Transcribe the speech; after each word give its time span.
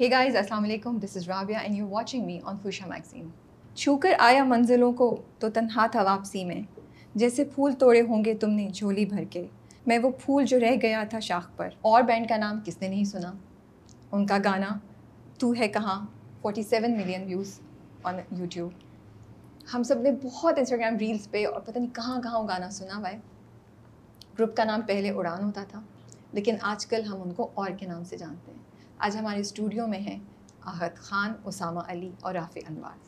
ہی 0.00 0.10
guys 0.10 0.36
السلام 0.36 0.64
علیکم 0.64 0.98
this 0.98 1.16
is 1.16 1.28
Rabia 1.28 1.60
and 1.62 1.76
you 1.78 1.86
watching 1.88 2.24
me 2.24 2.38
on 2.44 2.58
خوشا 2.62 2.86
magazine 2.86 3.26
چھو 3.76 3.96
کر 3.96 4.12
آیا 4.18 4.44
منزلوں 4.44 4.92
کو 4.92 5.08
تو 5.38 5.48
تنہا 5.50 5.86
تھا 5.86 6.02
واپسی 6.02 6.44
میں 6.44 6.60
جیسے 7.14 7.44
پھول 7.44 7.72
توڑے 7.72 8.00
ہوں 8.00 8.24
گے 8.24 8.34
تم 8.34 8.50
نے 8.50 8.68
جھولی 8.68 9.04
بھر 9.04 9.24
کے 9.30 9.44
میں 9.86 9.98
وہ 9.98 10.10
پھول 10.20 10.44
جو 10.44 10.60
رہ 10.60 10.76
گیا 10.82 11.02
تھا 11.10 11.20
شاخ 11.20 11.50
پر 11.56 11.68
اور 11.80 12.02
بینڈ 12.02 12.28
کا 12.28 12.36
نام 12.36 12.60
کس 12.64 12.80
نے 12.82 12.88
نہیں 12.88 13.04
سنا 13.04 13.32
ان 14.12 14.26
کا 14.26 14.38
گانا 14.44 14.68
تو 15.38 15.52
ہے 15.52 15.68
کہاں 15.68 15.98
forty 16.42 16.62
seven 16.62 16.96
million 16.96 17.24
views 17.24 17.58
on 18.02 18.20
YouTube 18.30 18.70
ہم 19.74 19.82
سب 19.82 20.00
نے 20.00 20.12
بہت 20.22 20.58
انسٹاگرام 20.58 20.96
ریلس 20.96 21.30
پہ 21.30 21.46
اور 21.46 21.60
پتہ 21.60 21.78
نہیں 21.78 21.94
کہاں 21.94 22.20
کہاں 22.22 22.40
وہ 22.40 22.48
گانا 22.48 22.70
سنا 22.70 22.96
ہوا 22.96 23.10
ہے 23.10 23.18
گروپ 24.38 24.56
کا 24.56 24.64
نام 24.64 24.80
پہلے 24.86 25.10
اڑان 25.10 25.44
ہوتا 25.44 25.64
تھا 25.68 25.80
لیکن 26.32 26.56
آج 26.62 26.86
کل 26.86 27.06
ہم 27.06 27.22
ان 27.22 27.34
کو 27.34 27.50
اور 27.54 27.70
کے 27.78 27.86
نام 27.86 28.04
سے 28.04 28.16
جانتے 28.16 28.52
ہیں 28.52 28.69
آج 29.00 29.16
ہمارے 29.16 29.40
اسٹوڈیو 29.40 29.86
میں 29.86 29.98
ہیں 29.98 30.18
آہد 30.64 30.96
خان 30.96 31.32
اسامہ 31.44 31.80
علی 31.86 32.10
اور 32.20 32.34
رافع 32.34 32.60
انوار۔ 32.68 32.98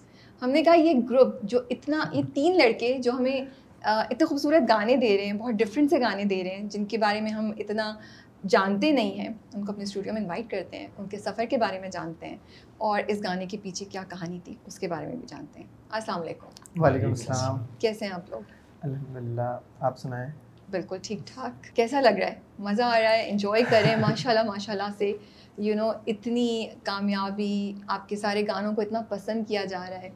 ہم 0.45 0.51
نے 0.51 0.63
کہا 0.63 0.75
یہ 0.75 0.95
گروپ 1.11 1.35
جو 1.43 1.61
اتنا 1.71 2.05
یہ 2.13 2.23
تین 2.35 2.59
لڑکے 2.59 2.99
جو 2.99 3.13
ہمیں 3.13 3.41
اتنے 3.83 4.25
خوبصورت 4.25 4.63
گانے 4.69 4.97
دے 4.97 5.17
رہے 5.17 5.27
ہیں 5.27 5.33
بہت 5.33 5.55
ڈفرینٹ 5.55 5.91
سے 5.91 6.01
گانے 6.01 6.25
دے 6.25 6.45
رہے 6.45 6.51
ہیں 6.51 6.69
جن 6.69 6.85
کے 6.85 6.99
بارے 6.99 7.21
میں 7.21 7.31
ہم 7.31 7.53
اتنا 7.59 7.95
جانتے 8.47 8.93
نہیں 8.93 9.19
ہیں 9.19 9.29
ان 9.55 9.65
کو 9.65 9.73
اپنے 9.73 9.85
اسٹوڈیو 9.85 10.13
میں 10.13 10.23
انوائٹ 10.23 10.51
کرتے 10.51 10.79
ہیں 10.79 10.87
ان 10.99 11.07
کے 11.07 11.19
سفر 11.19 11.45
کے 11.45 11.57
بارے 11.57 11.79
میں 11.79 11.89
جانتے 11.89 12.27
ہیں 12.27 12.37
اور 12.79 13.01
اس 13.09 13.25
گانے 13.25 13.47
کے 13.47 13.57
پیچھے 13.63 13.87
کیا 13.87 14.03
کہانی 14.09 14.39
تھی 14.45 14.55
اس 14.67 14.79
کے 14.79 14.89
بارے 14.89 15.07
میں 15.07 15.17
بھی 15.17 15.27
جانتے 15.27 15.61
ہیں۔ 15.61 15.67
السلام 15.91 16.21
علیکم۔ 16.21 16.83
وعلیکم 16.83 17.09
السلام۔ 17.09 17.65
کیسے 17.79 18.05
ہیں 18.05 18.13
آپ 18.13 18.31
لوگ؟ 18.31 18.41
الحمد 18.83 19.17
للہ 19.17 19.59
آپ 19.81 19.99
سنائیں۔ 19.99 20.31
بالکل 20.71 20.97
ٹھیک 21.03 21.19
ٹھاک۔ 21.27 21.77
کیسا 21.77 22.01
لگ 22.01 22.19
رہا 22.19 22.27
ہے؟ 22.27 22.41
مزہ 22.59 22.83
آ 22.83 23.01
رہا 23.01 23.11
ہے 23.11 23.31
انجوائے 23.31 23.63
کریں 23.71 23.97
ماشاء 23.97 24.31
اللہ 24.31 24.43
ماشاء 24.43 24.73
اللہ 24.73 24.89
سے۔ 24.99 25.13
یو 25.59 25.65
you 25.65 25.77
نو 25.77 25.89
know, 25.89 26.01
اتنی 26.07 26.67
کامیابی 26.83 27.73
آپ 27.87 28.09
کے 28.09 28.17
سارے 28.17 28.43
گانوں 28.43 28.75
کو 28.75 28.83
اتنا 28.83 29.03
پسند 29.09 29.45
کیا 29.49 29.65
جا 29.65 29.87
رہا 29.91 30.03
ہے۔ 30.03 30.11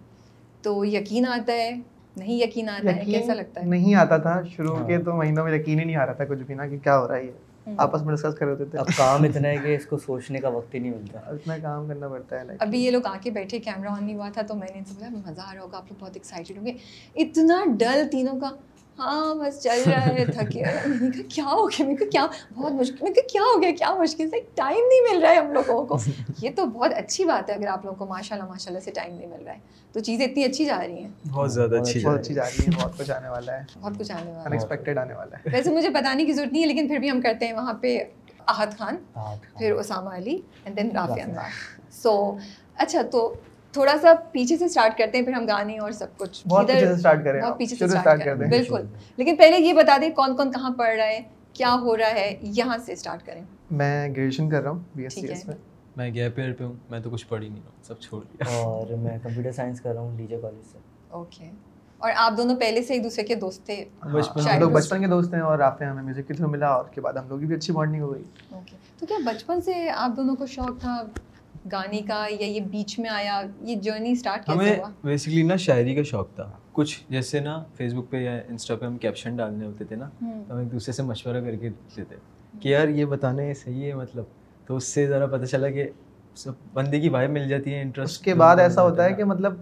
تو 0.63 0.85
یقین 0.85 1.27
آتا 1.27 1.53
ہے؟ 1.53 1.71
نہیں 2.17 2.35
یقین 2.35 2.69
آتا 2.69 2.97
ہے؟ 2.97 3.05
کیسا 3.05 3.35
لگتا 3.35 3.61
ہے؟ 3.61 3.67
نہیں 3.67 3.95
آتا 3.95 4.17
تھا۔ 4.17 4.43
شروع 4.57 4.77
ہاں۔ 4.77 4.87
کے 4.87 4.99
تو 4.99 5.13
مہینوں 5.13 5.45
میں 5.45 5.53
یقین 5.53 5.79
ہی 5.81 5.85
نہیں 5.85 5.97
آ 5.97 6.07
رہا 6.07 6.13
تھا 6.13 6.25
کچھ 6.25 6.39
بھی 6.39 6.55
نا 6.55 6.67
کہ 6.67 6.79
کیا 6.79 6.99
ہو 6.99 7.09
رہا 7.09 7.17
ہے 7.17 7.31
ہاں۔ 7.67 7.75
آپس 7.79 8.03
میں 8.03 8.15
ڈسکس 8.15 8.35
کر 8.35 8.47
رہے 8.47 8.65
تھے۔ 8.65 8.79
اب 8.79 8.87
کام 8.97 9.23
اتنا 9.23 9.49
ہے 9.49 9.57
کہ 9.57 9.77
اس 9.77 9.87
کو 9.87 9.99
سوچنے 9.99 10.39
کا 10.39 10.49
وقت 10.49 10.75
ہی 10.75 10.79
نہیں 10.79 10.91
ملتا۔ 10.91 11.19
اتنا 11.19 11.59
کام 11.63 11.89
کرنا 11.89 12.09
پڑتا 12.09 12.41
ہے۔ 12.41 12.45
ابھی 12.59 12.85
یہ 12.85 12.91
لوگ 12.91 13.07
آ 13.07 13.17
کے 13.23 13.31
بیٹھے 13.31 13.59
کیمرہ 13.59 13.89
آن 13.89 14.05
نہیں 14.05 14.17
ہوا 14.17 14.31
تھا 14.35 14.43
تو 14.43 14.55
میں 14.55 14.69
نے 14.73 14.79
ان 14.79 14.85
سے 14.85 14.95
بولا 14.99 15.31
مزہ 15.31 15.41
آ 15.41 15.55
رہا 15.55 15.63
ہوگا 15.63 15.77
آپ 15.77 15.85
لوگ 15.85 16.01
بہت 16.01 16.11
ایکسائٹیڈ 16.15 16.59
ہوں 16.59 16.67
گے۔ 16.67 16.73
اتنا 17.15 17.65
ڈل 17.79 18.09
تینوں 18.11 18.41
کا۔ 18.41 18.51
ہاں 18.99 19.35
بس 19.35 19.63
چل 19.63 19.83
رہا 19.87 20.07
ہے 20.07 20.25
تھکے 20.25 20.63
میں 20.65 20.99
نے 21.01 21.11
کہا 21.11 21.23
کیا 21.29 21.45
ہو 21.45 21.67
گیا؟ 21.69 21.87
میں 21.87 21.97
کہا 21.97 22.07
کیا؟ 22.13 22.27
بہت 22.55 22.73
مشکل۔ 22.73 22.97
میں 23.01 23.13
کہا 23.13 23.29
کیا 23.33 23.43
ہو 23.43 23.63
گیا؟ 23.63 23.71
کیا 23.79 23.95
مشکل؟ 23.95 24.31
سے 24.31 24.37
ٹائم 24.55 24.77
نہیں 24.77 25.15
مل 25.15 25.23
رہا 25.23 25.31
ہے 25.31 25.37
ہم 25.37 25.53
لوگوں 25.53 25.87
کو۔ 25.87 25.97
یہ 26.43 26.51
تو 26.57 26.67
بہت 26.67 26.91
اچھی 26.95 27.25
بات 27.25 27.51
ہے 27.51 27.55
اگر 27.55 27.67
آپ 27.67 27.85
لوگوں 27.85 27.99
کو 27.99 28.07
ماشاء 28.07 28.37
اللہ 28.37 28.49
ماشاء 28.49 28.71
اللہ 28.71 28.81
سے 28.81 28.91
ٹائم 28.91 29.15
نہیں 29.15 29.27
مل 29.27 29.45
رہا 29.45 29.53
ہے۔ 29.53 29.59
تو 29.93 30.01
چیزیں 30.01 30.27
اتنی 30.27 30.45
اچھی 30.45 30.65
جا 30.65 30.79
رہی 30.87 30.99
ہیں۔ 30.99 31.09
بہت 31.31 31.53
زیادہ 31.53 31.77
اچھی 31.77 32.05
بہت 32.05 32.19
اچھی 32.21 32.35
جا 32.35 32.45
رہی 32.45 32.65
ہیں 32.67 32.81
بہت 32.81 32.99
کچھ 32.99 33.11
آنے 33.11 33.29
والا 33.29 33.53
ہے۔ 33.53 33.63
بہت 33.81 33.93
کچھ 33.99 34.13
آنے 34.13 34.31
والا 34.31 34.57
ہے۔ 34.91 34.99
آنے 35.01 35.15
والا 35.15 35.37
ہے۔ 35.37 35.51
ویسے 35.53 35.71
مجھے 35.71 35.89
بتانے 35.89 36.25
کی 36.25 36.33
ضرورت 36.33 36.53
نہیں 36.53 36.63
ہے 36.63 36.67
لیکن 36.67 36.89
پھر 36.89 36.99
بھی 36.99 37.11
ہم 37.11 37.21
کرتے 37.21 37.47
ہیں۔ 37.47 37.53
وہاں 37.53 37.75
پہ 37.75 37.99
احد 38.47 38.67
خان 38.79 38.97
پھر 39.59 39.73
Usama 39.73 40.11
Ali 40.11 40.41
and 40.65 40.77
then 40.77 40.91
Rafi 40.91 41.21
Anwar. 41.21 41.51
So 41.91 42.37
اچھا 42.77 43.03
تو 43.03 43.35
تھوڑا 43.77 43.93
سا 44.03 44.13
پیچھے 44.33 44.57
سے 44.57 44.65
اسٹارٹ 44.65 44.99
کرتے 44.99 45.19
ہیں 45.19 45.25
پھر 45.25 45.33
ہم 45.33 45.47
گانے 45.49 45.79
اور 45.79 45.91
سب 45.91 46.07
کچھ۔ 46.17 46.47
بالکل۔ 48.49 48.83
لیکن 49.17 49.37
پہلے 49.37 49.59
یہ 49.59 49.73
بتا 49.73 49.97
دیں 50.01 50.11
کون 50.11 50.37
کون 50.37 50.53
کہاں 50.53 50.71
پڑھ 50.71 50.95
رہا 50.97 51.07
ہے 51.07 51.21
کیا 51.53 51.77
ہو 51.83 51.97
رہا 51.97 52.11
ہے 52.11 52.37
یہاں 52.41 52.79
سے 52.79 52.93
اسٹارٹ 52.93 53.27
کریں۔ 53.27 53.43
میں 53.71 54.09
گریجویشن 54.09 54.51
کر 54.51 54.63
رہا 54.63 54.71
ہوں 54.71 54.79
بی 54.95 55.03
ایس 55.03 55.15
سی 55.15 55.21
ایس 55.29 55.47
میں۔ 55.47 55.57
میں 55.97 56.15
گیپ 56.15 56.33
ایئر 56.37 56.53
پہ 56.53 56.65
ہوں 56.65 56.73
میں 56.91 57.01
تو 57.01 57.11
کچھ 57.11 57.27
پڑھی 57.27 57.49
نہیں 57.49 57.61
ہوں 57.65 57.71
سب 57.83 58.01
چھوڑ 58.01 58.25
دیا۔ 58.25 58.57
اور 58.57 58.87
میں 58.87 59.19
کمپیوٹر 59.23 59.53
سائنس 59.53 59.81
کر 59.81 59.93
رہا 59.93 60.01
ہوں 60.01 60.17
ڈی 60.19 60.27
جے 60.27 60.39
کالج 60.43 60.67
سے۔ 60.73 60.79
اوکے 61.11 61.51
اور 61.99 62.11
آپ 62.17 62.37
دونوں 62.37 62.57
پہلے 62.57 62.83
سے 62.83 62.95
ایک 62.95 63.05
دوسرے 63.05 63.25
کے 63.25 63.35
دوست 63.35 63.67
تھے۔ 63.67 63.85
ہاں، 64.03 64.13
ہم 64.55 64.61
لوگ 64.61 64.71
بچپن 64.71 65.01
کے 65.01 65.07
دوست 65.07 65.35
ہیں 65.35 65.41
اور 65.41 65.59
آپ 65.59 65.81
نے 65.81 65.87
ہمیں 65.87 66.03
میوزک 66.03 66.29
کے 66.29 66.35
تھرو 66.35 66.49
ملا 66.49 66.67
اور 66.67 66.85
اس 66.85 66.91
کے 66.95 67.01
بعد 67.01 67.13
ہم 67.13 67.29
لوگ 67.29 67.39
بھی 67.39 67.55
اچھی 67.57 67.73
بانڈنگ 67.73 68.03
ہو 68.03 68.15
گئی۔ 68.15 68.25
اوکے 68.51 68.77
تو 68.99 69.07
کیا 69.07 69.17
بچپن 69.25 69.61
سے 69.61 69.91
آپ 69.91 70.11
دونوں 70.17 70.37
کو 70.37 70.47
شوق 70.47 70.81
تھا؟ 70.81 71.03
گانے 71.73 72.01
کا 72.01 72.27
یا 72.31 72.47
یہ 72.47 72.61
بیچ 72.61 72.99
میں 72.99 73.11
آیا 73.11 73.43
یہ 73.61 73.77
جرنی 73.77 74.11
اسٹارٹ 74.11 74.49
ہمیں 74.49 74.79
بیسکلی 75.05 75.43
نا 75.43 75.57
شاعری 75.57 75.95
کا 75.95 76.03
شوق 76.03 76.35
تھا۔ 76.35 76.51
کچھ 76.73 77.05
جیسے 77.09 77.41
نا 77.41 77.63
فیس 77.77 77.95
بک 77.95 78.11
پہ 78.11 78.17
یا 78.17 78.37
انسٹا 78.49 78.77
پہ 78.77 78.87
ہم 78.87 78.97
کیپشن 78.97 79.37
ڈالنے 79.37 79.67
ہوتے 79.67 79.85
تھے 79.85 79.97
نا 79.97 80.09
تو 80.21 80.55
ہم 80.55 80.59
ایک 80.59 80.73
دوسرے 80.73 80.93
سے 80.93 81.03
مشورہ 81.03 81.41
کر 81.41 81.57
کے 81.57 81.69
دیتے 81.69 82.05
تھے 82.05 82.17
کہ 82.61 82.69
یار 82.69 82.89
یہ 82.89 83.05
بتانا 83.05 83.43
صحیح 83.65 83.87
ہے 83.87 83.95
مطلب 83.95 84.25
تو 84.67 84.77
اس 84.77 84.85
سے 84.85 85.07
ذرا 85.07 85.27
پتہ 85.27 85.45
چلا 85.45 85.71
کہ 85.71 85.89
سب 86.37 86.53
بندے 86.73 87.01
کی 87.01 87.09
وائب 87.09 87.31
مل 87.31 87.49
جاتی 87.49 87.75
ہے 87.75 87.81
انٹرسٹ 87.83 88.25
کے 88.25 88.35
بعد 88.35 88.57
ایسا 88.57 88.83
ہوتا 88.83 89.05
ہے 89.05 89.13
کہ 89.13 89.25
مطلب 89.25 89.55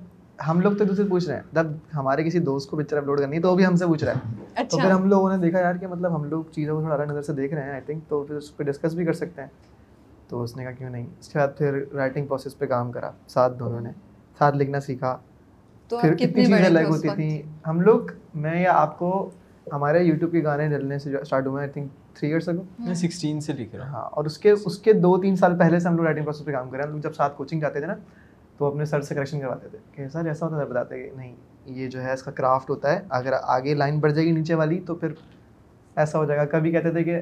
ہم 0.49 0.61
لوگ 0.61 0.73
تو 0.73 0.85
دوسرے 0.85 1.05
پوچھ 1.05 1.29
رہے 1.29 1.35
ہیں 1.35 1.43
جب 1.53 1.67
ہمارے 1.95 2.25
کسی 2.25 2.39
دوست 2.39 2.71
کو 2.71 2.77
پکچر 2.77 2.97
اپلوڈ 2.97 3.19
کرنی 3.21 3.37
ہے 3.37 3.43
تو 3.43 3.51
وہ 3.51 3.57
بھی 3.57 3.67
ہم 3.67 3.77
سے 3.77 3.87
پوچھ 3.87 4.05
رہا 4.05 4.13
ہے۔ 4.13 4.21
تو 4.55 4.63
اچھا۔ 4.63 4.83
پھر 4.83 4.91
ہم 4.91 5.09
لوگوں 5.09 5.37
نے 5.37 5.43
دیکھا 5.43 5.61
یار 5.61 5.75
کہ 5.75 5.87
مطلب 5.87 6.15
ہم 6.17 6.25
لوگ 6.25 6.45
چیزوں 6.53 6.75
کو 6.75 6.87
تھوڑا 6.87 7.05
نظر 7.05 7.23
سے 7.23 7.33
دیکھ 7.33 7.55
رہے 7.55 7.63
ہیں 7.63 7.71
آئی 7.71 7.81
تھنک 7.87 8.03
تو 8.09 8.23
پھر 8.25 8.35
اس 8.35 8.57
پہ 8.57 8.63
ڈسکس 8.63 8.95
بھی 8.95 9.05
کر 9.05 9.13
سکتے 9.13 9.41
ہیں۔ 9.41 9.49
تو 10.29 10.43
اس 10.43 10.57
نے 10.57 10.63
کہا 10.63 10.73
کیوں 10.73 10.91
نہیں؟ 10.91 11.07
اس 11.21 11.29
کے 11.29 11.39
بعد 11.39 11.49
پھر 11.59 11.85
رائٹنگ 11.95 12.27
پروسیس 12.27 12.59
پہ 12.59 12.67
کام 12.67 12.93
کرا 12.93 13.11
ساتھ 13.29 13.59
دونوں 13.59 13.81
نے 13.81 13.91
ساتھ 14.39 14.57
لکھنا 14.57 14.81
سیکھا۔ 14.81 15.17
پھر 15.91 16.15
کتنی 16.15 16.45
چیزیں 16.47 16.67
الگ 16.67 16.89
ہوتی 16.89 17.09
تھیں۔ 17.09 17.43
ہم 17.67 17.81
لوگ 17.81 18.01
میں 18.35 18.63
یا 18.63 18.73
آپ 18.75 18.99
کو 18.99 19.31
ہمارے 19.73 20.03
یوٹیوب 20.03 20.33
کے 20.33 20.45
گانے 20.45 20.69
ڈلنے 20.69 20.99
سے 20.99 21.17
اسٹارٹ 21.17 21.47
ہوئے 21.47 21.63
I 21.63 21.71
think 21.71 22.17
three 22.17 22.29
years 22.29 22.49
ago 22.49 22.63
میں 22.79 22.95
سکسٹین 22.95 23.41
سے 23.41 23.53
لکھ 23.53 23.75
رہا 23.75 23.85
ہوں۔ 23.85 23.93
ہاں 23.93 24.09
اور 24.13 24.25
اس 24.25 24.39
کے 24.39 24.51
اس 24.51 24.79
کے 24.79 24.93
دو 24.93 25.17
تین 25.23 25.37
سال 25.37 25.59
پہلے 25.59 25.81
سے 25.81 25.89
ہم 25.89 25.97
لوگ 25.97 26.05
رائٹنگ 26.05 26.25
پروسیس 26.25 26.47
پہ 26.47 26.53
کام 26.53 26.71
کر 26.71 26.77
رہے 26.77 26.83
ہیں۔ 26.83 26.89
ہم 26.89 26.95
لوگ 26.95 27.03
جب 27.03 27.15
ساتھ 27.15 27.37
کوچنگ 27.37 27.61
جاتے 27.61 27.79
تھے 27.79 27.87
نا 27.87 27.95
تو 28.59 28.65
اپنے 28.65 28.85
سر 28.85 29.01
سے 29.01 29.15
کریکشن 29.15 29.41
کرواتے 29.41 29.69
تھے 29.69 29.79
کہ 29.93 30.09
سر 30.09 30.27
ایسا 30.27 30.47
ہوتا 30.47 30.57
تھا 30.57 30.65
بتاتے 30.65 31.03
کہ 31.03 31.11
نہیں 31.17 31.35
یہ 31.67 31.89
جو 31.89 32.03
ہے 32.03 32.13
اس 32.13 32.23
کا 32.23 32.31
کرافٹ 32.31 32.71
ہوتا 32.71 32.93
ہے۔ 32.93 33.01
اگر 33.09 33.33
آگے 33.43 33.75
لائن 33.75 33.99
بڑھ 33.99 34.13
جائے 34.13 34.27
گی 34.27 34.33
نیچے 34.33 34.55
والی 34.55 34.81
تو 34.81 34.95
پھر 34.95 35.09
ایسا 35.97 36.19
ہو 36.19 36.25
جائے 36.25 36.41
گا۔ 36.41 36.45
کبھی 36.45 36.71
کہتے 36.73 36.91
تھے 36.91 37.05
کہ 37.05 37.21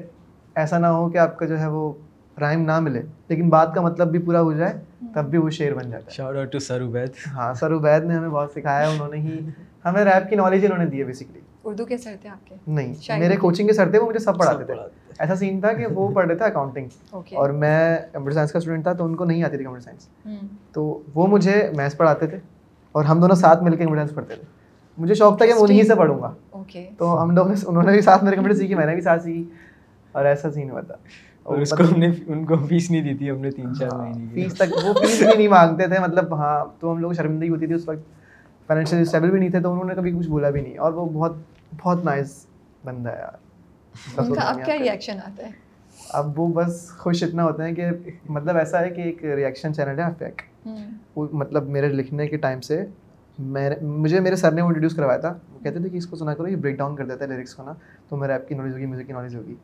ایسا 0.55 0.77
نہ 0.79 0.87
ہو 0.87 1.09
کہ 1.09 1.17
آپ 1.17 1.37
کا 1.37 1.45
جو 1.45 1.59
ہے 1.59 1.67
وہ 1.67 1.93
رائم 2.39 2.61
نہ 2.61 2.79
ملے 2.79 3.01
لیکن 3.27 3.49
بات 3.49 3.75
کا 3.75 3.81
مطلب 3.81 4.07
بھی 4.07 4.19
پورا 4.19 4.41
ہو 4.41 4.53
جائے 4.53 4.73
تب 5.13 5.25
بھی 5.25 5.37
وہ 5.37 5.49
شعر 5.49 5.71
بن 5.71 5.89
جاتا 5.89 6.05
ہے۔ 6.05 6.59
سر 6.59 6.83
عبید۔ 6.83 7.09
ہاں 7.33 7.53
سر 7.53 7.73
عبید 7.73 8.03
نے 8.03 8.13
ہمیں 8.15 8.29
بہت 8.29 8.51
سکھایا 8.51 8.87
ہے 8.87 8.93
انہوں 8.93 9.07
نے 9.07 9.17
ہی 9.17 9.39
ہمیں 9.85 10.05
ریپ 10.05 10.29
کی 10.29 10.35
نالج 10.35 10.65
انہوں 10.65 10.77
نے 10.77 10.85
دی 10.85 10.99
ہے 10.99 11.03
بیسکلی 11.03 11.39
اردو 11.63 11.85
کے 11.85 11.97
سر 11.97 12.15
تھے 12.21 12.29
آپ 12.29 12.47
کے؟ 12.47 12.55
نہیں 12.67 12.93
میرے 13.19 13.35
کوچنگ 13.35 13.67
کے 13.67 13.73
سر 13.73 13.91
تھے 13.91 13.99
وہ 13.99 14.07
مجھے 14.09 14.19
سب 14.19 14.39
پڑھاتے 14.39 14.63
تھے۔ 14.63 14.73
ایسا 15.19 15.35
سین 15.35 15.59
تھا 15.59 15.73
کہ 15.73 15.85
وہ 15.85 16.11
پڑھ 16.11 16.27
رہے 16.27 16.35
تھے 16.35 16.45
اکاؤنٹنگ 16.45 16.87
اور 17.35 17.49
میں 17.49 17.97
کمپیوٹر 18.11 18.31
سائنس 18.31 18.51
کا 18.51 18.57
اسٹوڈنٹ 18.57 18.83
تھا 18.83 18.93
تو 18.93 19.05
ان 19.05 19.15
کو 19.15 19.25
نہیں 19.25 19.43
آتی 19.43 19.57
تھی 19.57 19.63
کمپیوٹر 19.63 19.83
سائنس 19.83 20.07
تو 20.71 21.01
وہ 21.13 21.27
مجھے 21.27 21.69
میتھس 21.77 21.97
پڑھاتے 21.97 22.27
تھے 22.27 22.37
اور 22.91 23.05
ہم 23.05 23.19
دونوں 23.19 23.35
ساتھ 23.35 23.63
مل 23.63 23.71
کے 23.71 23.77
کمپیوٹر 23.77 23.97
سائنس 23.97 24.15
پڑھتے 24.15 24.33
تھے۔ 24.35 24.43
مجھے 24.97 25.13
شوق 25.13 25.37
تھا 25.37 25.45
کہ 25.45 25.53
میں 25.53 25.61
انہیں 25.61 25.83
سے 25.83 25.95
پڑھوں 25.95 26.21
گا۔ 26.21 26.33
تو 26.97 27.23
ہم 27.23 27.31
لوگوں 27.31 27.49
نے 27.49 27.55
انہوں 27.67 27.83
نے 27.83 27.91
بھی 27.91 28.01
ساتھ 28.01 28.23
میرے 28.23 28.35
کمپیوٹر 28.35 28.57
سیکھی 28.57 28.75
میں 28.75 28.85
نے 28.85 28.93
بھی 28.93 29.01
ساتھ 29.01 29.23
سیکھی۔ 29.23 29.43
اور 30.11 30.25
ایسا 30.25 30.51
سین 30.51 30.71
ہوا 30.71 30.81
تھا۔ 30.81 30.95
اور 31.43 31.57
اس 31.57 31.69
کو 31.69 31.83
ہم 31.83 31.99
نے 31.99 32.09
ان 32.27 32.45
کو 32.45 32.57
فیس 32.67 32.91
نہیں 32.91 33.01
دی 33.01 33.13
تھی 33.13 33.29
ہم 33.31 33.37
نے 33.37 33.51
تین 33.51 33.75
چار 33.75 33.91
ہاں، 33.91 33.97
مہینے 33.99 34.33
فیس 34.33 34.53
تک 34.53 34.75
وہ 34.83 34.93
فیس 34.93 35.19
بھی 35.19 35.37
نہیں 35.37 35.47
مانگتے 35.47 35.87
تھے 35.87 35.99
مطلب 35.99 36.33
ہاں 36.33 36.65
تو 36.79 36.91
ہم 36.91 36.97
لوگ 36.97 37.11
شرمندگی 37.11 37.49
ہوتی 37.49 37.67
تھی 37.67 37.73
اس 37.73 37.87
وقت۔ 37.87 38.11
فائنینشیل 38.67 39.01
اسٹیبل 39.01 39.31
بھی 39.31 39.39
نہیں 39.39 39.49
تھے 39.49 39.59
تو 39.59 39.71
انہوں 39.71 39.85
نے 39.85 39.95
کبھی 39.95 40.11
کچھ 40.11 40.27
بولا 40.27 40.49
بھی 40.49 40.61
نہیں۔ 40.61 40.77
اور 40.77 40.93
وہ 40.93 41.09
بہت 41.09 41.35
بہت 41.83 42.05
نائس 42.05 42.45
بندہ 42.83 43.09
ہے 43.09 43.19
یار۔ 43.19 43.37
ان 44.17 44.33
کا 44.33 44.41
اب 44.41 44.65
کیا 44.65 44.77
ریئیکشن 44.77 45.17
آتا 45.17 45.45
ہے؟ 45.45 45.49
اب 46.09 46.39
وہ 46.39 46.47
بس 46.47 46.91
خوش 46.97 47.23
اتنا 47.23 47.43
ہوتے 47.43 47.63
ہیں 47.63 47.73
کہ 47.73 47.85
مطلب 48.29 48.57
ایسا 48.57 48.79
ہے 48.81 48.89
کہ 48.89 49.01
ایک 49.01 49.23
ریئیکشن 49.25 49.73
چینل 49.73 49.99
ہے 49.99 50.03
افیک 50.03 50.41
وہ 51.15 51.27
مطلب 51.31 51.69
میرے 51.69 51.87
لکھنے 51.87 52.27
کے 52.27 52.37
ٹائم 52.37 52.61
سے 52.61 52.85
میں 53.39 53.69
مجھے 53.81 54.19
میرے 54.19 54.35
سر 54.35 54.51
نے 54.51 54.61
وہ 54.61 54.67
انٹروڈیوس 54.67 54.95
کروایا 54.95 55.17
تھا۔ 55.17 55.33
وہ 55.53 55.59
کہتے 55.63 55.79
تھے 55.79 55.89
کہ 55.89 55.97
اس 55.97 56.07
کو 56.07 56.15
سنا 56.15 56.33
کرو 56.33 56.47
یہ 56.47 56.55
بریک 56.55 56.77
ڈاؤن 56.77 56.95
کر 56.95 57.05
دیتا 57.05 57.25
ہے 57.25 57.29
لیرکس 57.29 57.55
کو 57.55 57.63
نا 57.63 57.73
تو 58.09 58.17
میرے 58.17 58.33
ایپ 58.33 58.47
کی 58.47 58.55
نالج 58.55 58.73
ہوگی 58.73 58.85
میوزک 58.85 59.07
کی 59.07 59.13
نالج 59.13 59.35
ہوگی۔ 59.35 59.55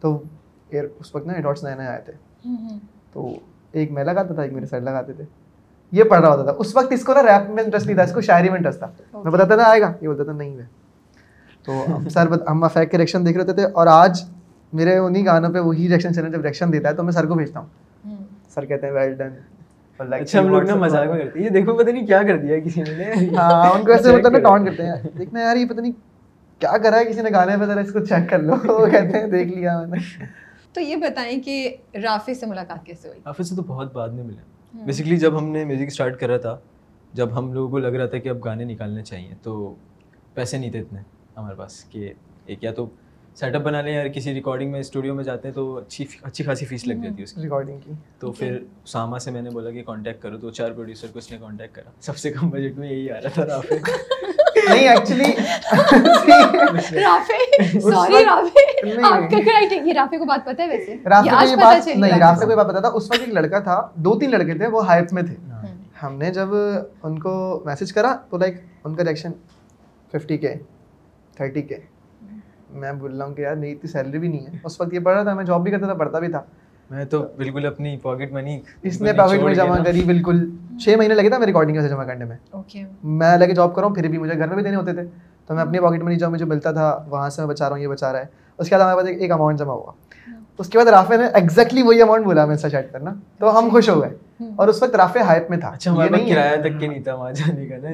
تو 0.00 0.22
ایئر 0.70 0.84
اس 1.00 1.14
وقت 1.14 1.26
نا 1.26 1.32
ایئر 1.32 1.42
ڈاٹس 1.42 1.64
نئے 1.64 1.74
نئے 1.74 1.86
آئے 1.86 2.00
تھے۔ 2.04 2.12
تو 3.12 3.28
ایک 3.72 3.90
میں 3.92 4.04
لگاتا 4.04 4.34
تھا 4.34 4.42
ایک 4.42 4.52
میرے 4.52 4.66
سائڈ 4.66 4.82
لگاتے 4.82 5.12
تھے۔ 5.12 5.24
یہ 5.92 6.04
پڑھ 6.04 6.20
رہا 6.20 6.28
ہوتا 6.28 6.42
تھا۔ 6.42 6.52
اس 6.58 6.76
وقت 6.76 6.92
اس 6.92 7.04
کو 7.04 7.14
نا 7.14 7.22
ریپ 7.22 7.50
میں 7.50 7.64
انٹرسٹ 7.64 7.86
نہیں 7.86 7.96
تھا 7.96 8.02
اس 8.02 8.12
کو 8.12 8.20
شاعری 8.20 8.48
میں 8.48 8.56
انٹرسٹ 8.56 8.78
تھا۔ 8.78 9.18
میں 9.24 9.32
بتاتا 9.32 9.56
تھا 9.56 9.70
آئے 9.70 9.80
گا۔ 9.80 9.92
یہ 10.00 10.06
بولتا 10.08 10.24
تھا 10.24 10.32
نہیں 10.32 10.58
ہے 10.58 10.64
تو 11.64 11.84
سر 12.10 12.26
ہم 12.50 12.64
افیک 12.64 12.90
کے 12.90 12.98
ریکشن 12.98 13.26
دیکھ 13.26 13.38
رہے 13.38 13.52
تھے 13.52 13.64
اور 13.64 13.86
آج 13.86 14.24
میرے 14.72 14.96
انہیں 14.96 15.26
گانوں 15.26 15.50
پہ 15.50 15.58
وہی 15.58 15.88
ریکشن 15.88 16.14
چل 16.14 16.22
رہے 16.22 16.30
جب 16.30 16.40
ریکشن 16.40 16.72
دیتا 16.72 16.88
ہے 16.88 16.94
تو 16.94 17.02
میں 17.02 17.12
سر 17.12 17.26
کو 17.26 17.34
بھیجتا 17.34 17.60
ہوں۔ 17.60 18.16
سر 18.54 18.64
کہتے 18.64 18.86
ہیں 18.86 18.94
ویل 18.94 19.14
ڈن 19.14 19.28
اچھا 19.98 20.40
ہم 20.40 20.48
لوگ 20.48 20.62
نا 20.62 20.74
مذاق 20.74 21.06
کرتے 21.06 21.38
ہیں۔ 21.38 21.44
یہ 21.44 21.50
دیکھو 21.50 21.74
پتہ 21.74 21.90
نہیں 21.90 22.06
کیا 22.06 22.22
کر 22.22 22.36
دیا 22.36 22.60
کسی 22.60 22.82
نے۔ 22.82 23.36
ہاں 23.36 23.70
ان 23.70 23.84
کو 23.84 23.92
ایسے 23.92 24.16
مطلب 24.16 24.32
نا 24.32 24.64
کرتے 24.64 24.82
ہیں۔ 24.86 25.18
دیکھنا 25.18 25.40
یار 25.40 25.56
یہ 25.56 25.66
پتہ 25.66 26.76
کرا 26.82 26.98
ہے 26.98 27.04
کسی 27.04 27.22
نے 27.22 27.30
گانے 27.32 27.56
پہ 27.92 28.00
چیک 28.00 28.30
کر 28.30 28.38
لو۔ 28.38 28.86
کہتے 28.86 29.18
ہیں 29.18 29.26
دیکھ 29.26 29.48
لیا 29.48 29.80
میں 29.80 29.98
نے۔ 29.98 30.45
تو 30.76 30.80
یہ 30.80 30.96
بتائیں 30.96 31.42
کہ 31.42 31.76
رافع 31.94 32.34
سے 32.34 32.46
ملاقات 32.46 32.86
کیسے 32.86 33.08
ہوئی؟ 33.08 33.20
رافع 33.26 33.42
سے 33.42 33.56
تو 33.56 33.62
بہت 33.62 33.92
بعد 33.92 34.08
میں 34.08 34.24
ملا 34.24 34.84
بیسکلی 34.84 35.16
جب 35.16 35.38
ہم 35.38 35.48
نے 35.48 35.64
میوزک 35.64 35.86
اسٹارٹ 35.86 36.20
کرا 36.20 36.36
تھا 36.36 36.58
جب 37.12 37.38
ہم 37.38 37.52
لوگوں 37.52 37.70
کو 37.70 37.78
لگ 37.78 37.96
رہا 37.96 38.06
تھا 38.06 38.18
کہ 38.18 38.28
اب 38.28 38.44
گانے 38.44 38.64
نکالنے 38.64 39.02
چاہیے 39.02 39.34
تو 39.42 39.74
پیسے 40.34 40.58
نہیں 40.58 40.70
تھے 40.70 40.80
اتنے 40.80 41.00
ہمارے 41.36 41.54
پاس 41.54 41.84
کہ 41.84 42.12
ایک 42.46 42.64
یا 42.64 42.72
تو 42.72 42.86
سیٹ 43.34 43.54
اپ 43.54 43.62
بنا 43.62 43.80
لیں 43.80 43.94
یا 43.94 44.08
کسی 44.08 44.34
ریکارڈنگ 44.34 44.70
میں 44.70 44.80
اسٹوڈیو 44.80 45.14
میں 45.14 45.24
جاتے 45.24 45.48
ہیں 45.48 45.54
تو 45.54 45.76
اچھی 45.76 46.04
اچھی 46.22 46.44
خاصی 46.44 46.66
فیس 46.66 46.86
لگ 46.86 46.94
جاتی 46.94 47.18
ہے 47.18 47.22
اس 47.22 47.32
کی۔ 47.32 47.42
ریکارڈنگ 47.42 47.80
کی۔ 47.84 47.92
تو 48.18 48.26
جی۔ 48.28 48.32
پھر 48.38 48.58
ساما 48.86 49.18
سے 49.18 49.30
میں 49.30 49.42
نے 49.42 49.50
بولا 49.50 49.70
کہ 49.70 49.82
کانٹیکٹ 49.82 50.22
کرو 50.22 50.38
تو 50.38 50.50
چار 50.50 50.70
پروڈیوسر 50.70 51.06
کو 51.12 51.18
اس 51.18 51.32
نے 51.32 51.38
کانٹیکٹ 51.40 51.74
کرا۔ 51.74 51.90
سب 52.00 52.16
سے 52.16 52.30
کم 52.30 52.50
بجٹ 52.50 52.78
میں 52.78 52.92
یہی 52.92 53.10
آ 53.10 53.20
رہا 53.22 53.28
تھا 53.28 53.46
رافع۔ 53.46 53.74
نہیں 54.66 54.88
ایکچولی 54.88 55.32
رافی 56.96 57.78
سوری 57.80 58.24
رافی. 58.24 58.64
آپ 59.02 59.30
کا 59.30 59.38
کرائٹ 59.40 59.72
یہ 59.74 59.92
رافی 59.92 60.16
کو 60.16 60.24
بات 60.24 60.44
پتہ 60.44 60.62
ہے 60.62 60.66
ویسے؟ 60.68 60.96
رافی 61.06 61.28
کو 61.30 61.46
یہ 61.46 61.56
بات 61.56 61.86
نہیں 61.88 62.18
رافی 62.20 62.44
کو 62.44 62.50
یہ 62.50 62.56
بات 62.56 62.68
پتہ 62.68 62.80
تھا 62.80 62.88
اس 62.90 63.04
وقت 63.04 63.20
ایک 63.20 63.32
لڑکا 63.34 63.58
تھا 63.60 63.76
دو 63.98 64.18
تین 64.20 64.30
لڑکے 64.30 64.54
تھے 64.54 64.66
وہ 64.68 64.86
ہائٹ 64.86 65.12
میں 65.12 65.22
تھے۔ 65.22 65.34
ہاں۔ 65.52 65.62
ہم 66.02 66.14
نے 66.14 66.30
جب 66.32 66.48
ان 67.02 67.18
کو 67.18 67.32
میسج 67.66 67.92
کرا 67.92 68.14
تو 68.30 68.38
لائک 68.38 68.54
ان 68.84 68.94
کا 68.94 69.04
ریئیکشن 69.04 69.32
ففٹی 70.14 70.36
کے 70.38 70.54
تھرٹی 71.36 71.62
کے 71.62 71.76
میں 72.72 72.92
بول 72.94 73.16
رہا 73.16 73.26
ہوں 73.26 73.34
کہ 73.34 73.42
یار 73.42 73.54
میری 73.56 73.72
اتنی 73.72 73.90
سیلری 73.90 74.18
بھی 74.18 74.28
نہیں 74.28 74.46
ہے۔ 74.46 74.58
اس 74.64 74.80
وقت 74.80 74.94
یہ 74.94 75.00
پڑھ 75.00 75.14
رہا 75.14 75.22
تھا 75.22 75.34
میں 75.34 75.44
جاب 75.44 75.62
بھی 75.62 75.70
کرتا 75.72 75.86
تھا 75.86 75.94
پڑھتا 75.94 76.18
بھی 76.18 76.28
تھا۔ 76.28 76.42
میں 76.90 77.04
تو 77.04 77.26
بالکل 77.36 77.66
اپنی 77.66 77.96
پاکٹ 78.02 78.32
منی 78.32 78.60
اس 78.82 79.00
نے 79.00 79.12
پاکٹ 79.12 79.38
میں 79.42 79.54
جمع 79.54 79.76
کری 79.84 80.02
بالکل۔ 80.02 80.50
چھ 80.84 80.94
مہینے 80.98 81.14
لگے 81.14 81.28
تھا 81.28 81.38
میں 81.38 81.46
ریکارڈنگ 81.46 81.80
سے 81.80 81.88
جمع 81.88 82.04
کرنے 82.04 82.24
میں۔ 82.24 82.36
میں 83.04 83.36
لگے 83.38 83.54
جاب 83.54 83.74
کر 83.74 83.80
رہا 83.80 83.88
ہوں 83.88 83.94
پھر 83.94 84.08
بھی 84.08 84.18
مجھے 84.18 84.38
گھر 84.38 84.46
میں 84.46 84.54
بھی 84.54 84.64
دینے 84.64 84.76
ہوتے 84.76 84.92
تھے۔ 84.92 85.02
تو 85.46 85.54
میں 85.54 85.62
اپنی 85.62 85.78
پاکٹ 85.78 86.02
منی 86.02 86.16
جو 86.16 86.30
مجھے 86.30 86.44
ملتا 86.44 86.72
تھا 86.72 87.04
وہاں 87.08 87.30
سے 87.30 87.42
میں 87.42 87.48
بچا 87.48 87.68
رہا 87.68 87.76
ہوں 87.76 87.82
یہ 87.82 87.88
بچا 87.88 88.12
رہا 88.12 88.18
ہے۔ 88.18 88.24
اس 88.58 88.68
کے 88.68 88.74
بعد 88.74 88.82
ہمارے 88.82 88.96
پاس 88.96 89.16
ایک 89.20 89.30
اماؤنٹ 89.30 89.58
جمع 89.58 89.72
ہوا۔ 89.72 89.92
اس 90.58 90.68
کے 90.68 90.78
بعد 90.78 90.86
رافے 90.86 91.16
نے 91.16 91.24
ایگزیکٹلی 91.34 91.82
وہی 91.82 92.02
اماؤنٹ 92.02 92.24
بولا 92.24 92.44
میں 92.44 92.56
سے 92.56 92.70
چیٹ 92.70 92.92
کرنا۔ 92.92 93.14
تو 93.38 93.58
ہم 93.58 93.68
خوش 93.70 93.88
ہو 93.88 94.00
گئے۔ 94.00 94.10
hmm. 94.42 94.52
اور 94.56 94.68
اس 94.68 94.82
وقت 94.82 94.96
رافے 94.96 95.18
ہائپ 95.20 95.50
میں 95.50 95.58
تھا۔ 95.58 95.74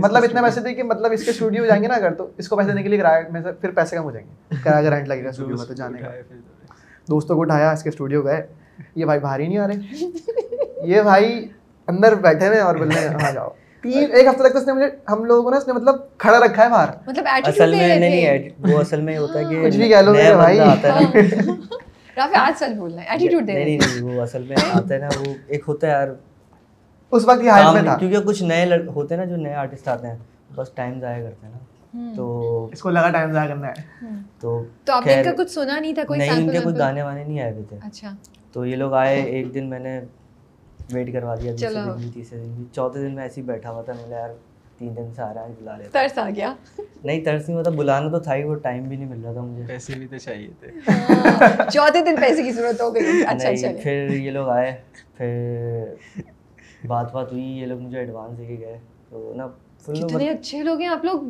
مطلب 0.01 0.25
اتنے 0.25 0.41
پیسے 0.43 0.61
تھے 0.61 0.75
کہ 0.75 0.83
مطلب 0.83 1.13
اس 1.13 1.25
کے 1.25 1.31
اسٹوڈیو 1.31 1.67
جائیں 1.67 1.83
گے 1.83 1.89
نا 1.89 1.95
اگر 1.95 2.15
تو 2.15 2.27
اس 2.37 2.49
کو 2.49 2.57
پیسے 2.57 2.69
دینے 2.69 2.83
کے 2.83 2.89
لیے 2.89 2.99
کرایہ 2.99 3.33
میں 3.33 3.41
پھر 3.61 3.71
پیسے 3.71 3.97
کم 3.97 4.03
ہو 4.03 4.11
جائیں 4.11 4.27
گے۔ 4.27 4.57
کرایہ 4.65 4.91
کا 4.91 4.97
رینٹ 4.97 5.09
لگے 5.09 5.25
گا 5.25 5.29
اسٹوڈیو 5.29 5.57
میں 5.57 5.67
تو 5.67 5.75
جانے 5.75 5.99
کا۔ 5.99 6.11
دوستوں 7.11 7.37
کو 7.37 7.43
اٹھایا 7.43 7.71
اس 7.71 7.83
کے 7.83 7.89
اسٹوڈیو 7.89 8.25
گئے۔ 8.25 8.47
یہ 8.95 9.05
بھائی 9.05 9.21
باہر 9.21 9.41
ہی 9.41 9.47
نہیں 9.47 9.59
آ 9.59 9.69
رہے۔ 9.69 9.75
یہ 10.85 11.03
بھائی 11.03 11.49
اندر 11.89 12.15
بیٹھے 12.15 12.49
ہوئے 12.49 12.59
اور 12.59 12.77
بولنے 12.77 13.27
آ 13.27 13.31
جاؤ۔ 13.31 13.49
ایک 13.85 14.27
ہفتے 14.27 14.49
تک 14.49 14.57
اس 14.57 14.67
نے 14.67 14.73
مجھے 14.73 14.87
ہم 15.09 15.25
لوگوں 15.25 15.51
نے 15.51 15.73
مطلب 15.73 15.95
کھڑا 16.19 16.39
رکھا 16.39 16.65
ہے 16.65 16.69
باہر۔ 16.69 16.89
مطلب 17.07 17.25
اصل 17.45 17.75
میں 17.75 17.97
نہیں 17.99 18.49
وہ 18.59 18.79
اصل 18.79 19.01
میں 19.01 19.19
ہوتا 19.19 19.39
ہے 19.39 19.45
کہ 19.45 19.65
کچھ 19.65 19.77
بھی 19.77 19.89
کہہ 19.89 19.97
لو 19.97 20.13
میرے 20.13 20.35
بھائی۔ 20.35 20.61
آج 20.61 22.53
سچ 22.57 22.63
ہے 22.63 23.05
ایٹیٹیوڈ 23.09 23.47
دے 23.47 23.53
نہیں 23.53 23.79
نہیں 23.79 24.03
وہ 24.03 24.23
اصل 24.23 24.43
میں 24.43 24.57
آتا 24.73 24.95
ہے 24.95 24.99
نا 24.99 25.09
وہ 25.21 25.35
ایک 25.47 25.63
ہوتا 25.69 25.87
ہے 25.87 25.93
یار۔ 25.93 26.09
اس 27.11 27.23
وقت 27.27 27.43
یہ 27.43 27.51
میں 27.73 27.83
تھا۔ 27.83 27.97
کیونکہ 27.97 28.21
کچھ 28.21 28.43
نئے 28.43 28.67
ہوتے 28.87 29.15
ہیں 29.15 29.25
نا 29.25 29.31
جو 29.31 29.37
نئے 29.37 29.55
آرٹسٹ 29.55 29.89
آتے 29.89 30.07
ہیں 30.07 30.17
بس 30.55 30.71
ٹائم 30.71 31.01
ضائع 31.01 31.23
کرتے 31.23 31.47
ہیں 31.47 31.53
نا۔ 31.53 31.59
تو 32.17 32.69
اس 32.73 32.81
کو 32.83 32.91
لگا 32.91 33.11
ٹائم 33.11 33.33
ضائع 33.33 33.49
کرنا 33.49 33.69
ہے۔ 33.69 34.07
تو 34.41 34.65
تو 34.85 34.93
آپ 34.93 35.05
کا 35.05 35.33
کچھ 35.37 35.51
سنا 35.51 35.79
نہیں 35.79 35.95
تھا 35.95 36.03
کوئی 36.05 36.19
نہیں 36.19 36.31
ان 36.31 36.51
کے 36.51 36.59
کچھ 36.65 36.79
گانے 36.79 37.03
وانے 37.03 37.25
نہیں 37.25 37.41
آئے 37.41 37.53
ہوئے 37.53 37.63
تھے۔ 37.69 37.79
اچھا۔ 37.83 38.11
تو 38.53 38.67
یہ 38.67 38.77
لوگ 38.77 38.93
آئے 38.95 39.23
ایک 39.23 39.55
دن 39.55 39.71
میں 39.71 39.79
نے 39.79 40.01
ویٹ 40.93 41.13
کروا 41.13 41.35
دیا 41.35 41.53
دوسرے 41.53 42.03
دن 42.03 42.11
تیسرے 42.15 42.39
دن 42.39 42.65
چوتھے 42.73 43.01
دن 43.01 43.15
میں 43.15 43.23
ایسے 43.23 43.41
ہی 43.41 43.47
بیٹھا 43.47 43.71
ہوا 43.71 43.83
تھا 43.83 43.93
میں 43.93 44.11
یار 44.11 44.29
تین 44.79 44.97
دن 44.97 45.15
سے 45.17 45.23
آ 45.23 45.35
رہا 45.35 45.45
ہے 45.45 45.53
بلا 45.61 45.77
لے 45.77 45.85
ترس 45.93 46.19
آ 46.19 46.31
گیا۔ 46.37 46.55
نہیں 47.05 47.25
ترس 47.25 47.49
نہیں 47.49 47.59
ہوتا 47.59 47.71
بلانا 47.71 48.09
تو 48.11 48.19
تھا 48.19 48.35
ہی 48.35 48.45
وہ 48.45 48.55
ٹائم 48.55 48.83
بھی 48.89 48.97
نہیں 48.97 49.09
مل 49.09 49.25
رہا 49.25 49.33
تھا 49.33 49.41
مجھے۔ 49.41 49.65
پیسے 49.67 49.93
بھی 49.99 50.07
تو 50.07 50.19
چاہیے 50.19 50.49
تھے۔ 50.61 50.69
ہاں، 50.89 51.71
چوتھے 51.71 52.05
دن 52.05 52.17
پیسے 52.21 52.43
کی 52.43 52.51
ضرورت 52.51 52.81
ہو 52.81 52.95
گئی۔ 52.95 53.03
اچھا 53.29 53.49
پھر 53.83 54.09
یہ 54.11 54.31
لوگ 54.31 54.49
آئے 54.49 54.77
پھر 55.17 55.95
بات 56.87 57.13
بات 57.13 57.33
ہوئی 57.33 57.45
یہ 57.45 57.67
لوگ 57.67 57.81
مجھے 57.81 57.99
ایڈوانس 57.99 58.39
دے 58.39 58.47
کے 58.47 58.57
گئے۔ 58.61 58.79
تو 59.11 59.33
نا 59.37 59.47
کتنے 59.87 60.29
اچھے 60.31 60.63
لوگ 60.63 60.81
ہیں 60.81 60.89
آپ 60.89 61.05
لوگ؟ 61.05 61.21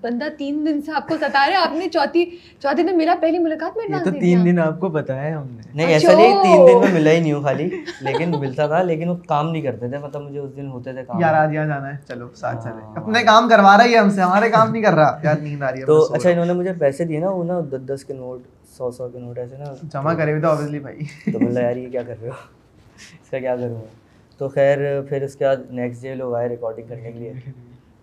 بندہ 0.00 0.24
تین 0.38 0.66
دن 0.66 0.82
سے 0.82 0.92
آپ 0.94 1.08
کو 1.08 1.16
ستا 1.16 1.46
رہے 1.48 1.54
آپ 1.54 1.74
نے 1.74 1.88
چوتھی 1.88 2.24
چوتھے 2.58 2.82
دن 2.82 2.98
میرا 2.98 3.14
پہلی 3.20 3.38
ملاقات 3.38 3.76
میں 3.76 3.98
تو 4.04 4.10
تین 4.10 4.44
دن 4.44 4.58
آپ 4.58 4.80
کو 4.80 4.88
بتایا 4.88 5.40
ہم 5.40 5.46
نے۔ 5.46 5.62
نہیں 5.74 5.86
ایسا 5.86 6.12
نہیں 6.12 6.32
اچھا۔ 6.32 6.42
تین 6.42 6.66
دن 6.68 6.80
میں 6.80 6.92
ملا 6.92 7.10
ہی 7.10 7.20
نہیں 7.20 7.32
ہوں 7.32 7.42
خالی 7.42 7.68
لیکن 8.00 8.30
ملتا 8.40 8.66
تھا 8.66 8.82
لیکن 8.82 9.08
وہ 9.08 9.14
کام 9.28 9.50
نہیں 9.50 9.62
کرتے 9.62 9.88
تھے 9.88 9.98
مطلب 9.98 10.22
مجھے 10.22 10.38
اس 10.38 10.56
دن 10.56 10.68
ہوتے 10.68 10.92
تھے 10.92 11.02
کام۔ 11.04 11.20
یار 11.20 11.34
آج 11.34 11.54
یہاں 11.54 11.66
جانا 11.66 11.88
ہے 11.88 11.96
چلو 12.08 12.28
ساتھ 12.34 12.64
چلے 12.64 12.82
ہاں۔ 12.82 12.94
اپنے 12.96 13.22
کام 13.22 13.48
کروا 13.48 13.76
رہا 13.76 13.84
ہے 13.84 13.96
ہم 13.96 14.10
سے 14.10 14.20
ہمارے 14.20 14.50
کام 14.50 14.70
نہیں 14.72 14.82
کر 14.82 14.92
رہا۔ 14.92 15.18
یار 15.22 15.34
نیند 15.38 15.62
آ 15.62 15.72
رہی 15.72 15.80
ہے 15.80 15.84
تو 15.84 16.14
اچھا 16.14 16.30
انہوں 16.30 16.46
نے 16.46 16.52
مجھے 16.52 16.72
پیسے 16.72 17.04
دیے 17.04 17.18
نا 17.20 17.30
وہ 17.30 17.44
نا 17.44 17.60
دس 17.60 17.88
دس 17.88 18.04
کے 18.04 18.14
نوٹ 18.14 18.40
سو 18.76 18.90
سو 18.90 19.08
کے 19.08 19.18
نوٹ 19.18 19.38
ایسے 19.38 19.56
نا۔ 19.56 19.64
جمع 19.92 20.14
کرے 20.14 20.30
ہوئے 20.30 20.42
تو 20.42 20.48
آبویسلی 20.48 20.78
بھائی۔ 20.78 20.98
تو 21.32 21.38
بولا 21.38 21.60
یار 21.60 21.76
یہ 21.76 21.88
کیا 21.88 22.02
کر 22.02 22.14
رہے 22.20 22.28
ہو؟ 22.28 22.34
اس 23.22 23.30
کا 23.30 23.38
کیا 23.38 23.56
کروں؟ 23.56 23.82
تو 24.38 24.48
خیر 24.48 24.78
پھر 25.02 25.22
اس 25.22 25.36
کے 25.36 25.44
بعد 25.44 25.56
نیکسٹ 25.70 26.02
ڈے 26.02 26.14
لوگ 26.14 26.34
آئے 26.34 26.48
ریکارڈنگ 26.48 26.86
کرنے 26.88 27.12
کے 27.12 27.18
لیے۔ 27.18 27.32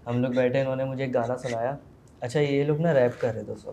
ہم 0.09 0.21
لوگ 0.21 0.31
بیٹھے 0.31 0.61
انہوں 0.61 0.75
نے 0.75 0.83
مجھے 0.85 1.03
ایک 1.03 1.13
گانا 1.13 1.37
سنایا۔ 1.37 1.75
اچھا 2.21 2.39
یہ 2.39 2.63
لوگ 2.63 2.79
نا 2.81 2.93
ریپ 2.93 3.21
کر 3.21 3.33
رہے 3.33 3.43
تھے 3.43 3.55
سب 3.55 3.71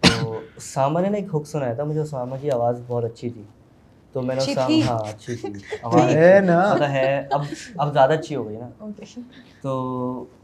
تو 0.00 0.40
ساما 0.60 1.00
نے 1.00 1.08
نا 1.08 1.16
ایک 1.16 1.34
حک 1.34 1.46
سنایا 1.46 1.74
تھا 1.74 1.84
مجھے 1.84 2.04
ساما 2.04 2.36
کی 2.36 2.50
آواز 2.50 2.80
بہت 2.86 3.04
اچھی 3.04 3.30
تھی۔ 3.30 3.42
تو 4.12 4.22
میں 4.22 4.34
نے 4.34 4.40
ساما 4.54 4.86
ہاں 4.86 4.98
اچھی 4.98 5.36
تھی۔ 5.36 5.52
آواز 5.82 6.14
ہے 6.90 7.22
اب 7.30 7.42
اب 7.76 7.92
زیادہ 7.92 8.12
اچھی 8.12 8.36
ہو 8.36 8.48
گئی 8.48 8.56
نا۔ 8.56 8.68
تو 9.62 9.72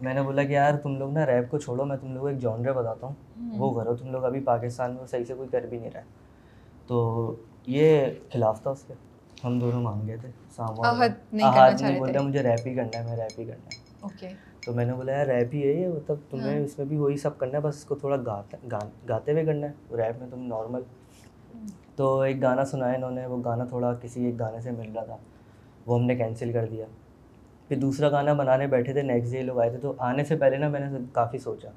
میں 0.01 0.15
نے 0.15 0.23
بولا 0.23 0.43
کہ 0.43 0.53
یار 0.53 0.75
تم 0.83 0.97
لوگ 0.99 1.13
نا 1.13 1.27
ریپ 1.27 1.51
کو 1.51 1.59
چھوڑو 1.59 1.85
میں 1.85 1.97
تم 1.97 2.13
لوگ 2.13 2.21
کو 2.21 2.27
ایک 2.27 2.39
جانرے 2.39 2.73
بتاتا 2.73 3.07
ہوں۔ 3.07 3.15
وہ 3.59 3.75
کرو 3.75 3.97
تم 3.97 4.11
لوگ 4.11 4.25
ابھی 4.25 4.41
پاکستان 4.41 4.95
میں 4.95 5.07
صحیح 5.07 5.25
سے 5.25 5.35
کوئی 5.35 5.49
کر 5.49 5.61
بھی 5.71 5.79
نہیں 5.79 5.91
رہا۔ 5.95 6.01
تو 6.87 7.35
یہ 7.67 8.05
خلاف 8.33 8.63
تھا 8.63 8.71
اس 8.71 8.85
کے۔ 8.87 8.95
ہم 9.45 9.59
دونوں 9.59 9.83
مان 9.83 10.07
گئے 10.07 10.17
تھے 10.17 10.29
ساما 10.57 10.93
نے 11.83 11.99
بولا 11.99 12.21
مجھے 12.21 12.43
ریپ 12.43 12.67
ہی 12.67 12.75
کرنا 12.75 12.99
ہے 12.99 13.05
میں 13.05 13.17
ریپ 13.17 13.41
ہی 13.41 13.45
کرنا 13.45 13.71
ہے۔ 13.71 13.77
تو 14.69 14.75
میں 14.75 14.85
نے 14.85 14.93
بولا 14.93 15.13
یار 15.13 15.27
ریپ 15.27 15.55
ہی 15.55 15.63
ہے 15.63 15.73
یہ 15.73 15.89
مطلب 15.89 16.17
تمہیں 16.31 16.55
ہاں۔ 16.55 16.65
اس 16.65 16.79
میں 16.79 16.87
بھی 16.87 16.97
وہی 16.97 17.17
سب 17.17 17.39
کرنا 17.39 17.57
ہے 17.59 17.63
بس 17.63 17.77
اس 17.77 17.85
کو 17.85 17.95
تھوڑا 17.95 18.17
گاتا 18.17 18.57
گاتے 19.09 19.33
ہوئے 19.33 19.45
کرنا 19.45 19.67
ہے۔ 19.67 19.97
ریپ 19.97 20.21
میں 20.21 20.27
تم 20.31 20.43
نارمل 20.47 20.81
ہاں۔ 21.55 21.67
تو 21.97 22.21
ایک 22.21 22.43
گانا 22.43 22.65
سنایا 22.65 22.95
انہوں 22.95 23.11
نے 23.11 23.27
وہ 23.27 23.37
گانا 23.45 23.65
تھوڑا 23.65 23.95
کسی 24.03 24.25
ایک 24.25 24.39
گانے 24.41 24.61
سے 24.61 24.71
مل 24.71 24.93
رہا 24.95 25.05
تھا 25.05 25.17
وہ 25.87 25.99
ہم 25.99 26.05
نے 26.05 26.17
کینسل 26.17 26.53
کر 26.53 26.67
دیا۔ 26.67 26.87
پھر 27.69 27.77
دوسرا 27.77 28.11
گانا 28.11 28.33
بنانے 28.33 28.67
بیٹھے 28.67 28.93
تھے 28.93 29.03
نیکسٹ 29.03 29.33
ڈے 29.33 29.43
لوگ 29.43 29.61
آئے 29.61 29.71
تھے 29.71 29.79
تو 29.79 29.93
آنے 29.99 30.25
سے 30.25 30.37
پہلے 30.37 30.57
نا 30.57 30.69
میں 30.69 30.81
نے 30.81 30.99
کافی 31.13 31.39
سوچا 31.39 31.69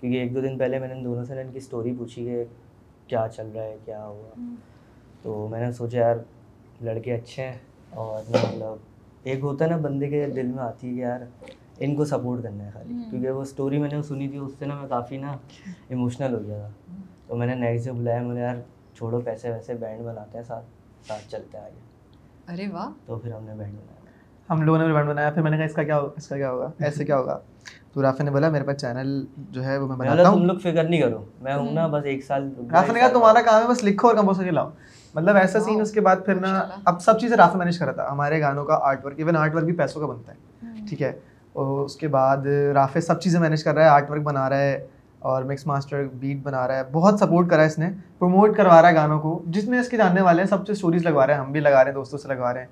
کیونکہ 0.00 0.16
ایک 0.16 0.34
دو 0.34 0.40
دن 0.40 0.58
پہلے 0.58 0.78
میں 0.78 0.88
نے 0.88 0.94
دونوں 0.94 1.24
سے 1.24 1.40
ان 1.40 1.52
کی 1.52 1.58
اسٹوری 1.58 1.92
پوچھی 1.98 2.24
کہ 2.24 2.44
کیا 3.06 3.26
چل 3.36 3.48
رہا 3.54 3.62
ہے 3.62 3.76
کیا 3.84 4.06
ہوا۔ 4.06 4.28
ہاں۔ 4.38 4.56
تو 5.22 5.48
میں 5.50 5.60
نے 5.60 5.72
سوچا 5.72 5.98
یار 5.98 6.16
لڑکے 6.80 7.14
اچھے 7.14 7.42
ہیں 7.42 7.58
اور 7.90 8.22
مطلب 8.30 8.76
ایک 9.22 9.38
ہوتا 9.42 9.64
ہے 9.64 9.70
نا 9.70 9.76
بندے 9.76 10.08
کے 10.08 10.26
دل 10.26 10.46
میں 10.46 10.62
آتی 10.64 10.88
ہے 10.88 10.94
کہ 10.94 11.00
یار 11.00 11.20
ان 11.78 11.94
کو 11.96 12.04
سپورٹ 12.04 12.42
کرنا 12.42 12.64
ہے 12.64 12.70
خالی. 12.70 12.94
کیونکہ 13.10 13.30
وہ 13.30 13.40
اسٹوری 13.42 13.78
میں 13.78 13.88
نے 13.92 14.02
سنی 14.02 14.28
تھی 14.28 14.38
اس 14.38 14.52
سے 14.58 14.66
نا 14.66 14.74
میں 14.74 14.88
کافی 14.88 15.16
نا 15.16 15.36
ایموشنل 15.88 16.34
ہو 16.34 16.42
گیا 16.46 16.58
تھا. 16.58 16.94
تو 17.26 17.36
میں 17.36 17.46
نے 17.46 17.54
نیکسٹ 17.54 17.84
سے 17.84 17.92
بلایا 17.92 18.22
مجھے 18.22 18.40
یار 18.40 18.56
چھوڑو 18.94 19.20
پیسے 19.20 19.50
ویسے 19.50 19.74
بینڈ 19.74 20.02
بناتے 20.06 20.38
ہیں 20.38 20.44
ساتھ 20.44 20.64
ساتھ 21.08 21.30
چلتے 21.30 21.58
ہیں 21.58 21.64
آگے. 21.64 22.52
ارے 22.52 22.66
واہ. 22.72 22.90
تو 23.06 23.18
پھر 23.18 23.32
ہم 23.32 23.44
نے 23.44 23.54
بینڈ 23.56 23.74
بنایا. 23.74 23.94
ہم 24.48 24.62
لوگوں 24.62 24.78
نے 24.78 24.92
بینڈ 24.92 25.08
بنایا 25.08 25.30
پھر 25.30 25.42
میں 25.42 25.50
نے 25.50 25.56
کہا 25.56 25.66
اس 25.66 25.74
کا 25.74 25.82
کیا 25.82 25.98
ہوگا 25.98 26.12
اس 26.16 26.28
کا 26.28 26.36
کیا 26.36 26.50
ہوگا 26.50 26.70
ایسے 26.78 27.04
کیا 27.04 27.16
ہوگا؟ 27.18 27.38
تو 27.92 28.02
رافی 28.02 28.24
نے 28.24 28.30
بولا 28.30 28.48
میرے 28.48 28.64
پاس 28.64 28.76
چینل 28.80 29.24
جو 29.50 29.64
ہے 29.64 29.76
وہ 29.78 29.86
میں 29.88 29.96
بناتا 29.96 30.28
ہوں 30.28 30.36
تم 30.36 30.44
لوگ 30.44 30.58
فکر 30.62 30.84
نہیں 30.84 31.00
کرو 31.00 31.22
میں 31.42 31.54
ہوں 31.54 31.72
نا 31.72 31.86
بس 31.86 32.04
ایک 32.04 32.24
سال 32.24 32.48
رافی 32.72 32.92
نے 32.92 33.00
کہا 33.00 33.08
تمہارا 33.12 33.40
کام 33.42 33.62
ہے 33.62 33.68
بس 33.68 33.82
لکھو 33.84 34.08
اور 34.08 34.16
کمپوزر 34.16 34.38
کر 34.38 34.44
کے 34.44 34.50
لاؤ 34.50 34.70
مطلب 35.14 35.36
ایسا 35.36 35.60
سین 35.60 35.80
اس 35.80 35.92
کے 35.92 36.00
بعد 36.00 36.24
پھر 36.26 36.34
نا 36.40 36.58
اب 36.84 37.00
سب 37.02 37.18
چیزیں 37.20 37.36
رافی 37.36 37.58
مینیج 37.58 37.78
کر 37.78 37.86
رہا 37.86 37.94
تھا. 37.94 38.10
ہمارے 38.12 38.40
گانوں 38.40 38.64
کا 38.64 38.78
art 38.82 39.04
work 39.04 39.18
even 39.18 39.36
art 39.36 39.54
work 39.54 39.64
بھی 39.64 39.72
پیسوں 39.76 40.00
کا 40.00 40.06
بنتا 40.06 40.32
ہے. 40.32 40.84
ٹھیک 40.88 41.02
ہے؟ 41.02 41.12
اور 41.56 41.84
اس 41.84 41.96
کے 41.96 42.08
بعد 42.08 42.36
رافع 42.74 43.00
سب 43.00 43.20
چیزیں 43.20 43.40
مینیج 43.40 43.64
کر 43.64 43.74
رہا 43.74 43.84
ہے 43.84 43.88
آرٹ 43.88 44.10
ورک 44.10 44.22
بنا 44.22 44.50
رہا 44.50 44.58
ہے 44.58 44.86
اور 45.18 45.42
مکس 45.42 45.66
ماسٹر 45.66 46.06
بیٹ 46.14 46.36
بنا 46.42 46.68
رہا 46.68 46.76
ہے۔ 46.76 46.82
بہت 46.92 47.18
سپورٹ 47.20 47.50
کرا 47.50 47.62
ہے 47.62 47.66
اس 47.66 47.78
نے 47.78 47.90
پروموٹ 48.18 48.56
کروا 48.56 48.82
رہا 48.82 48.88
ہے 48.88 48.94
گانوں 48.94 49.20
کو۔ 49.20 49.42
جس 49.46 49.68
میں 49.68 49.78
اس 49.78 49.88
کے 49.88 49.96
جاننے 49.96 50.20
والے 50.20 50.42
ہیں، 50.42 50.48
سب 50.48 50.66
سے 50.66 50.72
اسٹوریز 50.72 51.02
لگوا 51.02 51.26
رہے 51.26 51.34
ہیں، 51.34 51.40
ہم 51.40 51.52
بھی 51.52 51.60
لگا 51.60 51.84
رہے 51.84 51.90
ہیں، 51.90 51.94
دوستوں 51.94 52.18
سے 52.18 52.28
لگوا 52.28 52.52
رہے 52.52 52.60
ہیں۔ 52.60 52.66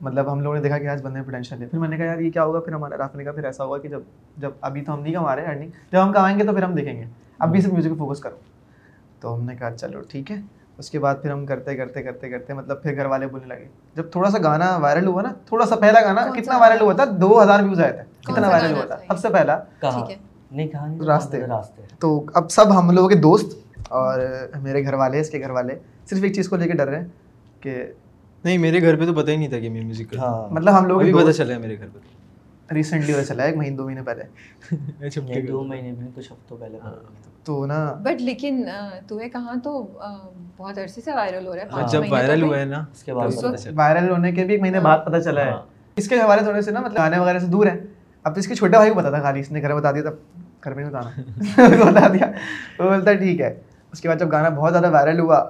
مطلب 0.00 0.32
ہم 0.32 0.40
لوگوں 0.40 0.56
نے 0.56 0.62
دیکھا 0.62 0.78
کہ 0.78 0.88
آج 0.88 1.02
بندے 1.02 1.18
میں 1.18 1.24
پوٹینشیل 1.24 1.62
ہے 1.62 1.66
پھر 1.66 1.78
میں 1.78 1.88
نے 1.88 1.96
کہا، 1.96 2.04
یار، 2.04 2.18
یہ 2.18 2.30
کیا 2.30 2.44
ہوگا؟ 2.44 2.60
پھر 2.60 2.72
ہمارا 2.72 2.96
رافی 2.98 3.18
نے 3.18 3.24
کہا، 3.24 3.32
پھر 3.32 3.44
ایسا 3.44 3.64
ہوگا 3.64 3.78
کہ 3.78 3.88
جب 3.88 4.00
جب 4.36 4.50
ابھی 4.60 4.82
تو 4.82 4.94
ہم 4.94 5.00
نہیں 5.00 5.14
کما 5.14 5.36
رہے 5.36 5.46
ارننگ 5.46 5.70
جب 5.92 6.02
ہم 6.02 6.12
کمائیں 6.12 6.38
گے 6.38 6.44
تو 6.44 6.52
پھر 6.52 6.62
ہم 6.62 6.74
دیکھیں 6.74 6.96
گے۔ 6.96 7.04
ابھی 7.38 7.60
سے 7.60 7.68
میوزک 7.72 7.90
پہ 7.90 7.94
فوکس 7.94 8.20
کرو۔ 8.20 8.36
تو 9.20 9.34
ہم 9.34 9.44
نے 9.44 9.56
کہا، 9.56 9.76
چلو 9.76 10.00
ٹھیک 10.08 10.30
ہے۔ 10.30 10.36
اس 10.78 10.90
کے 10.90 10.98
بعد 10.98 11.14
پھر 11.22 11.30
ہم 11.30 11.46
کرتے 11.46 11.76
کرتے 11.76 12.02
کرتے 12.02 12.30
کرتے 12.30 12.54
مطلب 12.54 12.82
پھر 12.82 12.96
گھر 12.96 13.06
والے 13.06 13.26
بولنے 13.26 13.46
لگے۔ 13.46 13.66
جب 13.94 14.10
تھوڑا 14.12 14.30
سا 14.30 14.38
گانا 14.44 14.76
وائرل 14.76 15.06
ہوا 15.06 15.22
نا 15.22 15.32
تھوڑا 15.46 15.66
سا 15.66 15.76
پہلا 15.76 16.00
گانا 16.00 16.26
کتنا 16.36 16.58
وائرل 16.58 16.80
ہوا 16.80 16.92
تھا؟ 16.92 17.04
دو 17.04 17.42
ہزار 17.42 17.60
ویوز 17.62 17.80
آئے 17.80 17.92
تھے۔ 17.92 18.32
کتنا 18.32 18.48
وائرل 18.48 18.74
ہوا 18.74 18.84
تھا؟ 18.84 18.96
سب 19.08 19.18
سے 19.18 19.28
پہلا۔ 19.28 19.58
راستے۔ 21.06 21.42
تو 21.98 22.24
اب 22.34 22.50
سب 22.50 22.78
ہم 22.78 22.90
لوگوں 22.90 23.08
کے 23.08 23.14
دوست 23.14 23.52
اور 23.88 24.20
میرے 24.62 24.84
گھر 24.84 24.94
والے 24.94 25.20
اس 25.20 25.30
کے 25.30 25.40
گھر 25.40 25.50
والے 25.50 25.74
صرف 26.10 26.22
ایک 26.22 26.34
چیز 26.34 26.48
کو 26.48 26.56
لے 26.56 26.66
کے 26.66 26.72
ڈر 26.72 26.88
رہے 26.88 27.00
ہیں 27.00 27.08
کہ 27.60 27.92
نہیں 28.44 28.58
میرے 28.58 28.82
گھر 28.82 28.96
پہ 28.96 29.06
تو 29.06 29.14
پتہ 29.14 29.30
ہی 29.30 29.36
نہیں 29.36 29.48
تھا 29.48 29.58
کہ 29.58 29.70
میں 29.70 29.80
ہاں۔ 29.80 29.86
میوزک 29.86 30.14
مطلب 30.50 30.78
ہم 30.78 30.84
لوگ 30.86 31.00
پتہ 31.00 31.30
چلا 31.30 31.54
ہے 31.54 31.58
میرے 31.58 31.78
گھر 31.78 31.86
پہ۔ 31.92 32.74
ریسنٹلی 32.74 33.12
پتہ 33.12 33.22
چلا 33.22 33.42
ہے 33.42 33.48
ایک 33.48 33.56
مہینے 33.56 33.76
دو 33.76 33.84
مہینے 33.84 34.02
پہلے۔ 34.02 34.24
اچھا، 35.06 35.20
دو 35.48 35.64
مہینے 35.64 35.92
میں 35.92 36.08
کچھ 36.14 36.32
ہفتوں 36.32 36.56
پہلے۔ 36.56 36.78
ہاں۔ 36.84 36.94
تو 37.44 37.66
نا 37.66 37.92
بٹ 38.02 38.20
لیکن 38.22 38.64
تو 39.06 39.20
ہے 39.20 39.28
کہاں 39.28 39.54
تو 39.64 39.72
بہت 40.56 40.78
عرصے 40.78 41.00
سے 41.00 41.12
وائرل 41.12 41.46
ہو 41.46 41.54
رہا 41.56 41.62
ہے 41.62 41.68
ہاں، 41.72 41.88
جب 41.88 42.02
وائرل 42.10 42.42
ہوا 42.42 42.58
ہے 42.58 42.64
نا 42.64 42.84
اس 42.92 43.02
کے 43.02 43.14
بعد 43.14 43.44
وائرل 43.74 44.10
ہونے 44.10 44.32
کے 44.32 44.44
بھی 44.44 44.54
ایک 44.54 44.60
مہینے 44.62 44.78
ہاں۔ 44.78 44.84
بعد 44.84 44.98
پتہ 45.06 45.18
چلا 45.18 45.44
ہے۔ 45.44 45.50
ہاں۔ 45.50 45.62
اس 45.96 46.08
کے 46.08 46.20
حوالے 46.20 46.42
تھوڑے 46.42 46.60
سے 46.62 46.70
نا 46.70 46.80
مطلب 46.80 46.96
گانے 46.98 47.18
وغیرہ 47.18 47.38
سے 47.38 47.46
دور 47.46 47.66
ہے۔ 47.66 47.76
اب 48.24 48.32
اس 48.36 48.46
کے 48.48 48.54
چھوٹے 48.54 48.76
بھائی 48.76 48.90
کو 48.90 48.98
پتا 48.98 49.10
تھا 49.10 49.22
خالی 49.22 49.40
اس 49.40 49.50
نے 49.50 49.62
گھر 49.62 49.74
بتا 49.74 49.92
دیا 49.92 50.02
تب 50.02 50.14
گھر 50.64 50.74
میں 50.74 50.84
بتانا۔ 50.84 51.10
بتا 51.86 52.08
دیا۔ 52.08 52.26
وہ 52.78 52.90
بولتا 52.90 53.12
ٹھیک 53.12 53.40
ہے۔ 53.40 53.60
اس 53.92 54.00
کے 54.00 54.08
بعد 54.08 54.16
جب 54.16 54.32
گانا 54.32 54.48
بہت 54.48 54.72
زیادہ 54.72 54.90
وائرل 54.90 55.20
ہوا 55.20 55.44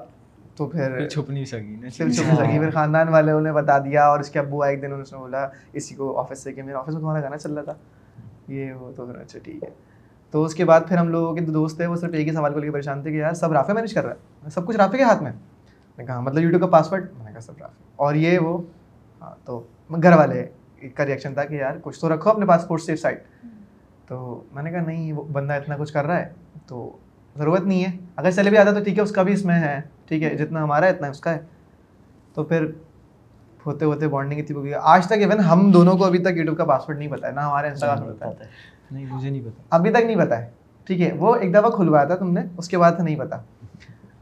تو 0.57 0.67
پھر 0.67 1.09
چھپ 1.09 1.31
نہیں 1.31 1.45
سکی 1.45 1.77
پھر 1.81 1.89
چھپ 1.91 2.27
نہیں 2.27 2.37
سکی۔ 2.37 2.59
پھر 2.59 2.71
خاندان 2.71 3.09
والے 3.09 3.33
انہیں 3.33 3.53
بتا 3.53 3.79
دیا 3.79 4.07
اور 4.07 4.21
اس 4.21 4.31
کے 4.31 4.39
ابو 4.39 4.63
آئے 4.63 4.73
ایک 4.73 4.83
دن 4.83 4.87
انہوں 4.87 5.05
نے 5.13 5.17
بولا 5.17 5.47
اسی 5.73 5.95
کو 5.95 6.19
آفس 6.21 6.43
سے 6.43 6.53
کہ 6.53 6.63
میرے 6.63 6.77
آفس 6.77 6.89
میں 6.89 7.01
تمہارا 7.01 7.21
گانا 7.21 7.37
چل 7.39 7.53
رہا 7.55 7.63
تھا۔ 7.63 7.75
یہ 8.49 8.73
وہ 8.73 8.93
تو 8.97 9.11
اچھا 9.21 9.39
ٹھیک 9.43 9.65
ہے۔ 9.65 9.69
تو 10.33 10.45
اس 10.45 10.55
کے 10.55 10.65
بعد 10.65 10.81
پھر 10.89 10.97
ہم 10.97 11.09
لوگوں 11.09 11.35
کے 11.35 11.41
دو 11.41 11.53
دوست 11.53 11.77
تھے 11.77 11.87
وہ 11.87 11.97
صرف 11.97 12.15
ایک 12.15 12.29
ہی 12.29 12.33
سوال 12.33 12.53
کو 12.53 12.59
لے 12.59 12.67
کے 12.67 12.73
پریشان 12.73 13.03
تھے 13.03 13.11
کہ 13.11 13.17
یار 13.17 13.33
سب 13.33 13.53
رافع 13.53 13.73
مینج 13.73 13.95
کر 13.95 14.05
رہا 14.05 14.13
ہے؟ 14.13 14.51
سب 14.51 14.67
کچھ 14.67 14.77
رافع 14.77 14.97
کے 14.97 15.03
ہاتھ 15.03 15.23
میں؟ 15.23 15.33
میں 15.99 16.07
کہا 16.07 16.21
مطلب 16.21 16.43
یوٹیوب 16.43 16.61
کا 16.61 16.67
پاسورڈ 16.67 17.07
میں 17.17 17.25
نے 17.25 17.33
کہا 17.33 17.41
سب 17.41 17.53
رافع۔ 17.61 17.73
اور 17.97 18.15
یہ 18.15 18.39
وہ 18.39 18.63
ہاں 19.23 19.35
تو 19.45 19.67
گھر 20.03 20.17
والے 20.17 20.49
کا 20.95 21.07
ریئیکشن 21.07 21.35
تھا 21.35 21.45
کہ 21.45 21.55
یار 21.55 21.73
کچھ 21.83 22.01
تو 22.01 22.15
رکھو 22.15 22.31
اپنے 22.31 22.47
پاس 22.47 22.87
سیف 22.87 23.01
سائٹ 23.01 23.23
تو 24.09 24.45
میں 24.53 24.63
نے 24.63 24.71
کہا 24.71 24.81
نہیں 24.81 25.13
وہ 25.13 25.25
بندہ 25.25 25.53
اتنا 25.53 25.77
کچھ 25.77 25.93
کر 25.93 26.05
رہا 26.05 26.19
ہے 26.19 26.29
تو 26.67 26.97
ضرورت 27.37 27.63
نہیں 27.63 27.85
ہے۔ 27.85 27.91
اگر 28.17 28.31
چلے 28.31 28.51
بھی 28.51 28.59
آتا 28.59 28.73
تو 28.73 28.85
ٹھیک 28.85 28.99
ہے 28.99 29.03
اس 29.03 29.13
کا 29.13 29.23
بھی 29.23 29.33
اس 29.33 29.45
میں 29.45 29.61
ہے۔ 29.61 29.81
ٹھیک 30.09 30.23
ہے 30.23 30.35
جتنا 30.37 30.63
ہمارا 30.65 30.87
ہے 30.87 30.91
اتنا 30.91 31.07
اس 31.09 31.21
کا 31.21 31.35
ہے۔ 31.35 31.39
تو 32.35 32.45
پھر 32.45 32.67
ہوتے 33.67 33.85
ہوتے 33.85 34.09
بانڈنگ 34.09 34.41
اتنی 34.41 34.57
ہو 34.57 34.65
گئی۔ 34.65 34.73
آج 34.83 35.07
تک 35.07 35.13
ایون 35.13 35.41
ہم 35.41 35.73
دونوں 35.73 35.99
کو 35.99 36.05
ابھی 36.05 36.19
تک 36.19 36.37
یوٹیوب 36.37 36.57
کا 36.57 36.65
پاسورڈ 36.65 36.99
نہیں 36.99 37.09
پتا 37.09 37.27
ہے 37.27 37.33
نہ 37.33 37.41
ہمارے 37.41 37.69
انسٹاگرام 37.69 38.15
پتا 38.15 38.29
ہے۔ 38.29 38.73
نہیں 38.93 39.07
مجھے 39.11 39.31
نہیں 39.31 39.41
پتا۔ 39.41 39.63
ابھی 39.71 39.91
تک 39.91 40.05
نہیں 40.05 40.17
پتا 40.17 40.39
ہے۔ 40.43 40.51
ٹھیک 40.87 41.01
ہے 41.01 41.13
وہ 41.19 41.35
ایک 41.37 41.55
دفعہ 41.55 41.71
کھلوایا 41.71 42.05
تھا 42.05 42.17
تم 42.17 42.33
نے 42.33 42.41
اس 42.59 42.69
کے 42.69 42.79
بعد 42.79 42.93
نہیں 42.99 43.17
پتا۔ 43.17 43.37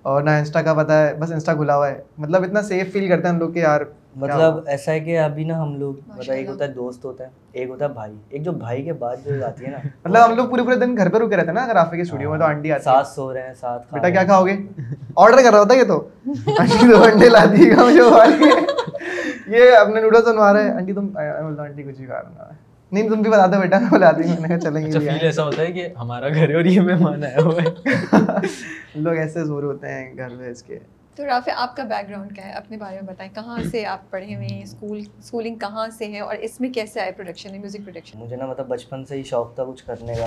اور 0.02 0.22
نہ 0.22 0.30
انسٹا 0.30 0.62
کا 0.62 0.74
پتا 0.74 1.06
ہے 1.06 1.14
بس 1.14 1.32
انسٹا 1.32 1.54
کھلا 1.54 1.76
ہوا 1.76 1.88
ہے۔ 1.88 2.00
مطلب 2.18 2.42
اتنا 2.42 2.62
سیف 2.62 2.92
فیل 2.92 3.08
کرتے 3.08 3.22
ہیں 3.22 3.34
ہم 3.34 3.38
لوگ 3.38 3.50
کہ 3.52 3.58
یار 3.58 3.80
مطلب 4.16 4.54
ایسا 4.66 4.92
ہے 4.92 5.00
کہ 5.00 5.18
ابھی 5.18 5.44
نا 5.44 5.62
ہم 5.62 5.74
لوگ 5.76 5.94
مطلب 6.06 6.30
ایک 6.30 6.48
ہوتا 6.48 6.64
ہے 6.64 6.72
دوست 6.72 7.04
ہوتا 7.04 7.24
ہے 7.24 7.28
ایک 7.52 7.68
ہوتا 7.68 7.84
ہے 7.84 7.90
بھائی۔ 7.90 8.12
ایک 8.28 8.42
جو 8.42 8.52
بھائی 8.52 8.82
کے 8.82 8.92
بعد 8.92 9.16
جو 9.24 9.46
آتی 9.46 9.64
ہے 9.64 9.70
نا 9.70 9.78
مطلب 10.04 10.24
ہم 10.24 10.34
لوگ 10.36 10.48
پورے 10.48 10.62
پورے 10.62 10.76
دن 10.76 10.96
گھر 10.96 11.08
پہ 11.08 11.18
رکے 11.18 11.36
رہتے 11.36 11.46
ہیں 11.46 11.54
نا 11.54 11.62
اگر 11.62 11.76
آپ 11.76 11.90
کے 11.90 12.00
اسٹوڈیو 12.00 12.30
میں 12.30 12.38
تو 12.38 12.44
آنٹی 12.44 12.72
آتی 12.72 12.84
ساتھ 12.84 13.08
سو 13.08 13.32
رہے 13.34 13.42
ہیں 13.42 13.54
ساتھ 13.54 13.94
بیٹا 13.94 14.08
کیا 14.10 14.22
کھاؤ 14.24 14.46
گے؟ 14.46 14.56
آرڈر 15.16 15.42
کر 15.42 15.50
رہا 15.50 15.60
ہوتا 15.60 15.74
یہ 15.74 15.84
تو۔ 15.84 16.08
آنٹی 16.58 16.86
دو 16.88 17.02
انڈے 17.02 17.28
لا 17.28 17.44
دیے 17.52 17.76
گا 17.76 17.84
مجھے 17.84 18.48
یہ 19.48 19.76
اپنے 19.76 20.00
نوڈلس 20.00 20.26
بنوا 20.28 20.52
رہے 20.52 20.62
ہیں۔ 20.62 20.70
آنٹی 20.70 20.92
تم 20.92 21.08
آنٹی 21.58 21.82
کچھ 21.82 22.00
ہی 22.00 22.06
کھا 22.06 22.20
رہا 22.22 22.48
ہے۔ 22.48 22.69
نہیں 22.92 23.08
تم 23.08 23.22
بھی 23.22 23.30
بتا 23.30 23.46
دو 23.46 23.60
بیٹا 23.60 23.78
میں 23.78 23.88
بلاتی 23.90 24.22
ہوں 24.22 24.40
میں 24.40 24.48
نے 24.48 24.48
کہا 24.48 24.58
چلیں 24.60 24.86
اچھا 24.86 25.00
گے 25.00 25.06
فیل 25.06 25.18
ایسا 25.20 25.44
ہوتا 25.44 25.62
ہے 25.62 25.72
کہ 25.72 25.88
ہمارا 25.98 26.28
گھر 26.28 26.48
ہے 26.48 26.54
اور 26.54 26.64
یہ 26.64 26.80
مہمان 26.80 27.24
آیا 27.24 27.38
ہوا 27.40 27.62
ہے۔ 27.62 27.70
لوگ 28.94 29.12
ایسے 29.12 29.44
زور 29.44 29.62
ہوتے 29.62 29.88
ہیں 29.88 30.16
گھر 30.16 30.28
میں 30.28 30.48
اس 30.48 30.62
کے۔ 30.62 30.78
تو 31.16 31.26
رافع 31.26 31.52
آپ 31.56 31.76
کا 31.76 31.82
بیک 31.84 32.08
گراؤنڈ 32.08 32.34
کیا 32.34 32.46
ہے؟ 32.46 32.52
اپنے 32.52 32.76
بارے 32.76 32.94
میں 32.94 33.02
بتائیں 33.02 33.34
کہاں 33.34 33.58
سے 33.70 33.86
آپ 33.86 34.10
پڑھے 34.10 34.34
ہوئے 34.34 34.46
ہیں؟ 34.46 34.62
اسکول 34.62 35.02
اسکولنگ 35.18 35.54
کہاں 35.54 35.88
سے 35.90 36.06
ہے 36.06 36.20
اور 36.20 36.36
اس 36.36 36.60
میں 36.60 36.70
کیسے 36.70 37.00
آئے 37.00 37.12
پروڈکشن 37.12 37.52
میوزک 37.52 37.78
پروڈکشن 37.84 38.18
مجھے 38.18 38.36
نا 38.36 38.46
مطلب 38.46 38.66
بچپن 38.68 39.04
سے 39.04 39.16
ہی 39.16 39.22
شوق 39.22 39.54
تھا 39.54 39.64
کچھ 39.64 39.84
کرنے 39.84 40.14
کا۔ 40.14 40.26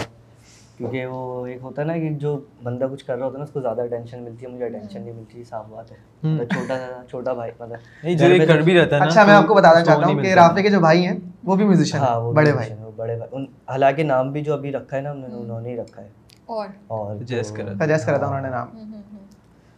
کیونکہ 0.77 1.05
وہ 1.05 1.47
ایک 1.47 1.57
ہوتا 1.61 1.81
ہے 1.81 1.87
نا 1.87 1.97
کہ 1.97 2.09
جو 2.09 2.39
بندہ 2.63 2.85
کچھ 2.91 3.05
کر 3.05 3.17
رہا 3.17 3.25
ہوتا 3.25 3.33
ہے 3.33 3.39
نا 3.39 3.43
اس 3.43 3.51
کو 3.51 3.61
زیادہ 3.61 3.81
اٹینشن 3.81 4.23
ملتی 4.23 4.45
ہے 4.45 4.51
مجھے 4.51 4.65
اٹینشن 4.65 5.01
نہیں 5.01 5.13
ملتی 5.13 5.43
صاف 5.43 5.65
بات 5.69 5.91
ہے۔ 5.91 5.95
مطلب 6.23 6.49
چھوٹا 6.49 6.73
چھوٹا 7.09 7.33
بھائی 7.33 7.51
مطلب 7.59 7.77
نہیں 8.03 8.15
جو 8.15 8.25
ایک 8.25 8.47
کر 8.47 8.61
بھی 8.61 8.79
رہتا 8.79 8.97
ہے 8.97 9.01
اچھا 9.01 9.25
میں 9.25 9.33
آپ 9.33 9.47
کو 9.47 9.53
بتانا 9.53 9.81
چاہتا 9.85 10.07
ہوں 10.07 10.21
کہ۔ 10.21 10.33
رافع 10.33 10.61
کے 10.61 10.69
جو 10.69 10.79
بھائی 10.79 11.05
ہیں 11.07 11.19
وہ 11.43 11.55
بھی 11.55 11.65
میوزیشین 11.65 11.99
ہاں 12.01 12.19
وہ 12.19 12.33
بڑے 12.33 12.53
بھائی۔ 12.53 12.69
وہ 12.81 12.91
بڑے 12.95 13.15
بھائی۔ 13.15 13.29
ان 13.35 13.45
حالانکہ 13.69 14.03
نام 14.03 14.31
بھی 14.31 14.41
جو 14.41 14.53
ابھی 14.53 14.71
رکھا 14.71 14.97
ہے 14.97 15.01
نا 15.01 15.11
انہوں 15.11 15.61
نے 15.61 15.69
ہی 15.69 15.77
رکھا 15.77 16.01
ہے۔ 16.01 16.09
اور؟ 16.45 16.67
اور 16.87 17.15
Suggest 17.15 17.55
تو- 17.55 17.57
کرا 17.57 17.85
سجیسٹ 17.85 18.05
کرا 18.05 18.17
تھا 18.17 18.27
انہوں 18.27 18.41
نے 18.41 18.49
نام۔ 18.49 18.67
ہم، 18.73 18.77
ہم۔ 18.77 19.17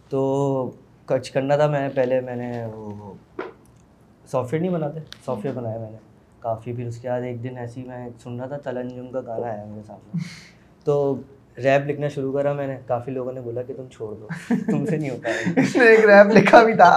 تو 0.10 0.72
کچھ 1.06 1.34
کرنا 1.34 1.56
تھا 1.56 1.68
میں 1.68 1.90
پہلے 1.96 2.22
میں 2.22 2.36
نے 2.36 2.66
وہ 2.74 3.14
سافٹ 4.32 4.54
ویئر 4.54 4.62
نہیں 4.62 4.74
بناتے 4.74 5.00
سافٹ 5.26 5.46
ویئر 5.46 5.56
بنایا 5.56 5.78
میں 5.78 5.92
نے۔ 5.92 5.98
کافی 6.40 6.74
پھر 6.74 6.88
اس 6.88 6.98
کے 6.98 7.10
بعد 7.10 7.22
ایک 7.22 7.44
دن 7.44 7.58
ایسی 7.58 7.84
میں 7.84 8.10
سن 8.24 8.40
رہا 8.40 8.48
تھا 8.48 8.58
تلنجم 8.64 9.08
کا 9.12 9.22
گانا 9.28 9.48
آیا 9.48 9.66
میرے 9.66 9.82
سامنے۔ 9.88 10.18
تو 10.86 11.16
ریپ 11.58 11.88
لکھنا 11.88 12.08
شروع 12.08 12.34
کرا 12.34 12.54
میں 12.54 12.68
نے۔ 12.68 12.78
کافی 12.88 13.12
لوگوں 13.12 13.32
نے 13.34 13.42
بولا 13.42 13.62
کہ 13.62 13.74
تم 13.78 13.84
چھوڑ 13.92 14.14
دو۔ 14.16 14.28
تم 14.72 14.86
سے 14.86 14.98
نہیں 14.98 15.10
ہوتا 15.10 15.30
ہے 15.30 15.62
اس 15.62 15.76
نے 15.76 15.86
ایک 15.86 16.06
ریپ 16.06 16.36
لکھا 16.38 16.64
بھی 16.64 16.74
تھا 16.74 16.90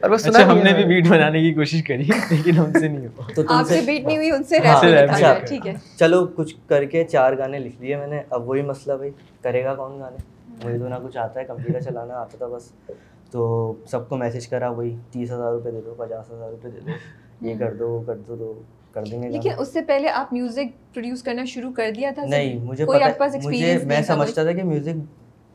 اور 0.00 0.10
وہ 0.10 0.16
سنا 0.16 0.38
اچھا 0.38 0.50
ہم 0.52 0.58
نے 0.58 0.72
بھی 0.72 0.84
بیٹ 0.84 1.08
بنانے 1.08 1.40
کی 1.40 1.54
کوشش 1.54 1.82
کری 1.82 2.02
لیکن 2.30 2.58
ہم 2.58 2.72
سے 2.72 2.88
نہیں 2.88 3.06
ہوا۔ 3.06 3.32
تو 3.34 3.42
تم 3.42 3.52
آپ 3.52 3.66
سے 3.66 3.80
بیٹ 3.86 4.04
نہیں 4.04 4.16
ہوئی 4.16 4.30
ان 4.30 4.44
سے 4.44 4.58
ہاں، 4.58 4.82
ریپ 4.82 4.94
rap 4.94 5.04
لکھا 5.04 5.18
جائے 5.20 5.40
ہے۔ 5.40 5.46
ٹھیک 5.46 5.66
ہے۔ 5.66 5.74
چلو 5.96 6.26
کچھ 6.26 6.54
کر 6.66 6.84
کے 6.84 7.04
چار 7.04 7.32
گانے 7.38 7.58
لکھ 7.58 7.80
لیے 7.80 7.96
میں 7.96 8.06
نے۔ 8.06 8.22
اب 8.30 8.48
وہی 8.48 8.62
مسئلہ 8.62 8.96
بھائی 8.96 9.10
کرے 9.42 9.64
گا 9.64 9.74
کون 9.74 10.00
گانے؟ 10.00 10.16
مجھے 10.64 10.78
تو 10.78 10.88
نہ 10.88 10.94
کچھ 11.04 11.16
آتا 11.16 11.40
ہے 11.40 11.44
کمپیوٹر 11.44 11.80
چلانا 11.80 12.14
آتا 12.14 12.36
تھا 12.38 12.46
بس۔ 12.46 12.72
تو 13.30 13.72
سب 13.86 14.08
کو 14.08 14.16
میسج 14.16 14.48
کرا 14.48 14.68
وہی 14.70 14.96
تیس 15.10 15.32
ہزار 15.32 15.52
روپے 15.52 15.70
دے 15.70 15.80
دو 15.84 15.94
پچاس 15.98 16.30
ہزار 16.30 16.50
روپے 16.50 16.68
دے 16.70 16.80
دو۔ 16.80 16.90
یہ 17.46 17.54
کر 17.58 17.74
دو 17.74 17.88
وہ 17.88 18.02
کر 18.06 18.16
دو 18.16 18.36
تو 18.36 18.62
کر 18.92 19.04
دیں 19.04 19.22
گے 19.22 19.28
لیکن۔ 19.28 19.50
اس 19.58 19.72
سے 19.72 19.80
پہلے 19.82 20.08
آپ 20.08 20.32
میوزک 20.32 20.94
پروڈیوس 20.94 21.22
کرنا 21.22 21.44
شروع 21.44 21.72
کر 21.72 21.90
دیا 21.96 22.10
تھا 22.14 22.24
نہیں 22.24 22.58
مجھے 22.58 22.84
کوئی 22.84 23.02
آپ 23.02 23.08
کے 23.08 23.14
پتا 23.14 23.18
پاس 23.18 23.46
مجھے 23.46 23.78
میں؟ 23.86 24.02
سمجھتا 24.02 24.42
تھا 24.42 24.52
کہ 24.52 24.62
میوزک 24.62 24.96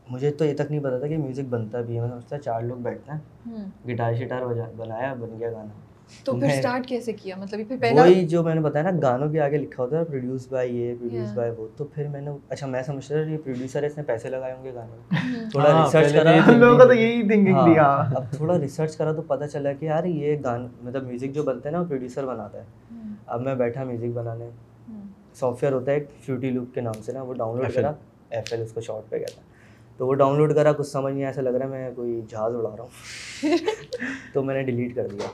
مجھے 0.10 0.32
تو 0.32 0.46
یہ 0.46 0.54
تک 0.54 0.70
نہیں 0.70 0.80
پتا 0.80 1.00
تھا 1.00 1.08
کہ 1.08 1.18
میوزک 1.18 1.44
بنتا 1.50 1.82
بھی 1.82 1.96
ہے۔ 1.96 2.01
میں 2.01 2.10
سمجھتا 2.10 2.38
چار 2.39 2.62
لوگ 2.62 2.77
بیٹھتے 2.77 3.12
ہیں۔ 3.12 3.65
گٹار 3.89 4.13
شٹار 4.13 4.46
بجا 4.46 4.63
بنایا 4.77 5.13
بن 5.13 5.39
گیا 5.39 5.51
گانا۔ 5.51 5.82
تو 6.24 6.39
پھر 6.39 6.48
اسٹارٹ 6.48 6.86
کیسے 6.88 7.13
کیا؟ 7.13 7.36
مطلب 7.38 7.60
یہ 7.60 7.65
پھر 7.65 7.77
پہلا 7.82 8.01
وہی 8.01 8.27
جو 8.27 8.44
میں 8.44 8.56
نے 8.56 8.62
بتایا 8.62 8.92
نا 8.92 9.00
گانوں 9.01 9.30
کے 9.30 9.39
آگے 9.42 9.58
لکھا 9.58 9.84
ہوتا 9.84 10.00
ہے 10.00 10.04
پروڈیوس 10.04 10.48
بائی 10.48 10.77
یہ 10.77 10.96
پروڈیوس. 11.00 11.32
بائی 11.34 11.51
وہ۔ 11.58 11.68
تو 11.77 11.84
پھر 11.86 12.08
میں 12.08 12.22
نے 12.22 12.32
اچھا 12.50 12.68
میں 12.68 12.84
سمجھتا 12.84 13.24
تھا 13.24 13.32
یہ 13.32 13.38
پروڈیوسر 13.38 13.82
ہے 13.82 13.88
اس 13.88 13.98
نے 13.98 14.04
پیسے 14.04 14.30
لگائے 14.30 14.54
ہوں 14.54 14.63
گے 14.63 14.74
گانے 14.74 15.18
میں۔ 15.22 15.50
تھوڑا 15.51 15.72
ہاں، 15.72 15.86
ریسرچ 15.86 16.06
پہلے 16.13 16.20
کرا۔ 16.20 16.48
ہم 16.48 16.60
لوگوں 16.60 16.77
کا 16.77 16.86
تو 16.86 16.94
یہی 16.94 17.22
تھنکنگ 17.22 17.46
تھی 17.46 17.77
ہاں، 17.77 17.98
ہاں 17.98 18.15
اب 18.15 18.24
تھوڑا 18.32 18.60
ریسرچ 18.60 18.98
کرا 18.98 19.12
تو 19.12 19.22
پتہ 19.22 19.46
چلا 19.46 19.74
کہ 19.74 19.86
یار 19.86 20.04
یہ 20.04 20.36
گان 20.44 20.68
مطلب 20.84 21.04
میوزک 21.08 21.34
جو 21.34 21.44
بنتا 21.44 21.70
ہے 21.70 21.74
نا 21.74 21.80
وہ 21.80 21.86
پروڈیوسر 21.86 22.25
بناتا 22.25 22.58
ہے۔ 22.58 22.63
اب 23.27 23.41
میں 23.41 23.55
بیٹھا 23.55 23.84
میوزک 23.84 24.13
بنانے۔ 24.13 24.50
سافٹ 25.34 25.63
ویئر 25.63 25.74
ہوتا 25.74 25.91
ہے 25.91 25.98
ایک 25.98 26.10
فیوٹی 26.22 26.50
لوپ 26.50 26.74
کے 26.74 26.82
نام 26.82 27.01
سے 27.01 27.12
نا 27.12 27.22
وہ 27.22 27.34
ڈاؤن 27.34 27.58
لوڈ 27.58 27.74
کرا۔ 27.74 27.91
ایف 28.29 28.46
ایل 28.51 28.62
اس 28.62 28.72
کو 28.72 28.82
شارٹ 28.82 29.10
پہ 29.10 29.20
کہتا 29.20 29.41
تو 29.98 30.08
وہ 30.08 30.13
ڈاؤن 30.13 30.38
لوڈ 30.38 30.55
کرا 30.55 30.72
کچھ 30.72 30.88
سمجھ 30.88 31.13
نہیں 31.13 31.25
ایسا 31.25 31.41
لگ 31.41 31.50
رہا 31.50 31.65
ہے 31.65 31.70
میں 31.70 31.91
کوئی 31.96 32.22
جہاز 32.29 32.55
اڑا 32.55 32.75
رہا 32.77 32.84
ہوں۔ 32.84 33.44
تو 34.34 34.44
میں 34.44 34.55
نے 34.55 34.63
ڈیلیٹ 34.63 34.96
کر 34.96 35.08
دیا۔ 35.08 35.27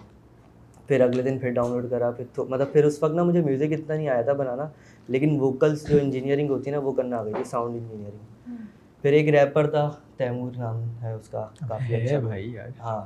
پھر 0.88 1.02
اگلے 1.02 1.22
دن 1.22 1.40
پھر 1.40 1.52
ڈاؤن 1.52 1.72
لوڈ 1.72 1.90
کرا 1.90 2.12
پھر 2.12 2.26
تو 2.34 2.46
مطلب 2.46 2.72
پھر 2.74 2.86
اس 2.86 3.04
وقت 3.04 3.14
نا 3.14 3.24
مجھے 3.24 3.42
میوزک 3.42 3.74
اتنا 3.74 3.96
نہیں 3.96 4.10
آیا 4.10 4.22
تھا 4.22 4.34
بنانا 4.34 4.68
لیکن 5.10 5.40
ووکلس 5.40 5.88
جو 5.90 5.98
انجینئرنگ 6.02 6.50
ہوتی 6.50 6.70
ہے 6.70 6.76
نا 6.76 6.82
وہ 6.82 6.92
کرنا 6.92 7.18
آ 7.18 7.24
گئی 7.24 7.34
تھی 7.34 7.44
ساؤنڈ 7.44 7.76
انجینئرنگ۔ 7.76 8.56
پھر 9.04 9.14
ایک 9.14 9.30
ریپر 9.30 9.70
تھا 9.70 9.90
تیمور 10.18 10.52
نام 10.58 10.84
ہے 11.02 11.12
اس 11.14 11.30
کا 11.30 11.48
کافی 11.70 11.94
ہے 11.94 12.04
اچھا۔ 12.06 12.20
بھائی 12.20 12.52
یار۔ 12.54 12.70
ہاں 12.80 13.06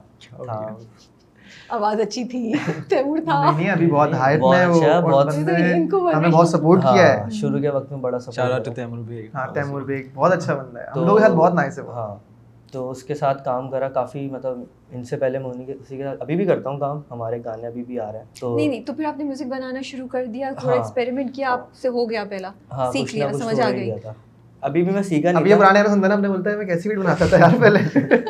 آواز 1.70 2.02
اچھی 2.02 2.24
تھی 2.24 2.52
تیمور 2.90 3.18
تھا۔ 3.26 3.44
نہیں 3.44 3.58
نہیں 3.58 3.70
ابھی 3.70 3.88
بہت 3.88 4.14
ہائپ 4.14 4.40
بہت 4.40 4.54
میں 4.54 4.62
ہے 4.62 4.68
وہ 4.68 4.82
اچھا، 4.82 5.00
بہت- 5.02 5.34
ان 5.74 5.88
کو 5.90 6.10
ہمیں 6.10 6.30
بہت 6.30 6.50
سپورٹ 6.50 6.82
کیا 6.82 7.08
ہے۔ 7.08 7.18
ہاں، 7.18 7.30
شروع 7.32 7.60
کے 7.60 7.70
وقت 7.70 7.92
میں 7.92 8.00
بڑا 8.00 8.18
shout 8.20 8.52
out 8.52 8.62
support 8.62 8.76
Taimur 8.76 8.98
Baig 8.98 9.28
ہاں 9.34 9.48
تیمور 9.54 9.82
بیگ 9.82 10.04
بہت 10.14 10.34
اچھا 10.34 10.54
بندہ 10.56 10.80
ہے۔ 10.80 10.86
ہم 10.86 10.94
تو- 10.94 11.06
لوگ 11.06 11.16
کے 11.16 11.22
ساتھ 11.22 11.34
بہت 11.34 11.54
نائس 11.54 11.78
ہے 11.80 11.84
وہ۔ 11.84 11.94
ہاں 11.94 12.16
تو 12.72 12.90
اس 12.90 13.04
کے 13.04 13.16
ساتھ 13.16 13.44
کام 13.46 13.70
کرا 13.70 13.90
کافی 13.90 14.28
مطلب 14.30 14.58
ان 14.92 15.04
سے 15.04 15.18
پہلے 15.18 15.40
میں 15.40 15.50
انہیں 15.50 15.66
کے 15.66 15.74
اسی 15.74 15.98
کے 15.98 16.04
ساتھ 16.04 16.22
ابھی 16.22 16.36
بھی 16.36 16.46
کرتا 16.46 16.70
ہوں 16.70 16.78
کام۔ 16.78 17.00
ہمارے 17.12 17.40
گانے 17.46 17.68
ابھی 17.68 17.84
بھی 17.84 18.00
آ 18.00 18.12
رہے 18.12 18.20
ہیں 18.20 18.26
تو 18.40 18.56
نہیں 18.56 18.68
نہیں 18.68 18.84
تو 18.84 18.94
پھر 18.94 19.06
آپ 19.06 19.18
نے 19.18 19.24
میوزک 19.24 19.48
بنانا 19.48 19.82
شروع 19.82 20.08
کر 20.08 20.26
دیا 20.26 20.52
تھوڑا 20.60 20.74
ہاں۔ 20.74 20.82
ایکسپیریمنٹ 20.82 21.36
کیا 21.36 21.52
آپ 21.52 21.74
سے 21.74 21.88
ہو 21.88 22.10
گیا 22.10 22.24
پہلا 22.30 22.52
ہاں 22.72 22.92
سیکھ 22.92 23.16
لیا 23.16 23.32
سمجھ 23.34 23.60
آ 23.62 23.70
گئی۔ 23.70 23.92
ابھی 24.66 24.84
بھی 24.84 24.92
میں 24.92 25.02
سیکھا 25.02 25.32
نہیں 25.32 25.44
تھا۔ 25.56 25.58
پرانے 25.58 25.90
سنتا 25.90 26.08
نا 26.08 26.14
اپنے 26.14 26.28
بولتا 26.28 26.50
ہے 26.52 26.56
میں 26.56 26.66
کیسی 26.66 26.90
بیٹ 26.90 26.98
بناتا 26.98 27.26
تھا 27.28 27.38
یار 27.38 27.62
پہلے؟ 27.62 27.80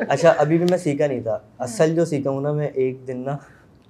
اچھا 0.10 0.34
ابھی 0.38 0.58
بھی 0.58 0.66
میں 0.70 0.78
سیکھا 0.78 1.08
نہیں 1.08 1.22
تھا۔ 1.22 1.40
اصل 1.60 1.96
جو 1.96 2.06
سیکھا 2.06 2.30
ہوں 2.30 2.42
نا 2.42 2.52
میں 2.52 2.68
ایک 2.68 3.08
دن 3.08 3.18
نا 3.26 3.38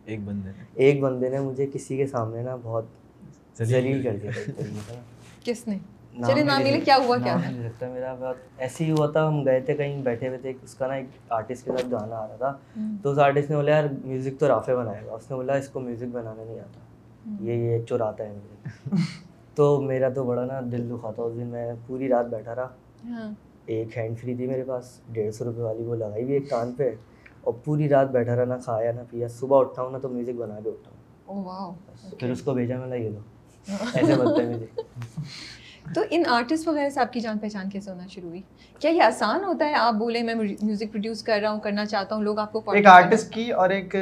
ایک 0.05 0.19
بندے 0.25 0.49
ایک 0.73 0.99
بندے 1.01 1.29
نے 1.29 1.39
مجھے 1.39 1.67
کسی 1.73 1.97
کے 1.97 2.07
سامنے 2.07 2.41
نا 2.41 2.55
بہت 2.63 2.85
ذلیل 3.63 4.03
کر 4.03 4.15
دیا۔ 4.21 4.31
کس 5.43 5.67
نے؟ 5.67 5.77
نام 6.17 6.31
چلیے 6.31 6.43
نام 6.43 6.57
نہیں 6.61 6.71
لے 6.71 6.77
لے- 6.77 6.85
کیا 6.85 6.97
ہوا 7.05 7.17
کیا؟ 7.17 7.31
نام 7.33 7.41
تھا 7.41 7.49
نہیں 7.51 7.63
لگتا 7.63 7.87
میرا 7.87 8.13
بہت 8.19 8.35
ایسے 8.57 8.85
ہی 8.85 8.91
ہوا 8.91 9.07
تھا 9.07 9.27
ہم 9.27 9.45
گئے 9.45 9.59
تھے 9.59 9.73
کہیں 9.73 10.01
بیٹھے 10.01 10.27
ہوئے 10.27 10.39
تھے۔ 10.39 10.53
اس 10.63 10.75
کا 10.75 10.87
نا 10.87 10.93
ایک 10.93 11.05
آرٹسٹ 11.29 11.65
کے 11.65 11.71
ساتھ 11.71 11.85
گانا 11.91 12.15
آ 12.15 12.27
رہا 12.27 12.35
تھا۔ 12.35 12.53
تو 13.03 13.11
اس 13.11 13.19
آرٹسٹ 13.19 13.49
نے 13.49 13.55
بولا 13.55 13.71
یار 13.71 13.83
میوزک 14.05 14.39
تو 14.39 14.47
رافع 14.47 14.73
بنائے 14.75 15.01
گا 15.05 15.11
اس 15.11 15.31
نے 15.31 15.35
بولا 15.35 15.53
اس 15.53 15.69
کو 15.69 15.79
میوزک 15.79 16.05
بنانا 16.11 16.43
نہیں 16.47 16.59
آتا۔ 16.59 16.79
یہ 17.41 17.53
یہ 17.53 17.85
چوراتا 17.89 18.23
ہے 18.23 18.33
تو 19.55 19.81
میرا 19.81 20.09
تو 20.09 20.23
بڑا 20.23 20.45
نا 20.45 20.59
دل 20.71 20.89
دکھا 20.89 21.11
تھا 21.11 21.23
اس 21.23 21.35
دن 21.35 21.47
میں 21.47 21.73
پوری 21.87 22.07
رات 22.07 22.25
بیٹھا 22.25 22.55
رہا۔ 22.55 22.67
ہاں۔ 23.09 23.31
ایک 23.65 23.97
ہینڈ 23.97 24.19
فری 24.19 24.35
تھی 24.35 24.47
میرے 24.47 24.63
پاس 24.63 24.99
ڈیڑھ 25.11 25.35
سو 25.35 25.45
روپے 25.45 25.61
والی 25.61 25.83
وہ 25.83 25.95
لگائی 25.95 26.23
ہوئی 26.23 26.33
ایک 26.33 26.49
کان 26.49 26.71
پہ۔ 26.77 26.91
اور 27.41 27.53
پوری 27.63 27.89
رات 27.89 28.11
بیٹھا 28.11 28.35
رہا 28.35 28.45
نہ 28.45 28.53
کھایا 28.65 28.91
نہ 28.91 29.01
پیا۔ 29.09 29.27
صبح 29.27 29.59
اٹھا 29.59 29.81
ہوں 29.83 29.91
نا 29.91 29.97
تو 29.97 30.09
میوزک 30.09 30.35
بنا 30.35 30.59
کے 30.63 30.69
اٹھا 30.69 30.91
ہوں۔ 30.91 31.03
او 31.25 31.43
واو 31.43 31.71
بس 31.71 32.19
پھر 32.19 32.31
اس 32.31 32.41
کو 32.41 32.53
بھیجا 32.53 32.77
میں 32.85 32.97
یہ 32.97 33.09
لو 33.09 33.19
ایسے 33.93 34.15
بنتا 34.15 34.41
ہے 34.41 34.47
میوزک 34.47 34.79
تو 35.95 36.01
ان 36.09 36.23
آرٹسٹ 36.27 36.67
وغیرہ 36.67 36.89
سے 36.89 36.99
آپ 36.99 37.13
کی 37.13 37.19
جان 37.19 37.37
پہچان 37.37 37.69
کیسے 37.69 37.91
ہونا 37.91 38.07
شروع 38.07 38.29
ہوئی؟ 38.29 38.41
کیا 38.79 38.91
یہ 38.91 39.01
آسان 39.01 39.43
ہوتا 39.43 39.65
ہے؟ 39.65 39.73
آپ 39.73 39.93
بولے 39.93 40.21
میں 40.21 40.35
میوزک 40.35 40.91
پروڈیوس 40.91 41.23
کر 41.23 41.39
رہا 41.41 41.51
ہوں 41.51 41.59
کرنا 41.59 41.85
چاہتا 41.85 42.15
ہوں 42.15 42.23
لوگ 42.23 42.39
آپ 42.39 42.53
کو 42.53 42.71
ایک 42.71 42.87
آرٹسٹ 42.87 43.33
کی 43.33 43.51
اور 43.51 43.69
ایک 43.69 43.95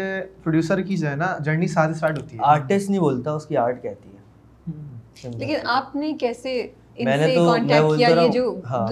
پروڈیوسر 0.43 0.81
کی 0.81 0.98
جو 0.98 1.10
ہے 1.10 1.15
نا 1.15 1.38
جرنی 1.39 1.67
ساتھ 1.67 1.91
اسٹارٹ 1.91 2.19
ہوتی 2.22 2.38
ہے۔ 2.38 2.41
آرٹسٹ 2.45 2.89
نہیں 2.89 3.00
بولتا 3.00 3.31
اس 3.31 3.45
کی 3.45 3.57
آرٹ 3.57 3.81
کہتی 3.81 4.10
ہے۔ 4.10 4.22
لیکن 5.15 5.55
آپ 5.63 5.96
نے 5.96 6.13
کیسے 6.20 6.67
ان 6.96 7.08
سے 7.08 7.36
کانٹیکٹ 7.36 7.98
کیا؟ 7.98 8.10
یہ 8.10 8.27
جو 8.27 8.60
ہاں۔ 8.70 8.88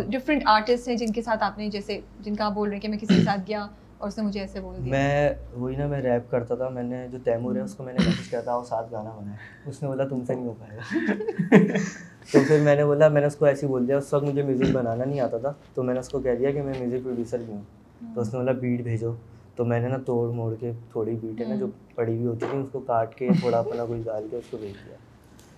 آرٹسٹ 0.46 0.88
ہیں 0.88 0.96
جن 0.96 1.12
کے 1.12 1.22
ساتھ 1.22 1.44
آپ 1.44 1.58
نے 1.58 1.70
جیسے 1.70 2.00
جن 2.20 2.36
کا 2.36 2.46
آپ 2.46 2.54
بول 2.54 2.68
رہے 2.68 2.75
ہیں 2.75 2.82
کہ 2.82 2.88
میں 2.88 2.98
کسی 2.98 3.16
کے 3.16 3.24
ساتھ 3.24 3.42
گیا 3.48 3.68
اور 3.98 4.08
اس 4.08 4.18
نے 4.18 4.24
مجھے 4.24 4.40
ایسے 4.40 4.62
بول 4.62 4.75
دیا۔ 4.75 4.92
میں 4.92 5.30
وہی 5.54 5.75
نا 5.75 5.88
میں 5.88 6.01
ریپ 6.01 6.32
کرتا 6.32 6.56
تھا 6.56 6.70
میں 6.70 6.84
نے 6.84 7.08
جو 7.12 7.18
تیمور 7.24 7.56
ہے 7.56 7.62
اس 7.62 7.75
کو 7.75 7.84
میں 7.84 7.94
نے 7.94 8.00
میسج 8.06 8.30
کیا 8.30 8.42
تھا 8.42 8.51
اور 8.51 8.63
ساتھ 8.63 8.92
گانا 8.92 9.10
بنایا 9.10 9.36
اس 9.66 9.82
نے 9.82 9.88
بولا 9.88 10.08
تم 10.08 10.24
سے 10.28 10.36
نہیں 10.36 10.46
ہو 10.46 10.54
پائے 10.60 10.78
گا۔ 10.78 11.78
تو 12.32 12.40
پھر 12.48 12.60
میں 12.60 12.75
نے 12.75 12.86
بولا 12.86 13.08
میں 13.08 13.22
نے 13.22 13.28
اس 13.28 13.36
کو 13.36 13.46
بول 13.68 13.88
دیا 13.88 13.98
اس 13.98 14.13
وقت 14.13 14.24
مجھے 14.24 14.44
میوزک 14.44 14.75
بنانا 14.75 15.06
نہیں 15.06 15.20
آتا 15.20 15.38
تھا 15.38 15.54
تو 15.74 15.84
میں 15.84 15.94
نے 15.94 16.00
اس 16.00 16.10
کو 16.10 16.20
کہہ 16.20 16.36
دیا 16.36 16.51
کہ 16.51 16.62
میں 16.62 16.74
میوزک 16.80 17.04
پروڈیوسر 17.04 17.38
بھی 17.38 17.54
ہوں۔ 17.54 17.62
تو 18.16 18.22
اس 18.22 18.34
نے 18.34 18.40
بولا 18.40 18.51
بیٹ 18.51 18.82
بھیجو۔ 18.82 19.13
تو 19.56 19.66
میں 19.66 19.80
نے 19.80 19.88
نا 19.88 19.98
توڑ 19.98 20.30
موڑ 20.30 20.54
کے 20.60 20.72
تھوڑی 20.92 21.16
بیٹ 21.16 21.42
ہے 21.42 21.46
نا 21.46 21.51
ہاں۔ 21.51 21.60
جو 21.60 21.68
پڑی 21.96 22.16
ہوئی 22.16 22.28
ہوتی 22.28 22.46
تھی 22.51 22.58
اس 22.58 22.68
کو 22.72 22.80
کاٹ 22.80 23.16
کے 23.16 23.30
تھوڑا 23.40 23.60
اپنا 23.60 23.86
کچھ 23.90 24.01
ڈال 24.06 24.28
کے 24.32 24.38
اس 24.38 24.44
کو 24.50 24.58
بھیج 24.58 24.74
دیا۔ 24.86 24.96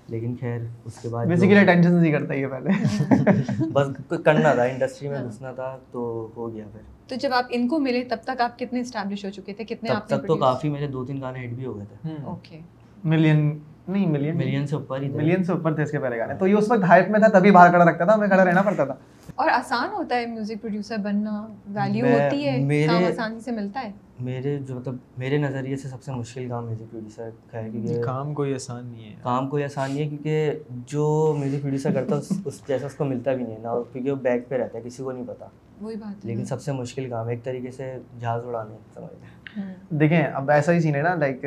لیکن 0.08 0.36
خیر 0.40 0.60
اس 0.86 0.94
کے 1.02 1.10
بعد 1.10 1.26
بیسیکلی 1.26 1.66
ٹینشن 1.66 1.94
نہیں 1.94 2.12
کرتا 2.12 2.34
یہ 2.34 2.48
پہلے۔ 2.48 2.70
بس 3.74 3.88
کرنا 4.26 4.54
تھا 4.54 4.64
انڈسٹری 4.64 5.08
میں 5.08 5.24
گھسنا 5.24 5.52
تھا 5.52 5.78
تو 5.92 6.30
ہو 6.36 6.54
گیا 6.56 6.66
پھر۔ 6.72 6.80
تو 7.08 7.16
جب 7.16 7.34
آپ 7.34 7.46
ان 7.50 7.68
کو 7.68 7.80
ملے 7.80 8.04
تب 8.04 8.18
تک 8.24 8.42
آپ 8.42 8.60
کتنے 8.60 8.80
اسٹیبلش 8.80 9.26
ہو 9.26 9.30
چکے 9.30 9.54
تھے؟ 9.54 9.64
کتنے 9.64 9.90
تب 9.90 10.08
تک 10.08 10.28
تو 10.28 10.36
کافی 10.36 10.70
میرے 10.70 10.88
دو 10.88 11.06
تین 11.06 11.22
گانے 11.22 11.46
ہٹ 11.46 11.50
بھی 11.50 11.66
ہو 11.66 11.78
گئے 11.78 11.86
تھے۔ 12.02 12.60
ملین 13.04 13.60
نہیں 13.88 14.08
ملین 14.08 14.38
ملین 14.38 14.68
سے 14.68 14.76
اوپر 14.76 15.02
ہی 15.02 15.10
ملین 15.10 15.44
سے 15.44 15.52
اوپر 15.52 15.74
تھے 15.76 15.84
اس 15.84 15.92
کے 15.92 16.00
پہلے 16.00 16.18
گانے۔ 16.18 16.34
تو 16.34 16.48
یہ 16.48 16.56
اس 16.56 16.72
وقت 16.72 16.84
ہائپ 16.84 17.10
میں 17.10 17.20
تھا 17.20 17.40
تبھی 17.40 17.52
باہر 17.52 17.70
کھڑا 17.70 17.86
رکھتا 17.86 18.06
تھا 18.06 18.14
ہمیں 18.14 18.28
کھڑا 18.28 18.46
رہنا 18.46 18.62
پڑتا 18.62 18.86
تھا۔ 18.86 18.94
اور 19.36 19.50
آسان 19.50 19.90
ہوتا 19.94 20.16
ہے 20.16 20.26
میوزک 20.26 20.62
پروڈیوسر 20.62 20.98
بننا 20.98 21.48
ویلیو 21.68 22.06
ہوتی 22.06 22.48
ہے 22.48 22.86
کام 22.88 23.04
آسانی 23.04 23.40
سے 23.40 23.52
ملتا 23.52 23.82
ہے؟ 23.84 23.92
میرے 24.20 24.58
جو 24.60 24.76
مطلب 24.76 24.96
میرے 25.18 25.38
نظریے 25.38 25.78
سے 25.78 25.88
سب 25.88 26.02
سے 26.04 26.12
مشکل 26.12 26.48
کام 26.50 26.66
میوزک 26.66 26.92
پروڈیوسر 26.92 27.30
کا 27.52 27.60
ہے 27.60 27.70
کیونکہ 27.72 27.88
جی، 27.88 28.02
کام 28.02 28.34
کوئی 28.34 28.54
آسان 28.54 28.86
نہیں 28.86 29.10
ہے۔ 29.10 29.16
کام 29.22 29.50
کوئی 29.50 29.64
آسان 29.64 29.92
نہیں 29.92 30.04
ہے 30.04 30.10
کیونکہ 30.10 30.60
جو 30.88 31.06
میوزک 31.40 31.62
پروڈیوسر 31.62 31.92
کرتا 31.92 32.16
ہے 32.16 32.40
اس 32.46 32.62
جیسا 32.68 32.86
اس 32.86 32.94
کو 32.96 33.06
ملتا 33.06 33.34
بھی 33.34 33.44
نہیں 33.44 33.56
ہے 33.56 33.62
نا 33.62 33.74
کیونکہ 33.94 34.12
وہ 34.12 34.16
بیک 34.16 34.48
پہ 34.50 34.56
رہتا 34.56 34.78
ہے 34.78 34.84
کسی 34.86 35.04
کو 35.04 35.12
نہیں 35.12 35.24
پتا۔ 35.28 35.46
وہی 35.82 35.96
بات 35.96 36.26
لیکن 36.26 36.46
سب 36.46 36.62
سے 36.62 36.72
مشکل 36.72 37.10
کام 37.10 37.28
ایک 37.28 37.44
طریقے 37.44 37.72
سے 37.72 37.98
جہاز 38.20 38.46
اڑانے 38.46 38.78
سمجھتے 38.94 39.26
ہیں 39.26 39.64
ہاں۔ 39.66 39.74
دیکھیں 39.90 40.24
اب 40.24 40.52
ایسا 40.52 40.72
ہی 40.72 40.80
سین 40.80 40.96
ہے 40.96 41.02
نا 41.02 41.16
لائک 41.16 41.46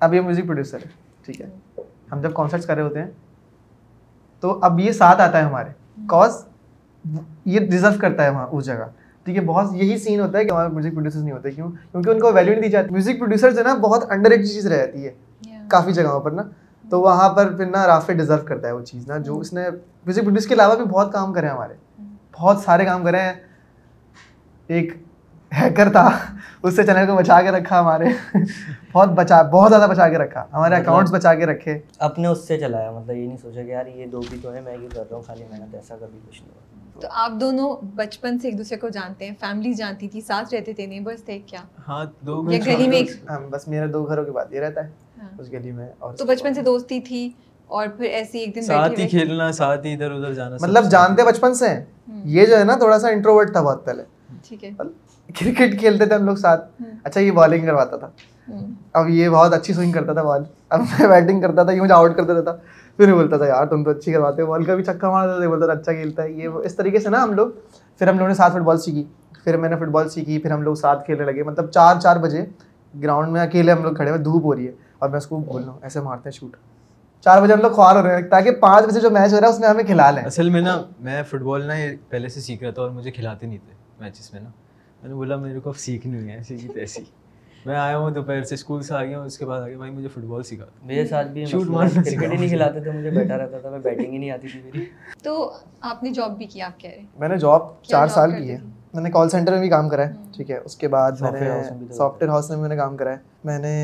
اب 0.00 0.14
یہ 0.14 0.20
میوزک 0.20 0.46
پروڈیوسر 0.46 0.78
ہے 0.78 0.90
ٹھیک 1.24 1.40
ہے۔ 1.40 1.46
ہم 2.12 2.20
جب 2.20 2.34
کانسرٹس 2.34 2.66
کر 2.66 2.74
رہے 2.74 2.82
ہوتے 2.82 2.98
ہیں 2.98 3.10
تو 4.42 4.58
اب 4.62 4.80
یہ 4.80 4.92
ساتھ 4.92 5.20
آتا 5.20 5.38
ہے 5.38 5.44
ہمارے۔ 5.44 5.68
ہاں۔ 5.68 6.06
کاز 6.08 6.44
یہ 7.44 7.60
ڈیزرو 7.60 7.98
کرتا 8.00 8.24
ہے 8.24 8.30
وہاں 8.30 8.46
اس 8.46 8.64
جگہ۔ 8.64 8.84
ٹھیک 9.24 9.36
ہے 9.36 9.42
بہت 9.42 9.66
یہی 9.72 9.98
سین 9.98 10.20
ہوتا 10.20 10.38
ہے 10.38 10.44
کہ 10.44 10.50
ہمارے 10.50 10.68
میوزک 10.68 10.90
پروڈیوسر 10.90 11.18
نہیں 11.18 11.32
ہوتے 11.32 11.50
کیوں؟ 11.50 11.70
کیونکہ 11.70 12.10
ان 12.10 12.20
کو 12.20 12.32
ویلیو 12.32 12.52
نہیں 12.52 12.62
دی 12.62 12.68
جاتی۔ 12.68 12.88
میوزک 12.90 13.18
پروڈیوسر 13.18 13.50
جو 13.50 13.58
ہے 13.58 13.62
نا 13.62 13.74
بہت 13.74 14.04
انڈر 14.10 14.30
ایک 14.30 14.44
چیز 14.44 14.66
رہ 14.66 14.76
جاتی 14.76 15.06
ہے 15.06 15.12
کافی 15.68 15.92
جگہوں 15.92 16.20
پر 16.20 16.30
نا۔ 16.30 16.42
تو 16.90 17.00
وہاں 17.00 17.28
پر 17.28 17.56
پھر 17.56 17.66
نا 17.66 17.86
رافع 17.86 18.12
ڈیزرو 18.12 18.44
کرتا 18.44 18.66
ہے 18.68 18.72
وہ 18.72 18.80
چیز 18.80 19.08
نا 19.08 19.18
جو 19.18 19.34
mm. 19.34 19.40
اس 19.40 19.52
نے 19.52 19.60
میوزک 20.06 20.20
پروڈیوس 20.20 20.46
کے 20.46 20.54
علاوہ 20.54 20.74
بھی 20.74 20.84
بہت 20.84 21.12
کام 21.12 21.32
کرے 21.32 21.46
ہیں 21.46 21.52
ہمارے۔ 21.52 21.74
mm. 22.02 22.08
بہت 22.38 22.58
سارے 22.58 22.84
کام 22.84 23.04
کرے 23.04 23.20
ہیں۔ 23.20 23.32
ایک 24.66 24.92
ہیکر 25.60 25.90
تھا 25.90 26.10
اس 26.62 26.76
سے 26.76 26.82
چینل 26.82 27.06
کو 27.06 27.16
بچا 27.16 27.42
کے 27.42 27.50
رکھا 27.50 27.80
ہمارے۔ 27.80 28.04
بہت 28.92 29.08
بچا 29.08 29.42
بہت 29.42 29.70
زیادہ 29.70 29.90
بچا 29.90 30.08
کے 30.08 30.18
رکھا۔ 30.18 30.44
ہمارے 30.52 30.74
مطلب 30.74 30.88
اکاؤنٹس 30.88 31.12
بچا 31.12 31.34
کے 31.34 31.46
رکھے۔ 31.46 31.78
اپنے 31.98 32.28
اس 32.28 32.48
سے 32.48 32.58
چلایا 32.58 32.90
مطلب 32.90 33.16
یہ 33.16 33.26
نہیں 33.26 33.36
سوچا 33.36 33.62
کہ 33.62 33.70
یار 33.70 33.86
یہ 33.86 34.06
دو 34.06 34.20
بھی 34.30 34.38
تو 34.42 34.54
ہے 34.54 34.60
میں 34.60 34.76
یہ 34.76 34.88
کر 34.94 35.02
رہا 35.10 35.16
ہوں؟ 35.16 35.22
خالی 35.22 35.44
محنت 35.50 35.74
ایسا 35.74 35.96
کبھی 36.00 36.18
کچھ 36.30 36.42
نہیں 36.42 36.52
ہوا۔ 36.54 36.71
تو 36.96 37.08
آپ 37.12 37.32
دونوں 37.40 37.68
بچپن 37.96 38.38
سے 38.38 38.48
ایک 38.48 38.56
دوسرے 38.58 38.76
کو 38.76 38.88
جانتے 38.88 39.26
ہیں 39.26 39.34
فیملی 39.40 39.72
جانتی 39.74 40.08
تھی 40.08 40.20
ساتھ 40.20 40.54
رہتے 40.54 40.72
تھے 40.72 40.86
نیبرز 40.86 41.22
تھے 41.24 41.38
کیا؟ 41.46 41.60
ہاں 41.88 42.04
دو 42.20 42.40
گلی 42.42 42.86
میں 42.88 43.02
ہاں، 43.30 43.38
بس 43.50 43.66
میرا 43.68 43.86
دو 43.92 44.04
گھروں 44.04 44.24
کے 44.24 44.30
بعد 44.30 44.52
یہ 44.52 44.60
رہتا 44.60 44.84
ہے 44.84 44.90
ہاں۔ 45.22 45.28
اس 45.38 45.52
گلی 45.52 45.70
میں 45.72 45.88
اور 45.98 46.14
تو 46.14 46.24
بچپن 46.24 46.54
سے 46.54 46.62
دوستی 46.62 47.00
تھی 47.00 47.28
اور 47.66 47.86
پھر 47.88 48.04
ایسے 48.06 48.38
ایک 48.38 48.54
دن 48.54 48.62
ساتھ 48.62 48.98
ہی 49.00 49.08
کھیلنا 49.08 49.50
ساتھ 49.52 49.86
ہی 49.86 49.92
ادھر 49.94 50.10
ادھر 50.10 50.34
جانا 50.34 50.56
مطلب 50.62 50.90
جانتے 50.90 51.22
بچپن 51.24 51.54
سے 51.54 51.74
یہ 52.24 52.46
جو 52.46 52.58
ہے 52.58 52.64
نا 52.64 52.76
تھوڑا 52.76 52.98
سا 52.98 53.08
انٹروورٹ 53.08 53.52
تھا 53.52 53.62
بہت 53.62 53.84
پہلے۔ 53.84 54.02
ٹھیک 54.48 54.64
ہے۔ 54.64 54.70
مطلب 54.70 54.92
کرکٹ 55.36 55.78
کھیلتے 55.80 56.06
تھے 56.06 56.14
ہم 56.14 56.24
لوگ 56.24 56.36
ساتھ۔ 56.36 56.64
اچھا 57.04 57.20
یہ 57.20 57.30
بالنگ 57.32 57.66
کرواتا 57.66 57.96
تھا۔ 57.96 58.10
اب 58.92 59.08
یہ 59.08 59.28
بہت 59.28 59.54
اچھی 59.54 59.74
سوئنگ 59.74 59.92
کرتا 59.92 60.12
تھا 60.12 60.22
بال 60.22 60.42
اب 60.68 60.80
میں 60.90 61.08
بیٹنگ 61.08 61.40
کرتا 61.40 61.62
تھا 61.62 61.72
یہ 61.72 61.80
مجھے 61.80 61.94
آؤٹ 61.94 62.16
کر 62.16 62.24
دیتا 62.24 62.40
تھا۔ 62.42 62.56
پھر 62.98 63.12
بولتا 63.14 63.36
تھا، 63.36 63.46
یار 63.46 63.66
تم 63.66 63.84
تو 63.84 63.90
اچھی 63.90 64.12
کرواتے 64.12 64.42
ہو 64.42 64.46
بال 64.46 64.64
کا 64.64 64.74
بھی 64.74 64.84
چکا 64.84 65.10
مارتا 65.10 65.38
تھا 65.38 65.48
بولتا 65.48 65.66
تھا 65.66 65.72
اچھا 65.72 65.92
کھیلتا 65.92 66.22
ہے. 66.22 66.32
یہ 66.32 66.48
اس 66.64 66.76
طریقے 66.76 66.98
سے 66.98 67.10
نا 67.10 67.22
ہم 67.22 67.32
لوگ، 67.32 67.50
پھر 67.98 68.08
ہم 68.08 68.18
لوگوں 68.18 68.28
نے 68.28 68.34
ساتھ 68.34 68.52
فٹ 68.52 68.62
بال 68.62 68.78
سیکھی، 68.78 69.04
پھر 69.44 69.56
میں 69.56 69.68
نے 69.68 69.76
فٹ 69.76 69.88
بال 69.92 70.08
سیکھی، 70.08 70.38
پھر 70.38 70.50
ہم 70.50 70.62
لوگ 70.62 70.74
ساتھ 70.74 71.04
کھیلنے 71.06 71.24
لگے 71.24 71.42
مطلب 71.42 71.70
چار 71.70 72.00
چار 72.00 72.16
بجے 72.16 72.44
گراؤنڈ 72.94 73.32
میں 73.32 73.40
اکیلے 73.40 73.72
ہم 73.72 73.82
لوگ 73.82 73.94
کھڑے 73.94 74.10
ہوئے، 74.10 74.22
دھوپ 74.22 74.44
ہو 74.44 74.54
رہی 74.54 74.66
ہے، 74.66 74.72
اور 74.98 75.08
میں 75.08 75.18
اس 75.18 75.26
کو 75.26 75.38
بول 75.38 75.62
رہا 75.62 75.72
ہوں، 75.72 75.78
ایسے 75.82 76.00
مارتے 76.00 76.28
ہیں 76.28 76.38
شوٹ 76.38 76.56
چار 77.26 77.40
بجے 77.42 77.52
ہم 77.52 77.60
لوگ 77.60 77.70
خوار 77.70 77.96
ہو 77.96 78.02
رہے 78.02 78.14
ہیں، 78.16 78.28
تاکہ 78.28 78.50
پانچ 78.60 78.86
بجے 78.86 79.00
جو 79.00 79.10
میچ 79.10 79.32
ہو 79.32 79.40
رہا 79.40 79.48
ہے، 79.48 79.52
اس 79.52 79.60
میں 79.60 79.68
ہمیں 79.68 79.84
کھلا 79.84 80.10
لیں۔ 80.10 80.22
اصل 80.22 80.50
میں 80.50 80.60
نا، 80.60 80.76
میں 81.00 81.22
فٹ 81.22 81.42
بال 81.42 81.66
نا 81.66 81.74
پہلے 82.08 82.28
سے 82.28 82.40
سیکھ 82.40 82.62
رہا 82.62 82.70
تھا 82.70 82.82
اور 82.82 82.90
مجھے 82.90 83.10
کھلاتے 83.10 83.46
نہیں 83.46 83.58
تھے 83.58 83.74
میچز 84.00 84.28
میں 84.32 84.40
نا۔ 84.40 84.48
میں 85.02 85.08
نے 85.08 85.14
بولا، 85.14 85.36
میرے 85.36 85.60
کو 85.60 85.70
اب 85.70 85.76
سیکھنی 85.76 86.28
ہے 86.28 86.36
ایسی 86.36 86.68
ایسی. 86.74 87.02
میں 87.66 87.76
آیا 87.76 87.98
ہوں 87.98 88.10
دوپہر 88.10 88.42
سے 88.42 88.54
اسکول 88.54 88.82
سے 88.82 88.94
آ 88.94 89.04
گیا 89.04 89.18
ہوں 89.18 89.26
اس 89.26 89.38
کے 89.38 89.46
بعد 89.46 89.60
آ 89.62 89.66
گیا 89.68 89.76
بھائی 89.76 89.90
مجھے 89.90 90.08
فٹ 90.08 90.24
بال 90.24 90.42
سکھا 90.42 90.64
میرے 90.82 91.06
ساتھ 91.06 91.28
بھی 91.28 91.44
شوٹ 91.46 91.66
مار 91.66 91.86
کرکٹ 91.94 92.22
ہی 92.22 92.26
نہیں 92.28 92.48
کھلاتے 92.48 92.80
تھے 92.80 92.90
مجھے 92.90 93.10
بیٹھا 93.10 93.38
رہتا 93.38 93.58
تھا 93.58 93.70
میں 93.70 93.78
بیٹنگ 93.78 94.12
ہی 94.12 94.18
نہیں 94.18 94.30
آتی 94.30 94.48
تھی 94.48 94.60
میری۔ 94.64 94.84
تو 95.22 95.52
آپ 95.80 96.02
نے 96.02 96.10
جاب 96.10 96.36
بھی 96.36 96.46
کیا 96.46 96.66
آپ 96.66 96.80
کہہ 96.80 96.90
رہے 96.90 96.98
ہیں۔ 96.98 97.06
میں 97.18 97.28
نے 97.28 97.36
جاب 97.36 97.62
چار 97.82 98.06
سال 98.08 98.30
کی 98.30 98.50
ہے۔ 98.50 98.56
میں 98.94 99.02
نے 99.02 99.10
کال 99.10 99.28
سینٹر 99.28 99.52
میں 99.52 99.60
بھی 99.60 99.68
کام 99.68 99.88
کرا 99.88 100.06
ہے 100.08 100.12
ٹھیک 100.36 100.50
ہے۔ 100.50 100.56
اس 100.56 100.76
کے 100.76 100.88
بعد 100.88 101.12
میں 101.20 101.30
نے 101.32 101.50
سافٹ 101.92 102.22
ویئر 102.22 102.28
ہاؤس 102.28 102.50
میں 102.50 102.58
میں 102.58 102.68
نے 102.68 102.76
کام 102.76 102.96
کرا 102.96 103.10
ہے۔ 103.10 103.16
میں 103.44 103.58
نے 103.58 103.74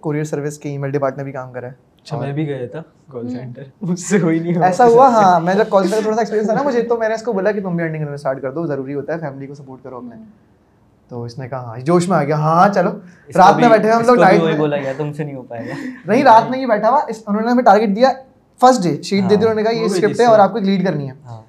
کوریئر 0.00 0.24
سروس 0.24 0.58
کے 0.58 0.68
ای 0.68 0.78
میل 0.78 0.90
ڈپارٹمنٹ 0.90 1.16
میں 1.16 1.24
بھی 1.24 1.32
کام 1.32 1.52
کرا 1.52 1.66
ہے۔ 1.66 1.72
اچھا 2.02 2.18
میں 2.18 2.32
بھی 2.32 2.46
گیا 2.46 2.66
تھا 2.72 2.82
کال 3.12 3.28
سینٹر 3.28 3.62
مجھ 3.82 3.98
سے 4.00 4.18
ہوئی 4.18 4.38
نہیں 4.38 4.62
ایسا 4.62 4.86
ہوا 4.86 5.08
ہاں 5.08 5.40
میں 5.40 5.54
جب 5.54 5.64
کال 5.70 5.82
سینٹر 5.82 6.02
تھوڑا 6.02 6.16
سا 6.16 6.20
ایکسپیرینس 6.20 6.48
تھا 6.48 6.54
نا 6.54 6.62
مجھے 6.62 6.82
تو 6.82 6.96
میں 6.96 7.08
نے 7.08 7.14
اس 7.14 7.22
کو 7.22 7.32
بولا 7.32 7.52
کہ 7.52 7.62
تم 7.62 7.76
بھی 7.76 7.84
ارننگ 7.84 8.00
کرنا 8.00 8.14
اسٹارٹ 8.14 8.42
کر 8.42 8.52
دو۔ 8.52 8.66
ضروری 8.66 8.94
ہوتا 8.94 9.14
ہے 9.14 9.18
فیملی 9.18 9.46
کو 9.46 9.54
سپورٹ 9.54 9.82
کرو 9.84 9.96
اپنے۔ 9.96 10.22
تو 11.10 11.22
اس 11.22 11.38
نے 11.38 11.48
کہا 11.48 11.58
ہاں 11.60 11.78
جوش 11.80 12.08
میں 12.08 12.16
آ 12.16 12.22
گیا 12.24 12.36
ہاں 12.36 12.54
ہاں 12.54 12.68
چلو۔ 12.68 12.90
رات 13.30 13.56
میں 13.56 13.68
بیٹھے 13.68 13.90
ہم 13.90 14.02
لوگ 14.06 14.16
ڈائٹ 14.16 14.56
بولا 14.56 14.76
گیا 14.76 14.92
تم 14.96 15.12
سے 15.12 15.24
نہیں 15.24 15.34
ہو 15.36 15.42
پائے 15.42 15.68
گا 15.68 15.74
نہیں 16.06 16.22
رات 16.24 16.50
میں 16.50 16.58
یہ 16.58 16.66
بیٹھا 16.66 16.90
ہوا 16.90 17.00
انہوں 17.26 17.42
نے 17.42 17.50
ہمیں 17.50 17.64
ٹارگیٹ 17.64 17.94
دیا 17.96 18.10
فرسٹ 18.60 18.82
ڈے 18.82 18.90
شیٹ 19.02 19.18
دے 19.20 19.24
ہاں، 19.24 19.28
دی 19.30 19.44
انہوں 19.44 19.54
نے 19.54 19.62
کہا 19.62 19.72
یہ 19.72 19.84
اسکرپٹ 19.84 20.20
ہے 20.20 20.26
اور 20.26 20.38
آپ 20.38 20.52
کو 20.52 20.58
لیڈ 20.60 20.84
کرنی 20.86 21.08
ہے۔ 21.08 21.14
ہاں۔ 21.24 21.40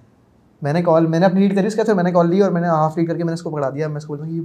میں 0.62 0.74
نے 0.74 0.82
کال 0.82 1.06
میں 1.08 1.20
نے 1.20 1.26
اپنی 1.26 1.40
لیڈ 1.40 1.56
کری 1.56 1.68
اس 1.68 1.76
کے 1.78 1.94
میں 1.94 2.04
نے 2.04 2.12
کال 2.12 2.30
لی 2.30 2.42
اور 2.42 2.52
میں 2.52 2.62
نے 2.62 2.68
ہاف 2.68 2.98
لیڈ 2.98 3.08
کر 3.08 3.18
کے 3.18 3.24
میں 3.24 3.32
نے 3.32 3.34
اس 3.34 3.42
کو 3.42 3.50
پکڑا 3.50 3.70
دیا۔ 3.70 3.88
میں 3.88 3.98
اس 3.98 4.06
کو 4.06 4.16
بولوں 4.16 4.28
یہ 4.28 4.42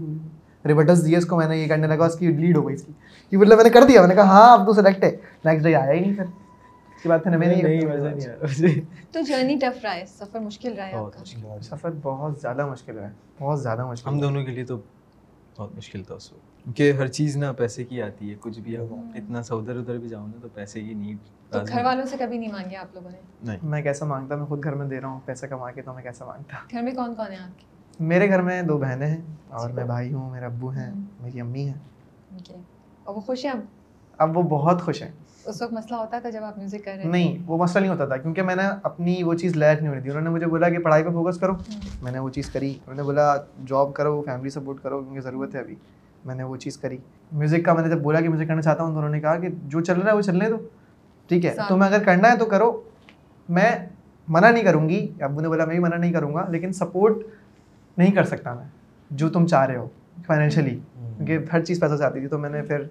ریبٹس 0.65 1.05
دیے 1.07 1.17
اس 1.17 1.27
کو 1.27 1.37
میں 1.37 1.49
نے 1.49 1.57
یہ 1.57 1.69
کرنے 1.69 1.87
لگا 1.87 2.05
اس 2.05 2.15
کی 2.15 2.27
لیڈ 2.29 2.57
ہو 2.57 2.67
گئی 2.67 2.75
اس 2.75 2.83
کی۔ 2.83 2.93
مطلب 3.33 3.57
میں 3.57 3.65
نے 3.65 3.71
کر 3.71 3.85
دیا 3.85 4.01
میں 4.01 4.09
نے 4.09 4.15
کہا 4.15 4.25
ہاں 4.27 4.53
اب 4.53 4.67
تو 4.67 4.73
سلیکٹ 4.73 5.05
ہے۔ 5.05 5.11
نیکسٹ 5.45 5.65
ڈے 5.65 5.75
آیا 5.75 5.93
ہی 5.93 6.01
نہیں 6.01 6.15
پھر۔ 6.15 6.25
اس 6.25 7.03
کے 7.03 7.09
بعد 7.09 7.27
میں 7.29 7.47
نہیں 7.49 8.81
تو 9.13 9.21
جرنی 9.21 9.57
ٹف 9.61 9.83
رہا 9.83 9.95
ہے 9.95 10.05
سفر 10.09 10.41
مشکل 10.41 10.73
رہا 10.73 10.87
ہے 10.87 11.61
سفر 11.63 11.91
بہت 12.03 12.41
زیادہ 12.41 12.67
مشکل 12.67 12.97
رہا 12.97 13.07
ہے 13.07 13.13
بہت 13.41 13.63
زیادہ 13.63 13.87
مشکل 13.87 14.09
ہم 14.11 14.21
دونوں 14.21 14.45
کے 14.45 14.51
لیے 14.51 14.65
تو 14.65 14.77
بہت 15.57 15.77
مشکل 15.77 16.03
تھا 16.03 16.15
اس 16.15 16.33
وقت۔ 16.33 16.65
کیونکہ 16.65 16.93
ہر 16.93 17.07
چیز 17.07 17.37
نا 17.37 17.53
پیسے 17.53 17.85
کی 17.85 18.03
آتی 18.03 18.31
ہے 18.31 18.35
کچھ 18.41 18.61
بھی 18.61 18.77
اب 18.77 18.97
ہاں۔ 18.97 19.13
اتنا 19.15 19.43
سا 19.43 19.55
ادھر 19.55 19.77
ادھر 19.77 19.99
بھی 19.99 20.09
جاؤں 20.09 20.29
نا 20.29 20.39
تو 20.43 20.49
پیسے 20.55 20.81
کی 20.83 20.95
نیڈ 20.95 21.17
گھر 21.69 21.85
والوں 21.85 22.07
سے 22.07 22.17
کبھی 22.19 22.39
نہیں 22.39 22.53
مانگے 22.53 22.77
آپ 22.77 22.95
لوگوں 22.95 23.11
نے؟ 23.11 23.57
میں 23.63 23.83
کیسا 23.83 24.07
مانگتا 24.07 24.37
میں 24.37 24.47
خود 24.47 24.65
گھر 24.65 24.75
میں 24.75 24.87
دے 24.87 25.01
رہا 25.01 25.09
ہوں 25.09 25.21
پیسہ 25.25 25.47
کما 25.47 25.71
کے 25.71 25.83
تو 25.83 25.95
میں 25.95 26.03
کیسا 26.03 26.25
مانگتا؟ 26.25 26.57
گھر 26.71 26.83
میں 26.83 26.93
کون 26.93 27.15
کون 27.15 27.33
ہے 27.33 27.37
آپ 27.37 27.59
کے؟ 27.59 27.67
میرے 28.01 28.29
گھر 28.29 28.43
میں 28.43 28.63
دو 28.63 28.79
بہنیں 28.79 29.07
ہیں 29.07 29.21
اور 29.49 29.65
اچھا۔ 29.65 29.75
میں 29.75 29.85
بھائی 29.85 30.13
ہوں 30.13 30.31
میرے 30.31 30.45
ابو 30.45 30.69
ہیں 30.71 30.87
ہاں۔ 30.87 31.01
میری 31.21 31.41
امی 31.41 31.67
ہیں۔ 31.67 31.75
اور 33.05 33.15
وہ 33.15 33.21
خوش 33.21 33.45
ہیں 33.45 33.53
اب 33.53 33.61
اب 34.19 34.37
وہ 34.37 34.43
بہت 34.43 34.83
خوش 34.83 35.03
ہیں۔ 35.03 35.11
اس 35.47 35.63
وقت 35.63 35.73
مسئلہ 35.73 35.97
ہوتا 35.97 36.19
تھا 36.19 36.31
جب 36.31 36.45
آپ 36.45 36.59
میوزک 36.59 36.85
کر 36.85 36.93
رہے 36.97 37.05
نہیں 37.05 37.39
وہ 37.47 37.59
مسئلہ 37.59 37.81
نہیں 37.81 37.93
ہوتا 37.93 38.07
تھا 38.07 38.17
کیونکہ 38.17 38.43
میں 38.43 38.57
نے 38.57 38.63
اپنی 38.83 39.23
وہ 39.23 39.35
چیز 39.35 39.57
لائق 39.57 39.79
نہیں 39.79 39.89
ہونی 39.89 40.01
تھی۔ 40.01 40.11
انہوں 40.11 40.23
نے 40.23 40.31
مجھے 40.31 40.47
بولا 40.47 40.69
کہ 40.69 40.79
پڑھائی 40.79 41.05
پہ 41.05 41.09
فوکس 41.09 41.39
کرو۔ 41.39 41.53
میں 42.03 42.13
نے 42.13 42.19
وہ 42.19 42.31
چیز 42.31 42.51
کری۔ 42.51 42.71
انہوں 42.71 42.95
نے 42.95 43.03
بولا 43.03 43.37
جاب 43.67 43.95
کرو 43.95 44.23
فیملی 44.23 44.51
سپورٹ 44.51 44.83
کرو 44.83 45.01
کیونکہ 45.03 45.21
ضرورت 45.21 45.55
ہے 45.55 45.61
ابھی۔ 45.61 45.75
میں 46.25 46.35
نے 46.35 46.43
وہ 46.43 46.57
چیز 46.57 46.77
کری۔ 46.79 46.97
میوزک 47.33 47.65
کا 47.65 47.73
میں 47.75 47.83
نے 47.83 47.91
جب 47.91 48.01
بولا 48.03 48.21
کہ 48.21 48.29
میوزک 48.29 48.49
کرنا 48.49 48.63
چاہتا 48.63 48.83
ہوں 48.83 48.91
تو 48.91 48.97
انہوں 48.97 49.11
نے 49.11 49.21
کہا 49.21 49.37
کہ 49.37 49.49
جو 49.65 49.81
چل 49.81 50.01
رہا 50.01 50.11
ہے 50.11 50.17
وہ 50.17 50.21
چلنے 50.21 50.49
دو 50.49 50.57
ٹھیک 51.29 51.45
ہے 51.45 51.55
تمہیں 51.69 51.95
اگر 51.95 52.05
کرنا 52.05 52.33
ہے 52.33 52.37
تو 52.37 52.45
کرو۔ 52.45 52.83
میں 53.49 53.71
منع 54.29 54.51
نہیں 54.51 54.63
کروں 54.63 54.89
گی۔ 54.89 55.13
ابو 55.21 55.41
نے 55.41 55.49
بولا 55.49 55.65
میں 55.65 55.75
بھی 55.75 55.83
منع 55.83 55.97
نہیں 55.97 56.13
کروں 56.13 56.35
گا 56.35 56.45
لیکن 56.49 56.73
سپورٹ 56.73 57.19
نہیں 57.99 58.13
کر 58.13 58.25
سکتا 58.25 58.55
میں 58.55 58.65
جو 59.11 59.29
تم 59.29 59.47
چاہ 59.47 59.67
رہے 59.67 59.77
ہو 59.77 59.89
فائنینشلی 60.27 60.79
کیونکہ 61.17 61.39
ہر 61.53 61.65
چیز 61.65 61.81
پیسہ 61.81 61.97
چاہتی 61.97 62.21
تھی 62.21 62.29
تو 62.29 62.39
میں 62.39 62.51
نے 62.51 62.63
پھر 62.63 62.83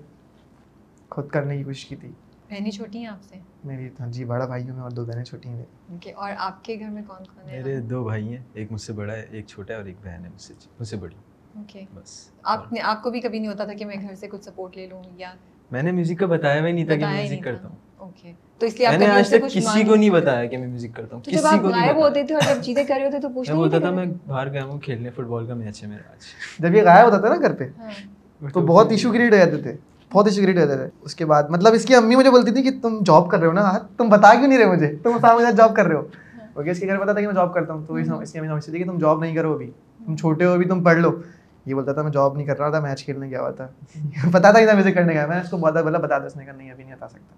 خود 1.10 1.30
کرنے 1.30 1.58
کی 1.58 1.64
کوشش 1.64 1.86
کی 1.86 1.96
تھی۔ 1.96 2.12
بہنیں 2.52 2.72
چھوٹی 2.72 3.00
ہیں 3.00 3.08
آپ 3.08 3.24
سے؟ 3.24 3.36
میری 3.64 3.90
ہاں 4.00 4.08
جی 4.08 4.26
بڑا 4.26 4.46
بھائی 4.46 4.64
ہوں 4.64 4.76
میں 4.76 4.84
اور 4.84 4.92
دو 4.92 5.06
بہنیں 5.06 5.24
چھوٹی 5.24 5.50
ہیں۔ 5.50 5.64
اوکے 5.90 6.12
اور 6.12 6.32
آپ 6.38 6.64
کے 6.66 6.80
گھر 6.80 6.90
میں 6.90 7.02
کون 7.08 7.26
کون 7.26 7.50
ہے؟ 7.50 7.58
میرے 7.58 7.80
دو 7.82 8.04
بھائی 8.04 8.28
ہیں 8.30 8.44
ایک 8.54 8.72
مجھ 8.72 8.82
سے 8.82 8.94
بڑا 8.94 9.14
ہے 9.14 9.26
ایک 9.32 9.48
چھوٹا 9.48 9.74
ہے 9.74 9.80
اور 9.80 9.86
ایک 9.86 9.96
بہن 10.04 10.26
ہے 10.26 10.30
مجھ 10.30 10.42
سے 10.42 10.54
مجھ 10.80 10.88
سے 10.88 10.98
بڑی۔ 10.98 11.16
اوکے۔ 11.56 11.84
بس۔ 11.94 12.30
آپ 12.44 12.74
نے 12.74 12.80
آپ 12.82 13.04
کو 13.04 13.10
بھی 13.12 13.22
کبھی 13.22 13.40
نہیں 13.40 13.48
ہوتا 13.48 13.66
تھا 13.66 13.74
کہ 13.74 13.86
میں 13.86 13.96
گھر 14.02 14.16
سے 14.16 14.28
کچھ 14.28 14.44
سپورٹ 14.44 14.78
لے 14.78 14.88
لوں 14.88 15.02
یا 15.18 15.34
میں 15.72 15.84
نے 15.84 15.92
میوزک 15.92 16.20
کا 16.20 16.26
بتایا 16.26 16.62
بھی 16.62 16.72
نہیں 16.72 16.86
تھا 16.86 16.96
کہ 16.96 17.06
میں 17.06 17.14
میوزک 17.14 17.44
کرتا 17.44 17.68
ہوں۔ 17.68 17.76
اوکے 17.98 18.32
تو 18.60 18.66
اس 18.66 18.78
لیے 18.78 18.88
آپ 18.88 18.94
نے 18.94 19.06
آج 19.08 19.30
تک 19.30 19.46
کسی 19.54 19.84
کو 19.84 19.96
نہیں 19.96 20.10
بتایا 20.10 20.46
کہ 20.46 20.58
میں 20.58 20.68
میوزک 20.68 20.96
کرتا 20.96 21.16
ہوں 21.16 21.24
کسی 21.24 21.58
کو 21.94 22.02
ہوتے 22.02 22.24
تھے 22.24 22.36
اور 22.36 22.56
جب 22.56 22.62
چیزیں 22.64 22.84
کر 22.84 22.96
رہے 22.98 23.06
ہوتے 23.06 23.20
تو 23.20 23.30
پوچھتے 23.30 23.80
تھا 23.80 23.92
میں 23.92 24.06
باہر 24.28 24.52
گیا 24.52 24.64
ہوں 24.64 24.80
کھیلنے 24.80 25.10
فٹ 25.10 25.24
بال 25.24 25.48
کا 25.48 25.54
میچ 25.54 25.84
ہے 25.84 25.88
میرا 25.88 26.12
آج۔ 26.12 26.26
جب 26.60 26.76
یہ 26.76 26.84
غائب 26.84 27.06
ہوتا 27.06 27.18
تھا 27.18 27.30
نا 27.30 27.42
گھر 27.42 27.54
پہ 27.54 27.68
ہاں۔ 27.78 28.50
تو 28.50 28.62
بہت 28.62 28.92
ایشو 28.92 29.12
کریٹ 29.12 29.34
ہو 29.34 29.38
جاتے 29.38 29.58
تھے۔ 29.58 29.78
بہت 30.14 30.28
ہی 30.28 30.32
سگریٹ 30.32 30.58
رہتے 30.58 30.76
تھے۔ 30.76 30.88
اس 31.02 31.16
کے 31.16 31.26
بعد 31.26 31.44
مطلب 31.50 31.74
اس 31.74 31.86
کی 31.86 31.96
امی 31.96 32.16
مجھے 32.16 32.32
بولتی 32.32 32.52
تھی 32.52 32.64
کہ 32.64 32.70
تم 32.82 33.00
جاب 33.06 33.30
کر 33.30 33.40
رہے 33.40 33.48
ہو 33.48 33.52
نا 33.52 33.78
تم 33.98 34.10
بتا 34.10 34.34
کیوں 34.34 34.48
نہیں 34.48 34.58
رہے 34.58 34.66
مجھے؟ 34.66 34.96
تم 35.04 35.12
سامنے 35.22 35.46
ساتھ 35.46 35.56
جاب 35.56 35.76
کر 35.76 35.86
رہے 35.86 35.96
ہو۔ 35.96 36.08
اوکے 36.54 36.72
اس 36.72 36.80
کے 36.80 36.88
گھر 36.88 36.98
پتا 36.98 37.14
تھا 37.14 37.22
کہ 37.22 37.28
میں 37.28 37.36
جاب 37.36 37.54
کرتا 37.54 37.74
ہوں۔ 37.74 37.86
تو 37.86 37.94
اس 37.96 38.32
کی 38.32 38.40
امی 38.40 38.48
سمجھتی 38.48 38.72
تھی 38.72 38.80
کہ 38.80 38.86
تم 38.86 38.98
جاب 38.98 39.20
نہیں 39.20 39.36
کرو 39.36 39.54
ابھی۔ 39.54 39.72
تم 40.06 40.16
چھوٹے 40.16 40.46
ہو 40.46 40.52
ابھی 40.52 40.66
تم 40.66 40.84
پڑھ 40.84 40.98
لو۔ 40.98 41.22
یہ 41.66 41.74
بولتا 41.74 41.94
تھا 41.94 42.02
میں 42.02 42.12
جاب 42.12 42.36
نہیں 42.36 42.46
کر 42.46 42.60
رہا 42.60 42.70
تھا 42.70 42.80
میچ 42.80 43.06
کھیلنے 43.06 43.28
گیا 43.30 43.42
ہوا 43.42 43.52
تھا۔ 43.52 43.68
پتا 44.32 44.52
تھا 44.52 44.60
کہ 44.60 44.78
مجھے 44.78 44.92
کرنے 44.92 45.14
گیا۔ 45.14 45.28
میں 45.28 45.42
اس 45.42 45.50
کو 45.50 45.58
بہت 45.58 45.74
بولا 45.74 46.00
بتا 46.00 46.20
دو 46.20 46.26
اس 46.26 46.36
نے 46.36 46.46
کہا 46.46 46.54
نہیں 46.54 46.72
ابھی 46.72 46.84
نہیں 46.84 46.96
بتا 46.96 47.08
سکتا۔ 47.08 47.36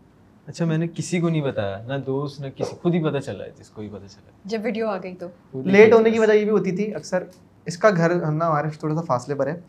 اچھا 0.48 0.66
میں 0.66 0.78
نے 0.78 0.88
کسی 0.88 1.20
کو 1.20 1.30
نہیں 1.30 1.42
بتایا 1.42 1.78
نہ 1.88 1.94
دوست 2.06 2.42
نہ 2.42 2.48
کسی 2.56 2.76
خود 2.82 2.94
ہی 2.96 3.04
پتا 3.04 3.22
چلا 3.22 3.44
ہے 3.44 3.50
جس 3.60 3.70
کو 3.70 3.82
بھی 3.82 3.90
پتا 3.90 4.08
چلا 4.08 4.32
جب 4.46 4.60
ویڈیو 4.64 4.88
آ 4.88 4.98
گئی 5.04 5.16
تو۔ 5.16 5.28
لیٹ 5.66 5.94
ہونے 5.94 6.12
کی 6.12 6.20
وجہ 6.20 6.34
یہ 6.34 6.44
بھی 6.44 6.52
ہوتی 6.52 6.72
تھی 6.72 6.96
اکثر 6.96 7.24
اس 7.66 7.78
کا 7.78 7.90
گھر 7.90 8.24
ہم 8.24 8.36
نا 8.36 8.48
ہمارے 8.48 8.68
تھوڑا 8.80 8.96
سا 8.96 9.02
فاصلے 9.02 9.36
پر 9.36 9.48
ہے۔ 9.48 9.60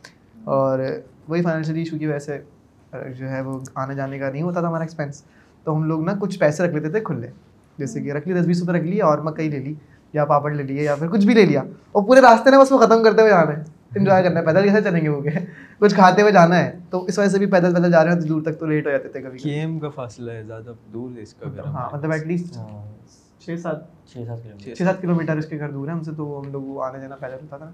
اور 0.44 0.78
وہی 1.28 1.42
فائنینشلی 1.42 1.78
ایشو 1.78 1.98
کی 1.98 2.06
وجہ 2.06 2.18
سے 2.18 2.40
جو 3.18 3.30
ہے 3.30 3.40
وہ 3.40 3.60
آنے 3.74 3.94
جانے 3.94 4.18
کا 4.18 4.30
نہیں 4.30 4.42
ہوتا 4.42 4.60
تھا 4.60 4.68
ہمارا 4.68 4.82
ایکسپینس 4.82 5.22
تو 5.64 5.76
ہم 5.76 5.82
لوگ 5.84 6.04
نا 6.04 6.12
کچھ 6.20 6.38
پیسے 6.38 6.62
رکھ 6.62 6.74
لیتے 6.74 6.90
تھے 6.90 7.00
کھلے۔ 7.00 7.26
جیسے 7.78 8.00
کہ 8.00 8.12
رکھ 8.12 8.28
لی 8.28 8.40
دس 8.40 8.46
بیس 8.46 8.60
روپئے 8.60 8.80
رکھ 8.80 8.86
لیے 8.86 9.02
اور 9.02 9.18
مکئی 9.18 9.48
لے 9.48 9.58
لی 9.58 9.74
یا 10.12 10.24
پاپڑ 10.24 10.52
لے 10.54 10.62
لیے 10.62 10.82
یا 10.82 10.94
پھر 10.94 11.08
کچھ 11.08 11.26
بھی 11.26 11.34
لے 11.34 11.44
لیا۔ 11.44 11.62
اور 11.92 12.02
پورے 12.02 12.20
راستے 12.20 12.50
نے 12.50 12.58
بس 12.58 12.72
وہ 12.72 12.78
ختم 12.78 13.02
کرتے 13.04 13.20
ہوئے 13.20 13.30
جانا 13.30 13.56
ہے۔ 13.56 13.62
انجوائے 13.96 14.22
کرنا 14.22 14.40
ہے۔ 14.40 14.44
پیدل 14.44 14.62
کیسے 14.62 14.80
چلیں 14.80 15.00
گے 15.00 15.08
وہ 15.08 15.20
کہ 15.20 15.30
کچھ 15.78 15.94
کھاتے 15.94 16.22
ہوئے 16.22 16.32
جانا 16.32 16.58
ہے۔ 16.58 16.78
تو 16.90 17.04
اس 17.04 17.18
وجہ 17.18 17.28
سے 17.28 17.38
بھی 17.38 17.46
پیدل 17.46 17.74
پیدل 17.74 17.90
جا 17.90 18.04
رہے 18.04 18.12
ہیں 18.12 18.20
تو 18.20 18.26
دور 18.26 18.42
تک 18.42 18.58
تو 18.60 18.66
لیٹ 18.66 18.86
ہو 18.86 18.90
جاتے 18.90 19.08
تھے 19.08 19.22
کبھی 19.22 19.38
کے 19.38 19.50
ایم 19.50 19.78
کا 19.78 19.88
فاصلہ 19.88 20.30
ہے 20.30 20.42
زیادہ 20.42 20.72
دور 20.92 21.16
ہے 21.16 21.22
اس 21.22 21.34
کا 21.34 21.50
ہاں 21.66 21.88
مطلب 21.92 22.10
ایٹ 22.12 22.20
ہاں۔ 22.20 22.28
لیسٹ 22.28 22.54
چھ 23.38 23.60
سات 23.62 24.06
چھ 24.60 24.82
سات 24.82 25.02
کلو 25.02 25.14
میٹر 25.14 25.36
اس 25.36 25.46
کے 25.46 25.58
گھر 25.58 25.70
دور 25.70 25.88
ہے 25.88 25.92
ہم 25.92 26.02
سے 26.02 26.10
تو 26.16 26.42
ہم 26.46 26.52
لوگ 26.52 26.62
وہ 26.62 26.84
آنا 26.84 26.98
جانا 26.98 27.16
پیدل 27.16 27.34
ہوتا 27.34 27.56
تھا 27.56 27.64
نا۔ 27.64 27.70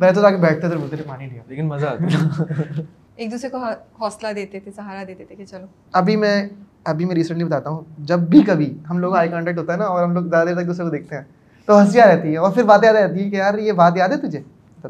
پہلے 0.00 0.12
تو 0.12 0.20
جا 0.20 0.30
کے 0.30 0.36
بیٹھتے 0.36 0.68
تھے 0.68 0.76
بولتے 0.76 0.96
تھے 0.96 1.04
پانی 1.06 1.26
لیا۔ 1.26 1.42
لیکن 1.46 1.68
مزہ 1.68 1.86
آتا۔ 1.86 2.04
ایک 3.16 3.30
دوسرے 3.30 3.48
کو 3.50 3.58
حوصلہ 4.00 4.32
دیتے 4.32 4.60
تھے 4.60 4.70
سہارا 4.70 5.04
دیتے 5.08 5.24
تھے 5.24 5.34
کہ 5.34 5.44
چلو۔ 5.44 5.66
ابھی 5.92 6.16
میں 6.16 6.36
ابھی 6.84 7.04
میں 7.04 7.14
ریسنٹلی 7.14 7.44
بتاتا 7.44 7.70
ہوں 7.70 7.82
جب 8.04 8.18
بھی 8.28 8.42
کبھی 8.42 8.78
ہم 8.90 8.98
لوگ 8.98 9.14
آئی 9.16 9.28
کانٹیکٹ 9.28 9.58
ہوتا 9.58 9.72
ہے 9.72 9.78
نا 9.78 9.84
اور 9.84 10.02
ہم 10.02 10.12
لوگ 10.14 10.24
زیادہ 10.24 10.48
دیر 10.48 10.54
تک 10.54 10.66
دوسرے 10.66 10.84
کو 10.84 10.90
دیکھتے 10.90 11.16
ہیں 11.16 11.22
تو 11.68 11.80
ہنسیاں 11.80 12.06
رہتی 12.06 12.32
ہے 12.32 12.36
اور 12.36 12.52
پھر 12.52 12.62
بات 12.64 12.84
یاد 12.84 12.94
رہتی 12.94 13.24
ہے 13.24 13.30
کہ 13.30 13.36
یار 13.36 13.58
یہ 13.58 13.72
بات 13.74 13.96
یاد 13.96 14.08
ہے 14.08 14.26
تجھے؟ 14.28 14.42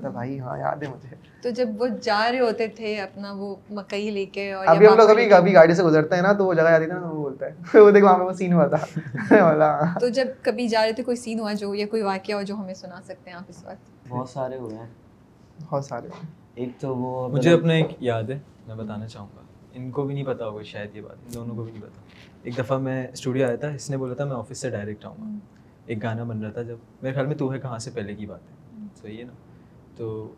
بھائی 0.09 0.39
ہاں 0.41 0.59
یاد 0.59 0.83
ہے 0.83 0.89
مجھے۔ 0.89 1.15
تو 1.43 1.51
جب 1.51 1.69
وہ 1.79 1.87
جا 2.03 2.21
رہے 2.33 2.41
ہوتے 2.41 2.67
تھے 2.69 3.01
اپنا 3.01 3.33
وہ 3.33 3.55
مکئی 3.71 4.11
لے 4.11 4.25
کے 4.27 4.53
اور 4.53 4.67
ابھی 4.67 4.87
ہم 4.87 4.97
لوگ 4.97 5.11
ابھی 5.11 5.29
کبھی 5.29 5.55
گاڑی 5.55 5.75
سے 5.75 5.83
گزرتے 5.83 6.15
ہیں 6.15 6.23
نا 6.23 6.33
تو 6.33 6.47
وہ 6.47 6.55
جگہ 6.55 6.71
جاتی 6.71 6.85
ہے 6.85 6.89
نا 6.89 7.01
وہ 7.01 7.15
بولتا 7.15 7.47
ہے۔ 7.47 7.53
وہ 7.81 7.91
دیکھ 7.91 8.05
وہاں 8.05 8.19
پہ 8.19 8.33
سین 8.33 8.53
ہوا 8.53 8.67
تھا۔ 8.67 9.99
تو 10.01 10.09
جب 10.09 10.27
کبھی 10.43 10.69
جا 10.69 10.85
رہے 10.85 10.93
تھے 10.93 11.03
کوئی 11.03 11.17
سین 11.17 11.41
ہوا 11.41 11.53
جو 11.53 11.75
یا 11.75 11.87
کوئی 11.87 12.03
واقعہ 12.03 12.35
ہو 12.35 12.43
جو 12.43 12.55
ہمیں 12.55 12.75
سنا 12.75 13.01
سکتے 13.05 13.31
ہیں 13.31 13.37
آپ 13.37 13.45
اس 13.49 13.65
وقت؟ 13.65 14.09
بہت 14.09 14.29
سارے 14.29 14.57
ہوئے 14.57 14.77
ہیں۔ 14.77 14.87
بہت 15.63 15.85
سارے 15.85 16.07
ہوئے 16.07 16.21
ہیں۔ 16.25 16.46
ایک 16.57 16.69
تو 16.81 16.97
وہ 16.97 17.29
مجھے 17.29 17.53
اپنا 17.53 17.73
ایک 17.73 17.87
یاد 18.01 18.23
ہے 18.23 18.39
میں 18.67 18.75
بتانا 18.75 19.09
چاہوں 19.09 19.29
گا۔ 19.37 19.41
ان 19.73 19.91
کو 19.91 20.05
بھی 20.05 20.15
نہیں 20.15 20.25
پتا 20.25 20.47
ہوگا 20.47 20.63
شاید 20.63 20.97
یہ 20.97 21.01
بات 21.01 21.35
دونوں 21.35 21.57
کو 21.57 21.63
بھی 21.63 21.73
نہیں 21.73 21.83
پتا۔ 21.83 22.01
ایک 22.43 22.59
دفعہ 22.59 22.79
میں 22.79 23.07
اسٹوڈیو 23.13 23.47
آیا 23.47 23.57
تھا 23.57 23.69
اس 23.69 23.91
نے 23.91 23.97
بولا 23.97 24.15
تھا 24.15 24.25
میں 24.25 24.37
آفس 24.37 24.59
سے 24.59 24.71
ڈائریکٹ 24.71 25.05
آؤں 25.05 25.17
گا۔ 25.19 25.39
ایک 25.87 26.03
گانا 26.03 26.23
بن 26.25 26.43
رہا 26.43 26.51
تھا 26.51 26.63
جب 26.63 26.77
میرے 27.03 27.15
خیال 27.15 27.27
میں 27.27 27.37
تو 27.37 27.53
ہے 27.53 27.59
کہاں 27.59 27.79
سے 27.79 27.91
پہلے 27.95 28.15
کی 28.15 28.27
بات 28.27 28.41
ہے۔ 28.51 28.57
صحیح 29.03 29.19
ہے 29.19 29.25
نا؟ 29.25 29.33
تو 29.97 30.33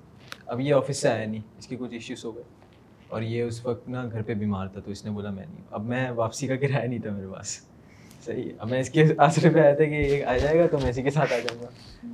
اب 0.47 0.61
یہ 0.61 0.75
آفس 0.75 0.97
سے 0.97 1.09
آیا 1.09 1.27
نہیں 1.27 1.43
اس 1.59 1.67
کے 1.67 1.77
کچھ 1.77 1.93
ایشوز 1.93 2.25
ہو 2.25 2.35
گئے۔ 2.35 2.45
اور 3.09 3.23
یہ 3.23 3.43
اس 3.43 3.67
وقت 3.67 3.89
نا 3.89 4.05
گھر 4.13 4.23
پہ 4.23 4.35
بیمار 4.35 4.67
تھا 4.67 4.81
تو 4.81 4.91
اس 4.91 5.05
نے 5.05 5.11
بولا 5.11 5.31
میں 5.31 5.45
نہیں۔ 5.47 5.65
اب 5.71 5.85
میں 5.85 6.11
واپسی 6.11 6.47
کا 6.47 6.57
کرایہ 6.57 6.89
نہیں 6.89 6.99
تھا 6.99 7.11
میرے 7.11 7.27
پاس۔ 7.27 7.68
صحیح 8.25 8.53
میں 8.71 8.81
اس 8.81 8.91
کے 8.91 9.05
آسرے 9.19 9.51
پہ 9.51 9.61
آیا 9.61 9.75
تھا 9.75 9.85
کہ 9.85 9.91
یہ 9.91 10.25
آ 10.25 10.37
جائے 10.37 10.59
گا 10.59 10.67
تو 10.67 10.79
میں 10.79 10.91
اسی 10.91 11.03
کے 11.03 11.11
ساتھ 11.11 11.33
آ 11.33 11.39
جاؤں 11.39 11.63
گا۔ 11.63 11.69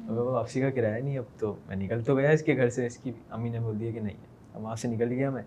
اب 0.09 0.19
وہ 0.19 0.25
واپسی 0.25 0.61
کا 0.61 0.71
کرایہ 0.71 1.03
نہیں 1.03 1.19
اب 1.19 1.25
تو 1.39 1.55
میں 1.67 1.77
نکل 1.77 2.03
تو 2.03 2.17
گیا 2.17 2.31
اس 2.31 2.43
کے 2.43 2.57
گھر 2.57 2.69
سے 2.69 2.87
اس 2.87 2.97
کی 2.97 3.13
امی 3.31 3.49
نے 3.49 3.61
بول 3.61 3.81
دیا 3.81 3.91
کہ 3.91 4.01
نہیں 4.01 4.17
اب 4.55 4.63
وہاں 4.63 4.77
سے 4.77 4.89
نکل 4.89 5.09
گیا 5.09 5.31
میں۔ 5.31 5.43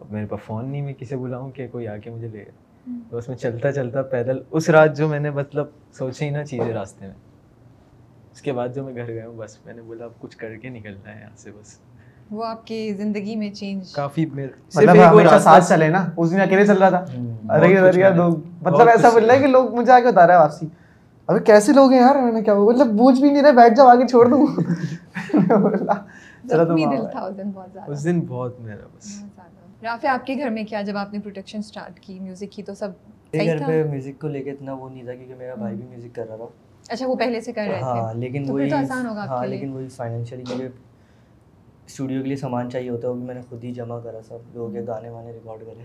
اب 0.00 0.12
میرے 0.12 0.26
پاس 0.26 0.40
فون 0.46 0.68
نہیں 0.68 0.82
میں 0.82 0.92
کسی 0.98 1.16
بلاؤں 1.16 1.50
کہ 1.50 1.68
کوئی 1.68 1.88
آ 1.88 1.96
کے 1.96 2.10
مجھے 2.10 2.28
لے۔ 2.28 2.44
گا 2.44 2.92
تو 3.10 3.16
اس 3.16 3.28
میں 3.28 3.36
چلتا 3.36 3.72
چلتا 3.72 4.02
پیدل 4.02 4.38
اس 4.50 4.70
رات 4.70 4.96
جو 4.96 5.08
میں 5.08 5.20
نے 5.20 5.30
مطلب 5.30 5.66
سوچے 5.92 6.24
ہی 6.24 6.30
نا 6.30 6.44
چیزیں 6.44 6.72
راستے 6.72 7.06
میں۔ 7.06 7.14
اس 8.32 8.42
کے 8.42 8.52
بعد 8.52 8.68
جو 8.74 8.84
میں 8.84 8.94
گھر 8.94 9.06
گیا 9.06 9.28
ہوں 9.28 9.34
بس 9.36 9.66
میں 9.66 9.74
نے 9.74 9.82
بولا 9.82 10.04
اب 10.04 10.12
کچھ 10.20 10.36
کر 10.36 10.56
کے 10.56 10.68
نکلنا 10.68 11.14
ہے 11.14 11.20
یہاں 11.20 11.36
سے 11.36 11.50
بس۔ 11.50 11.78
وہ 12.30 12.44
آپ 12.44 12.66
کی 12.66 12.92
زندگی 12.94 13.36
میں 13.36 13.50
چینج 13.50 13.92
کافی 13.92 14.24
مطلب 14.26 14.96
ہمیشہ 15.04 15.38
ساتھ 15.38 15.68
چلے 15.68 15.88
نا 15.88 16.04
اس 16.16 16.30
دن 16.30 16.40
اکیلے 16.40 16.66
چل 16.66 16.82
رہا 16.82 16.88
تھا۔ 16.90 17.04
ارے 17.50 17.76
ارے 17.78 18.08
مطلب 18.10 18.88
ایسا 18.88 19.08
بول 19.10 19.24
رہا 19.24 19.34
ہے 19.34 19.40
کہ 19.40 19.46
لوگ 19.46 19.74
مجھے 19.74 19.92
آگے 19.92 20.06
بتا 20.06 20.26
رہا 20.26 20.34
ہے 20.34 20.38
واپسی۔ 20.38 20.66
ابھی 21.28 21.40
کیسے 21.44 21.72
لوگ 21.72 21.90
ہیں 21.92 22.00
یار؟ 22.00 22.16
میں 22.16 22.32
نے 22.32 22.42
کیا 22.42 22.54
مطلب 22.56 22.86
بوجھ 22.96 23.20
بھی 23.20 23.30
نہیں 23.30 23.42
رہے 23.42 23.52
بیٹھ 23.52 23.74
جاؤ 23.74 23.86
آگے 23.86 24.06
چھوڑ 24.06 24.26
دوں۔ 24.28 24.46
اس 27.88 28.04
دن 28.04 28.20
بہت 28.20 28.60
میرا 28.60 28.86
بس۔ 28.96 29.20
رافع 29.82 30.08
آپ 30.08 30.26
کے 30.26 30.34
گھر 30.34 30.50
میں 30.50 30.64
کیا 30.64 30.82
جب 30.82 30.96
آپ 30.96 31.12
نے 31.12 31.18
پروڈکشن 31.18 31.62
سٹارٹ 31.62 32.00
کی 32.00 32.18
میوزک 32.20 32.52
کی 32.52 32.62
تو 32.62 32.74
سب 32.74 32.90
گھر 33.34 33.58
پہ 33.66 33.82
میوزک 33.84 34.20
کو 34.20 34.28
لے 34.28 34.42
کے 34.42 34.50
اتنا 34.50 34.72
وہ 34.72 34.88
نہیں 34.88 35.04
تھا 35.04 35.14
کیونکہ 35.14 35.34
میرا 35.34 35.54
بھائی 35.54 35.74
بھی 35.76 35.86
میوزک 35.86 36.14
کر 36.14 36.26
رہا 36.28 36.36
تھا۔ 36.36 36.46
اچھا 36.88 37.06
وہ 37.06 37.14
پہلے 37.14 37.40
سے 37.40 37.52
کر 37.52 37.62
رہے 37.62 37.78
تھے۔ 37.78 37.84
ہاں 37.84 38.14
لیکن 38.14 38.50
وہی 38.50 38.70
ہاں 38.70 39.46
لیکن 39.46 39.72
وہی 39.72 39.88
فائنینشلی 39.88 40.42
مجھے 40.48 40.68
اسٹوڈیو 41.88 42.22
کے 42.22 42.28
لیے 42.28 42.36
سامان 42.36 42.70
چاہیے 42.70 42.90
ہوتا 42.90 43.08
ہے 43.08 43.12
وہ 43.12 43.18
بھی 43.18 43.24
میں 43.24 43.34
نے 43.34 43.40
خود 43.48 43.64
ہی 43.64 43.72
جمع 43.72 44.00
کرا 44.00 44.22
سب 44.22 44.38
جو 44.54 44.70
کے 44.72 44.80
گانے 44.86 45.10
وانے 45.10 45.32
ریکارڈ 45.32 45.60
کرے۔ 45.60 45.84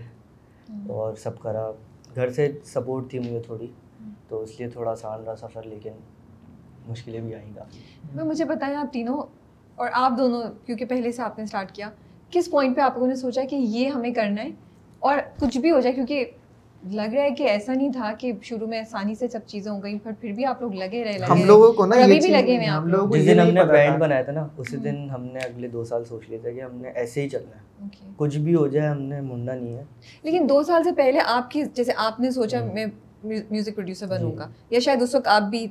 اور 0.92 1.14
سب 1.14 1.38
کرا۔ 1.38 1.70
گھر 2.14 2.30
سے 2.30 2.52
سپورٹ 2.64 3.10
تھی 3.10 3.18
مجھے 3.18 3.40
تھوڑی 3.40 3.66
تو 4.28 4.40
اس 4.42 4.58
لیے 4.58 4.68
تھوڑا 4.68 4.90
آسان 4.90 5.24
رہا 5.24 5.36
سفر 5.36 5.62
لیکن 5.62 5.90
مشکلیں 6.88 7.20
بھی 7.20 7.34
آئیں 7.34 7.50
گا 7.56 7.64
میں 8.14 8.24
مجھے 8.24 8.44
بتائیں 8.44 8.76
آپ 8.76 8.92
تینوں 8.92 9.22
اور 9.74 9.88
آپ 9.92 10.12
دونوں 10.18 10.42
کیونکہ 10.66 10.84
پہلے 10.84 11.12
سے 11.12 11.22
آپ 11.22 11.38
نے 11.38 11.44
اسٹارٹ 11.44 11.72
کیا 11.72 11.90
کس 12.30 12.50
پوائنٹ 12.50 12.76
پہ 12.76 12.80
آپ 12.80 12.94
لوگوں 12.94 13.08
نے 13.08 13.14
سوچا 13.14 13.42
کہ 13.50 13.56
یہ 13.56 13.88
ہمیں 13.88 14.14
کرنا 14.14 14.42
ہے 14.42 14.48
اور 14.98 15.18
کچھ 15.40 15.58
بھی 15.58 15.70
ہو 15.70 15.80
جائے؟ 15.80 15.94
کیونکہ 15.94 16.30
لگ 16.92 17.14
رہا 17.14 17.22
ہے 17.22 17.30
کہ 17.30 17.42
ایسا 17.42 17.74
نہیں 17.74 17.92
تھا 17.92 18.12
کہ 18.18 18.32
شروع 18.42 18.66
میں 18.66 18.80
آسانی 18.80 19.14
سے 19.14 19.28
سب 19.28 19.40
چیزیں 19.46 19.72
ہو 19.72 19.82
گئیں 19.84 19.98
بٹ 20.04 20.20
پھر 20.20 20.32
بھی 20.32 20.44
آپ 20.44 20.62
لوگ 20.62 20.74
لگے 20.74 21.04
رہے 21.04 21.18
ہم 21.30 21.44
لوگوں 21.44 21.72
کو 21.72 21.86
نا 21.86 21.96
ابھی 21.96 22.18
بھی 22.20 22.28
لگے 22.28 22.56
ہوئے 22.56 22.66
ہم 22.66 22.88
لوگ 22.88 23.08
جس 23.08 23.26
دن 23.26 23.40
ہم 23.40 23.46
نے 23.46 23.64
بینڈ 23.64 23.98
بنایا 23.98 24.22
تھا 24.22 24.32
نا 24.32 24.48
اسی 24.56 24.76
ہاں۔ 24.76 24.84
دن 24.84 25.10
ہم 25.10 25.24
نے 25.24 25.38
اگلے 25.38 25.68
دو 25.68 25.84
سال 25.84 26.04
سوچ 26.04 26.22
لیا 26.28 26.38
تھا 26.42 26.50
کہ 26.50 26.60
ہم 26.62 26.76
نے 26.76 26.88
ایسے 26.88 27.22
ہی 27.22 27.28
چلنا 27.28 27.56
ہے۔ 27.56 27.62
کچھ 28.16 28.38
بھی 28.38 28.54
ہو 28.54 28.66
جائے 28.66 28.88
ہم 28.88 29.00
نے 29.02 29.20
مڑنا 29.20 29.54
نہیں 29.54 29.76
ہے۔ 29.76 29.84
لیکن 30.22 30.46
دو 30.48 30.62
سال 30.62 30.84
سے 30.84 30.92
پہلے 30.92 31.18
آپ 31.26 31.50
کی 31.50 31.62
جیسے 31.74 31.92
آپ 31.96 32.20
نے 32.20 32.30
سوچا 32.30 32.60
ہاں۔ 32.60 32.74
میں 32.74 32.86
میوزک 33.24 33.76
پروڈیوسر 33.76 34.06
بنوں 34.06 34.30
جی۔ 34.30 34.38
گا 34.38 34.48
یا 34.70 34.80
شاید 34.80 35.02
اس 35.02 35.14
وقت 35.14 35.28
آپ 35.28 35.42
بھی 35.42 35.66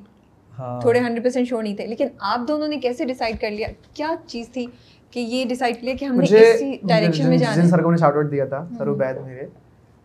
ہاں۔ 0.59 0.81
تھوڑے 0.81 0.99
ہنڈریڈ 0.99 1.23
پرسینٹ 1.23 1.47
شور 1.47 1.63
نہیں 1.63 1.75
تھے۔ 1.75 1.85
لیکن 1.87 2.07
آپ 2.19 2.47
دونوں 2.47 2.67
نے 2.67 2.77
کیسے 2.77 3.05
ڈیسائڈ 3.05 3.41
کر 3.41 3.51
لیا؟ 3.51 3.67
کیا 3.93 4.15
چیز 4.27 4.49
تھی 4.49 4.65
کہ 5.11 5.19
یہ 5.19 5.45
ڈیسائڈ 5.45 5.75
کر 5.75 5.83
لیا 5.83 5.93
کہ 5.99 6.05
ہم 6.05 6.19
نے 6.19 6.37
اسی 6.37 6.77
ڈائریکشن 6.83 7.29
میں 7.29 7.37
جانا 7.37 7.55
ہے؟ 7.55 7.61
جن 7.61 7.69
سر 7.69 7.81
کو 7.81 7.91
نے 7.91 7.97
شاؤٹ 7.97 8.15
آؤٹ 8.15 8.31
دیا 8.31 8.45
تھا 8.45 8.67
سر 8.77 8.87
عبید 8.87 9.17
میرے۔ 9.25 9.45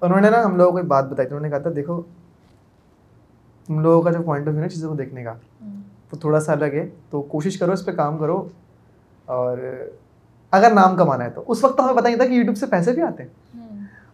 انہوں 0.02 0.20
نے 0.20 0.30
نا 0.30 0.44
ہم 0.44 0.56
لوگوں 0.56 0.70
کو 0.70 0.76
ایک 0.78 0.86
بات 0.86 1.04
بتائی 1.04 1.28
تھی 1.28 1.36
انہوں 1.36 1.46
نے 1.46 1.50
کہا 1.50 1.58
تھا 1.58 1.70
دیکھو 1.76 2.02
تم 3.66 3.80
لوگوں 3.80 4.02
کا 4.02 4.10
جو 4.10 4.22
پوائنٹ 4.22 4.48
آف 4.48 4.52
ویو 4.54 4.62
نا 4.62 4.68
چیزوں 4.68 4.88
کو 4.90 4.94
دیکھنے 4.96 5.24
کا 5.24 5.32
تو 6.10 6.16
تھوڑا 6.16 6.40
سا 6.40 6.52
الگ 6.52 6.64
ہے۔ 6.64 6.88
تو 7.10 7.22
کوشش 7.22 7.58
کرو 7.58 7.72
اس 7.72 7.84
پہ 7.86 7.90
کام 7.92 8.18
کرو 8.18 8.48
اور 9.24 9.58
اگر 10.50 10.72
نام 10.72 10.96
کمانا 10.96 11.24
ہے 11.24 11.30
تو۔ 11.30 11.44
اس 11.48 11.64
وقت 11.64 11.80
ہمیں 11.80 11.94
پتہ 11.94 12.06
نہیں 12.08 12.16
تھا 12.16 12.26
کہ 12.26 12.32
یوٹیوب 12.32 12.56
سے 12.56 12.66
پیسے 12.66 12.92
بھی 12.92 13.02
آتے 13.02 13.22
ہیں۔ 13.22 13.30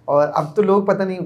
اور 0.05 0.29
اب 0.35 0.57
تو 0.57 0.63
لوگ 0.63 0.85
پتہ 0.85 1.03
نہیں 1.03 1.19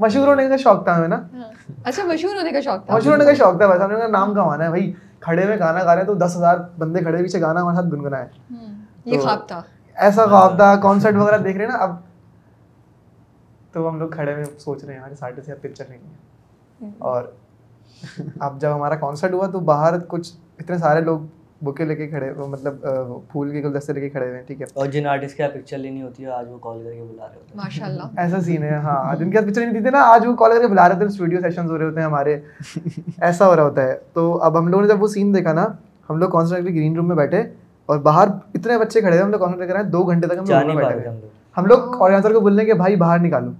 مشہور۔ 0.00 0.26
ہونے 0.26 0.48
کا 0.48 0.56
شوق 0.56 0.84
تھا۔ 0.84 0.96
ہمیں 0.96 1.08
مطلب 1.08 2.06
مشہور 2.06 2.34
ہونے 2.34 2.50
کا 2.52 2.60
شوق 2.60 2.86
تھا۔ 2.86 2.96
مشہور 2.96 3.12
ہونے 3.12 3.24
کا 3.24 3.34
شوق 3.34 3.56
تھا 3.56 4.06
نام 4.06 4.34
کمانا 4.34 4.64
ہے۔ 4.64 4.68
بھائی 4.68 4.92
کھڑے 5.20 5.44
میں 5.44 5.58
گانا 5.58 5.84
گا 5.84 5.96
رہے 5.96 6.04
تو 6.04 6.14
دس 6.14 6.36
ہزار 6.36 6.56
بندے 6.78 7.00
کھڑے 7.00 7.22
پیچھے 7.22 7.40
گانا 7.40 7.62
ہمارے 7.62 7.76
ساتھ 7.76 7.86
گنگنا 7.86 8.18
ہے 8.18 8.26
یہ 9.04 9.18
خواب 9.18 9.48
تھا۔ 9.48 9.62
ایسا 9.96 10.26
خواب 10.26 10.56
تھا 10.56 10.74
کانسرٹ 10.82 11.14
وغیرہ 11.14 11.36
دیکھ 11.38 11.56
رہے 11.56 11.64
ہیں 11.64 11.72
نا 11.72 11.78
اب 11.78 11.96
تو 13.72 13.88
ہم 13.88 13.98
لوگ 13.98 14.08
کھڑے 14.08 14.32
ہوئے 14.34 14.44
سوچ 14.58 14.84
رہے 14.84 14.94
ہیں 14.94 15.00
یار 15.00 15.14
ساڑھے 15.14 15.42
سے 15.42 15.52
اب 15.52 15.60
پکچر 15.62 15.84
نہیں 15.88 15.98
ہے۔ 15.98 16.84
ہاں. 16.84 16.90
اور 17.00 17.24
اب 18.40 18.60
جب 18.60 18.74
ہمارا 18.74 18.94
کانسرٹ 18.96 19.32
ہوا 19.32 19.46
تو 19.46 19.60
باہر 19.60 19.98
کچھ 20.08 20.30
اتنے 20.58 20.78
سارے 20.78 21.00
لوگ 21.00 21.20
بکے 21.62 21.84
لے 21.84 21.94
کے 21.96 22.06
کھڑے 22.08 22.30
وہ 22.30 22.46
مطلب 22.46 22.80
پھول 23.32 23.50
کے 23.50 23.62
گلدستے 23.62 23.92
لے 23.92 24.00
کے 24.00 24.08
کھڑے 24.08 24.26
ہوئے 24.26 24.36
ہیں 24.36 24.44
ٹھیک 24.46 24.60
ہے۔ 24.60 24.66
اور 24.74 24.86
جن 24.86 25.06
آرٹسٹ 25.06 25.36
کے 25.36 25.48
پکچر 25.48 25.78
لینی 25.78 26.02
ہوتی 26.02 26.24
ہے 26.24 26.30
آج 26.30 26.46
وہ 26.48 26.58
کال 26.58 26.82
کر 26.84 26.92
کے 26.92 27.02
بلا 27.02 27.26
رہے 27.26 27.34
ہوتے 27.34 27.52
ہیں۔ 27.52 27.56
ماشاء 27.56 27.86
اللہ 27.86 28.20
ایسا 28.20 28.40
سین 28.40 28.62
ہے 28.62 28.74
ہاں 28.78 29.14
جن 29.16 29.30
کے 29.30 29.40
پکچر 29.40 29.60
نہیں 29.60 29.72
دیتے 29.72 29.90
نا 29.90 30.02
آج 30.04 30.26
وہ 30.26 30.34
کال 30.36 30.52
کر 30.52 30.60
کے 30.60 30.66
بلا 30.66 30.88
رہے 30.88 30.94
ہوتے 30.94 31.04
ہیں 31.04 31.12
اسٹوڈیو 31.12 31.40
سیشنز 31.40 31.70
ہو 31.70 31.78
رہے 31.78 31.84
ہوتے 31.84 32.00
ہیں 32.00 32.06
ہمارے۔ 32.06 32.36
ایسا 33.20 33.46
ہو 33.46 33.56
رہا 33.56 33.62
ہوتا 33.62 33.82
ہے۔ 33.82 33.98
تو 34.12 34.42
اب 34.42 34.58
ہم 34.58 34.68
لوگوں 34.68 34.82
نے 34.82 34.88
جب 34.88 35.02
وہ 35.02 35.08
سین 35.08 35.34
دیکھا 35.34 35.52
نا 35.52 35.66
ہم 36.10 36.16
لوگ 36.16 36.30
کانسرٹ 36.30 36.64
گرین 36.64 36.96
روم 36.96 37.08
میں 37.08 37.16
بیٹھے۔ 37.16 37.42
اور 37.86 37.98
باہر 37.98 38.28
اتنے 38.54 38.78
بچے 38.78 39.00
کھڑے 39.00 39.16
تھے 39.16 39.22
ہم 39.22 39.30
لوگ 39.30 39.38
کانسنٹریٹ 39.40 39.68
کر 39.68 39.74
رہے 39.76 39.82
ہیں 39.82 39.90
دو 39.90 40.02
گھنٹے 40.04 40.26
تک 40.26 40.38
ہم 40.38 40.68
لوگ 40.68 40.76
بیٹھے 40.76 41.08
ہم 41.56 41.66
لوگ۔ 41.66 42.02
آرگنائزر 42.02 42.32
کو 42.32 42.40
بول 42.40 42.54
رہے 42.54 42.62
ہیں 42.62 42.72
کہ 42.72 42.76
بھائی 42.76 42.96
باہر 42.96 43.18
نکالو۔ 43.18 43.50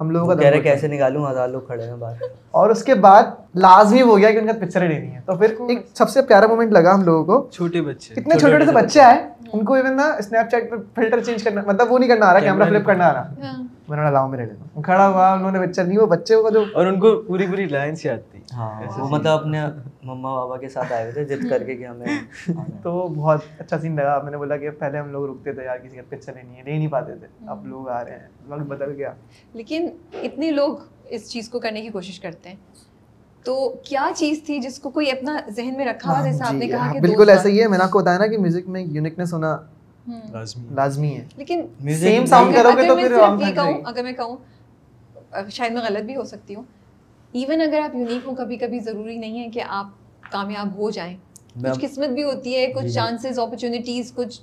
ہم 0.00 0.10
لوگوں 0.10 0.26
کا 0.26 0.34
کہہ 0.34 0.50
رہے 0.50 0.60
کیسے 0.60 0.88
نکالوں؟ 0.88 1.30
ہزار 1.30 1.48
لوگ 1.48 1.60
کھڑے 1.60 1.82
ہیں 1.86 1.96
باہر۔ 1.96 2.14
اور 2.50 2.70
اس 2.70 2.84
کے 2.84 2.94
بعد 2.94 3.22
لازمی 3.54 4.02
ہو 4.02 4.18
گیا 4.18 4.30
کہ 4.30 4.38
ان 4.38 4.46
کا 4.46 4.52
پکچر 4.60 4.82
ہی 4.82 4.88
نہیں 4.88 5.14
ہے۔ 5.14 5.20
تو 5.26 5.36
پھر 5.36 5.54
ایک 5.68 5.86
سب 5.94 6.08
سے 6.08 6.22
پیارا 6.22 6.46
مومنٹ 6.46 6.72
لگا 6.72 6.94
ہم 6.94 7.02
لوگوں 7.02 7.24
کو۔ 7.24 7.48
چھوٹے 7.52 7.80
بچے۔ 7.80 8.14
اتنے 8.20 8.34
چھوٹے 8.34 8.50
چھوٹے 8.50 8.66
سے 8.66 8.72
بچے۔ 8.72 9.00
آئے 9.00 9.28
ان 9.52 9.64
کو 9.64 9.74
ایون 9.74 9.96
نا 9.96 10.02
اسنیپ 10.18 10.50
چیٹ 10.50 10.70
پہ 10.70 10.76
فلٹر 10.94 11.20
چینج 11.20 11.42
کرنا 11.42 11.60
مطلب 11.66 11.92
وہ 11.92 11.98
نہیں 11.98 12.08
کرنا 12.08 12.26
آ 12.26 12.32
رہا 12.32 12.40
کیمرہ 12.40 12.64
فلپ 12.64 12.86
کرنا 12.86 13.06
آ 13.06 13.12
رہا۔ 13.12 13.22
ہاں۔ 13.22 13.62
میں 13.88 14.04
نے 14.04 14.10
لاؤ 14.10 14.28
میرے 14.28 14.44
لیے 14.44 14.80
کھڑا 14.82 15.08
ہوا 15.08 15.32
انہوں 15.32 15.52
نے 15.52 15.58
پکچر 15.66 15.84
نہیں 15.84 15.98
وہ 15.98 16.06
بچے 16.06 16.36
کو 16.36 16.50
جو 16.50 16.64
اور 16.74 16.86
ان 16.86 17.00
کو 17.00 17.22
پوری 17.26 17.46
پوری 17.46 17.64
لائن 17.64 17.94
یاد 18.04 18.32
تھی۔ 18.32 18.40
ہاں 18.56 18.98
وہ 18.98 19.08
مطلب 19.08 19.32
اپنے 19.32 19.62
مما 20.02 20.34
بابا 20.34 20.56
کے 20.58 20.68
ساتھ 20.68 20.92
آئے 20.92 21.10
ہوئے 21.10 21.24
تھے 21.24 21.36
جد 21.36 21.48
کر 21.50 21.62
کے 21.62 21.76
کہ 21.76 21.86
ہمیں 21.86 22.06
تو 22.82 22.92
وہ 22.94 23.08
بہت 23.08 23.40
اچھا 23.58 23.78
سین 23.78 23.96
لگا۔ 23.96 24.20
میں 24.22 24.30
نے 24.30 24.36
بولا 24.36 24.56
کہ 24.56 24.70
پہلے 24.70 24.98
ہم 24.98 25.10
لوگ 25.10 25.30
رکتے 25.30 25.52
تھے 25.52 25.64
یار 25.64 25.78
کسی 25.78 25.96
گھر 25.96 26.02
پہ 26.08 26.16
چلے 26.16 26.42
نہیں 26.42 26.62
لے 26.64 26.78
نہیں 26.78 26.88
پاتے 26.88 27.14
تھے۔ 27.14 27.26
اب 27.46 27.66
لوگ 27.66 27.88
آ 27.88 28.04
رہے 28.04 28.10
ہیں 28.10 28.28
وقت 28.48 28.60
بدل 28.60 28.90
گیا۔ 28.90 29.12
لیکن 29.52 29.88
اتنے 30.12 30.50
لوگ 30.50 30.76
اس 31.04 31.30
چیز 31.30 31.48
کو 31.48 31.60
کرنے 31.60 31.82
کی 31.82 31.88
کوشش 31.88 32.20
کرتے 32.20 32.48
ہیں۔ 32.48 32.56
تو 33.44 33.76
کیا 33.84 34.10
چیز 34.16 34.42
تھی 34.46 34.60
جس 34.60 34.78
کو 34.78 34.90
کوئی 34.90 35.10
اپنا 35.10 35.36
ذہن 35.48 35.74
میں 35.76 35.86
رکھا 35.86 36.10
ہوا 36.10 36.18
ہاں، 36.18 36.26
جیسے 36.26 36.44
آپ 36.44 36.52
نے 36.52 36.66
جی، 36.66 36.70
کہا 36.70 36.78
ہاں، 36.78 36.92
کہ 36.92 37.00
بالکل 37.00 37.28
ایسا 37.28 37.48
ہی 37.48 37.62
ہے۔ 37.62 37.68
میں 37.68 37.78
نے 37.78 37.84
آپ 37.84 37.90
کو 37.90 37.98
بتایا 37.98 38.18
نا 38.18 38.26
کہ 38.26 38.38
میوزک 38.38 38.68
میں 38.68 38.80
یونیکنیس 38.80 39.32
ہونا 39.34 39.56
لازمی 40.74 41.16
ہے۔ 41.16 41.24
لیکن 41.36 41.66
سیم 41.98 42.26
ساؤنڈ 42.26 42.54
کرو 42.54 42.70
گے 42.76 42.88
تو 42.88 42.96
پھر 42.96 43.12
اگر 43.84 44.02
میں 44.02 44.12
کہوں 44.12 44.36
شاید 45.50 45.72
میں 45.72 45.82
غلط 45.82 46.04
بھی 46.04 46.16
ہو 46.16 46.24
سکتی 46.24 46.54
ہوں۔ 46.54 46.62
ایون 47.32 47.60
اگر 47.60 47.80
آپ 47.80 47.94
یونیک 47.94 48.26
ہوں 48.26 48.34
کبھی 48.34 48.56
کبھی 48.56 48.80
ضروری 48.80 49.16
نہیں 49.16 49.44
ہے 49.44 49.50
کہ 49.50 49.62
آپ 49.68 49.86
کامیاب 50.32 50.76
ہو 50.76 50.90
جائیں۔ 50.90 51.16
کچھ 51.54 51.78
قسمت 51.80 52.08
بھی 52.08 52.22
ہوتی 52.22 52.56
ہے 52.56 52.66
جی، 52.66 52.72
کچھ 52.72 52.84
جی۔ 52.84 52.90
چانسز 52.90 53.38
اپرچونیٹیز 53.38 54.12
کچھ 54.14 54.40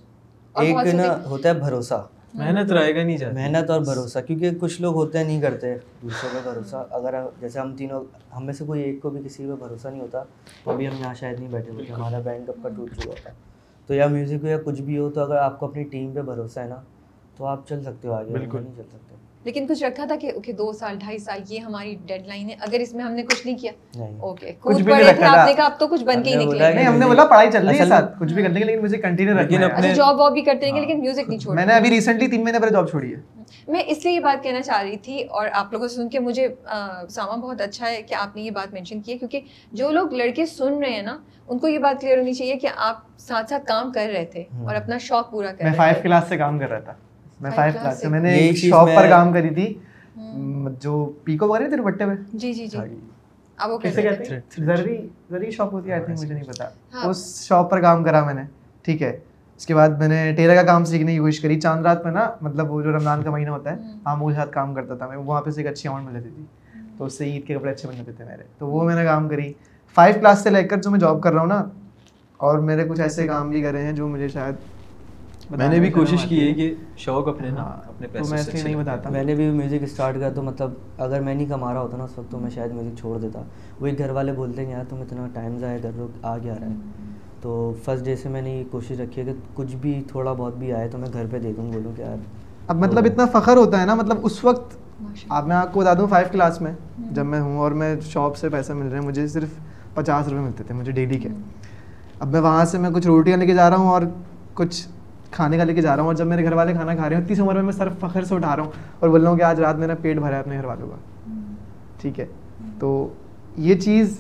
ایک 0.56 0.94
نا 0.96 1.24
ہوتا 1.26 1.50
ہے 1.50 1.54
بھروسہ۔ 1.54 2.08
محنت 2.34 2.72
رہے 2.72 2.96
گا 2.96 3.04
نہیں 3.04 3.18
جاتی۔ 3.18 3.36
محنت 3.36 3.70
اور 3.70 3.82
بھروسہ 3.82 4.20
کیونکہ 4.20 4.52
کچھ 4.60 4.82
لوگ 4.82 4.94
ہوتے 4.96 5.18
ہیں 5.18 5.26
نہیں 5.26 5.42
کرتے۔ 5.42 5.76
دوسروں 6.02 6.30
پہ 6.34 6.50
بھروسہ۔ 6.50 6.88
اگر 6.90 7.16
جیسے 7.40 7.60
ہم 7.60 7.76
تینوں 7.76 8.04
ہم 8.38 8.46
میں 8.46 8.54
سے 8.54 8.66
کوئی 8.66 8.82
ایک 8.82 9.02
کو 9.02 9.10
بھی 9.10 9.22
کسی 9.26 9.46
پہ 9.46 9.56
بھروسہ 9.56 9.88
نہیں 9.88 10.02
ہوتا 10.02 10.24
تو 10.64 10.72
ابھی 10.72 10.88
ہم 10.88 10.94
یہاں 11.00 11.14
شاید 11.14 11.40
نہیں 11.40 11.50
بیٹھے 11.50 11.72
ہوتے۔ 11.72 11.94
ہمارا 11.94 12.20
بینڈ 12.20 12.48
کب 12.48 12.64
کا 12.64 12.70
ٹوٹ 12.70 12.90
چکا 12.96 13.10
ہوتا۔ 13.10 13.30
تو 13.88 13.94
یا 13.94 14.08
میوزک 14.08 14.44
ہو 14.44 14.48
یا 14.48 14.58
کچھ 14.66 14.82
بھی 14.82 14.98
ہو 14.98 15.10
تو 15.10 15.22
اگر 15.22 15.36
آپ 15.36 15.60
کو 15.60 15.66
اپنی 15.66 15.84
ٹیم 15.84 16.14
پہ 16.14 16.22
بھروسہ 16.22 16.60
ہے 16.60 16.68
نا 16.68 16.76
تو 17.38 17.46
آپ 17.46 17.68
چل 17.70 17.84
سکتے 17.84 18.08
ہو 18.08 18.14
آگے۔ 18.14 18.32
بالکل۔ 18.32 18.62
نہیں 18.62 18.74
چل 18.76 18.84
سکتے۔ 18.92 19.13
لیکن 19.44 19.68
کچھ 19.68 19.84
رکھا 19.84 20.06
تھا 20.06 20.16
کہ 20.16 20.32
اوکے 20.34 20.52
دو 20.52 20.72
سال 20.74 20.96
ڈھائی 21.00 21.18
سال 21.18 21.40
یہ 21.50 21.60
ہماری 21.60 21.96
ڈیڈ 22.06 22.28
لائن 22.28 22.50
ہے۔ 22.50 22.56
اگر 22.60 22.80
اس 22.80 22.94
میں 22.94 23.04
ہم 23.04 23.12
نے 23.12 23.24
کچھ 23.24 23.48
نہیں 23.48 23.58
کیا 23.58 23.72
نہیں۔ 23.96 24.20
اوکے۔ 24.20 24.52
کچھ 24.60 24.84
پڑے 24.84 25.14
تھے 25.14 25.24
آپ۔ 25.24 25.48
نے 25.48 25.54
کہا 25.54 25.66
اب 25.66 25.80
تو 25.80 25.88
کچھ 25.88 26.04
بن 26.04 26.24
کے 26.24 26.30
ہی 26.30 26.36
نکلے 26.36 26.74
نہیں 26.74 26.86
ہم 26.86 26.98
نے 27.00 27.06
بولا 27.06 27.26
پڑھائی 27.26 27.52
چل 27.52 27.68
رہی 27.68 27.76
ہے 27.76 27.80
میں- 27.80 27.90
ساتھ 27.90 28.20
کچھ 28.20 28.34
بھی 28.34 28.44
کرنے 28.44 28.60
کے 28.60 28.66
لیکن 28.66 28.82
مجھے 28.82 28.98
کنٹینیو 28.98 29.38
رکھنا 29.40 29.60
ہے۔ 29.60 29.66
اچھا 29.66 29.94
جاب 29.94 30.20
واب 30.20 30.34
بھی 30.34 30.42
کرتے 30.42 30.66
رہیں 30.66 30.76
گے 30.76 30.82
لیکن 30.82 31.00
میوزک 31.02 31.30
نہیں 31.30 31.40
چھوڑ 31.40 31.56
میں 31.56 31.66
نے 31.66 31.74
ابھی 31.74 31.90
ریسنٹلی 31.90 32.28
تین 32.28 32.44
مہینے 32.44 32.60
پہلے 32.60 32.72
جاب 32.72 32.90
چھوڑی 32.90 33.14
ہے۔ 33.16 33.20
میں 33.68 33.84
اس 33.88 34.06
لیے 34.06 34.14
یہ 34.14 34.20
بات 34.20 34.44
کہنا 34.44 34.62
چاہ 34.62 34.82
رہی 34.82 34.98
تھی 34.98 35.24
اور 35.24 35.48
آپ 35.54 35.74
لوگوں 35.74 35.88
سے 35.88 35.96
سن 35.96 36.10
کے 36.10 36.20
مجھے 36.20 36.48
ساما 37.10 37.36
بہت 37.36 37.62
اچھا 37.62 37.90
ہے 37.90 38.02
کہ 38.02 38.14
آپ 38.14 38.36
نے 38.36 38.42
یہ 38.42 38.52
بات 38.52 38.74
مینشن 38.74 39.02
کی 39.02 39.12
ہے۔ 39.14 39.18
کیونکہ 39.18 39.40
جو 39.72 39.92
لوگ 39.92 40.14
لڑکے 40.14 40.46
سن 40.46 40.74
رہے 40.74 40.90
ہیں 40.90 41.02
نا 41.02 41.18
ان 41.48 41.60
کو 41.60 41.68
یہ 41.68 41.80
بات 41.80 42.02
کلیئر 42.02 42.18
ہونی 42.18 42.34
چاہیے 42.34 42.56
کہ 42.56 42.68
آپ 42.76 42.96
ساتھ 43.18 43.50
ساتھ 43.50 43.66
کام 43.66 43.92
کر 43.92 44.10
رہے 44.14 44.26
تھے 44.26 44.44
اور 44.66 44.76
اپنا 44.76 44.98
شوق 44.98 45.32
پورا 45.32 45.52
کر 45.52 45.64
میں 45.64 45.72
رہے 45.72 45.78
فائیو 45.78 45.94
تھے۔ 45.94 46.04
کلاس 46.04 46.24
سے 46.30 46.38
کام 46.38 46.60
کر 46.60 46.70
رہا 46.70 46.80
تھا۔ 46.80 46.94
میں 47.44 47.52
فائیو 47.52 47.74
کلاس 47.74 48.00
سے۔ 48.00 48.08
میں 48.08 48.20
نے 48.20 48.34
ایک 48.34 48.58
شاپ 48.58 48.88
پر 48.96 49.10
کام 49.10 49.34
کری 49.34 49.50
تھی۔ 49.50 49.74
جو 50.82 50.94
پیکو 51.24 51.48
وغیرہ 51.48 51.68
تھے 51.70 51.78
دوپٹے 51.78 52.06
پہ 52.06 52.14
جی 52.34 52.54
جی 52.54 52.68
جی۔ 52.68 52.78
ہاں 52.78 52.86
اب 53.58 53.72
وہ 53.72 53.78
کیسے 53.78 54.02
کہتے 54.02 54.34
ہیں۔ 54.34 54.40
زرری 54.58 54.98
زرری 55.30 55.52
شاپ 55.52 55.74
ہوتی 55.74 55.90
ہے 55.90 55.94
آئی 55.94 56.04
تھنک 56.04 56.20
مجھے 56.20 56.34
نہیں 56.34 56.44
پتا۔ 56.44 56.68
ہاں۔ 56.94 57.10
اس 57.10 57.20
شاپ 57.44 57.70
پر 57.72 57.82
کام 57.82 58.04
کرا 58.04 58.24
میں 58.26 58.34
نے 58.34 58.42
ٹھیک 58.86 59.02
ہے۔ 59.02 59.18
اس 59.60 59.66
کے 59.66 59.76
بعد 59.76 59.90
میں 59.90 60.08
نے 60.08 60.32
ٹیلر 60.38 60.56
کا 60.56 60.64
کام 60.64 60.86
سیکھنے 60.86 61.14
کی 61.14 61.20
کوشش 61.20 61.40
کری۔ 61.40 61.60
چاند 61.62 61.86
رات 61.86 62.04
میں 62.06 62.12
نا 62.12 62.30
مطلب 62.42 62.72
وہ 62.72 62.82
جو 62.82 62.92
رمضان 62.92 63.24
کا 63.24 63.32
مہینہ 63.32 63.50
ہوتا 63.50 63.72
ہے 63.72 63.76
ہم 64.06 64.28
کے 64.28 64.34
ساتھ 64.36 64.52
کام 64.52 64.74
کرتا 64.74 64.96
تھا 64.96 65.08
میں۔ 65.08 65.18
وہاں 65.18 65.42
پہ 65.42 65.50
سے 65.50 65.62
ایک 65.62 65.72
اچھی 65.72 65.90
اماؤنٹ 65.90 66.08
مل 66.08 66.14
جاتی 66.14 66.30
تھی 66.36 66.44
تو 66.98 67.06
اس 67.06 67.18
سے 67.18 67.26
عید 67.26 67.48
کے 67.48 67.56
کپڑے 67.56 67.72
اچھے 67.72 67.88
بن 67.90 67.96
جاتے 67.96 68.12
تھے 68.12 68.26
میرے۔ 68.26 68.44
تو 68.58 68.68
وہ 68.68 68.84
میں 68.84 68.96
نے 68.96 69.04
کام 69.06 69.30
کری۔ 69.30 69.52
فائیو 69.96 70.16
کلاس 70.20 70.40
سے 70.40 70.50
لے 70.50 70.64
کر 70.64 70.78
جو 70.78 70.92
میں 70.92 71.00
جاب 71.00 71.22
کر 71.22 71.34
رہا 71.34 71.42
ہوں 71.42 71.48
نا 71.48 71.64
اور 72.40 72.60
میرے 72.60 72.88
کچھ 72.88 73.02
ایسے 73.02 73.28
کام 73.28 73.50
بھی 73.50 73.62
کرے 73.62 73.82
ہیں 73.82 73.92
جو 73.92 74.08
مجھے 74.08 74.28
شاید 74.28 74.56
میں 75.50 75.68
نے 75.70 75.80
بھی 75.80 75.90
کوشش 75.90 76.26
کی 76.26 76.48
ہے 76.48 76.54
کہ 76.54 76.74
شوق 76.98 77.28
اپنے 77.28 77.50
نا 77.50 77.62
ہاں، 77.62 77.78
اپنے 77.88 78.08
پیسوں 78.08 78.28
میں 78.30 78.40
اس 78.40 78.54
لیے 78.54 78.64
نہیں۔ 78.64 78.76
بتاتا۔ 78.76 79.10
میں 79.10 79.24
نے 79.24 79.36
بھی 79.36 79.50
میوزک 79.50 79.84
اسٹارٹ 79.84 80.16
کیا 80.16 80.30
تو 80.30 80.44
مطلب 80.44 80.72
اگر 80.98 81.22
میں 81.22 81.36
نہیں 81.36 81.46
کما 81.46 81.74
رہا 81.74 81.82
ہوتا 81.82 81.98
نا 81.98 82.04
اس 82.04 82.18
وقت 82.18 82.32
تو 82.32 82.40
میں 82.40 82.50
شاید 82.50 82.72
میوزک 82.72 83.00
چھوڑ 83.00 83.20
دیتا۔ 83.20 83.42
وہی 83.80 83.98
گھر 83.98 84.10
والے 84.10 84.32
بولتے 84.32 84.66
ہیں 84.66 84.72
یار 84.72 84.84
تم 84.90 84.98
اتنا 84.98 85.28
ٹائم 85.34 85.58
ضائع 85.58 85.78
کر 85.84 85.90
رہے 85.96 86.02
ہو 86.02 86.08
آ 86.22 86.38
گیا 86.38 86.56
رہا 86.62 86.68
ہے۔ 86.68 86.76
تو 87.42 87.74
فرسٹ 87.84 88.06
ڈے 88.06 88.16
سے 88.16 88.30
میں 88.30 88.42
نے 88.42 88.58
یہ 88.58 88.64
کوشش 88.72 89.00
رکھی 89.00 89.22
ہے 89.22 89.26
کہ 89.26 89.34
کچھ 89.54 89.76
بھی 89.76 90.04
تھوڑا 90.08 90.34
بہت 90.34 90.58
بھی 90.58 90.74
آئے 90.74 90.88
تو 90.88 90.98
میں 90.98 91.10
گھر 91.14 91.26
پہ 91.32 91.40
دے 91.40 91.54
دوں 91.58 91.72
بولوں 91.72 91.92
کہ 91.96 92.02
یار۔ 92.02 92.18
اب 92.68 92.76
مطلب 92.76 93.06
اتنا 93.06 93.26
فخر 93.26 93.58
ہوتا 93.58 93.82
ہے 93.82 93.86
نا 93.86 93.96
مطلب 93.96 94.18
اس 94.24 94.44
وقت 94.44 94.78
اب 95.30 95.48
میں 95.48 95.56
آپ 95.56 95.74
کو 95.74 95.80
بتا 95.80 95.94
دوں 95.94 96.08
فائیو 96.08 96.28
کلاس 96.32 96.62
میں 96.62 96.72
جب 97.12 97.26
میں 97.26 97.42
ہوں 97.42 97.58
اور 97.58 97.72
میں 97.72 97.96
شاپ 98.02 98.38
سے 98.38 98.50
پیسے 98.50 98.74
مل 98.74 98.88
رہے 98.88 99.00
ہیں 99.00 99.06
مجھے 99.06 99.28
صرف 99.28 99.50
پچاس 99.94 100.28
روپے 100.28 100.42
ملتے 100.42 100.64
تھے 100.64 100.76
مجھے 100.76 100.92
ڈیلی 100.92 101.20
کے۔ 101.20 101.30
اب 102.20 102.28
میں 102.28 102.42
وہاں 102.42 102.66
سے 102.66 102.78
میں 102.78 102.90
کچھ 102.90 103.08
روٹیاں 103.08 103.38
لے 103.38 103.46
کے 103.46 103.54
جا 103.54 103.70
رہا 103.70 103.78
ہوں 103.78 103.90
اور 103.90 104.02
کچھ 104.54 104.88
کھانے 105.34 105.58
کا 105.58 105.64
لے 105.64 105.74
کے 105.74 105.82
جا 105.82 105.96
رہا 105.96 106.02
ہوں 106.02 106.08
اور 106.08 106.16
جب 106.16 106.28
میرے 106.28 106.44
گھر 106.44 106.54
والے 106.54 106.74
کھانا 106.74 106.96
کھا 106.96 107.10
رہے 107.10 107.16
ہیں 107.16 107.24
اتنی 107.24 107.40
عمر 107.40 107.54
میں 107.54 107.64
میں 107.64 107.74
صرف 107.74 107.94
فخر 108.00 108.24
سے 108.24 108.36
اٹھا 108.36 108.56
رہا 108.56 108.64
ہوں 108.64 108.72
اور 109.00 109.10
بول 109.10 109.22
رہا 109.22 109.30
ہوں 109.30 109.38
کہ 109.38 109.44
آج 109.44 109.60
رات 109.60 109.76
میرا 109.76 109.96
پیٹ 110.02 110.18
بھرا 110.18 110.36
ہے 110.36 110.40
اپنے 110.40 110.58
گھر 110.58 110.66
والوں 110.66 110.90
کا۔ 110.90 110.96
ٹھیک 112.02 112.20
ہے؟ 112.20 112.26
تو 112.80 113.14
یہ 113.58 113.76
چیز 113.76 114.20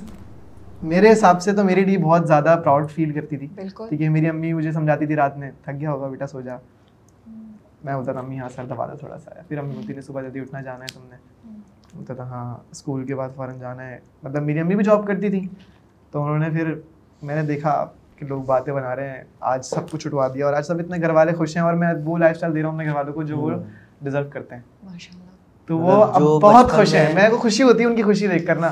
میرے 0.84 1.12
حساب 1.12 1.42
سے 1.42 1.54
تو 1.54 1.64
میرے 1.64 1.82
لیے 1.82 1.98
بہت 1.98 2.28
زیادہ 2.28 2.62
پراؤڈ 2.64 2.92
فیل 2.92 3.12
کرتی 3.12 3.38
تھی۔ 3.38 3.48
ٹھیک 3.90 4.02
ہے 4.02 4.10
میری 4.10 4.30
امی 4.30 4.54
مجھے 4.54 4.72
سمجھاتی 4.72 5.06
تھی 5.06 5.16
رات 5.16 5.38
میں 5.38 5.52
تھک 5.64 5.80
گیا 5.80 5.92
ہوگا 5.92 6.08
بیٹا 6.08 6.28
سو 6.28 6.42
جا۔ 6.42 6.58
میں 7.84 7.96
بولتا 7.96 8.12
تھا 8.12 8.20
امی 8.20 8.40
ہاں 8.40 8.50
سر 8.50 8.66
دبا 8.66 8.88
دو 8.88 8.98
تھوڑا 8.98 9.18
سا۔ 9.18 9.32
پھر 9.48 9.58
امی 9.58 9.74
بولتی 9.74 9.94
تھی 9.94 10.02
صبح 10.02 10.22
جلدی 10.22 10.40
اٹھنا 10.40 10.62
جانا 10.62 10.84
ہے 10.84 10.94
تم 10.94 11.02
نے۔ 11.10 11.16
بولتا 11.94 12.14
تھا 12.14 12.24
ہاں 12.24 12.58
اسکول 12.72 13.06
کے 13.06 13.16
بعد 13.16 13.30
فوراً 13.36 13.60
جانا 13.60 13.88
ہے۔ 13.88 14.00
مطلب 14.24 14.44
میری 14.44 14.60
امی 14.60 14.76
بھی 14.76 14.84
جاب 14.84 15.08
کرتی 15.08 15.30
تھی 15.30 15.48
تو 16.12 16.24
انہوں 16.24 16.40
نے 16.40 16.50
پھر 16.50 16.74
میں 17.22 17.36
نے 17.36 17.44
دیکھا 17.44 17.86
کہ 18.24 18.30
لوگ 18.30 18.44
باتیں 18.44 18.74
بنا 18.74 18.96
رہے 18.96 19.10
ہیں۔ 19.10 19.24
آج 19.40 19.66
سب 19.66 19.92
کچھ 19.92 20.08
اٹھوا 20.08 20.28
دیا 20.34 20.46
اور 20.46 20.54
آج 20.54 20.66
سب 20.66 20.80
اتنے 20.80 20.98
گھر 21.02 21.10
والے 21.10 21.32
خوش 21.34 21.56
ہیں 21.58 21.64
اور 21.64 21.74
میں 21.74 21.94
وہ 22.06 22.18
لائف 22.18 22.36
اسٹائل 22.36 22.56
دے 22.56 22.62
رہا 22.62 22.70
ہوں 22.70 22.76
اپنے 22.76 22.90
گھر 22.90 22.96
والوں 22.96 23.14
کو 23.14 23.24
جو 23.24 23.38
وہ 23.38 23.50
ڈیزرو 24.02 24.24
کرتے 24.30 24.56
ہیں۔ 24.56 24.62
تو 25.66 25.78
مطلب 25.78 25.98
وہ 25.98 26.04
اب 26.04 26.22
بہت 26.42 26.72
خوش 26.72 26.96
ہیں۔ 26.96 27.16
میں- 27.16 27.32
کو 27.32 27.38
خوشی 27.38 27.64
ہوتی 27.64 27.80
ہے 27.80 27.86
ان 27.86 27.96
کی 27.96 28.02
خوشی 28.02 28.28
دیکھ 28.28 28.48
کر 28.48 28.56
نا۔ 28.56 28.72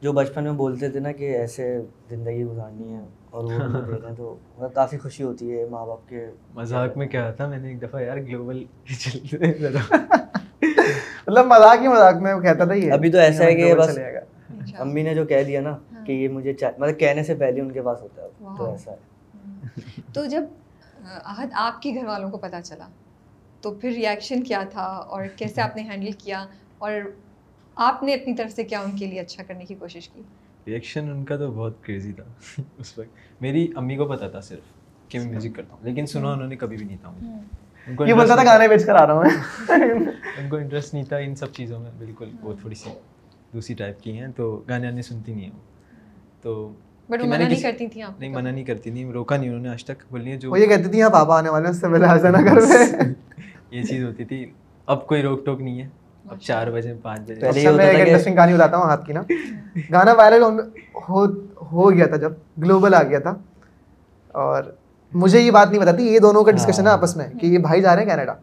جو 0.00 0.12
بچپن 0.12 0.44
میں 0.44 0.52
بولتے 0.52 0.88
تھے 0.88 1.00
نا 1.00 1.12
کہ 1.12 1.24
ایسے 1.24 1.80
زندگی 2.10 2.44
گزارنی 2.44 2.94
ہے 2.94 3.00
اور 3.30 3.44
وہ 3.44 3.50
رہے 3.50 4.14
تو 4.16 4.36
مطلب 4.56 4.74
کافی 4.74 4.98
خوشی 4.98 5.22
ہوتی 5.22 5.58
ہے 5.58 5.64
ماں 5.70 5.86
باپ 5.86 6.08
کے۔ 6.08 6.26
مذاق 6.54 6.96
میں 6.96 7.06
کیا 7.06 7.30
تھا 7.30 7.46
میں 7.46 7.58
نے 7.58 7.68
ایک 7.68 7.82
دفعہ 7.82 8.00
یار 8.00 8.16
گلوبل 8.16 8.64
مطلب 11.26 11.46
مذاق 11.46 11.82
ہی 11.82 11.88
مذاق 11.88 12.14
میں 12.14 12.34
وہ 12.34 12.40
کہتا 12.40 12.64
تھا 12.64 12.74
یہ 12.74 12.92
ابھی 12.92 13.10
تو 13.12 13.18
ایسا 13.18 13.44
ہے 13.44 13.54
کہ 13.54 13.74
بس-۔ 13.74 13.98
امی 14.78 15.02
نے 15.02 15.14
جو 15.14 15.24
کہہ 15.24 15.42
دیا 15.42 15.60
نا۔ 15.60 15.76
کہ 16.06 16.12
یہ 16.12 16.28
مجھے 16.28 16.52
مطلب 16.78 16.98
کہنے 16.98 17.22
سے 17.22 17.34
پہلے 17.34 17.60
ان 17.60 17.72
کے 17.72 17.82
پاس 17.82 18.02
ہوتا 18.02 18.22
ہے۔ 18.22 18.28
تو۔ 18.58 18.70
ایسا 18.70 18.92
ہے۔ 18.92 18.96
تو 20.12 20.24
جب 20.24 20.42
عہد 21.24 21.48
آپ 21.52 21.82
کے 21.82 21.94
گھر 21.94 22.04
والوں 22.04 22.30
کو 22.30 22.38
پتہ 22.38 22.56
چلا 22.64 22.88
تو 23.60 23.74
پھر 23.74 23.90
ریئیکشن 23.90 24.42
کیا 24.42 24.62
تھا 24.70 24.82
اور 24.82 25.24
کیسے 25.36 25.60
آپ 25.60 25.76
نے 25.76 25.82
ہینڈل 25.82 26.12
کیا؟ 26.18 26.46
اور 26.78 26.92
آپ 27.74 28.02
نے 28.02 28.14
اپنی 28.14 28.34
طرف 28.34 28.52
سے 28.52 28.64
کیا 28.64 28.80
ان 28.80 28.96
کے 28.96 29.06
لیے 29.06 29.20
اچھا 29.20 29.42
کرنے 29.42 29.64
کی 29.64 29.74
کوشش 29.74 30.08
کی؟ 30.08 30.22
ریئیکشن 30.66 31.10
ان 31.10 31.24
کا 31.24 31.36
تو 31.36 31.50
بہت 31.50 31.84
کریزی 31.84 32.12
تھا۔ 32.12 32.24
اس 32.78 32.98
وقت 32.98 33.42
میری 33.42 33.68
امی 33.76 33.96
کو 33.96 34.04
پتا 34.04 34.28
تھا 34.28 34.40
صرف 34.40 34.62
کہ 35.08 35.18
میں 35.18 35.26
میوزک 35.26 35.56
کرتا 35.56 35.74
ہوں 35.74 35.84
لیکن 35.84 36.06
سنا 36.06 36.32
انہوں 36.32 36.48
نے 36.48 36.56
کبھی 36.56 36.76
بھی 36.76 36.86
نہیں 36.86 36.96
تھا 37.00 37.10
مجھے۔ 37.10 37.26
ان 37.86 37.96
کو 37.96 38.06
یہ 38.06 38.14
بولتا 38.14 38.34
تھا 38.34 38.44
گانے 38.44 38.68
بیچ 38.68 38.86
کر 38.86 38.94
آ 38.94 39.06
رہا 39.06 39.14
ہوں۔ 39.14 39.24
میں 39.24 39.68
ان 40.38 40.48
کو 40.48 40.56
انٹرسٹ 40.56 40.94
نہیں 40.94 41.04
تھا 41.04 41.16
ان 41.16 41.34
سب 41.34 41.52
چیزوں 41.52 41.80
میں 41.80 41.90
بالکل۔ 41.98 42.30
وہ 42.40 42.52
تھوڑی 42.60 42.74
سی 42.74 42.90
دوسری 43.52 43.74
ٹائپ 43.74 44.02
کی 44.02 44.18
ہیں 44.18 44.28
تو 44.36 44.62
گانے 44.68 44.86
آنے 44.86 45.02
سنتی 45.02 45.34
نہیں 45.34 45.44
ہیں 45.44 45.52
وہ۔ 45.52 45.71
تو 46.42 46.72
بٹ 47.08 47.22
منع 47.22 47.36
نہیں 47.36 47.50
کسی- 47.50 47.62
کرتی 47.62 47.86
تھیں 47.86 48.02
آپ 48.02 48.20
نہیں 48.20 48.30
منع 48.30 48.50
نہیں 48.50 48.64
کرتی 48.64 49.12
روکا 49.12 49.36
نہیں 49.36 49.48
انہوں 49.48 49.62
نے 49.62 49.68
آج 49.68 49.84
تک 49.84 50.02
بولی 50.10 50.30
ہے 50.30 50.36
جو 50.36 50.50
وہ 50.50 50.60
یہ 50.60 50.66
کہتی 50.66 50.90
تھی 50.90 51.02
ہاں 51.02 51.10
پاپا 51.10 51.38
آنے 51.38 51.48
والے 51.48 51.64
ہیں 51.64 51.70
اس 51.70 51.80
سے 51.80 51.88
پہلے 51.88 52.06
نہ 52.28 52.38
کر 52.38 52.58
یہ 53.70 53.82
چیز 53.82 54.04
ہوتی 54.04 54.24
تھی۔ 54.24 54.50
اب 54.86 55.06
کوئی 55.06 55.22
روک 55.22 55.46
ٹوک 55.46 55.60
نہیں 55.60 55.82
ہے۔ 55.82 55.88
اب 56.28 56.38
چار 56.40 56.66
بجے 56.66 56.94
پانچ 57.02 57.20
بجے۔ 57.20 57.34
پہلے 57.34 57.70
میں 57.70 57.86
ایک 57.86 58.00
انٹرسٹنگ 58.00 58.34
کہانی 58.34 58.54
بتاتا 58.54 58.76
ہوں 58.76 58.84
ہاتھ 58.84 59.06
کی 59.06 59.12
نا۔ 59.12 59.22
گانا 59.92 60.12
وائرل 60.12 60.42
ہو 61.08 61.24
ہو 61.72 61.92
گیا 61.92 62.06
تھا 62.06 62.16
جب 62.16 62.32
گلوبل 62.62 62.94
آ 62.94 63.02
گیا 63.02 63.18
تھا۔ 63.18 63.34
اور 64.32 64.62
مجھے 65.12 65.40
یہ 65.40 65.50
بات 65.50 65.70
نہیں 65.70 65.80
بتاتی 65.80 66.06
یہ 66.06 66.18
دونوں 66.18 66.44
کا 66.44 66.50
ڈسکشن 66.50 66.86
ہے 66.86 66.92
آپس 66.92 67.16
میں 67.16 67.28
کہ 67.40 67.46
یہ 67.46 67.58
بھائی 67.58 67.82
جا 67.82 67.96
رہے 67.96 68.02
ہیں 68.02 68.10
کینیڈا۔ 68.10 68.34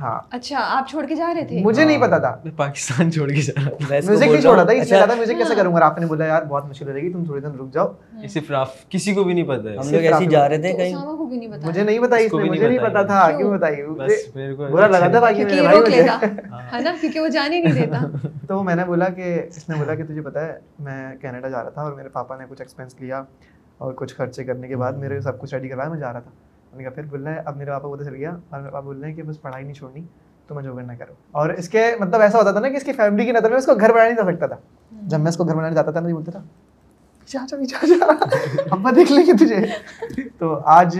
ہاں۔ 0.00 0.08
تھا 0.08 0.08
ہاں 0.08 0.20
اچھا 0.30 0.58
آپ 0.60 0.88
چھوڑ 0.88 1.06
کے 1.06 1.14
جا 1.14 1.34
رہے 1.34 1.44
تھے؟ 1.44 1.60
مجھے 1.62 1.84
نہیں 1.84 1.98
پتا 1.98 2.18
تھا۔ 2.18 2.36
میں 2.44 2.52
پاکستان 2.56 3.12
چھوڑ 3.12 3.28
کے 3.28 3.40
جا 3.40 3.52
رہا 3.56 3.70
تھا۔ 3.70 3.86
میوزک 3.88 4.22
نہیں 4.22 4.40
چھوڑا 4.40 4.62
تھا؟ 4.64 4.72
اس 4.72 4.90
لیے 4.90 5.00
کہا 5.06 5.14
میوزک 5.14 5.38
کیسے 5.38 5.54
کروں 5.54 5.74
گا؟ 5.74 5.84
آپ 5.84 5.98
نے 5.98 6.06
بولا 6.06 6.26
یار 6.26 6.42
بہت 6.42 6.64
مشکل 6.66 6.86
ہو 6.86 6.92
جائے 6.92 7.02
گی 7.04 7.12
تم 7.12 7.24
تھوڑی 7.24 7.40
دن 7.40 7.58
رک 7.60 7.72
جاؤ۔ 7.72 7.86
ہاں۔ 7.86 8.22
یہ 8.22 8.28
صرف 8.28 8.50
راف 8.50 8.88
کسی 8.88 9.14
کو 9.14 9.24
بھی 9.24 9.34
نہیں 9.34 9.44
پتا 9.44 9.70
ہے۔ 9.70 9.76
ہم 9.76 9.90
لوگ 9.90 10.00
ایسے 10.00 10.24
ہی 10.24 10.26
جا 10.26 10.48
رہے 10.48 10.58
تھے 10.58 10.72
کہیں۔ 10.72 10.94
اسامہ 10.94 11.16
کو 11.16 11.26
بھی 11.26 11.36
نہیں 11.36 11.48
پتا۔ 11.48 11.68
مجھے 11.68 11.82
نہیں 11.82 11.98
پتا 11.98 12.16
اس 12.16 12.34
نے 12.34 12.44
مجھے 12.44 12.68
نہیں 12.68 12.78
پتا۔ 12.78 13.02
تھا۔ 13.02 13.28
کیوں؟ 13.28 13.38
کیوں 13.38 13.52
بتائی؟ 13.52 13.82
بس 13.82 14.36
میرے 14.36 14.54
کو 14.54 14.66
برا 14.66 14.86
لگا 14.86 15.08
تھا 15.08 15.20
باقی 15.20 15.34
کیونکہ 15.34 15.54
میرے 15.54 15.66
بھائی 15.66 15.80
مجھے۔ 15.80 16.02
ہے 16.72 16.80
نا؟ 16.80 16.90
کیونکہ 17.00 17.20
وہ 17.20 17.28
جانے 17.28 17.60
نہیں 17.60 17.72
دیتا۔ 17.72 17.98
تو 18.48 18.62
میں 18.62 18.74
نے 18.74 18.84
بولا 18.84 19.08
کہ 19.08 19.42
اس 19.46 19.68
نے 19.68 19.76
بولا 19.76 19.94
کہ 19.94 20.04
تجھے 20.04 20.22
پتا 20.22 20.46
ہے 20.46 20.58
میں 20.78 21.16
کینیڈا 21.16 21.48
جا 21.48 21.62
رہا 21.62 21.70
تھا 21.70 21.82
اور 21.82 21.92
میرے 21.92 22.08
پاپا 22.08 22.36
نے 22.36 22.44
کچھ 22.48 22.60
ایکسپینس 22.60 22.94
لیا 23.00 23.22
اور 23.78 23.92
کچھ 23.92 24.14
خرچے 24.14 24.44
کرنے 24.44 24.68
کے 24.68 24.76
بعد 24.76 24.92
میرے 24.92 25.20
سب 25.20 25.38
کچھ 25.38 25.54
ریڈی 25.54 25.68
کروایا 25.68 25.88
میں 25.90 25.98
جا 25.98 26.12
رہا 26.12 26.20
تھا۔ 26.20 26.30
میں 26.72 26.78
نے 26.78 26.84
کہا 26.84 26.92
پھر 26.94 27.04
بول 27.04 27.22
رہا 27.22 27.34
ہے 27.34 27.40
اب 27.44 27.56
میرے 27.56 27.70
پاپا 27.70 27.88
ادھر 27.88 28.04
چل 28.04 28.14
گیا 28.14 28.30
اور 28.30 28.60
میرے 28.60 28.70
پاپا 28.70 28.80
بول 28.80 29.00
رہے 29.00 29.08
ہیں 29.08 29.16
کہ 29.16 29.22
بس 29.22 29.40
پڑھائی 29.42 29.64
نہیں 29.64 29.74
چھوڑنی 29.74 30.00
تو 30.46 30.54
میں 30.54 30.62
جو 30.62 30.74
کرنا 30.74 30.94
کروں 30.94 31.14
اور 31.30 31.50
اس 31.50 31.68
کے 31.68 31.94
مطلب 32.00 32.20
ایسا 32.20 32.38
ہوتا 32.38 32.52
تھا 32.52 32.60
نا 32.60 32.68
کہ 32.68 32.76
اس 32.76 32.82
کی 32.82 32.92
فیملی 32.92 33.24
کی 33.24 33.32
نظر 33.32 33.50
میں 33.50 33.58
اس 33.58 33.66
کو 33.66 33.74
گھر 33.74 33.92
بنانے 33.92 34.08
نہیں 34.08 34.16
جا 34.16 34.32
سکتا 34.32 34.46
تھا۔ 34.46 34.56
جب 35.06 35.20
میں 35.20 35.28
اس 35.28 35.36
کو 35.36 35.44
گھر 35.44 35.54
بنانے 35.54 35.74
جاتا 35.74 35.90
تھا 35.90 36.00
نا 36.00 36.08
بولتا 36.08 36.30
تھا 36.30 36.42
جا 37.28 37.40
جا 37.48 37.86
جا 37.86 38.12
ابا 38.70 38.90
دیکھ 38.96 39.12
لیں 39.12 39.26
گے 39.26 39.32
تجھے. 39.44 39.66
تو 40.38 40.60
آج 40.64 40.98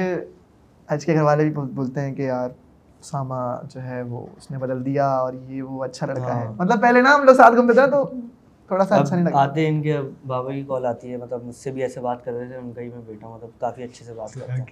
آج 0.88 1.06
کے 1.06 1.14
گھر 1.14 1.22
والے 1.22 1.44
بھی 1.44 1.52
بولتے 1.74 2.00
ہیں 2.00 2.14
کہ 2.14 2.22
یار 2.22 2.50
اسامہ 3.00 3.34
جو 3.74 3.82
ہے 3.82 4.02
وہ 4.02 4.26
اس 4.36 4.50
نے 4.50 4.58
بدل 4.58 4.84
دیا 4.84 5.06
اور 5.06 5.32
یہ 5.48 5.62
وہ 5.62 5.84
اچھا 5.84 6.06
لڑکا 6.06 6.40
ہے۔ 6.40 6.46
ہاں۔ 6.46 6.52
مطلب 6.56 6.82
پہلے 6.82 7.02
نا 7.02 7.14
ہم 7.14 7.24
لوگ 7.24 7.34
ساتھ 7.34 7.54
گھومتے 7.54 7.72
تھے 7.72 7.86
تو 7.86 8.10
تھوڑا 8.70 8.84
سا 8.84 8.96
اچھا 8.96 9.14
نہیں 9.14 9.24
لگتا۔ 9.24 9.38
آتے 9.40 9.66
ان 9.68 9.80
کے 9.82 9.96
بابا 10.26 10.52
کی 10.52 10.62
کال 10.68 10.86
آتی 10.86 11.10
ہے 11.12 11.16
مطلب 11.16 11.44
مجھ 11.44 11.54
سے 11.56 11.70
بھی 11.70 11.82
ایسے 11.82 12.00
بات 12.00 12.24
کر 12.24 12.32
رہے 12.32 12.46
تھے 12.46 12.56
ان 12.56 12.72
کا 12.72 12.80
ہی 12.80 12.88
میں 12.88 13.00
بیٹھا 13.06 13.26
ہوں 13.26 13.34
مطلب 13.34 13.50
کافی 13.60 13.82
اچھے 13.82 14.04
سے 14.04 14.12
بات 14.14 14.34
کرتا 14.34 14.52
ہوں۔ 14.52 14.64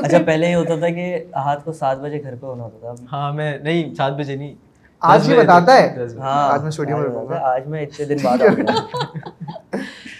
اچھا 0.02 0.18
پہلے 0.26 0.48
یہ 0.48 0.54
ہوتا 0.54 0.76
تھا 0.78 0.88
کہ 0.88 1.04
ہاتھ 1.36 1.64
کو 1.64 1.72
سات 1.72 1.98
بجے 1.98 2.22
گھر 2.22 2.34
پہ 2.34 2.46
ہونا 2.46 2.64
ہوتا 2.64 2.94
تھا۔ 2.94 3.04
ہاں 3.12 3.32
میں 3.32 3.58
نہیں 3.58 3.94
سات 3.94 4.12
بجے 4.12 4.36
نہیں۔ 4.36 4.54
آج 5.02 5.26
بھی 5.26 5.36
بتاتا 5.36 5.72
ہے؟ 5.74 5.86
ہاں 6.18 6.48
آج 6.48 6.60
میں 6.60 6.68
اسٹوڈیو 6.68 6.96
میں 6.96 7.08
رہوں 7.08 7.28
گا 7.28 7.38
آج 7.44 7.66
میں 7.66 7.82
اتنے 7.82 8.04
دن 8.04 8.16
بعد 8.22 8.38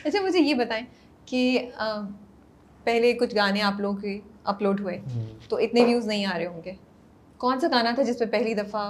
اچھا 0.05 0.21
مجھے 0.23 0.39
یہ 0.39 0.55
بتائیں 0.55 0.85
کہ 1.27 1.71
پہلے 2.85 3.13
کچھ 3.13 3.35
گانے 3.37 3.63
آپ 3.63 3.81
لوگوں 3.81 3.97
کے 3.97 4.19
اپلوڈ 4.45 4.81
ہوئے 4.81 4.99
تو 5.49 5.57
اتنے 5.57 5.85
ویوز 5.85 6.07
نہیں 6.07 6.27
آ 6.27 6.39
رہے 6.39 6.47
ہوں 6.47 6.61
گے؟ 6.65 6.73
کون 7.39 7.61
سا 7.61 7.67
گانا 7.73 7.91
تھا 7.95 8.03
جس 8.03 8.19
پہ 8.19 8.25
پہلی 8.25 8.55
دفعہ 8.55 8.83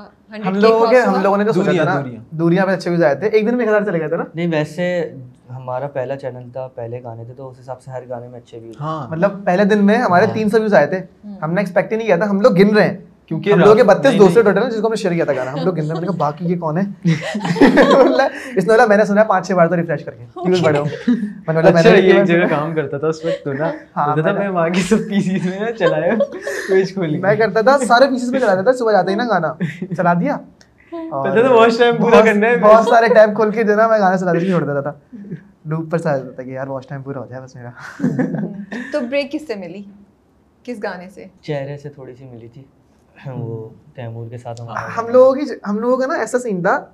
ہم 0.46 0.54
لوگوں 0.54 0.86
کے 0.86 1.00
ہم 1.00 1.22
لوگوں 1.22 1.36
نے 1.36 1.44
تو 1.44 1.52
سوچا 1.52 1.84
تھا 1.84 2.02
دوریاں 2.30 2.66
میں 2.66 2.74
اچھے 2.74 2.90
بھی 2.90 2.98
تھے۔ 2.98 3.28
ایک 3.28 3.46
دن 3.46 3.56
میں 3.56 3.64
ایک 3.66 3.68
ہزار 3.68 3.84
چلے 3.86 4.00
گئے 4.00 4.08
تھے 4.08 4.16
نا؟ 4.16 4.24
نہیں 4.34 4.46
ویسے 4.46 5.14
ہمارا 5.56 5.88
پہلا 5.88 6.16
چینل 6.16 6.48
تھا 6.52 6.68
پہلے 6.74 7.02
گانے 7.02 7.24
تھے 7.24 7.34
تو 7.34 7.48
اس 7.50 7.60
حساب 7.60 7.82
سے 7.82 7.90
ہر 7.90 8.02
گانے 8.08 8.28
میں 8.28 8.38
اچھے 8.38 8.58
ویوز۔ 8.58 8.76
ہاں، 8.80 9.08
مطلب 9.10 9.44
پہلے 9.44 9.64
دن 9.64 9.84
میں 9.84 9.98
ہمارے 9.98 10.26
ہاں۔ 10.26 10.34
تین 10.34 10.48
سو 10.48 10.58
ویوز 10.58 10.74
آئے 10.74 10.86
تھے۔ 10.86 11.00
ہم 11.42 11.52
نے 11.52 11.60
ایکسپیکٹ 11.60 11.92
ہی 11.92 11.96
نہیں 11.96 12.06
کیا 12.06 12.16
تھا 12.16 12.30
ہم 12.30 12.40
لوگ 12.40 12.52
گن 12.52 12.76
رہے 12.76 12.88
ہیں۔ 12.88 12.96
کیونکہ 13.26 13.54
لوگ 13.54 13.76
بتیس 13.86 14.18
دوسرے 14.18 14.42
ٹوٹل 14.42 14.62
ہیں 14.62 14.70
جس 14.70 14.80
کو 14.80 14.86
ہم 14.86 14.92
نے 14.92 14.96
شیئر 14.96 15.12
کیا 15.12 15.24
تھا 15.24 15.32
گانا۔ 15.32 15.52
ہم 15.52 15.58
لوگ 15.64 16.12
باقی 16.16 16.44
یہ 16.52 16.56
کون 16.58 16.78
ہے 16.78 16.82
اس 18.56 18.64
نے 18.64 18.72
بولا 18.72 18.86
میں 18.86 18.96
نے 18.96 19.04
سنا 19.04 19.24
پانچ 19.24 19.46
چھ 19.46 19.52
بار 19.52 19.66
تو 19.66 19.76
ریفریش 19.76 20.04
کر 20.04 20.12
کے۔ 20.12 20.24
بڑے 20.62 20.78
ہوں۔ 20.78 20.86
میں 21.08 21.16
نے 21.46 21.52
بولا 21.52 21.70
میں 21.70 21.80
اچھا، 21.80 21.90
ایک 21.90 22.24
جگہ 22.24 22.46
کام 22.50 22.74
کرتا 22.74 22.98
تھا 22.98 23.08
اس 23.08 23.24
وقت 23.24 23.44
تو 23.44 23.52
نا۔ 23.52 23.70
ہاں، 23.96 24.16
میں 24.16 24.48
وہاں 24.48 24.68
کی 24.68 24.80
سب 24.80 24.98
پیسز 24.98 25.46
میں 25.46 25.72
چلایا 25.72 26.14
پیج 26.68 26.94
کھولی 26.94 27.18
میں 27.18 27.36
کرتا 27.36 27.60
تھا 27.60 27.78
سارے 27.78 28.06
پیسز 28.10 28.30
میں 28.30 28.40
چلاتا 28.40 28.62
تھا 28.62 28.72
صبح 28.72 29.02
ہی 29.08 29.14
نا 29.14 29.24
گانا۔ 29.24 29.54
چلا 29.96 30.14
دیا۔ 30.20 30.36
بہت 30.92 31.72
سارے 32.88 33.14
ٹائم 33.14 33.34
کھول 33.34 33.50
کے 33.50 33.64
میں 33.64 33.98
گانا 34.00 34.16
چلاتے 34.16 34.40
چھوڑ 34.40 34.62
دیتا 34.62 34.80
تھا۔ 34.80 34.92
لوپ 35.64 35.90
پر 35.90 35.98
سارا 35.98 36.30
تھا 36.30 36.42
کہ 36.42 36.50
یار 36.50 36.66
واش 36.66 36.86
ٹائم 36.86 37.02
پورا 37.02 37.20
ہو 37.20 37.26
جائے 37.26 37.42
بس 37.42 37.56
میرا۔ 37.56 37.70
تو 38.92 39.00
بریک 39.00 39.32
کس 39.32 39.46
سے 39.46 39.54
ملی؟ 39.54 39.82
کس 40.62 40.82
گانے 40.82 41.10
سے؟ 41.10 41.24
چہرے 41.42 41.76
سے 41.76 41.88
تھوڑی 41.88 42.14
سی 42.14 42.24
ملی 42.24 42.48
تھی۔ 42.48 42.62
وہ 43.26 43.68
تیمور 43.94 44.28
کے 44.28 44.38
ساتھ 44.38 44.60
ہم 44.98 45.08
لوگوں 45.08 45.34
کی 45.34 45.44
ہم 45.68 45.78
لوگوں 45.78 45.96
کا 45.96 46.06
نا 46.06 46.14
ایسا 46.14 46.38
سین 46.38 46.62
تھا 46.62 46.84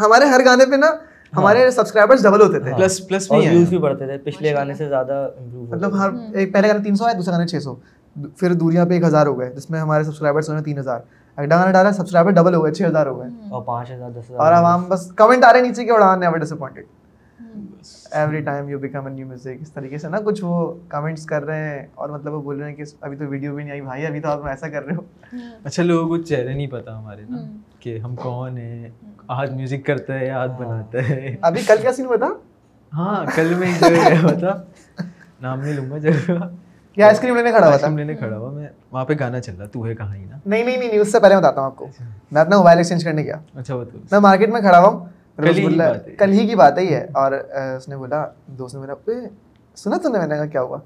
ہمارے 0.00 0.24
ہر 0.24 0.44
گانے 0.44 0.66
پہ 0.66 0.76
نا 0.76 0.86
ہاں۔ 0.86 1.40
ہمارے 1.40 1.70
سبسکرائبرز 1.70 2.22
ڈبل 2.22 2.40
ہوتے 2.40 2.58
تھے۔ 2.58 2.72
پلس 2.72 3.08
پلس 3.08 3.30
بھی 3.32 3.48
ویوز 3.48 3.68
بھی 3.68 3.78
بڑھتے 3.78 4.06
تھے۔ 4.06 4.18
پچھلے 4.18 4.48
اچھا۔ 4.50 4.60
گانے 4.60 4.74
سے 4.74 4.88
زیادہ 4.88 5.28
امپروو 5.38 5.66
مطلب 5.66 5.98
ہر 5.98 6.08
ایک 6.32 6.52
پہلے 6.52 6.68
گانا 6.68 6.82
تین 6.84 6.94
سو 6.94 7.04
دوسرے 7.04 7.16
دوسرا 7.16 7.36
گانا 7.36 8.26
پھر 8.36 8.52
دوریاں 8.52 8.84
پہ 8.86 8.94
ایک 8.94 9.04
ہزار 9.04 9.26
ہو 9.26 9.38
گئے 9.38 9.50
جس 9.50 9.70
میں 9.70 9.80
ہمارے 9.80 10.04
سبسکرائبرس 10.04 10.48
ہوئے 10.50 10.62
تین 10.62 10.78
اگلا 10.78 11.56
گانا 11.56 11.70
ڈالا 11.70 11.92
سبسکرائبر 11.92 12.30
ڈبل 12.30 12.54
ہو 12.54 12.64
گئے 12.64 12.72
چھ 12.72 12.82
ہو 13.06 13.18
گئے۔ 13.20 13.28
اور 13.50 13.62
پانچ 13.62 13.90
ہزار 13.90 14.32
اور 14.36 14.52
عوام 14.52 14.84
بس 14.88 15.12
کمنٹ 15.12 15.44
آ 15.44 15.52
رہے 15.52 15.60
نیچے 15.60 15.84
کے 15.84 15.92
اڑان 15.92 16.22
ہے 16.22 16.38
disappointed 16.38 16.84
every 18.10 18.40
time 18.40 18.68
you 18.68 18.78
become 18.78 19.06
a 19.06 19.12
new 19.12 19.26
music 19.26 19.60
اس 19.60 19.72
طریقے 19.72 19.98
سے 19.98 20.08
نا 20.08 20.18
کچھ 20.24 20.44
وہ 20.44 20.74
کمنٹس 20.88 21.26
کر 21.26 21.44
رہے 21.44 21.68
ہیں 21.68 21.86
اور 21.94 22.08
مطلب 22.08 22.34
وہ 22.34 22.42
بول 22.42 22.60
رہے 22.60 22.68
ہیں 22.68 22.76
کہ 22.76 22.82
ابھی 23.00 23.16
تو 23.16 23.24
ویڈیو 23.26 23.54
بھی 23.54 23.62
نہیں 23.62 23.72
آئی 23.72 23.80
بھائی 23.80 24.06
ابھی 24.06 24.20
تو 24.20 24.28
آپ 24.28 24.46
ایسا 24.46 24.68
کر 24.68 24.84
رہے 24.86 24.94
ہو۔ 24.94 25.00
ہاں۔ 25.32 25.54
اچھا 25.64 25.82
لوگوں 25.82 26.08
کو 26.08 26.22
چہرے 26.22 26.54
نہیں 26.54 26.66
پتا 26.66 26.98
ہمارے 26.98 27.22
نا 27.28 27.36
ہاں۔ 27.36 27.58
کہ 27.80 27.98
ہم 27.98 28.16
کون 28.16 28.58
ہیں 28.58 28.88
آج 29.28 29.50
میوزک 29.50 29.86
کرتا 29.86 30.14
ہے 30.14 30.30
آج 30.30 30.50
ہاں۔ 30.50 30.58
بناتا 30.58 31.08
ہے۔ 31.08 31.36
ابھی 31.40 31.62
کل 31.66 31.76
کیا 31.82 31.92
سین 31.92 32.06
بتا 32.06 32.26
ہاں 32.92 33.26
کل 33.34 33.54
میں 33.54 33.72
تھا 34.38 34.62
نام 35.40 35.60
نہیں 35.60 35.72
لوں 35.72 35.90
گا 35.90 35.98
جب۔ 35.98 36.12
آئس 37.02 37.20
کریم 37.20 37.36
لینے 37.36 37.50
کھڑا 37.50 37.68
ہوا 37.68 37.76
تھا۔ 37.76 37.88
لینے 37.88 38.14
کھڑا 38.14 38.38
ہوا 38.38 38.50
میں 38.50 38.68
وہاں 38.92 39.04
پہ 39.04 39.12
گانا 39.20 39.40
چل 39.40 39.56
رہا 39.58 39.66
تو 39.66 39.86
ہے 39.86 39.94
کہاں 39.94 40.14
ہی 40.16 40.24
نا؟ 40.24 40.36
نہیں 40.46 40.64
نہیں 40.64 40.76
نہیں 40.76 40.98
اس 40.98 41.12
سے 41.12 41.20
پہلے 41.20 41.36
بتاتا 41.36 41.60
ہوں 41.60 41.66
آپ 41.66 41.76
کو۔ 41.76 41.84
اچھا۔ 41.84 42.04
میں 42.30 42.40
اپنا 42.42 42.56
موبائل 42.56 42.76
ایکسچینج 42.78 43.04
کرنے 43.04 43.22
گیا۔ 43.22 43.36
اچھا 43.54 43.76
بتاؤ۔ 43.76 44.00
میں 44.10 44.20
مارکیٹ 44.20 44.48
میں 44.48 44.60
کھڑا 44.60 44.78
ہوا 44.78 44.88
ہوں۔ 44.88 45.06
کل 46.18 46.32
ہی 46.32 46.48
کی 46.48 46.54
بات 46.54 46.78
ہی 46.78 46.94
ہے 46.94 47.06
اور 47.12 47.32
اس 47.76 47.88
نے 47.88 47.96
بولا 47.96 48.26
دوست 48.46 48.74
نے 48.74 48.80
بولا 48.80 49.10
سنا 49.76 49.96
تو 49.96 50.10
میں 50.10 50.26
نے 50.26 50.36
کہا 50.36 50.46
کیا 50.46 50.62
ہوا؟ 50.62 50.76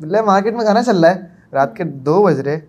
بولے 0.00 0.22
مارکیٹ 0.22 0.54
میں 0.54 0.64
گانا 0.66 0.82
چل 0.82 1.04
رہا 1.04 1.14
ہے۔ 1.14 1.20
رات 1.52 1.76
کے 1.76 1.84
دو 1.84 2.22
بج 2.22 2.40
رہے۔ 2.40 2.60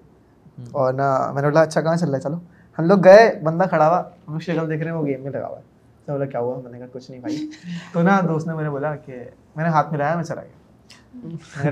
اور 0.71 0.93
نہ 0.93 1.31
میں 1.33 1.41
نے 1.41 1.47
بولا 1.47 1.61
اچھا 1.61 1.81
کہاں 1.81 1.95
چل 1.95 2.09
رہا 2.09 2.17
ہے؟ 2.17 2.21
چلو۔ 2.21 2.35
ہم 2.79 2.85
لوگ 2.85 3.03
گئے 3.03 3.39
بندہ 3.43 3.63
کھڑا 3.63 3.87
ہوا۔ 3.87 3.99
ہم 3.99 4.33
لوگ 4.33 4.39
شکل 4.39 4.69
دیکھ 4.69 4.83
رہے 4.83 4.91
ہیں 4.91 4.97
وہ 4.97 5.05
گیم 5.05 5.23
میں 5.23 5.31
لگا 5.31 5.47
ہوا 5.47 5.57
ہے۔ 5.57 5.63
تو 6.05 6.11
بولا 6.13 6.25
کیا 6.25 6.39
ہوا؟ 6.39 6.61
میں 6.63 6.71
نے 6.71 6.77
کہا 6.77 6.87
کچھ 6.91 7.11
نہیں 7.11 7.21
بھائی۔ 7.21 7.49
تو 7.93 8.01
نا 8.01 8.19
دوست 8.27 8.47
نے 8.47 8.53
میں 8.53 8.63
نے 8.63 8.69
بولا 8.69 8.95
کہ 8.95 9.23
میں 9.55 9.63
نے 9.63 9.69
ہاتھ 9.69 9.93
ملایا 9.93 10.15
میں 10.15 10.23
چلا 10.23 10.41
گیا۔ 10.41 10.61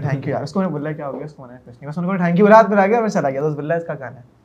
تھینک 0.10 0.28
یو 0.28 0.34
یار. 0.34 0.44
اس 0.44 0.54
کو 0.54 0.60
میں 0.60 0.68
بولا 0.68 0.92
کیا 0.92 1.08
ہو 1.08 1.16
گیا؟ 1.16 1.26
اس 1.26 1.34
کو 1.34 1.46
میں 1.46 1.56
نے 1.56 1.72
کچھ 1.72 1.78
نہیں 1.82 1.90
بس 1.92 1.98
ان 1.98 2.06
کو 2.06 2.18
تھینک 2.18 2.40
یو 2.40 2.46
بولا 2.46 2.58
ہاتھ 2.58 2.70
ملا 2.70 2.88
گیا 2.88 3.00
میں 3.00 3.10
چلا 3.10 3.30
گیا۔ 3.30 3.42
دوست 3.42 3.56
بولا 3.56 3.76
اس 3.76 3.84
کا 3.88 3.94
گانا 4.00 4.16
ہے۔ 4.16 4.39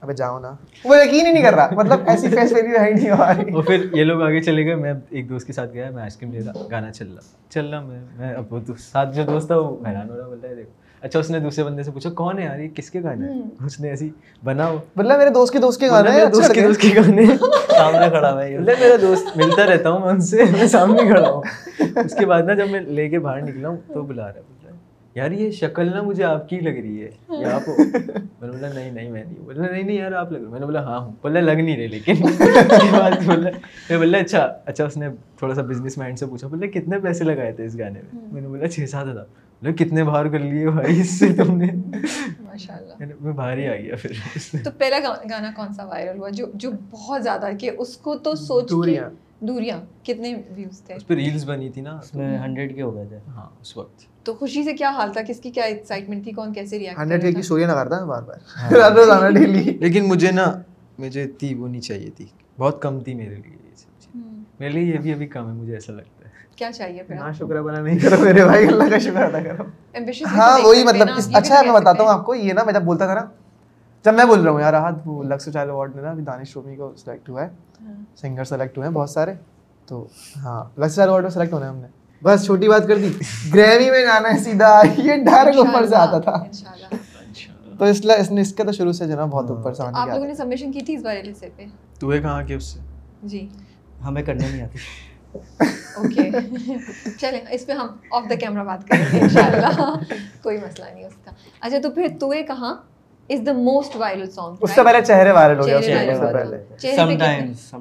ابھی 0.00 0.14
جاؤ 0.14 0.38
نا۔ 0.38 0.54
وہ 0.84 0.96
یقین 0.96 1.26
ہی 1.26 1.32
نہیں 1.32 1.42
کر 1.42 1.54
رہا۔ 1.54 1.68
مطلب 1.72 2.00
ایسی 2.06 2.28
فیس 2.28 2.52
رہی 2.52 2.92
نہیں 2.92 3.10
اور 3.10 3.62
پھر 3.64 3.86
یہ 3.92 4.04
لوگ 4.04 4.22
آگے 4.22 4.40
چلے 4.40 4.64
گئے۔ 4.66 4.74
میں 4.74 4.92
ایک 5.10 5.28
دوست 5.28 5.46
کے 5.46 5.52
ساتھ 5.52 5.72
گیا 5.74 5.90
میں 5.90 6.02
آئس 6.02 6.16
کریم 6.16 6.32
لے 6.32 6.40
رہا 6.46 6.66
گانا 6.70 6.90
چل 6.92 7.08
رہا۔ 7.08 7.50
چل 7.50 7.66
رہا 7.66 7.80
میں 7.80 8.00
میں 8.18 8.34
اب 8.34 8.52
وہ 8.52 8.60
ساتھ 8.78 9.16
جو 9.16 9.22
دوست 9.22 9.46
تھا 9.46 9.56
وہ 9.56 9.76
حیران 9.88 10.10
ہو 10.10 10.16
رہا 10.16 10.28
بول 10.28 10.38
رہا 10.42 10.50
ہے 10.50 10.54
دیکھو۔ 10.54 10.70
اچھا 11.00 11.18
اس 11.18 11.30
نے 11.30 11.38
دوسرے 11.40 11.64
بندے 11.64 11.82
سے 11.82 11.90
پوچھا 11.90 12.10
کون 12.10 12.38
ہے 12.38 12.44
یار؟ 12.44 12.58
یہ 12.58 12.68
کس 12.74 12.90
کے 12.90 13.02
گانے 13.02 13.26
اس 13.66 13.80
نے 13.80 13.88
ایسی 13.88 14.10
بناؤ 14.44 14.76
بلا 14.96 15.16
میرے 15.16 15.30
دوست 15.30 15.52
کے 15.52 15.58
دوست 15.58 15.80
کے 15.80 15.88
گانے 15.88 16.10
ہیں 16.10 16.24
دوست 16.26 16.54
کے 16.54 16.60
دوست 16.60 16.80
کے 16.80 16.88
گانے 16.96 17.26
سامنے 17.68 18.08
کھڑا 18.08 18.30
بلا 18.34 18.72
میرا 18.80 18.96
دوست 19.02 19.36
ملتا 19.36 19.66
رہتا 19.66 19.90
ہوں 19.90 20.00
میں 20.00 20.08
ان 20.08 20.20
سے 20.20 20.44
میں 20.52 20.66
سامنے 20.66 21.06
کھڑا 21.06 21.28
ہوں۔ 21.30 21.42
اس 22.04 22.14
کے 22.14 22.26
بعد 22.26 22.42
نا 22.42 22.54
جب 22.54 22.70
میں 22.70 22.80
لے 22.80 23.08
کے 23.08 23.18
باہر 23.18 23.42
نکلا 23.42 23.68
ہوں 23.68 23.76
تو 23.94 24.02
بلا 24.02 24.26
رہا 24.26 24.40
ہوں 24.40 24.55
یار 25.16 25.30
یہ 25.30 25.50
شکل 25.50 25.90
نا 25.90 26.02
مجھے 26.02 26.24
آپ 26.24 26.48
کی 26.48 26.60
لگ 26.60 26.80
رہی 26.80 27.02
ہے۔ 27.02 27.10
ہاں۔ 27.28 27.52
آپ 27.52 27.68
میں 27.68 27.76
نے 28.42 28.50
بولا 28.50 28.72
نہیں 28.72 28.90
نہیں 28.90 29.10
میں 29.10 29.24
نہیں۔ 29.24 29.34
بولا 29.44 29.70
نہیں 29.70 29.82
نہیں 29.82 29.96
یار 29.96 30.12
آپ 30.12 30.32
لگ 30.32 30.38
رہے 30.38 30.46
میں 30.46 30.60
نے 30.60 30.66
بولا 30.66 30.82
ہاں 30.84 30.98
ہوں۔ 30.98 31.12
بولے 31.22 31.40
لگ 31.40 31.50
نہیں 31.50 31.76
رہے 31.76 31.86
لیکن۔ 31.86 32.12
بولا۔ 33.26 33.50
میں 33.90 33.98
بولا 33.98 34.18
اچھا 34.18 34.52
اچھا 34.64 34.84
اس 34.84 34.96
نے 34.96 35.08
تھوڑا 35.38 35.54
سا 35.54 35.62
بزنس 35.62 35.98
مائنڈ 35.98 36.18
سے 36.18 36.26
پوچھا 36.26 36.48
بولے 36.48 36.68
کتنے 36.68 36.98
پیسے 36.98 37.24
لگائے 37.24 37.52
تھے 37.52 37.64
اس 37.64 37.78
گانے 37.78 38.00
میں؟ 38.02 38.20
ہاں۔ 38.20 38.32
میں 38.32 38.40
نے 38.40 38.48
بولا 38.48 38.68
چھ 38.68 38.88
سات 38.90 39.06
ہزار۔ 39.06 39.24
بولا 39.62 39.74
کتنے 39.74 40.04
باہر 40.04 40.28
کر 40.28 40.38
لیے 40.38 40.70
بھائی 40.70 41.00
اس 41.00 41.10
سے 41.10 41.32
تم 41.32 41.56
نے؟ 41.56 41.66
میں 43.20 43.32
باہر 43.32 43.58
ہی 43.58 43.66
آ 43.66 43.76
گیا 43.76 43.94
پھر۔ 43.96 44.10
تو 44.64 44.70
پہلا 44.78 44.98
گانا 45.30 45.50
کون 45.56 45.74
سا 45.74 45.84
وائرل 45.84 46.18
ہوا؟ 46.18 46.28
جو 46.28 46.46
جو 46.54 46.70
بہت 46.90 47.22
زیادہ 47.22 47.48
کہ 47.60 47.70
اس 47.78 47.96
کو 47.96 48.16
تو 48.16 48.34
سوچ 48.34 48.72
دوریاں 49.40 49.80
کتنے 50.04 50.34
ویوز 50.50 50.80
تھے؟ 50.80 50.94
اس 50.94 51.06
پہ 51.06 51.14
ریلز 51.14 51.44
بنی 51.44 51.70
تھی 51.70 51.82
نا۔ 51.82 51.90
اس 51.90 52.14
میں 52.14 52.38
ہنڈریڈ 52.38 52.74
کے 52.74 52.82
ہو 52.82 52.94
گئے 52.94 53.04
تھے۔ 53.04 53.18
ہاں 53.28 53.46
اس 53.60 53.76
وقت۔ 53.76 54.24
تو 54.24 54.34
خوشی 54.34 54.64
سے 54.64 54.72
کیا 54.72 54.90
حال 54.90 55.12
تھا؟ 55.12 55.22
کس 55.22 55.40
کی 55.40 55.50
کیا 55.50 55.64
ایکسائٹمنٹ 55.64 56.24
تھی؟ 56.24 56.32
کون 56.32 56.52
کیسے 56.52 56.78
ریئیکٹ 56.78 56.98
ہنڈریڈ 56.98 57.22
کے 57.22 57.32
کی 57.32 57.42
سوریا 57.42 57.66
لگاتا 57.66 57.96
تھا 57.96 58.04
بار 58.04 58.22
بار۔ 58.22 58.36
ہاں۔ 58.56 58.70
رات 58.78 58.92
رات 58.92 59.10
آنا 59.10 59.30
ڈیلی 59.30 59.62
لیکن 59.62 60.04
مجھے 60.04 60.30
نا 60.30 60.60
مجھے 60.98 61.22
اتنی 61.22 61.54
وہ 61.54 61.68
نہیں 61.68 61.80
چاہیے 61.80 62.10
تھی۔ 62.10 62.26
بہت 62.58 62.82
کم 62.82 63.00
تھی 63.00 63.14
میرے 63.14 63.34
لیے 63.34 63.52
یہ 63.52 63.76
سب 63.76 64.00
چیز 64.00 64.22
میرے 64.60 64.72
لیے 64.72 64.92
یہ 64.92 64.98
بھی 64.98 65.12
ابھی 65.12 65.26
کم 65.26 65.48
ہے 65.48 65.52
مجھے 65.52 65.74
ایسا 65.74 65.92
لگتا 65.92 66.28
کیا 66.56 66.72
چاہیے 66.72 67.02
پھر؟ 67.02 67.14
نا 67.14 67.32
شکر 67.32 67.62
بنا 67.62 67.80
نہیں۔ 67.80 67.98
کرو 67.98 68.20
میرے 68.20 68.44
بھائی 68.44 68.66
اللہ 68.66 68.84
کا 68.90 68.98
شکر 68.98 69.22
ادا 69.22 69.40
کرو۔ 69.42 69.62
ہاں 70.26 70.58
وہی 70.64 70.84
مطلب 70.84 71.08
اچھا 71.34 71.62
میں 71.62 71.72
بتاتا 71.72 72.02
ہوں 72.02 72.10
آپ 72.10 72.26
کو 72.26 72.34
یہ 72.34 72.52
نا 72.52 72.64
میں 72.64 72.72
جب 72.72 72.82
بولتا 72.82 73.06
تھا 73.06 73.14
نا 73.14 73.24
جب 74.04 74.14
میں 74.14 74.24
بول 74.24 74.40
رہا 74.42 74.50
ہوں 74.52 74.60
یار 74.60 74.72
آج 74.72 74.94
وہ 75.04 75.22
لکس 75.22 75.48
چائل 75.52 75.70
اوارڈ 75.70 75.94
میں 75.94 76.02
نا 76.02 76.10
ابھی 76.10 76.22
دانش 76.22 76.56
رومی 76.56 76.76
کو 76.76 76.92
سلیکٹ 76.96 77.28
ہوا 77.28 77.46
ہے 77.46 77.48
سنگر 78.16 78.44
سلیکٹ 78.44 78.78
ہوئے 78.78 78.88
ہیں 78.88 78.94
بہت 78.94 79.10
سارے۔ 79.10 79.34
تو 79.86 80.06
ہاں 80.36 80.80
لکس 80.80 80.94
چائل 80.96 81.08
اوارڈ 81.08 81.22
میں 81.22 81.30
سلیکٹ 81.30 81.52
ہونا 81.52 81.64
ہے 81.66 81.70
ہم 81.70 81.76
نے۔ 81.76 81.86
بس 82.22 82.44
چھوٹی 82.44 82.68
بات 82.68 82.88
کر 82.88 82.96
دی۔ 82.96 83.12
گریمی 83.54 83.90
میں 83.90 84.02
جانا 84.02 84.34
ہے 84.34 84.38
سیدھا 84.38 84.82
یہ 84.96 85.14
ڈر 85.16 85.56
اوپر 85.56 85.86
سے 85.86 85.96
آتا 85.96 86.18
تھا۔ 86.18 86.44
تو 87.78 87.84
اس 87.84 88.00
لیے 88.00 88.20
اس 88.20 88.30
نے 88.30 88.40
اس 88.40 88.54
کا 88.54 88.64
تو 88.64 88.72
شروع 88.72 88.92
سے 88.92 89.06
جو 89.06 89.16
نا 89.16 89.24
بہت 89.24 89.50
اوپر 89.50 89.74
سے 89.74 89.82
آپ 89.94 90.08
لوگوں 90.08 90.26
نے 90.26 90.34
سبمیشن 90.34 90.72
کی 90.72 90.80
تھی 90.80 90.94
اس 90.94 91.02
بارے 91.02 91.22
لیسے 91.22 91.48
پہ؟ 91.56 91.64
تو 92.00 92.12
ہے 92.12 92.18
کہاں 92.18 92.42
کے 92.42 92.54
اس 92.54 92.64
سے؟ 92.64 92.80
جی۔ 93.22 93.48
ہمیں 94.06 94.22
کرنے 94.22 94.48
نہیں 94.48 94.62
آتی۔ 94.62 94.78
اوکے۔ 95.96 96.30
چلیں 97.20 97.40
اس 97.50 97.66
پہ 97.66 97.72
ہم 97.72 97.86
آف 98.12 98.22
دا 98.30 98.34
کیمرہ 98.34 98.64
بات 98.64 98.88
کریں 98.88 99.04
گے 99.12 99.20
انشاءاللہ۔ 99.20 99.94
کوئی 100.42 100.56
مسئلہ 100.56 100.86
نہیں 100.94 101.04
اس 101.04 101.14
کا۔ 101.24 101.30
اچھا 101.60 101.76
تو 101.82 101.90
پھر 101.90 102.06
تو 102.20 102.32
ہے 102.32 102.42
کہاں؟ 102.42 102.74
Is 103.30 103.40
the 103.46 103.52
most 103.52 103.96
viral 103.96 104.30
song 104.30 104.56
اس 104.60 104.70
سے 104.70 104.82
پہلے 104.84 105.04
چہرے 105.04 105.30
وائرل 105.32 105.58
ہو 105.60 105.66
گیا 105.66 105.78
اس 105.78 105.84
سے 105.86 106.32
پہلے۔ 106.32 106.62
سم 106.96 107.14
ٹائمز 107.18 107.74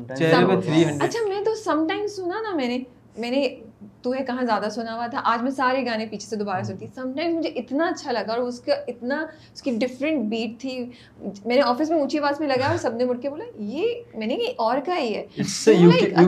اچھا 1.04 1.28
میں 1.28 1.44
تو 1.46 1.56
سم 1.56 1.88
ٹائمز 1.88 2.16
سنا 2.16 2.42
نا 2.42 2.56
میں 2.56 2.68
نے 2.68 2.78
میں 3.18 3.30
نے 3.32 3.48
تو 4.02 4.12
کہاں 4.28 4.44
زیادہ 4.46 4.70
سنا 4.72 4.96
ہوا 4.96 5.06
تھا۔ 5.08 5.22
آج 5.24 5.44
میں 5.44 5.52
سارے 5.52 5.86
گانے 5.86 6.06
پیچھے 6.06 6.28
سے 6.28 6.36
دوبارہ 6.36 6.64
سنتی 6.64 6.88
سم 6.96 7.12
ٹائمز 7.16 7.36
مجھے 7.36 7.50
اتنا 7.56 7.88
اچھا 7.88 8.12
لگا 8.12 8.34
اور 8.34 8.42
اس 8.42 8.60
کا 8.60 8.74
اتنا 8.88 9.26
اس 9.54 9.62
کی 9.62 9.72
ڈفرینٹ 9.82 10.26
بیٹ 10.30 10.60
تھی۔ 10.62 10.78
میں 11.46 11.56
نے 11.56 11.62
آفس 11.62 11.90
میں 11.90 12.00
اونچی 12.00 12.20
آواز 12.20 12.40
میں 12.40 12.48
لگایا 12.48 12.70
اور 12.70 12.78
سب 12.78 12.96
نے 12.96 13.06
مڑ 13.06 13.18
کے 13.22 13.30
بولا 13.30 13.46
یہ 13.74 13.94
میں 14.16 14.28
نے 14.28 14.38
اور 14.58 14.78
کا 14.86 14.98
ہی 15.00 15.16
ہے 15.16 15.26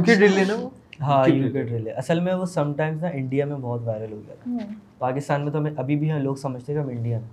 ڈرل 0.06 0.39
اچھا 0.39 0.56
ہاں، 1.01 1.23
ہے۔ 1.25 1.91
اصل 1.91 2.19
میں 2.19 2.34
وہ 2.34 2.45
سم 2.45 2.73
ٹائمز 2.73 3.01
نا 3.03 3.10
انڈیا 3.13 3.45
میں 3.45 3.58
بہت 3.58 3.82
وائرل 3.86 4.12
ہو 4.13 4.21
گیا 4.27 4.65
پاکستان 4.99 5.43
میں 5.43 5.51
تو 5.51 5.58
ہمیں 5.58 5.71
ابھی 5.77 5.95
بھی 5.95 6.12
ہیں 6.12 6.19
لوگ 6.19 6.36
سمجھتے 6.36 6.73
ہیں 6.73 6.80
کہ 6.80 6.84
ہم 6.84 6.89
انڈیا 6.89 7.17
ہیں۔ 7.17 7.27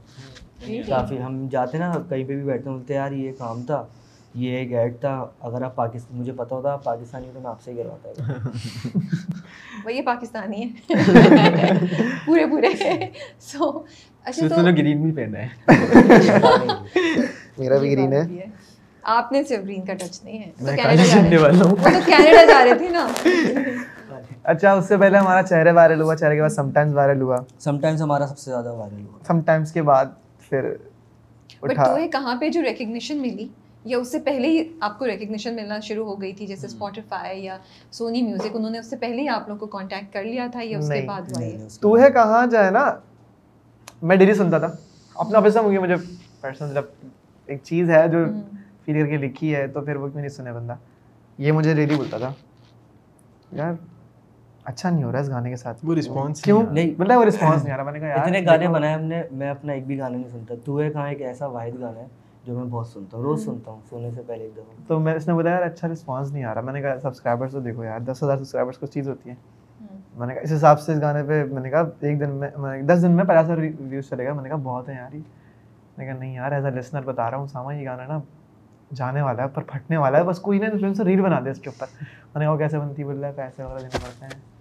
یا 0.67 1.05
پھر 1.09 1.21
ہم 1.21 1.47
جاتے 1.51 1.79
نا 1.79 1.93
کہیں 2.09 2.25
پہ 2.25 2.35
بھی 2.35 2.43
بیٹھتے 2.43 2.69
ہیں 2.69 2.77
بولتے 2.77 2.95
یار 2.95 3.13
یہ 3.13 3.33
کام 3.39 3.63
تھا 3.63 3.85
یہ 4.35 4.57
ایک 4.57 4.73
ایڈ 4.73 5.01
تھا 5.01 5.11
اگر 5.41 5.63
آپ 5.63 5.75
پاکستان 5.75 6.19
مجھے 6.21 6.33
پتا 6.33 6.57
ہوتا 6.57 6.73
آپ 6.73 6.85
پاکستانی 6.85 7.27
تو 7.35 7.41
میں 7.41 7.51
آپ 7.51 7.61
سے 7.63 7.73
ہی 7.73 7.77
کرواتا۔ 7.77 8.33
وہ 9.85 9.93
یہ 9.93 10.03
پاکستانی 10.03 10.63
ہے۔ 10.63 10.95
پورے 12.27 12.47
پورے۔ 12.47 12.69
سو 13.41 13.71
اچھا 14.25 14.49
تو 14.49 14.63
گرین 14.63 15.03
بھی 15.03 15.13
پہنا 15.13 15.39
ہے۔ 15.39 15.49
میرا 17.59 17.79
بھی 17.79 17.93
گرین 17.93 18.13
ہے۔ 18.13 18.47
آپ 19.03 19.33
نے 19.33 19.45
صرف 19.45 19.65
گرین 19.65 19.85
کا 19.85 19.95
ٹچ 19.95 20.25
نہیں 20.25 20.39
ہے۔ 20.39 20.77
کینیڈا 22.07 22.45
جا 22.45 22.65
رہے 22.65 22.75
تھے 22.75 22.89
نا۔ 22.89 23.07
اچھا 24.45 24.73
اس 24.73 24.89
سے 24.89 24.97
پہلے 24.97 25.19
ہمارا 25.19 25.43
چہرے 25.43 25.71
وائرل 25.73 26.01
ہوا 26.01 26.17
چہرے 26.17 26.35
کے 26.35 26.41
بعد 26.41 26.49
سم 26.49 26.71
ٹائمز 26.71 26.95
وائرل 26.95 27.23
ہوا۔ 27.23 27.37
سم 27.59 27.81
ٹائمز 27.81 28.03
ہمارا 28.03 28.27
سب 28.27 28.39
سے 28.39 28.51
زیادہ 28.51 28.73
وائرل 28.73 29.07
ہوا۔ 29.07 29.19
سم 29.27 29.41
ٹائمز 29.41 29.73
کے 29.73 29.83
بعد۔ 29.83 30.07
پھر 30.63 31.69
بٹ 31.69 31.77
توئے 31.77 32.09
کہاں 32.09 32.37
پہ 32.41 32.49
جو 32.49 32.63
ریکگنیشن 32.63 33.19
ملی؟ 33.19 33.49
یا 33.85 33.99
اس 33.99 34.13
سے 34.13 34.19
پہلے 34.19 34.49
ہی 34.49 34.65
آپ 34.81 34.99
کو 34.99 35.07
ریکگنیشن 35.07 35.57
ملنا 35.57 35.81
شروع 35.81 36.05
ہو 36.07 36.21
گئی 36.21 36.33
تھی 36.33 36.47
جیسے 36.47 36.67
hmm. 36.67 36.75
اسپوٹیفائی 36.75 37.45
یا 37.45 37.59
سونی 37.91 38.23
میوزک 38.23 38.57
انہوں 38.57 38.71
نے 38.71 38.79
اس 38.79 38.91
سے 38.91 38.97
پہلے 38.97 39.23
ہی 39.23 39.29
آپ 39.29 39.49
لوگ 39.49 39.57
کو 39.57 39.67
کانٹیکٹ 39.67 40.15
کر 40.15 40.25
لیا 40.25 40.47
تھا 40.53 40.61
یا 40.63 40.79
اس 40.79 40.89
کے 40.89 41.07
بعد 41.07 41.21
تو 41.81 41.99
ہے 41.99 42.11
کہاں 42.11 42.47
جو 42.47 42.65
ہے 42.65 42.71
نا؟ 42.71 42.95
میں 44.03 44.17
ڈیلی 44.17 44.35
سنتا 44.35 44.59
تھا۔ 44.59 44.69
اپنا 45.15 45.41
پیسہ 45.41 45.59
ہوں 45.59 45.73
گے 45.73 45.79
مجھے 45.79 45.95
پرسنل 46.41 46.75
جب 46.75 46.83
ایک 47.47 47.61
چیز 47.63 47.91
ہے 47.91 48.09
جو 48.09 48.19
hmm. 48.19 48.41
فیل 48.85 49.03
کر 49.03 49.07
کے 49.07 49.17
لکھی 49.17 49.55
ہے 49.55 49.67
تو 49.67 49.81
پھر 49.81 49.97
وہ 49.97 50.09
کیوں 50.09 50.21
نہیں 50.21 50.29
سنے 50.29 50.53
بندہ؟ 50.53 50.75
یہ 51.39 51.53
مجھے 51.53 51.75
ڈیلی 51.75 51.95
بولتا 51.95 52.19
تھا۔ 52.19 52.33
یار 53.53 53.73
اچھا 54.65 54.91
نہیں 54.91 55.05
ہو 55.05 55.13
رہا 55.13 55.19
ہے 55.19 55.25
اس 55.25 55.31
گانے 55.31 55.51
کے 55.51 55.57
ساتھ۔ 55.57 55.85
وہ 55.85 55.95
response 55.95 56.35
کیوں؟ 56.35 56.63
نہیں۔ 56.71 56.91
مطلب 56.99 57.19
وہ 57.19 57.25
رسپانس 57.25 57.65
نہیں 57.65 57.75
آ 57.75 57.77
رہا 57.77 57.85
میں 57.85 57.93
نے 57.93 57.99
کہا 58.01 58.09
یار 58.09 58.19
اتنے 58.19 58.41
گانے 58.47 58.69
بنائے 58.69 58.95
ہم 58.95 59.01
نے 59.01 59.23
میں 59.31 59.51
اپنا 59.51 59.73
ایک 59.73 59.87
بھی 59.87 59.99
گانا 59.99 60.17
نہیں 60.17 60.29
سنتا۔ 60.29 60.55
تو 60.65 60.81
ہے 60.81 60.91
کہاں 60.91 61.09
ایک 61.09 61.23
ایسا 61.23 61.47
واحد 61.47 61.81
گانا 61.81 62.01
ہے 62.01 62.07
جو 62.45 62.55
میں 62.55 62.65
بہت 62.65 62.87
سنتا 62.87 63.17
ہوں 63.17 63.25
روز 63.25 63.45
سنتا 63.45 63.71
ہوں 63.71 63.81
سونے 63.91 64.11
سے 64.15 64.23
پہلے 64.27 64.45
ایک 64.45 64.53
دفعہ۔ 64.55 64.85
تو 64.89 65.01
میں 65.01 65.15
اس 65.15 65.29
نے 65.29 65.35
بولا 65.35 65.51
یار 65.51 65.63
اچھا 65.63 65.89
رسپانس 65.89 66.33
نہیں 66.33 66.45
آ 66.45 66.55
رہا۔ 66.55 66.61
میں 66.61 66.73
نے 66.73 66.81
کہا 66.81 67.01
سبسکرائبرس 67.01 67.53
تو 67.53 67.61
دیکھو 67.61 67.85
یار 67.85 68.01
دس 68.01 68.23
ہزار 68.23 68.37
سبسکرائبرس 68.37 68.79
کچھ 68.79 68.91
چیز 68.91 69.09
ہوتی 69.09 69.31
ہے 69.31 69.35
میں 70.17 70.27
نے 70.27 70.35
کہا 70.35 70.43
اس 70.43 70.53
حساب 70.53 70.81
سے 70.81 70.93
اس 70.93 71.01
گانے 71.01 71.23
پہ 71.23 71.45
میں 71.45 71.63
نے 71.63 71.71
کہا 71.71 71.83
ایک 72.01 72.21
دن 72.21 72.31
میں 72.31 72.83
دس 72.83 73.03
دن 73.03 73.11
میں 73.11 73.25
پچاس 73.25 73.45
ہزار 73.45 73.59
ویوز 73.81 74.09
چلے 74.09 74.27
گا 74.27 74.33
میں 74.33 74.43
نے 74.43 74.49
کہا 74.49 74.59
بہت 74.63 74.89
ہے 74.89 74.95
یار 74.95 75.15
یہ۔ 75.15 75.21
میں 75.99 76.07
نے 76.07 76.13
کہا 76.13 76.21
نہیں 76.21 76.35
یار 76.35 76.53
ایز 76.53 76.65
اے 76.65 76.71
لسنر 76.71 77.03
بتا 77.03 77.31
رہا 77.31 77.39
ہوں 77.39 77.47
ساما 77.47 77.75
یہ 77.75 77.87
گانا 77.87 78.07
نا 78.07 78.19
جانے 78.95 79.23
والا 79.23 79.43
ہے 79.43 79.49
پر 79.55 79.63
پھٹنے 79.63 79.97
والا 79.97 80.19
ہے۔ 80.19 80.23
بس 80.25 80.39
کوئی 80.39 80.59
نا 80.59 80.67
انفلوئنسر 80.67 81.05
ریل 81.05 81.21
بنا 81.21 81.41
دے 81.45 81.51
اس 81.51 81.59
کے 81.59 81.71
اوپر۔ 81.71 81.87
میں 82.01 82.39
نے 82.39 82.45
کہا 82.45 82.53
وہ 82.53 82.59
کیسے 82.59 82.79
بنتی؟ 82.79 83.05
بول 83.05 83.19
رہا 83.19 83.29
ہے 83.29 83.33
پیسے 83.37 83.63
وغیرہ 83.63 83.79
دینے 83.79 83.99
پڑتے 84.03 84.25
ہیں۔ 84.27 84.54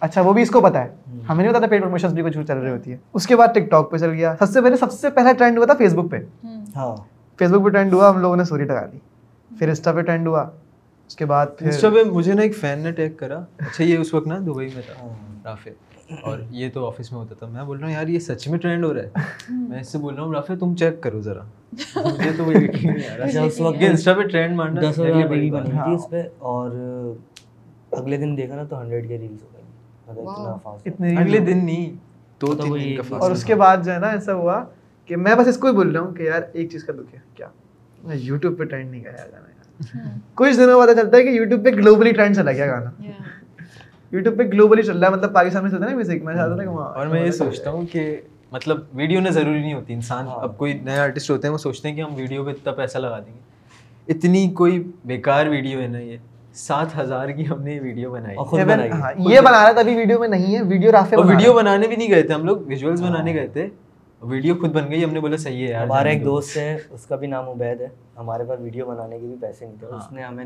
اچھا 0.00 0.20
وہ 0.20 0.32
بھی 0.32 0.42
اس 0.42 0.50
کو 0.50 0.60
پتا 0.60 0.84
ہے۔ 0.84 0.88
ہمیں 1.28 1.42
نہیں 1.42 1.50
پتا 1.50 1.58
تھا 1.58 1.66
پیڈ 1.66 1.80
پروموشن 1.80 2.08
بھی 2.08 2.22
کچھ 2.22 2.38
چل 2.46 2.58
رہی 2.58 2.70
ہوتی 2.70 2.92
ہے 2.92 2.96
اس 3.12 3.26
کے 3.26 3.36
بعد 3.36 3.48
ٹک 3.48 3.70
ٹاک 3.70 3.90
پہ 3.90 3.96
چل 3.96 4.10
گیا۔ 4.10 4.34
سب 4.38 4.48
سے 4.48 4.60
پہلے 4.60 4.76
سب 4.76 4.92
سے 4.92 5.10
پہلا 5.10 5.32
ٹرینڈ 5.32 5.58
ہوا 5.58 5.66
تھا 5.66 5.74
فیس 5.74 5.94
بک 5.94 6.10
پہ 6.10 6.16
ہاں۔ 6.76 6.96
فیس 7.38 7.50
بک 7.50 7.64
پہ 7.64 7.68
ٹرینڈ 7.68 7.92
ہوا 7.92 8.10
ہم 8.10 8.18
لوگوں 8.18 8.36
نے 8.36 8.42
اسٹوری 8.42 8.64
لگا 8.64 8.86
دی۔ 8.92 8.98
پھر 9.58 9.68
انسٹا 9.68 9.92
پہ 9.92 10.00
ٹرینڈ 10.00 10.26
ہوا۔ 10.26 10.42
اس 11.06 11.16
کے 11.16 11.24
بعد 11.24 11.46
انسٹا 11.60 11.88
پہ 11.90 12.04
مجھے 12.10 12.32
نا 12.32 12.42
ایک 12.42 12.56
فین 12.56 12.78
نے 12.78 12.92
ٹیگ 12.92 13.10
کرا۔ 13.16 13.38
اچھا 13.58 13.84
یہ 13.84 13.98
اس 13.98 14.14
وقت 14.14 14.26
نا 14.26 14.38
دبئی 14.38 14.70
میں 14.74 14.82
تھا۔ 14.86 14.94
ہاں۔ 15.02 15.14
رافع۔ 15.44 15.70
اور 16.22 16.38
یہ 16.50 16.70
تو 16.74 16.86
آفس 16.86 17.12
میں 17.12 17.20
ہوتا 17.20 17.34
تھا۔ 17.34 17.46
میں 17.46 17.64
بول 17.64 17.78
رہا 17.78 17.86
ہوں 17.86 17.94
یار 17.94 18.06
یہ 18.06 18.18
سچ 18.18 18.48
میں 18.48 18.58
ٹرینڈ 18.58 18.84
ہو 18.84 18.94
رہا 18.94 19.02
ہے۔ 19.02 19.08
میں 19.50 19.80
اس 19.80 19.88
سے 19.88 19.98
بول 19.98 20.14
رہا 20.14 20.22
ہوں 20.22 20.34
رافع 20.34 20.54
تم 20.60 20.74
چیک 20.74 21.00
کرو 21.02 21.20
ذرا۔ 21.20 21.42
مجھے 21.96 22.30
تو 22.36 22.44
وہ 22.44 22.52
یقین 22.54 22.94
نہیں 22.94 23.08
آ 23.10 23.16
رہا۔ 23.16 23.42
اس 23.42 23.60
وقت 23.60 23.78
کہ 23.78 23.84
انسٹا 23.84 24.14
پہ 24.14 24.22
ٹرینڈ 24.22 24.56
مارنا 24.56 24.80
دس 24.80 24.98
ہزار 24.98 25.26
بنی۔ 25.26 25.50
تھی 25.50 25.94
اس 25.94 26.10
پہ 26.10 26.22
اور 26.38 26.70
اگلے 27.90 28.16
دن 28.16 28.36
دیکھا 28.36 28.56
نا 28.56 28.64
تو 28.64 28.80
ہنڈریڈ 28.80 29.08
کے 29.08 29.18
ریلس 29.18 29.42
ہو 29.42 29.48
اتنے 30.08 31.16
اگلے 31.16 31.38
دن 31.38 31.64
نہیں 31.64 31.90
دو 32.40 32.46
تو 32.46 32.76
تین 32.76 32.84
دن 32.84 32.96
کا 32.96 33.02
فاصلہ۔ 33.02 33.16
اور 33.16 33.30
اس 33.30 33.44
کے۔ 33.44 33.54
بعد 33.54 33.76
جو 33.84 33.92
ہے 33.94 33.98
نا 33.98 34.06
ایسا 34.06 34.34
ہوا 34.34 34.64
کہ 35.06 35.16
میں 35.16 35.34
بس 35.34 35.46
اس 35.48 35.56
کو 35.56 35.66
ہی 35.66 35.72
بول 35.72 35.96
رہا 35.96 36.00
ہوں 36.00 36.14
کہ 36.14 36.22
یار 36.22 36.40
ایک 36.52 36.70
چیز 36.70 36.84
کا 36.84 36.92
دکھ 36.92 37.14
ہے۔ 37.14 37.20
کیا؟ 37.34 37.48
میں 38.04 38.16
یوٹیوب 38.16 38.58
پہ 38.58 38.64
ٹرینڈ 38.64 38.90
نہیں 38.90 39.04
گیا 39.04 39.12
گانا 39.12 39.36
یار 39.36 40.08
کچھ 40.34 40.56
دنوں 40.56 40.86
چلتا 41.02 41.16
ہے 41.16 41.22
کہ 41.22 41.28
یوٹیوب 41.28 41.64
پہ 41.64 41.70
گلوبلی 41.70 42.12
ٹرینڈ 42.12 42.36
چلا 42.36 42.52
گیا 42.52 42.66
گانا۔ 42.66 42.90
یوٹیوب 44.10 44.38
پہ 44.38 44.42
گلوبلی 44.42 44.82
چل 44.82 44.98
رہا 44.98 45.08
ہے 45.08 45.16
مطلب 45.16 45.32
پاکستان 45.32 45.62
میں 45.62 45.70
چلتا 45.70 45.84
ہے 45.84 45.90
نا 45.90 45.96
میوزک 45.96 46.24
میں 46.24 46.34
چاہتا 46.34 46.54
تھا 46.54 46.62
کہ 46.62 46.68
وہاں 46.68 46.94
اور 46.94 47.06
میں 47.06 47.26
یہ 47.26 47.30
سوچتا 47.30 47.70
ہوں 47.70 47.86
کہ 47.86 48.20
مطلب 48.52 48.80
ویڈیو 48.94 49.20
نہ 49.20 49.28
ضروری 49.28 49.60
نہیں 49.60 49.74
ہوتی۔ 49.74 49.94
انسان 49.94 50.26
ہاں۔ 50.26 50.34
اب 50.34 50.58
کوئی 50.58 50.72
نئے 50.72 50.98
آرٹسٹ 50.98 51.30
ہوتے 51.30 51.46
ہیں 51.46 51.52
وہ 51.52 51.58
سوچتے 51.58 51.88
ہیں 51.88 51.96
کہ 51.96 52.00
ہم 52.00 52.14
ویڈیو 52.14 52.44
پہ 52.44 52.50
اتنا 52.50 52.72
پیسہ 52.72 52.98
لگا 52.98 53.18
دیں 53.18 53.34
گے۔ 53.34 53.38
اتنی 54.12 54.50
کوئی 54.50 54.90
بیکار 55.04 55.46
ویڈیو 55.46 55.80
ہے 55.80 55.86
نا 55.86 55.98
یہ۔ 55.98 56.16
سات 56.56 56.98
ہزار 56.98 57.28
کی 57.30 57.46
ہم 57.48 57.62
نے 57.62 57.74
یہ 57.74 57.80
ویڈیو 57.80 58.10
بنائی۔ 58.12 58.36
ہاں، 58.36 59.12
یہ 59.20 59.40
بنا 59.40 59.62
رہا 59.62 59.72
تھا 59.72 59.80
ابھی 59.80 59.94
ویڈیو 59.96 60.18
میں 60.18 60.28
نہیں 60.28 60.54
ہے 60.54 60.62
ویڈیو 60.62 60.90
بنا 60.92 61.20
ویڈیو 61.24 61.52
بنانے 61.54 61.88
بھی 61.88 61.96
نہیں 61.96 62.10
گئے 62.10 62.22
تھے 62.22 62.34
ہم 62.34 62.44
لوگ 62.44 62.56
ویژولس 62.66 63.00
ہاں۔ 63.00 63.10
بنانے 63.10 63.34
گئے 63.34 63.46
تھے۔ 63.48 63.68
ویڈیو 64.22 64.54
خود 64.54 64.72
بن 64.72 64.90
گئی 64.90 65.02
ہم 65.04 65.12
نے 65.12 65.20
بولا 65.20 65.36
صحیح 65.36 65.64
ہے 65.64 65.70
یار 65.70 65.84
ہمارا 65.84 66.08
ایک 66.08 66.20
دو۔ 66.20 66.24
دوست 66.26 66.56
ہے 66.56 66.76
اس 66.90 67.04
کا 67.06 67.16
بھی 67.16 67.26
نام 67.26 67.48
عبید 67.48 67.80
ہے۔ 67.80 67.86
ہمارے 68.18 68.44
پاس 68.44 68.60
ویڈیو 68.60 68.86
بنانے 68.86 69.18
کے 69.18 69.26
بھی 69.26 69.34
پیسے 69.40 69.66
نہیں 69.66 69.76
تھے 69.78 69.86
اس 69.88 70.10
نے 70.12 70.22
ہمیں 70.22 70.44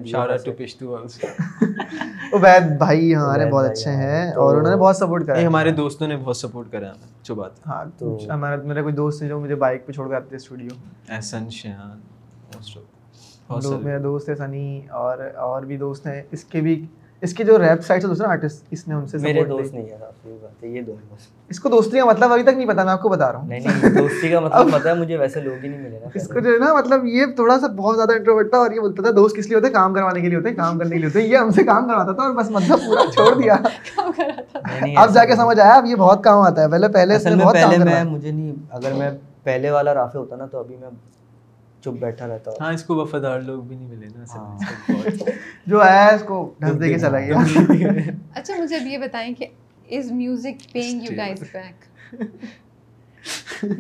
Pishtu 0.58 0.88
also۔ 0.90 1.18
ہے 1.20 1.30
عبید 2.34 2.76
بھائی 2.78 3.14
ہمارے 3.14 3.46
بہت 3.46 3.64
اچھے 3.66 3.90
ہاں، 3.90 4.00
ہیں 4.02 4.32
اور 4.34 4.56
انہوں 4.56 4.70
نے 4.70 4.76
بہت 4.76 4.96
سپورٹ 4.96 5.26
کرا 5.26 5.40
ہمارے 5.42 5.70
دوستوں 5.72 6.08
نے 6.08 6.16
بہت 6.16 6.36
سپورٹ 6.36 6.72
کرا 6.72 6.88
ہمیں 6.88 7.08
جو 7.24 7.34
بات 7.34 7.66
ہاں 7.66 7.84
تو- 7.98 8.14
کچھ 8.14 8.28
ہمارا 8.30 8.56
میرا 8.64 8.82
کوئی 8.82 8.94
دوست 8.94 9.22
ہے 9.22 9.28
جو 9.28 9.40
مجھے 9.40 9.54
بائک 9.56 9.86
پہ 9.86 9.92
چھوڑ 9.92 10.08
کے 10.08 10.14
آتے 10.14 10.36
اسٹوڈیو 10.36 10.70
احسن 11.08 11.48
شیان 11.52 12.00
میرا 13.58 13.98
دوست 14.02 14.28
ہے 14.28 14.34
سنی 14.34 14.80
اور 14.90 15.18
اور 15.36 15.62
بھی 15.62 15.76
دوست 15.76 16.06
ہیں۔ 16.06 16.22
اس 16.30 16.44
کے 16.44 16.60
بھی 16.60 16.86
اس 17.20 17.34
کے 17.34 17.44
جو 17.44 17.58
ریپ 17.58 17.84
سائٹ 17.84 18.02
سے 18.02 18.08
دوسرے 18.08 18.26
آرٹسٹ 18.26 18.64
اس 18.70 18.88
نے 18.88 18.94
ان 18.94 19.06
سے 19.06 19.18
میرے 19.18 19.44
دوست۔ 19.44 19.74
نہیں 19.74 19.84
ہے 19.84 19.96
صاحب 20.00 20.28
یہ 20.28 20.36
بات 20.42 20.64
ہے 20.64 20.68
یہ 20.68 20.82
دو 20.82 20.94
بس۔ 21.10 21.26
اس 21.48 21.60
کو 21.60 21.68
دوستی 21.68 21.98
کا 21.98 22.04
مطلب 22.04 22.32
ابھی 22.32 22.42
تک 22.42 22.48
نہیں 22.48 22.68
پتا 22.68 22.84
میں 22.84 22.92
آپ 22.92 23.02
کو 23.02 23.08
بتا 23.08 23.32
رہا 23.32 23.38
ہوں۔ 23.38 23.48
نہیں 23.48 23.60
نہیں 23.60 23.94
دوستی 23.98 24.28
کا 24.28 24.40
مطلب 24.40 24.72
پتہ 24.72 24.88
ہے 24.88 24.94
مجھے 24.94 25.16
ویسے 25.16 25.40
لوگ 25.40 25.62
ہی 25.62 25.68
نہیں 25.68 25.80
ملے 25.80 25.98
نا۔ 26.00 26.08
اس 26.14 26.28
کو۔ 26.28 26.40
جو 26.40 26.50
ہے 26.50 26.58
نا 26.58 26.74
مطلب 26.74 27.04
یہ 27.04 27.26
تھوڑا 27.26 27.58
سا 27.58 27.66
بہت 27.66 27.96
زیادہ 27.96 28.12
انٹروورٹ 28.12 28.50
تھا 28.50 28.58
اور 28.58 28.70
یہ 28.70 28.80
بولتا 28.80 29.02
تھا 29.02 29.10
دوست 29.16 29.36
کس 29.36 29.46
لیے 29.46 29.56
ہوتے 29.56 29.66
ہیں؟ 29.66 29.74
کام 29.74 29.94
کروانے 29.94 30.20
کے 30.20 30.28
لیے 30.28 30.36
ہوتے 30.36 30.48
ہیں 30.48 30.56
کام 30.56 30.78
کرنے 30.78 30.90
کے 30.90 30.96
لیے 30.96 31.06
ہوتے 31.06 31.22
ہیں۔ 31.22 31.28
یہ 31.28 31.36
ہم 31.36 31.50
سے 31.50 31.62
کام 31.64 31.88
کرواتا 31.88 32.12
تھا 32.12 32.22
اور 32.22 32.34
بس 32.34 32.50
مطلب 32.50 32.78
پورا 32.86 33.10
چھوڑ 33.12 33.42
دیا۔ 33.42 33.54
اب 34.96 35.14
جا 35.14 35.24
کے۔ 35.24 35.36
سمجھ 35.36 35.60
آیا 35.60 35.74
اب 35.74 35.86
یہ 35.86 35.94
بہت 35.94 36.24
کام 36.24 36.38
آتا 36.38 36.62
ہے۔ 36.62 36.68
پہلے 36.68 36.88
پہلے 36.88 37.18
پہلے 37.52 37.78
میں 37.78 38.04
مجھے 38.04 38.30
نہیں 38.30 38.52
اگر 38.70 38.92
میں 38.92 39.10
پہلے 39.42 39.70
والا 39.70 39.94
رافع 39.94 40.18
ہوتا 40.18 40.36
نا 40.36 40.46
تو 40.46 40.58
ابھی 40.58 40.76
میں 40.80 40.88
چپ 41.82 42.00
بیٹھا 42.00 42.28
رہتا 42.28 42.50
ہاں 42.60 42.72
اس 42.72 42.82
کو 42.84 42.94
وفادار 42.94 43.40
لوگ 43.40 43.62
بھی 43.62 43.76
نہیں 43.76 43.88
ملے 43.88 44.06
نا 44.08 44.24
ہاں۔ 44.30 44.56
اس 44.56 44.68
کو 44.86 44.92
بہت- 44.92 45.28
جو 45.66 45.80
آیا 45.80 46.04
ہے 46.06 46.14
اس 46.14 46.22
کو 46.22 46.54
ڈھس 46.58 46.80
دے 46.80 46.88
کے 46.88 46.98
چلا 46.98 47.20
گیا۔ 47.20 47.36
اچھا 48.34 48.54
مجھے 48.58 48.76
اب 48.76 48.86
یہ 48.86 48.98
بتائیں 48.98 49.34
کہ 49.34 49.46
is 49.90 50.10
music 50.12 50.72
paying 50.72 51.02
you 51.02 51.16
guys 51.16 51.42
back 51.52 51.84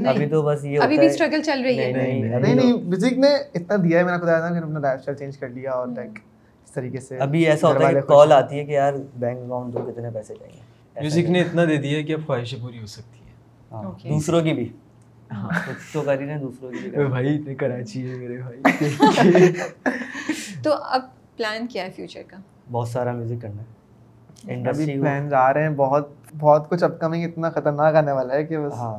ابھی 0.06 0.26
تو 0.26 0.42
بس 0.42 0.64
یہ 0.64 0.78
ابھی 0.80 0.98
بھی 0.98 1.06
اسٹرگل 1.06 1.42
چل 1.42 1.60
رہی 1.62 1.78
ہے۔ 1.78 1.92
نہیں، 1.92 2.22
نہیں، 2.40 2.72
میوزک 2.78 3.18
نے 3.18 3.28
اتنا 3.54 3.76
دیا 3.84 3.98
ہے 3.98 4.04
میں 4.04 4.12
نے 4.12 4.18
خدا 4.18 4.38
جانا 4.38 4.58
کہ 4.58 4.64
اپنا 4.64 4.78
لائف 4.78 4.98
اسٹائل 4.98 5.16
چینج 5.16 5.38
کر 5.38 5.48
لیا 5.48 5.72
اور 5.72 5.86
لائک 5.88 6.18
اس 6.66 6.70
طریقے 6.70 7.00
سے 7.00 7.18
ابھی 7.18 7.46
ایسا 7.46 7.68
ہوتا 7.68 7.88
ہے 7.88 7.94
کہ 7.94 8.00
کال۔ 8.00 8.32
آتی 8.32 8.58
ہے 8.58 8.64
کہ 8.64 8.72
یار 8.72 8.92
بینک 9.18 9.38
اکاؤنٹ 9.38 9.74
دو 9.74 9.90
کتنے 9.90 10.10
پیسے 10.10 10.34
چاہیے 10.34 10.60
میوزک۔ 10.96 11.30
نے 11.30 11.40
اتنا 11.40 11.64
دے 11.64 11.76
دیا 11.76 11.98
ہے 11.98 12.02
کہ 12.02 12.12
اب 12.12 12.20
خواہشیں 12.26 12.58
پوری 12.62 12.78
ہو 12.80 12.86
سکتی 12.86 13.18
ہیں۔ 13.18 13.34
ہاں،. 13.72 13.82
دوسروں 14.04 14.40
کی 14.40 14.52
بھی۔ 14.52 14.68
تو 15.92 16.02
کر 16.02 16.20
ہی 16.20 16.26
رہے 16.26 16.32
ہیں 16.32 16.40
دوسروں 16.40 16.70
کی۔ 16.70 17.08
بھائی 17.08 17.36
اتنے 17.36 17.54
کراچی 17.54 18.10
ہے 18.10 18.16
میرے 18.16 18.36
بھائی۔ 18.36 18.62
تو 20.62 20.74
اب 20.74 21.02
پلان 21.36 21.66
کیا 21.66 21.84
ہے 21.84 21.90
فیوچر 21.90 22.22
کا؟ 22.28 22.36
بہت 22.70 22.88
سارا 22.88 23.12
میوزک 23.12 23.42
کرنا 23.42 23.62
ہے۔ 23.62 23.80
انڈسٹری 24.52 25.00
پلانز 25.00 25.32
آ 25.32 25.54
رہے 25.54 25.62
ہیں 25.62 25.70
بہت 25.70 26.08
بہت 26.38 26.70
کچھ 26.70 26.84
اپ 26.84 27.00
کمنگ 27.00 27.24
اتنا 27.24 27.50
خطرناک 27.50 27.94
آنے 27.94 28.12
والا 28.12 28.34
ہے 28.34 28.44
کہ 28.44 28.58
بس۔ 28.58 28.72
ہاں۔ 28.72 28.98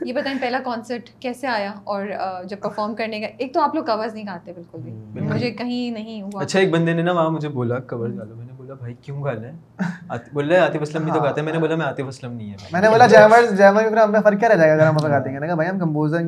یہ 0.00 0.12
بتائیں 0.12 0.38
پہلا 0.40 0.58
کانسرٹ 0.64 1.20
کیسے 1.20 1.46
آیا؟ 1.46 1.72
اور 1.84 2.06
جب 2.44 2.60
پرفارم 2.60 2.94
کرنے 2.94 3.20
کا 3.20 3.26
ایک 3.38 3.54
تو 3.54 3.60
آپ 3.60 3.74
لوگ 3.74 3.84
کورز 3.84 4.14
نہیں 4.14 4.26
گاتے 4.26 4.52
بالکل 4.52 4.80
بھی۔ 4.80 5.20
مجھے 5.20 5.50
کہیں 5.50 5.90
نہیں 5.90 6.22
ہوا۔ 6.22 6.42
اچھا 6.42 6.58
ایک 6.58 6.70
بندے 6.70 6.92
نے 6.92 7.02
نا 7.02 7.12
وہاں 7.12 7.30
مجھے 7.30 7.48
بولا 7.48 7.78
کور 7.78 8.08
گا 8.18 8.24
لو 8.24 8.36
میں 8.36 8.45
نے 8.45 8.45
بولا 8.66 8.74
بھائی 8.74 8.94
کیوں 9.02 9.22
گانا 9.24 9.48
ہے 9.48 10.18
بول 10.32 10.48
رہا 10.48 10.56
ہے 10.56 10.62
عاطف 10.62 10.82
اسلم 10.82 11.02
بھی 11.02 11.12
تو 11.12 11.20
گاتا 11.20 11.40
ہے 11.40 11.44
میں 11.44 11.52
نے 11.52 11.58
بولا 11.58 11.74
میں 11.76 11.86
عاطف 11.86 12.08
اسلم 12.08 12.32
نہیں 12.32 12.50
ہے 12.50 12.56
میں 12.72 12.80
نے 12.80 12.88
بولا 12.88 13.06
جیمر 13.06 13.46
جیمر 13.56 14.06
میں 14.08 14.20
فرق 14.20 14.40
کیا 14.40 14.48
رہ 14.48 14.54
جائے 14.54 14.68
گا 14.70 14.74
اگر 14.74 14.86
ہم 14.86 14.96
گاتے 15.02 15.30
ہیں 15.30 15.54
بھائی 15.54 15.68
ہم 15.70 15.78
کمپوزر 15.78 16.22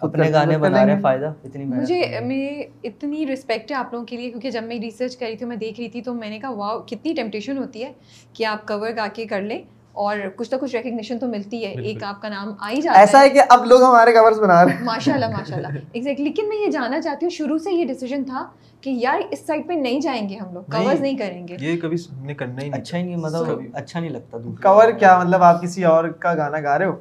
اپنے 0.00 0.30
گانے 0.32 0.58
بنا 0.58 0.84
رہے 0.86 0.94
ہیں 0.94 1.00
فائدہ 1.02 1.32
اتنی 1.44 1.64
مجھے 1.64 2.00
رہے 2.00 2.08
ہیں۔ 2.08 2.20
میں 2.20 2.62
اتنی 2.84 3.26
رسپیکٹ 3.26 3.70
ہے 3.70 3.76
آپ 3.76 3.92
لوگوں 3.92 4.06
کے 4.06 4.16
لیے 4.16 4.30
کیونکہ 4.30 4.50
جب 4.50 4.64
میں 4.64 4.78
ریسرچ 4.80 5.16
کر 5.16 5.26
رہی 5.26 5.36
تھی 5.36 5.46
میں 5.46 5.56
دیکھ 5.56 5.80
رہی 5.80 5.88
تھی 5.88 6.02
تو 6.02 6.14
میں 6.14 6.30
نے 6.30 6.38
کہا 6.38 6.50
واؤ 6.50 6.80
کتنی 6.80 7.14
ٹیمپٹیشن 7.14 7.58
ہوتی 7.58 7.84
ہے 7.84 7.92
کہ 8.32 8.44
آپ 8.44 8.66
کور 8.68 8.90
گا 8.96 9.06
کے 9.14 9.24
کر 9.24 9.42
لیں 9.42 9.62
اور 9.92 10.16
کچھ 10.36 10.54
نہ 10.54 10.58
کچھ 10.58 10.76
ریکگنیشن 10.76 11.18
تو 11.18 11.26
ملتی 11.26 11.64
ہے 11.64 11.70
ایک 11.70 12.02
آپ 12.02 12.22
کا 12.22 12.28
نام 12.28 12.54
آ 12.58 12.70
ہی 12.70 12.80
جاتا 12.80 12.98
ایسا 13.00 13.20
ہے۔ 13.20 13.30
کہ 13.30 13.42
اب 13.48 13.66
لوگ 13.66 13.82
ہمارے 13.82 14.12
کورس 14.12 14.38
بنا 14.38 14.64
رہے 14.64 14.72
ہیں۔ 14.72 14.84
ماشاء 14.84 15.12
اللہ 15.12 15.26
ماشاء 15.28 15.56
اللہ 15.56 15.68
ایگزیکٹ 15.92 16.20
لیکن 16.20 16.48
میں 16.48 16.56
یہ 16.66 16.70
جاننا 16.70 17.00
چاہتی 17.00 17.26
ہوں 17.26 17.30
شروع 17.30 17.58
سے 17.58 17.72
یہ 17.72 17.84
ڈیسیجن 17.84 18.24
تھا 18.24 18.48
کہ 18.80 18.90
یار 18.90 19.20
اس 19.30 19.46
سائڈ 19.46 19.68
پہ 19.68 19.72
نہیں 19.72 20.00
جائیں 20.00 20.28
گے 20.28 20.36
ہم 20.36 20.54
لوگ 20.54 20.62
کورز 20.62 21.00
نہیں 21.00 21.16
کریں 21.16 21.48
گے۔ 21.48 21.56
یہ 21.60 21.80
کبھی 21.80 21.96
نے 22.22 22.34
کرنا 22.34 22.62
ہی 22.62 22.68
نہیں۔ 22.68 22.80
اچھا 22.80 22.98
ہی 22.98 23.02
نہیں 23.02 23.16
مطلب 23.16 23.60
اچھا 23.74 24.00
نہیں 24.00 24.10
لگتا۔ 24.10 24.38
کور۔ 24.62 24.90
کیا؟ 24.90 25.18
مطلب 25.18 25.42
آپ 25.42 25.62
کسی 25.62 25.84
اور 25.84 26.04
کا 26.04 26.34
گانا 26.34 26.60
گا 26.60 26.78
رہے 26.78 26.86
ہو؟ 26.86 26.96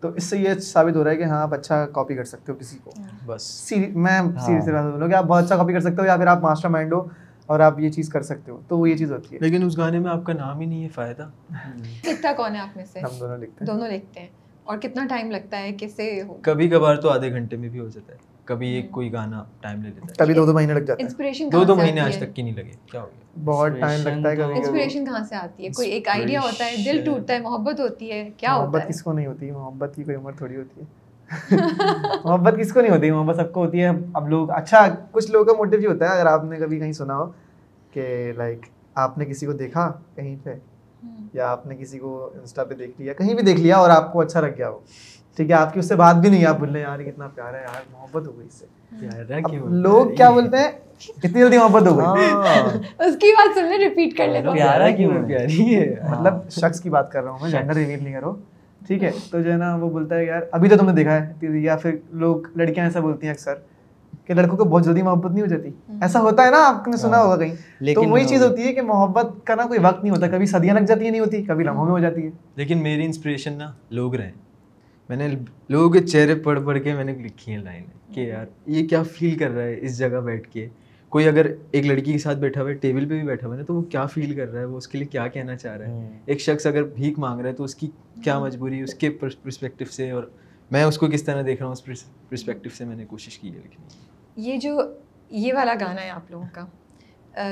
تو 0.00 0.08
اس 0.08 0.24
سے 0.24 0.38
یہ 0.38 0.54
ثابت 0.54 0.96
ہو 0.96 1.04
رہا 1.04 1.10
ہے 1.10 1.16
کہ 1.16 1.22
ہاں 1.22 1.42
آپ 1.42 1.54
اچھا 1.54 1.86
کاپی 1.86 2.14
کر 2.14 2.24
سکتے 2.24 2.52
ہو 2.52 2.56
کسی 2.60 2.78
کو۔ 2.84 2.90
بس۔ 3.26 3.72
میں 3.94 4.20
سیریس 4.46 4.68
بولوں 4.68 5.08
کہ 5.08 5.14
آپ 5.14 5.24
بہت 5.24 5.44
اچھا 5.44 5.56
کاپی 5.56 5.72
کر 5.72 5.80
سکتے 5.80 5.96
ہو 6.00 6.06
یا 6.06 6.16
پھر 6.16 6.26
آپ 6.26 6.38
ماسٹر 6.42 6.68
مائنڈ 6.68 6.92
ہو۔ 6.92 7.00
اور 7.50 7.60
آپ 7.60 7.80
یہ 7.80 7.90
چیز 7.90 8.08
کر 8.08 8.22
سکتے 8.22 8.50
ہو 8.52 8.60
تو 8.68 8.78
وہ 8.78 8.90
یہ 8.90 8.96
چیز 8.96 9.12
ہوتی 9.12 9.36
ہے۔ 9.36 9.40
لیکن 9.40 9.64
اس 9.66 9.78
گانے 9.78 9.98
میں 9.98 10.10
آپ 10.10 10.24
کا 10.24 10.32
نام 10.32 10.60
ہی 10.60 10.66
نہیں 10.66 10.82
ہے 10.84 10.88
فائدہ۔ 10.88 11.30
لکھتا 12.06 12.32
کون 12.36 12.54
ہے 12.54 12.60
آپ 12.60 12.76
میں 12.76 12.84
سے؟ 12.84 13.00
ہم 13.00 13.18
دونوں 13.20 13.36
لکھتے 13.36 13.64
ہیں۔ 13.64 13.72
دونوں 13.72 13.88
لکھتے 13.88 14.20
ہیں۔ 14.20 14.28
اور 14.64 14.78
کتنا 14.78 15.06
ٹائم 15.08 15.30
لگتا 15.30 15.58
ہے 15.58 15.70
کسے 15.78 16.22
کبھی 16.42 16.68
کبھار 16.68 16.96
تو 16.96 17.10
آدھے 17.10 17.30
گھنٹے 17.30 17.56
میں 17.56 17.68
بھی 17.68 17.80
ہو 17.80 17.88
جاتا 17.88 18.12
ہے۔ 18.12 18.18
کبھی 18.44 18.68
ایک 18.68 18.90
کوئی 18.90 19.12
گانا 19.12 19.44
ٹائم 19.60 19.82
لے 19.82 19.88
لیتا 19.88 20.06
ہے۔ 20.08 20.12
کبھی 20.18 20.34
دو 20.34 20.46
دو 20.46 20.52
مہینے 20.52 20.74
لگ 20.74 20.78
جاتے 20.78 21.02
ہیں 21.02 21.08
انسپریشن 21.08 21.48
دو 21.52 21.64
دو 21.64 21.76
مہینے 21.76 22.00
آج 22.00 22.16
تک 22.16 22.36
کی 22.36 22.42
نہیں 22.42 22.54
لگے۔ 22.54 22.70
کیا 22.86 23.00
ہو 23.00 23.06
گیا؟ 23.06 23.42
بہت 23.44 23.72
ٹائم 23.80 24.00
لگتا 24.02 24.30
ہے 24.30 24.36
کبھی 24.36 24.54
انسپریشن 24.54 25.04
کہاں 25.04 25.24
سے 25.24 25.34
آتی 25.34 25.64
ہے؟ 25.64 25.68
کوئی 25.76 25.90
ایک 25.90 26.08
آئیڈیا 26.08 26.40
ہوتا 26.40 26.64
ہے 26.64 26.76
دل 26.84 27.04
ٹوٹتا 27.04 27.34
ہے 27.34 27.38
محبت 27.38 27.80
ہوتی 27.80 28.12
ہے 28.12 28.28
کیا 28.36 28.54
ہوتا 28.54 28.64
محبت 28.64 28.84
ہے؟ 28.84 28.88
کس 28.88 29.02
کو 29.02 29.12
نہیں 29.12 29.26
ہوتی؟ 29.26 29.50
محبت 29.50 29.92
کی 29.96 30.02
کوئی 30.04 30.16
عمر 30.16 30.32
تھوڑی 30.32 30.56
ہوتی 30.56 30.80
ہے۔ 30.80 30.99
محبت 32.24 32.54
کس 32.58 32.72
کو 32.72 32.80
نہیں 32.80 32.90
ہوتی؟ 32.92 33.10
محبت 33.10 33.36
سب 33.36 33.52
کو 33.52 33.64
ہوتی 33.64 33.82
ہے۔ 33.82 33.90
اب 34.14 34.28
لوگ 34.28 34.50
اچھا 34.50 34.86
کچھ 35.10 35.30
لوگوں 35.30 35.44
کا 35.44 35.52
موٹیو 35.52 35.80
یہ 35.80 35.88
ہوتا 35.88 36.04
ہے 36.04 36.18
اگر 36.18 36.26
آپ 36.26 36.44
نے 36.44 36.56
کبھی 36.56 36.78
کہیں 36.78 36.92
سنا 36.92 37.16
ہو 37.16 37.26
کہ 37.92 38.32
لائک 38.36 38.60
آپ 38.94 39.18
نے 39.18 39.24
کسی 39.24 39.46
کو 39.46 39.52
دیکھا 39.52 39.92
کہیں 40.14 40.36
پہ؟ 40.42 40.54
یا 41.32 41.50
آپ 41.50 41.66
نے 41.66 41.76
کسی 41.76 41.98
کو 41.98 42.30
انسٹا 42.40 42.64
پہ 42.64 42.74
دیکھ 42.74 43.00
لیا 43.00 43.12
کہیں 43.12 43.34
بھی 43.34 43.42
دیکھ 43.42 43.60
لیا 43.60 43.76
اور 43.76 43.90
آپ 43.90 44.12
کو 44.12 44.20
اچھا 44.20 44.40
لگ 44.40 44.56
گیا 44.58 44.68
ہو؟ 44.68 44.78
ٹھیک 45.36 45.50
ہے 45.50 45.54
آپ 45.54 45.72
کی 45.72 45.78
اس 45.78 45.88
سے 45.88 45.96
بات 45.96 46.16
بھی 46.16 46.28
نہیں 46.30 46.46
آپ 46.46 46.58
بول 46.58 46.70
رہے 46.70 46.80
ہیں 46.80 46.86
یار 46.86 47.00
یہ 47.00 47.10
کتنا 47.10 47.28
پیارا 47.34 47.56
ہے 47.56 47.62
یار 47.62 47.82
محبت 47.92 48.26
ہو 48.26 48.38
گئی 48.38 48.46
اس 48.46 48.54
سے۔ 48.54 48.66
لوگ 49.68 50.06
کیا 50.16 50.30
بولتے 50.30 50.56
ہیں؟ 50.56 50.68
اتنی 51.24 51.40
جلدی 51.40 51.58
محبت 51.58 51.86
ہو 51.88 51.96
گئی۔ 51.98 52.06
ہاں۔ 52.06 52.68
اس 53.02 53.14
کی 53.20 53.32
بات 53.32 53.54
سن 53.54 53.64
لیں 53.64 53.78
ریپیٹ 53.78 54.16
کر 54.16 54.46
ہوں 54.46 54.54
پیارا 54.54 54.90
کیوں؟ 54.90 55.10
پیاری 55.28 55.76
ہے۔ 55.76 55.94
مطلب 56.10 56.50
شخص 56.50 56.80
کی 56.80 56.90
بات 56.90 57.12
کر 57.12 57.22
رہا 57.22 57.30
ہوں 57.30 57.38
میں 57.42 57.50
جینڈر 57.50 57.74
ریویل 57.74 58.04
نہیں 58.04 58.14
کرو۔ 58.14 58.34
ٹھیک 58.86 59.04
ہے 59.04 59.10
تو 59.30 59.40
جو 59.40 59.52
ہے 59.52 59.56
نا 59.56 59.74
وہ 59.76 59.90
بولتا 59.90 60.16
ہے 60.16 60.24
یار 60.24 60.42
ابھی 60.52 60.68
تو 60.68 60.76
تم 60.76 60.86
نے 60.86 60.92
دیکھا 60.92 61.14
ہے 61.14 61.58
یا 61.60 61.76
پھر 61.76 61.96
لوگ 62.12 62.36
لڑکیاں 62.56 62.86
ایسا 62.86 63.00
بولتی 63.00 63.26
ہیں 63.26 63.34
اکثر 63.34 63.54
کہ 64.24 64.34
لڑکوں 64.34 64.56
کو 64.58 64.64
بہت 64.64 64.84
جلدی 64.84 65.02
محبت 65.02 65.30
نہیں 65.30 65.42
ہو 65.42 65.46
جاتی۔ 65.46 65.70
ایسا 66.00 66.20
ہوتا 66.20 66.44
ہے 66.44 66.50
نا 66.50 66.56
آپ 66.66 66.88
نے 66.88 66.96
سنا 66.96 67.22
ہوگا 67.22 67.36
کہیں۔ 67.36 67.50
تو 67.50 67.84
لیکن 67.84 68.10
وہی 68.10 68.24
چیز 68.24 68.42
ہوتی 68.42 68.62
ہے 68.62 68.72
کہ 68.72 68.82
محبت 68.82 69.46
کا 69.46 69.54
نا 69.54 69.62
کوئی 69.62 69.80
وقت 69.82 70.04
نہیں 70.04 70.14
ہوتا 70.14 70.28
کبھی 70.28 70.46
صدیاں 70.46 70.74
لگ 70.74 70.80
جاتی 70.80 71.04
ہیں 71.04 71.10
نہیں 71.10 71.20
ہوتی 71.20 71.42
کبھی 71.42 71.64
لمحوں 71.64 71.84
میں 71.84 71.92
ہو 71.92 71.98
جاتی 71.98 72.24
ہے 72.24 72.30
لیکن 72.56 72.78
میری 72.78 73.04
انسپریشن 73.04 73.52
نا 73.52 73.72
لوگ 73.90 74.14
رہے 74.14 74.30
میں 75.08 75.16
نے 75.16 75.28
لوگوں 75.68 75.90
کے 75.90 76.00
چہرے 76.00 76.34
پڑھ 76.34 76.60
پڑھ 76.64 76.82
کے 76.82 76.94
میں 76.94 77.04
نے 77.04 77.12
لکھی 77.12 77.52
ہیں 77.52 77.62
لائنیں 77.62 78.14
کہ 78.14 78.20
یار 78.20 78.46
یہ 78.66 78.88
کیا 78.88 79.02
فیل 79.02 79.38
کر 79.38 79.50
رہا 79.50 79.62
ہے 79.62 79.78
اس 79.80 79.98
جگہ 79.98 80.20
بیٹھ 80.20 80.48
کے۔ 80.48 80.68
کوئی 81.12 81.28
اگر 81.28 81.46
ایک 81.70 81.86
لڑکی 81.86 82.12
کے 82.12 82.18
ساتھ 82.18 82.38
بیٹھا 82.38 82.60
ہوا 82.60 82.68
ہے 82.70 82.74
ٹیبل 82.74 83.08
پہ 83.08 83.14
بھی 83.14 83.26
بیٹھا 83.26 83.46
ہوا 83.46 83.54
ہے 83.56 83.60
نا 83.60 83.64
تو 83.66 83.74
وہ 83.74 83.82
کیا 83.82 84.06
فیل 84.06 84.34
کر 84.34 84.48
رہا 84.48 84.60
ہے؟ 84.60 84.64
وہ 84.64 84.76
اس 84.76 84.88
کے 84.88 84.98
لیے 84.98 85.06
کیا 85.06 85.26
کہنا 85.28 85.56
چاہ 85.56 85.76
رہا 85.76 85.86
ہے؟ 85.86 86.18
ایک 86.26 86.40
شخص 86.40 86.66
اگر 86.66 86.82
بھیک 86.84 87.18
مانگ 87.18 87.40
رہا 87.40 87.48
ہے 87.48 87.54
تو 87.54 87.64
اس 87.64 87.74
کی 87.74 87.90
کیا 88.24 88.38
مجبوری 88.38 88.80
اس 88.80 88.94
کے 88.94 89.10
پرسپیکٹیو 89.10 89.86
سے 89.90 90.10
اور 90.10 90.24
میں 90.70 90.84
اس 90.84 90.98
کو 90.98 91.06
کس 91.06 91.22
طرح 91.22 91.42
دیکھ 91.46 91.62
رہا 91.62 91.66
ہوں؟ 91.66 91.72
اس 91.72 92.04
پرسپیکٹیو 92.28 92.72
سے 92.76 92.84
میں 92.84 92.96
نے 92.96 93.04
کوشش 93.04 93.38
کی 93.38 93.52
ہے 93.54 93.58
لکھنے 93.58 93.86
کی 93.88 94.50
یہ 94.50 94.56
جو 94.56 94.80
یہ 95.30 95.54
والا 95.54 95.74
گانا 95.80 96.02
ہے 96.02 96.10
آپ 96.10 96.30
لوگوں 96.30 96.46
کا 96.52 96.64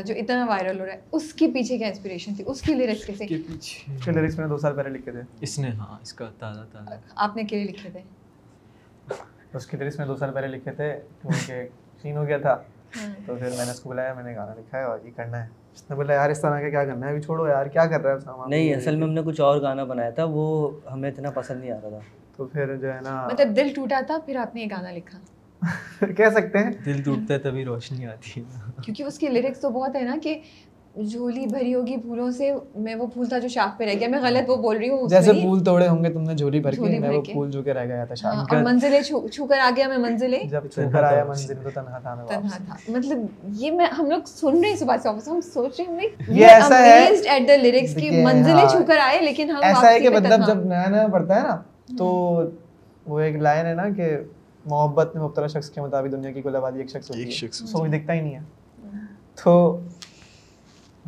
جو 0.06 0.14
اتنا 0.14 0.44
وائرل 0.44 0.80
ہو 0.80 0.86
رہا 0.86 0.92
ہے 0.92 1.00
اس 1.12 1.32
کے 1.34 1.46
پیچھے 1.46 1.78
کیا 1.78 1.88
انسپریشن 1.88 2.34
تھی؟ 2.34 2.44
اس 2.46 2.61
کی 2.62 2.74
لیرکس 2.74 3.06
کیسے 3.06 3.26
کے 3.26 3.36
پیچھے۔ 3.46 3.94
اس 3.96 4.04
کے 4.04 4.12
لیرکس 4.12 4.38
میں 4.38 4.46
نے 4.46 4.50
دو 4.50 4.59
سال 4.59 4.76
پہلے 4.76 4.88
لکھے 4.88 5.12
تھے۔ 5.12 5.20
اس 5.40 5.59
نے 5.59 5.68
ہاں 5.68 5.98
اس 6.02 6.12
کا 6.12 6.30
تازہ 6.38 6.61
تازہ۔ 6.72 6.94
آپ 7.14 7.36
نے 7.36 7.42
کیلے 7.42 7.64
لکھے 7.64 7.90
تھے؟ 7.90 8.00
اس 9.54 9.66
کے 9.66 9.76
لیرکس 9.76 9.98
میں 9.98 10.06
دو 10.06 10.16
سال 10.16 10.32
پہلے 10.32 10.46
لکھے 10.46 10.72
تھے۔ 10.72 10.92
کیونکہ 11.22 11.66
سین 12.02 12.16
ہو 12.16 12.26
گیا 12.26 12.38
تھا۔ 12.38 12.62
تو 13.26 13.34
پھر 13.34 13.49
میں 13.49 13.64
نے 13.64 13.70
اس 13.70 13.80
کو 13.80 13.91
بلایا 13.91 14.14
میں 14.14 14.22
نے 14.22 14.36
گانا 14.36 14.55
لکھا 14.55 14.78
ہے 14.78 14.84
اور 14.84 14.99
یہ 15.05 15.11
کرنا 15.16 15.43
ہے۔ 15.45 15.49
اس 15.74 15.91
نے 15.91 15.97
بولا 15.97 16.14
یار 16.14 16.30
اس 16.30 16.41
طرح 16.41 16.61
کا 16.61 16.68
کیا 16.70 16.84
کرنا 16.84 17.07
ہے؟ 17.07 17.11
ابھی 17.11 17.22
چھوڑو 17.22 17.49
یار 17.49 17.66
کیا 17.66 17.86
کر 17.86 18.01
رہا 18.01 18.14
ہے 18.14 18.20
سامان 18.20 18.51
نہیں 18.51 18.74
اصل 18.74 18.97
میں 18.97 19.07
ہم 19.07 19.12
نے 19.12 19.22
کچھ 19.24 19.41
اور 19.41 19.61
گانا 19.62 19.84
بنایا 19.84 20.11
تھا 20.11 20.24
وہ 20.24 20.47
ہمیں 20.93 21.11
اتنا 21.11 21.30
پسند 21.30 21.61
نہیں 21.61 21.70
آ 21.70 21.76
رہا 21.82 21.89
تھا۔ 21.89 21.99
تو 22.36 22.45
پھر 22.45 22.76
جو 22.76 22.95
ہے 22.95 22.99
نا 23.03 23.28
مطلب 23.32 23.57
دل 23.57 23.72
ٹوٹا 23.74 24.01
تھا 24.07 24.18
پھر 24.26 24.36
آپ 24.36 24.55
نے 24.55 24.61
یہ 24.61 24.66
گانا 24.70 24.91
لکھا۔ 24.91 25.18
کہہ 26.16 26.30
سکتے 26.34 26.59
ہیں؟ 26.59 26.70
دل 26.84 27.03
ٹوٹتا 27.03 27.34
ہے 27.34 27.39
تبھی 27.39 27.64
روشنی 27.64 28.07
آتی 28.07 28.41
ہے۔ 28.41 28.45
کیونکہ 28.82 29.03
اس 29.03 29.18
کے 29.18 29.28
لیرکس 29.28 29.61
تو 29.61 29.70
بہت 29.70 29.97
ہے 29.97 30.01
نا 30.01 30.16
کہ 30.22 30.41
جھولی 31.03 31.46
بھری 31.46 31.74
ہوگی 31.74 31.96
پھولوں 31.96 32.30
سے 32.30 32.51
میں 32.74 32.94
وہ 32.94 33.07
پھول 33.07 33.26
تھا 33.26 33.38
جو 33.38 33.49
شاخ 33.49 33.78
پہ 33.78 33.84
رہ 33.84 33.99
گیا 34.01 34.09
میں 34.09 34.18
غلط 34.22 34.51
وہ 34.51 34.57
بول 34.57 34.76
رہی 34.76 34.88
ہوں 34.88 35.09
جیسے۔ 35.09 35.32
پھول 35.32 35.64
توڑے 35.64 35.88
ہوں 35.88 36.05
گے 36.05 36.12
تم 36.12 36.22
نے 36.22 36.34
جھولی 36.34 36.61
بھر 36.61 36.72
کے 36.72 36.99
میں 37.01 37.11
وہ۔ 37.11 37.22
پھول 37.22 37.51
جو 37.51 37.62
کے 37.62 37.74
رہ 37.74 37.84
گیا 37.84 38.05
تھا 38.05 38.14
ہاں، 38.24 38.44
شام 38.44 38.57
اور 38.57 38.64
منزلیں 38.64 39.01
چھو 39.03 39.28
چھو 39.28 39.46
کر 39.46 39.59
آ 39.59 39.70
گیا 39.76 39.88
میں 39.88 39.99
منزلیں۔ 39.99 40.38
جب 40.44 40.66
چھو 40.66 40.82
کر 40.92 41.05
آیا 41.05 41.24
منزل 41.24 41.55
تو 41.64 41.70
تنہا 41.74 41.99
تھا 41.99 42.14
میں 42.14 42.26
تنہا 42.26 42.38
واپس 42.38 42.66
تھا۔ 42.66 42.76
مطلب 42.88 43.18
یہ 43.59 43.70
میں 43.70 43.86
ہم 43.99 44.11
لوگ 44.11 44.20
سن 44.26 44.59
رہے 44.61 44.68
ہیں 44.68 44.76
صبح 44.76 44.96
سے 44.96 45.09
واپس۔ 45.09 45.28
ہم 45.28 45.40
سوچ 45.53 45.80
رہے 45.80 45.92
ہیں 45.92 46.09
ہم 46.28 46.36
یہ 46.36 46.46
ایسا 46.46 46.78
ہے 46.78 46.99
ایٹ 47.26 47.49
دا 47.49 47.57
لیرکس 47.57 47.94
کی 47.94 48.01
دیکھیے، 48.01 48.24
منزلیں 48.24 48.55
ہاں، 48.55 48.68
چھو 48.68 48.78
کر 48.86 48.99
آئے 48.99 49.20
لیکن 49.20 49.51
ہم 49.51 49.61
ایسا 49.62 49.90
ہے 49.90 50.01
کہ 50.01 50.11
مطلب۔ 50.11 50.46
جب 50.46 50.64
نیا 50.64 50.88
نیا 50.88 51.07
پڑھتا 51.09 51.36
ہے 51.36 51.42
نا 51.42 51.57
تو 51.99 52.07
وہ 53.07 53.20
ایک 53.20 53.36
لائن 53.36 53.66
ہے 53.66 53.74
نا 53.74 53.88
کہ 53.96 54.16
محبت 54.64 55.14
میں 55.14 55.22
مبتلا 55.24 55.46
شخص 55.46 55.70
کے 55.70 55.80
مطابق 55.80 56.12
دنیا 56.12 56.30
کی 56.30 56.42
کل 56.42 56.57
آبادی 56.57 56.78
ایک 56.78 56.90
شخص 56.90 57.11
ہوتی 57.11 57.24
ہے۔ 57.24 57.46
کوئی 57.72 57.90
دکھتا 57.90 58.12
ہی 58.12 58.20
نہیں 58.20 58.34
ہے۔ 58.34 58.40
تو 59.44 59.53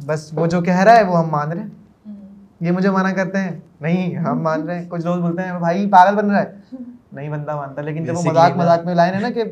بس 0.07 0.31
وہ 0.33 0.47
جو 0.47 0.61
کہہ 0.61 0.79
رہا 0.79 0.97
ہے 0.97 1.03
وہ 1.05 1.19
ہم 1.19 1.31
مان 1.31 1.53
رہے 1.53 1.61
ہیں۔ 1.61 1.69
یہ 2.61 2.71
مجھے 2.71 2.91
منع 2.91 3.13
کرتے 3.13 3.39
ہیں۔ 3.39 3.61
نہیں 3.81 4.17
ہم 4.17 4.43
مان 4.43 4.63
رہے 4.63 4.83
ہیں۔ 4.83 4.91
کچھ 4.91 5.05
لوگ 5.07 5.17
بولتے 5.17 5.43
ہیں 5.43 5.59
بھائی 5.59 5.91
پاگل 5.91 6.15
بن 6.17 6.31
رہا 6.31 6.43
ہے۔ 6.43 6.53
نہیں 7.13 7.29
بندہ 7.29 7.57
مانتا 7.57 7.83
لیکن 7.83 8.05
جب 8.05 8.17
وہ 8.17 8.23
مذاق 8.27 8.57
مذاق 8.57 8.85
میں 8.85 8.95
لائن 8.95 9.15
ہے 9.15 9.21
نا 9.21 9.31
کہ 9.31 9.45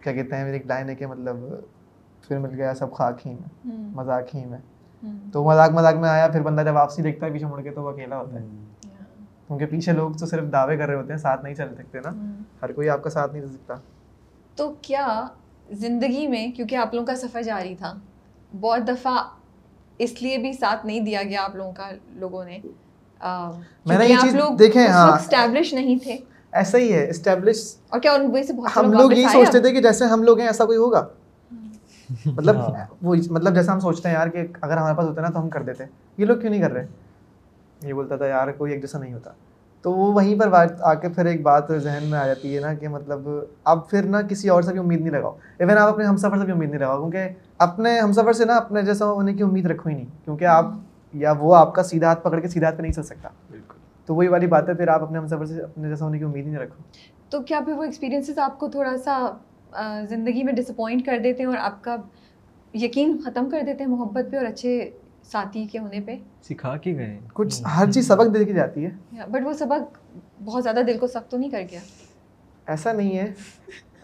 کیا 0.00 0.12
کہتے 0.12 0.36
ہیں 0.36 0.44
ایک 0.52 0.66
لائن 0.66 0.88
ہے 0.88 0.94
کہ 0.94 1.06
مطلب 1.06 1.36
پھر 2.28 2.38
مل 2.38 2.50
گیا 2.54 2.74
سب 2.74 2.92
خاک 2.92 3.26
ہی 3.26 3.34
میں 3.34 3.76
مذاق 3.94 4.34
ہی 4.34 4.44
میں۔ 4.44 4.58
تو 5.32 5.44
مذاق 5.44 5.70
مذاق 5.70 5.94
میں 5.94 6.08
آیا 6.08 6.28
پھر 6.28 6.42
بندہ 6.42 6.60
جب 6.60 6.74
واپسی 6.74 7.02
دیکھتا 7.02 7.26
ہے 7.26 7.30
پیچھے 7.32 7.46
مڑ 7.46 7.62
کے 7.62 7.70
تو 7.70 7.82
وہ 7.82 7.90
اکیلا 7.90 8.16
ہوتا 8.18 8.40
ہے۔ 8.40 8.46
کیونکہ 9.46 9.66
پیچھے 9.66 9.92
لوگ 9.92 10.10
تو 10.10 10.26
صرف 10.26 10.52
دعوے 10.52 10.76
کر 10.76 10.86
رہے 10.86 10.94
ہوتے 10.94 11.12
ہیں 11.12 11.20
ساتھ 11.20 11.44
نہیں 11.44 11.54
چل 11.54 11.74
سکتے 11.74 11.98
نا۔ 12.04 12.10
ہر 12.62 12.72
کوئی 12.72 12.88
آپ 12.88 13.02
کا 13.02 13.10
ساتھ 13.10 13.32
نہیں 13.32 13.42
دے 13.42 13.48
سکتا۔ 13.48 13.74
تو 14.56 14.74
کیا 14.82 15.26
زندگی 15.70 16.26
میں 16.26 16.46
کیونکہ 16.52 16.76
آپ 16.76 16.94
لوگوں 16.94 17.06
کا 17.06 17.14
سفر 17.16 17.42
جاری 17.42 17.74
تھا 17.74 17.94
بہت 18.52 18.88
دفعہ 18.88 19.12
اس 19.98 20.22
لیے 20.22 20.38
بھی 20.38 20.52
ساتھ 20.52 20.86
نہیں 20.86 21.00
دیا 21.00 21.22
گیا 21.22 21.44
آپ 21.44 21.56
لوگوں 21.56 21.72
کا 21.72 21.90
لوگوں 22.10 22.44
نے۔ 22.44 22.58
میں 23.86 23.98
نے 23.98 24.06
یہ 24.06 24.16
چیز 24.20 24.36
دیکھیں 24.58 24.86
ہاں۔ 24.86 25.12
اسٹیبلش 25.12 25.74
نہیں 25.74 25.98
تھے۔ 26.02 26.16
ایسا 26.52 26.78
ہی 26.78 26.92
ہے 26.92 27.10
اسٹیبلش 27.10 27.56
اور 27.88 28.00
کیا 28.00 28.12
ان 28.12 28.32
میں 28.32 28.42
سے 28.42 28.52
بہت 28.52 28.76
ہم 28.76 28.92
لوگ 28.92 29.12
یہی 29.12 29.26
سوچتے؟ 29.32 29.60
تھے 29.60 29.72
کہ 29.72 29.80
جیسے 29.80 30.04
ہم 30.04 30.22
لوگ 30.22 30.38
ہیں 30.38 30.46
ایسا 30.46 30.64
کوئی 30.64 30.78
ہوگا۔ 30.78 31.06
مطلب 32.26 32.56
ہاں۔ 32.56 32.84
وہ 33.02 33.14
مطلب 33.30 33.54
جیسا 33.54 33.72
ہم 33.72 33.80
سوچتے 33.80 34.08
ہیں 34.08 34.16
یار 34.16 34.28
کہ 34.28 34.46
اگر 34.60 34.76
ہمارے 34.76 34.96
پاس 34.96 35.06
ہوتا 35.08 35.22
نا 35.22 35.28
تو 35.28 35.40
ہم 35.40 35.48
کر 35.50 35.62
دیتے۔ 35.62 35.84
یہ 36.16 36.26
لوگ 36.26 36.36
کیوں 36.36 36.50
نہیں 36.50 36.62
کر 36.62 36.72
رہے؟ 36.72 36.86
یہ 37.82 37.92
بولتا 37.92 38.16
تھا 38.16 38.26
یار 38.26 38.48
کوئی 38.48 38.72
ایک 38.72 38.80
جیسا 38.80 38.98
نہیں 38.98 39.14
ہوتا۔ 39.14 39.30
تو 39.82 39.92
وہ 39.92 40.12
وہیں 40.12 40.40
پر 40.40 40.48
بات 40.48 40.68
آ 40.80 40.94
کے 40.94 41.08
پھر 41.08 41.26
ایک 41.26 41.42
بات 41.42 41.64
ذہن 41.76 42.06
میں 42.10 42.18
آ 42.18 42.26
جاتی 42.26 42.56
ہے 42.56 42.60
نا 42.60 42.74
کہ 42.74 42.88
مطلب 42.88 43.28
اب 43.64 43.90
پھر 43.90 44.02
نا 44.02 44.22
کسی 44.22 44.48
اور 44.48 44.62
سے 44.62 44.72
بھی 44.72 44.80
امید 44.80 45.00
نہیں 45.00 45.10
لگاؤ۔ 45.10 45.36
ایون 45.58 45.78
آپ 45.78 45.88
اپنے 45.88 46.04
ہم 46.04 46.16
سفر 46.16 46.38
سے 46.38 46.44
بھی 46.44 46.52
امید 46.52 46.70
نہیں 46.70 46.80
لگاؤ 46.80 46.98
کیونکہ 46.98 47.28
اپنے 47.58 48.00
ہم 48.00 48.12
سفر 48.12 48.32
سے 48.32 48.44
نا 48.44 48.56
اپنے 48.56 48.82
جیسا 48.82 49.06
ہونے 49.06 49.34
کی 49.34 49.42
امید 49.42 49.66
رکھو 49.66 49.90
ہی 49.90 49.94
نہیں۔ 49.94 50.06
کیونکہ 50.24 50.44
آپ 50.44 50.64
یا 51.12 51.32
وہ 51.38 51.56
آپ 51.56 51.74
کا 51.74 51.82
سیدھا 51.82 52.06
ہاتھ 52.06 52.20
پکڑ 52.24 52.40
کے 52.40 52.48
سیدھا 52.48 52.66
ہاتھ 52.66 52.76
پہ 52.76 52.82
نہیں 52.82 52.92
چل 52.92 53.02
سکتا۔ 53.02 53.28
بالکل۔ 53.50 53.74
تو 54.06 54.14
وہی 54.14 54.28
والی 54.28 54.46
بات 54.46 54.68
ہے 54.68 54.74
پھر 54.74 54.88
آپ 54.88 55.02
اپنے 55.02 55.18
ہم 55.18 55.26
سفر 55.26 55.44
سے 55.44 55.62
اپنے 55.62 55.88
جیسا 55.88 56.04
ہونے 56.04 56.18
کی 56.18 56.24
امید 56.24 56.46
ہی 56.46 56.50
نہیں 56.50 56.60
رکھو۔ 56.60 56.82
تو 57.30 57.40
کیا 57.42 57.60
پھر 57.64 57.72
وہ 57.72 57.82
ایکسپیرینسز 57.82 58.38
آپ 58.38 58.58
کو 58.58 58.68
تھوڑا 58.68 58.96
سا 58.96 59.30
زندگی 60.08 60.42
میں 60.42 60.52
ڈس 60.52 60.70
اپوائنٹ 60.70 61.06
کر 61.06 61.18
دیتے 61.24 61.42
ہیں 61.42 61.50
اور 61.50 61.58
آپ 61.58 61.84
کا 61.84 61.96
یقین 62.74 63.18
ختم 63.24 63.50
کر 63.50 63.60
دیتے 63.66 63.84
ہیں 63.84 63.90
محبت 63.90 64.30
پہ 64.30 64.36
اور 64.36 64.46
اچھے 64.46 64.90
ساتھی 65.32 65.66
کے 65.66 65.78
ہونے 65.78 66.00
پہ۔ 66.00 66.16
سکھا 66.42 66.76
کے 66.76 66.94
گئے۔ 66.94 67.18
کچھ 67.32 67.62
ہر 67.76 67.90
چیز 67.90 68.06
سبق 68.08 68.34
دے 68.34 68.44
کے 68.44 68.52
جاتی 68.52 68.86
ہے۔ 68.86 68.90
بٹ 69.30 69.40
وہ 69.44 69.52
سبق 69.52 69.98
بہت 70.44 70.62
زیادہ 70.62 70.80
دل 70.86 70.98
کو 70.98 71.06
سخت 71.06 71.30
تو 71.30 71.36
نہیں 71.36 71.50
کر 71.50 71.62
گیا۔ 71.70 71.80
ایسا 72.66 72.92
نہیں 72.92 73.18
ہے۔ 73.18 73.32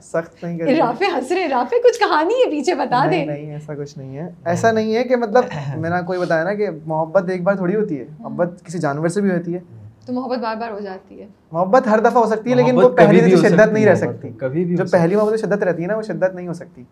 سخت 0.03 0.45
نہیں 0.45 0.59
کرتی 0.59 0.75
رافع 0.79 1.05
ہنس 1.17 1.33
رہے 1.33 1.49
رافع 1.49 1.77
کچھ 1.85 1.99
کہانی 1.99 2.35
ہے 2.35 2.51
پیچھے 2.51 2.75
بتا 2.75 3.07
دے۔ 3.11 3.25
نہیں 3.25 3.53
ایسا 3.53 3.75
کچھ 3.75 3.99
نہیں 3.99 4.17
ہے۔ 4.17 4.29
ایسا 4.45 4.73
نہیں 4.73 4.95
ہے 4.97 5.05
کہ 5.05 5.17
مطلب 5.17 5.45
میرا 5.77 6.01
کوئی 6.01 6.19
بتایا 6.19 6.45
نا 6.45 6.55
کہ 6.55 6.69
محبت 6.87 7.31
ایک 7.31 7.43
بار 7.43 7.55
تھوڑی 7.55 7.77
ہوتی 7.77 8.01
ہے۔ 8.01 8.05
محبت 8.19 8.49
کسی 8.65 8.79
جانور 8.79 9.09
سے 9.09 9.21
بھی 9.21 9.31
ہوتی 9.31 9.55
ہے۔ 9.55 9.59
تو 10.07 10.13
محبت 10.13 10.39
بار 10.39 10.57
بار 10.57 10.71
ہو 10.71 10.81
جاتی 10.81 11.23
ہے۔ 11.23 11.27
محبت 11.53 11.87
ہر 11.87 12.01
دفعہ 12.01 12.23
ہو 12.23 12.27
سکتی 12.27 12.51
ہے 12.51 12.55
لیکن 12.55 12.77
وہ 12.77 12.89
پہلی 12.89 13.35
ہو 13.35 13.43
شدت 13.43 13.73
نہیں 13.73 13.87
رہ 13.87 13.95
سکتی۔ 13.95 14.29
کبھی 14.39 14.65
بھی 14.65 14.77
جو 14.77 14.85
پہلی 14.93 15.17
محبت 15.17 15.41
شدت 15.41 15.63
رہتی 15.63 15.83
ہے 15.83 15.87
نا 15.87 15.97
وہ 15.97 16.03
شدت 16.03 16.35
نہیں 16.35 16.49
ہو 16.49 16.53
سکتی۔ 16.53 16.83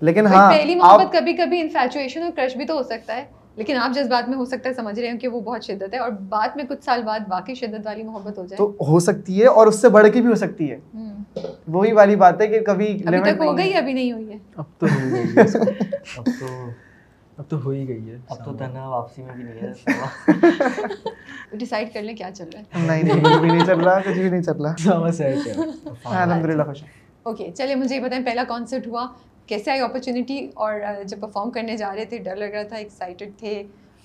لیکن 0.00 0.26
ہاں 0.26 0.52
پہلی 0.52 0.74
محبت 0.74 1.12
کبھی 1.12 1.32
کبھی 1.32 1.60
انفیچویشن 1.60 2.22
اور 2.22 2.30
کرش 2.36 2.56
بھی 2.56 2.64
تو 2.64 2.74
ہو 2.76 2.82
سکتا 2.82 3.16
ہے۔ 3.16 3.24
لیکن 3.58 3.76
آپ 3.76 3.94
جذبات 3.94 4.28
میں 4.28 4.36
ہو 4.38 4.44
سکتا 4.44 4.68
ہے 4.68 4.74
سمجھ 4.74 5.00
رہے 5.00 5.08
ہیں 5.08 5.18
کہ 5.18 5.28
وہ 5.28 5.40
بہت 5.40 5.64
شدت 5.64 5.94
ہے 5.94 5.98
اور 5.98 6.10
بعد 6.28 6.48
میں 6.56 6.64
کچھ 6.68 6.84
سال 6.84 7.02
بعد 7.02 7.20
واقعی 7.30 7.54
شدت 7.54 7.86
والی 7.86 8.02
محبت 8.02 8.38
ہو 8.38 8.44
جائے۔ 8.46 8.56
تو 8.56 8.76
ہو 8.88 9.00
سکتی 9.00 9.40
ہے 9.40 9.46
اور 9.46 9.66
اس 9.66 9.80
سے 9.80 9.88
بڑھ 9.88 10.08
کے 10.12 10.20
بھی 10.20 10.28
ہو 10.30 10.34
سکتی 10.34 10.70
ہے۔ 10.70 10.78
وہی 11.68 11.92
والی 11.92 12.16
بات 12.16 12.40
ہے 12.40 12.46
کہ 12.46 12.60
کبھی 12.60 12.86
ابھی 13.06 13.20
تک 13.20 13.40
ہو 13.40 13.56
گئی 13.58 13.72
ہے۔ 13.72 13.78
ابھی 13.78 13.92
نہیں 13.92 14.12
ہوئی 14.12 14.28
ہے۔ 14.32 14.38
اب 14.56 14.64
تو 14.78 14.86
ہو 14.86 15.10
گئی 15.12 15.36
ہے۔ 15.36 15.42
اس 15.42 15.52
کو۔ 15.52 15.70
اب 16.16 16.26
تو 16.40 16.46
اب 17.36 17.44
تو 17.48 17.64
ہو 17.64 17.70
ہی 17.70 17.88
گئی 17.88 18.10
ہے۔ 18.10 18.16
اب 18.28 18.44
تو 18.44 18.52
تنہا 18.52 18.88
واپسی 18.88 19.22
میں 19.22 19.34
بھی 19.34 19.44
نہیں 19.44 19.60
ہے۔ 19.62 21.56
ڈیسائیڈ 21.56 21.92
کر 21.94 22.02
لیں 22.02 22.16
کیا 22.16 22.30
چل 22.34 22.48
رہا 22.54 22.60
ہے۔ 22.60 22.86
نہیں 22.86 23.02
نہیں 23.02 23.24
کچھ 23.24 23.38
بھی 23.38 23.48
نہیں 23.50 23.66
چل 23.66 23.80
رہا 23.80 23.98
کچھ 24.00 24.18
بھی 24.18 24.28
نہیں 24.30 24.42
چل 24.42 24.62
رہا۔ 24.62 24.74
سامنے 24.78 25.12
سیٹ 25.12 25.46
ہے۔ 25.46 25.52
الحمد 26.04 26.44
للہ 26.44 26.62
خوش 26.62 26.82
ہوں 26.82 26.88
اوکے 27.22 27.50
چلے 27.54 27.74
مجھے 27.74 27.96
یہ 27.96 28.00
بتائیں 28.00 28.24
پہلا 28.24 28.44
کانسرٹ 28.48 28.86
ہوا۔ 28.86 29.06
کیسے 29.48 29.70
آئی 29.70 29.80
اپرچونیٹی 29.80 30.48
اور 30.54 30.74
جب 31.06 31.20
پرفارم 31.20 31.50
کرنے 31.50 31.76
جا 31.76 31.94
رہے 31.96 32.04
تھے 32.04 32.18
ڈر 32.18 32.36
لگ 32.36 32.44
رہا 32.44 32.62
تھا 32.62 32.76
ایکسائٹیڈ 32.76 33.30
تھے 33.38 33.62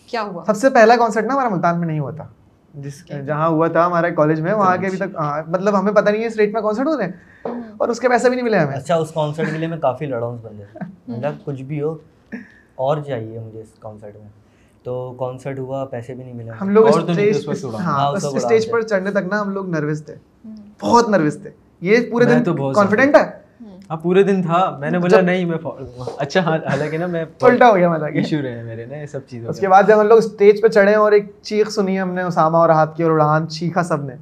کیا 0.08 0.22
ہوا؟ 0.22 0.44
سب 0.46 0.56
سے 0.56 0.70
پہلا 0.70 0.96
کانسرٹ 0.96 1.26
نا 1.26 1.34
ہمارا 1.34 1.50
ملتان 1.50 1.80
میں 1.80 1.88
نہیں 1.88 2.00
ہوا 2.00 2.12
تھا۔ 2.12 2.28
جس 2.74 3.06
جہاں 3.26 3.50
ہوا 3.50 3.68
تھا 3.68 3.86
ہمارے 3.86 4.12
کالج 4.12 4.42
میں 4.42 4.54
وہاں 4.54 4.78
کے 4.78 4.88
ابھی 4.88 4.98
تک 4.98 5.16
ہاں، 5.16 5.42
مطلب 5.48 5.80
ہمیں 5.80 5.94
پتہ 5.94 6.10
نہیں 6.10 6.22
ہے 6.22 6.28
اسٹیٹ 6.28 6.54
میں 6.54 6.62
کانسرٹ 6.62 6.88
ہو 6.88 6.98
رہے 6.98 7.06
ہیں۔ 7.06 7.12
اور 7.78 7.90
اس 7.90 8.00
کے 8.00 8.10
پیسے 8.10 8.30
بھی 8.30 8.36
نہیں 8.36 8.46
ملے 8.46 8.58
ہمیں۔ 8.58 8.76
اچھا 8.76 8.96
اس 8.96 9.12
کانسرٹ 9.12 9.52
کے 9.52 9.58
لیے 9.58 9.68
میں 9.68 9.78
کافی 9.78 10.06
لڑا 10.06 10.26
ہوں 10.26 10.34
اس 10.34 10.42
بندے 10.42 10.64
سے۔ 10.74 10.80
مطلب 11.08 11.34
کچھ 11.46 11.62
بھی 11.62 11.82
ہو 11.82 11.98
اور 12.76 12.98
چاہیے 13.08 13.40
مجھے 13.40 13.62
اس 13.62 13.68
کانسرٹ 13.80 14.16
میں۔ 14.16 14.30
تو 14.84 15.14
کانسرٹ 15.20 15.60
ہوا 15.60 15.86
پیسے 15.86 16.14
بھی 16.14 16.24
نہیں 16.24 16.34
ملے۔ 16.34 16.52
ہم 16.62 16.70
لوگ 16.70 16.88
اسٹیج 16.88 17.50
اس۔ 17.50 17.66
ہاں 17.66 17.82
ہاں، 17.82 18.12
اس 18.12 18.72
پر 18.72 18.82
چڑھنے 18.82 19.12
تک 19.12 19.26
نا 19.30 19.42
ہم 19.42 19.50
لوگ 19.50 19.70
نروس 19.70 20.06
تھے۔ 20.06 20.16
بہت 20.82 21.10
نروس 21.10 21.38
تھے۔ 21.42 21.50
یہ 21.82 22.12
پورے 22.12 22.26
دن 22.26 22.44
تو 22.44 22.54
بہت 22.54 22.76
کانفیڈنٹ 22.76 23.16
ہے؟ 23.16 23.43
ہاں 23.90 23.98
پورے 23.98 24.24
دن 24.24 24.42
تھا 24.42 24.78
میں 24.80 24.90
نے 24.90 25.00
بولا 25.00 25.22
نہیں 25.22 25.46
میں 25.46 25.58
اچھا 26.18 26.40
حالانکہ 26.40 26.98
نا 26.98 27.06
میں 27.06 27.26
الٹا 27.42 27.70
ہو 27.70 27.76
گیا 27.76 27.90
مطلب 27.90 28.08
ایشو 28.14 28.42
رہے 28.42 28.52
ہیں 28.52 28.64
میرے 28.64 28.86
نا 28.86 28.98
یہ 28.98 29.06
سب 29.06 29.20
چیزوں 29.28 29.50
اس 29.50 29.60
کے۔ 29.60 29.68
بعد 29.68 29.84
جب 29.88 30.02
ہم 30.02 30.08
لوگ 30.08 30.18
اسٹیج 30.18 30.62
پہ 30.62 30.68
چڑھے 30.68 30.96
اور 30.96 31.12
ایک 31.12 31.32
چیخ 31.42 31.70
سنی 31.70 32.00
ہم 32.02 32.14
نے 32.14 32.22
اسامہ 32.22 32.58
اور 32.58 32.70
ہاتھ 32.70 32.98
کی 32.98 33.04
اور 33.04 33.12
اڑان 33.12 33.48
چیخا 33.48 33.84
سب 33.84 34.04
نے۔ 34.04 34.16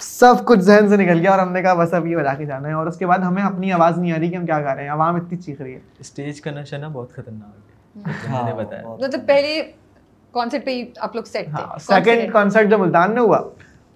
سب 0.00 0.34
کچھ 0.44 0.60
ذہن 0.60 0.88
سے 0.88 0.96
نکل 0.96 1.18
گیا 1.18 1.30
اور 1.30 1.38
ہم 1.38 1.52
نے 1.52 1.62
کہا 1.62 1.74
بس 1.74 1.94
اب 1.94 2.06
یہ 2.06 2.16
بجا 2.16 2.34
کے 2.34 2.44
جانا 2.44 2.68
ہے۔ 2.68 2.72
اور 2.72 2.86
اس 2.86 2.96
کے 2.96 3.06
بعد 3.06 3.18
ہمیں 3.18 3.42
اپنی 3.42 3.72
آواز 3.72 3.98
نہیں 3.98 4.12
آ 4.12 4.18
رہی 4.18 4.30
کہ 4.30 4.36
ہم 4.36 4.46
کیا 4.46 4.60
گا 4.62 4.74
رہے 4.74 4.82
ہیں۔ 4.82 4.90
عوام 4.90 5.14
اتنی 5.16 5.38
چیخ 5.38 5.60
رہی 5.60 5.74
ہے۔ 5.74 5.78
اسٹیج 5.98 6.40
کا 6.40 6.50
نشہ 6.50 6.76
نا 6.76 6.88
بہت 6.88 7.12
خطرناک 7.12 7.56
ہے۔ 7.56 8.28
ہاں، 8.28 8.42
مطلب 8.98 9.26
پہلے 9.26 9.62
کانسرٹ 10.34 10.64
پہ 10.64 10.82
آپ 10.98 11.14
لوگ 11.16 11.22
سیٹ 11.22 11.46
تھے۔ 11.46 11.78
سیکنڈ 11.80 12.32
کانسرٹ 12.32 12.70
جو 12.70 12.78
ملتان 12.78 13.12
میں 13.12 13.22
ہوا 13.22 13.40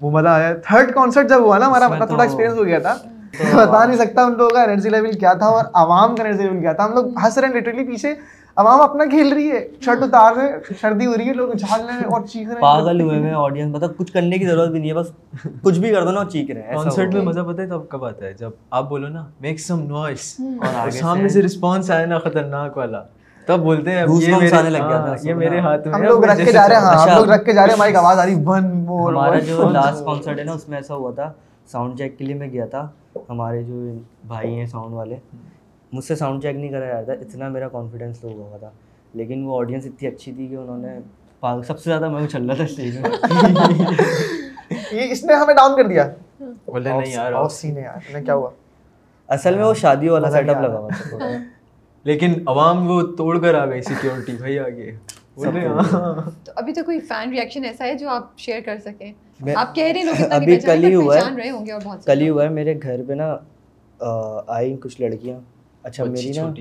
وہ 0.01 0.11
مزہ 0.11 0.29
آیا۔ 0.29 0.55
تھرڈ 0.65 0.95
کانسرٹ 0.95 1.29
جب 1.29 1.41
ہوا 1.41 1.59
نا 1.59 1.67
ہمارا 1.67 1.89
مطلب 1.89 2.07
تھوڑا 2.09 2.23
ایکسپیرینس 2.23 2.59
ہو 2.59 2.65
گیا 2.67 2.79
تھا۔ 2.79 2.95
بتا 3.57 3.85
نہیں 3.85 3.97
سکتا 3.97 4.23
ان 4.23 4.33
لوگوں 4.37 4.51
کا 4.51 4.63
انرجی 4.63 4.89
لیول 4.89 5.13
کیا 5.13 5.33
تھا 5.33 5.47
اور 5.47 5.65
عوام 5.73 6.17
کا 6.17 6.23
انرجی 6.25 6.43
لیول 6.43 6.61
کیا 6.61 6.73
تھا۔ 6.73 6.85
ہم 6.85 6.93
لوگ 6.93 7.05
ہنس 7.25 7.39
رہے 7.39 7.49
ہیں 7.49 7.55
لٹرلی 7.55 7.85
پیچھے۔ 7.85 8.15
عوام 8.57 8.81
اپنا 8.81 9.05
کھیل 9.05 9.33
رہی 9.33 9.51
ہے۔ 9.51 9.69
شرٹ 9.81 9.99
ہاں۔ 9.99 10.07
اتار 10.07 10.33
رہے 10.37 10.49
ہیں۔ 10.49 10.75
سردی 10.81 11.07
ہو 11.07 11.15
رہی 11.17 11.29
ہے 11.29 11.33
لوگ 11.33 11.51
اچھال 11.51 11.81
رہے 11.85 11.93
ہیں 11.93 12.05
اور 12.05 12.21
چیخ 12.21 12.47
رہے 12.47 12.55
ہیں۔ 12.55 12.61
پاگل 12.61 13.01
ہوئے 13.01 13.19
ہیں 13.21 13.33
آڈینس 13.35 13.75
مطلب 13.75 13.97
کچھ 13.97 14.13
کرنے 14.13 14.39
کی 14.39 14.47
ضرورت 14.47 14.69
بھی 14.69 14.79
نہیں 14.79 14.91
ہے 14.91 14.95
بس 14.95 15.07
کچھ 15.63 15.79
بھی 15.79 15.95
کر 15.95 16.05
دو 16.05 16.11
نا 16.11 16.19
اور 16.19 16.27
چیخ 16.27 16.51
رہے 16.51 16.63
ہیں۔ 16.63 16.75
کانسرٹ 16.75 17.15
میں 17.15 17.23
مزہ 17.23 17.41
پتہ 17.41 17.61
ہے 17.61 17.67
تب 17.67 17.89
کب 17.89 18.05
آتا 18.05 18.27
ہے؟ 18.27 18.33
جب 18.33 18.51
آپ 18.71 18.89
بولو 18.89 19.09
نا 19.09 19.27
میک 19.41 19.61
سم 19.61 19.81
نوائز 19.81 20.37
اور 20.79 20.91
سامنے 20.91 21.29
سے 21.29 21.43
رسپانس 21.43 21.91
آئے 21.91 22.07
نا 22.07 22.19
خطرناک 22.19 22.77
والا۔ 22.77 23.03
تب 23.47 23.59
بولتے 23.59 23.91
ہیں 23.91 24.05
یہ 24.21 24.33
ہاں، 24.33 24.41
میرے 24.41 24.81
ہاتھ 24.81 25.09
میں 25.25 25.61
ہاں، 25.61 25.75
اچھا۔ 25.75 25.95
ہم 25.95 26.03
لوگ 26.03 26.25
رکھ 26.25 26.45
کے 26.45 26.53
جا 26.53 26.69
رہے 26.69 26.77
ہیں۔ 26.77 26.83
ہم 26.83 27.17
لوگ 27.17 27.31
رکھ 27.31 27.45
کے 27.45 27.53
جا 27.53 27.63
رہے 27.63 27.69
ہیں۔ 27.69 27.77
ہماری 27.77 27.97
آواز 27.97 28.19
آ 28.19 28.27
رہی۔ 28.27 28.35
ون 28.47 28.65
مور 28.85 29.13
ہمارا 29.13 29.39
جو 29.39 29.69
لاسٹ 29.69 30.05
کانسرٹ 30.05 30.39
ہے 30.39 30.45
نا 30.45 30.53
اس 30.53 30.69
میں 30.69 30.79
ایسا 30.79 30.95
ہوا 30.95 31.11
تھا۔ 31.11 31.33
ساؤنڈ 31.73 31.99
چیک 31.99 32.19
کے 32.19 32.25
لیے 32.25 32.35
میں 32.35 32.49
گیا 32.53 32.67
تھا۔ 32.67 32.89
ہمارے 33.29 33.63
جو 33.63 33.93
بھائی 34.27 34.55
ہیں 34.55 34.67
ساؤنڈ 34.67 34.95
والے 34.95 35.17
مجھ 35.93 36.05
سے 36.05 36.15
ساؤنڈ 36.15 36.43
چیک 36.43 36.57
نہیں 36.57 36.71
کرایا 36.71 37.03
جاتا 37.03 37.13
اتنا 37.13 37.49
میرا 37.49 37.69
کانفیڈینس 37.69 38.25
لو 38.25 38.31
ہوا 38.31 38.57
تھا۔ 38.57 38.71
لیکن 39.15 39.45
وہ 39.45 39.59
آڈینس 39.59 39.87
اتنی 39.87 40.09
اچھی 40.09 40.33
تھی 40.33 40.49
کہ 40.49 40.55
انہوں 40.55 40.79
نے 40.79 40.99
سب 41.63 41.79
سے 41.79 41.91
زیادہ 41.91 42.09
میں 42.09 42.27
چل 42.27 42.47
رہا 42.47 42.55
تھا 42.55 42.65
اسٹیج 42.65 42.99
میں۔ 42.99 43.11
اس 45.11 45.25
نے 45.25 45.35
ہمیں 45.35 45.55
ڈاؤن 45.55 45.77
کر 45.77 45.89
دیا۔ 45.89 46.13
بولے 46.41 46.91
نہیں 46.91 47.13
یار 47.13 47.33
آف 47.33 47.53
سین 47.53 47.77
ہے 47.77 47.83
یار۔ 47.83 48.21
کیا 48.21 48.35
ہوا؟ 48.35 48.51
اصل 49.29 49.55
میں 49.55 49.65
وہ 49.65 49.75
شادی 49.75 50.09
والا 50.09 50.31
سیٹ 50.31 50.49
اپ 50.49 50.63
لگا 50.63 50.79
ہوا 50.79 50.89
تھا 50.89 51.29
لیکن 52.05 52.35
عوام 52.47 52.91
وہ 52.91 53.03
توڑ 53.03 53.41
کر 53.41 53.55
آ 53.55 53.67
گئی 53.67 53.83
سیکیورٹی 53.83 54.33
بھائی 54.33 54.59
آگے۔ 54.59 54.93
ہاں۔ 55.93 56.31
تو 56.45 56.53
ابھی 56.57 56.73
تو 56.73 56.85
کوئی 56.85 57.01
فین 57.01 57.31
ریئیکشن 57.31 57.65
ایسا 57.65 57.85
ہے 57.85 57.95
جو 57.95 58.09
آپ 58.09 58.39
شیئر 58.39 58.61
کر 58.65 58.79
سکیں؟ 58.79 59.13
آپ 59.57 59.75
کہہ 59.75 59.85
رہے 59.85 60.01
ہیں 60.01 60.25
ابھی 60.31 60.57
کل 60.57 60.85
ہی 60.85 60.95
ہوا 60.95 61.17
ہے 61.17 61.51
کل 62.05 62.21
ہی 62.21 62.29
ہوا 62.29 62.45
ہے 62.45 62.49
میرے 62.49 62.75
گھر 62.83 63.01
پہ 63.09 63.13
نا 63.13 63.37
آئی 64.47 64.77
کچھ 64.77 65.01
لڑکیاں۔ 65.01 65.41
اچھا 65.83 66.05
میری 66.05 66.33
نا 66.37 66.53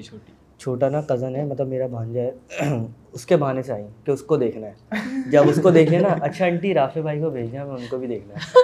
چھوٹا 0.57 0.89
نا 0.89 1.01
کزن 1.01 1.35
ہے 1.35 1.45
مطلب 1.45 1.67
میرا 1.67 1.87
بھانجا 1.87 2.21
ہے۔ 2.21 2.31
اس 3.11 3.25
کے 3.25 3.37
بہانے 3.37 3.61
سے 3.61 3.73
آئی 3.73 3.83
کہ 4.05 4.11
اس 4.11 4.21
کو 4.21 4.37
دیکھنا 4.37 4.67
ہے۔ 4.67 4.73
جب 5.27 5.49
اس 5.49 5.59
کو 5.63 5.69
دیکھے 5.69 5.99
نا 5.99 6.07
اچھا 6.21 6.45
انٹی 6.45 6.73
رافے 6.73 7.01
بھائی 7.01 7.21
کو 7.21 7.29
بھیجنا 7.29 7.63
میں 7.63 7.73
ان 7.73 7.85
کو 7.89 7.97
بھی 7.97 8.07
دیکھنا 8.07 8.33
ہے۔ 8.33 8.61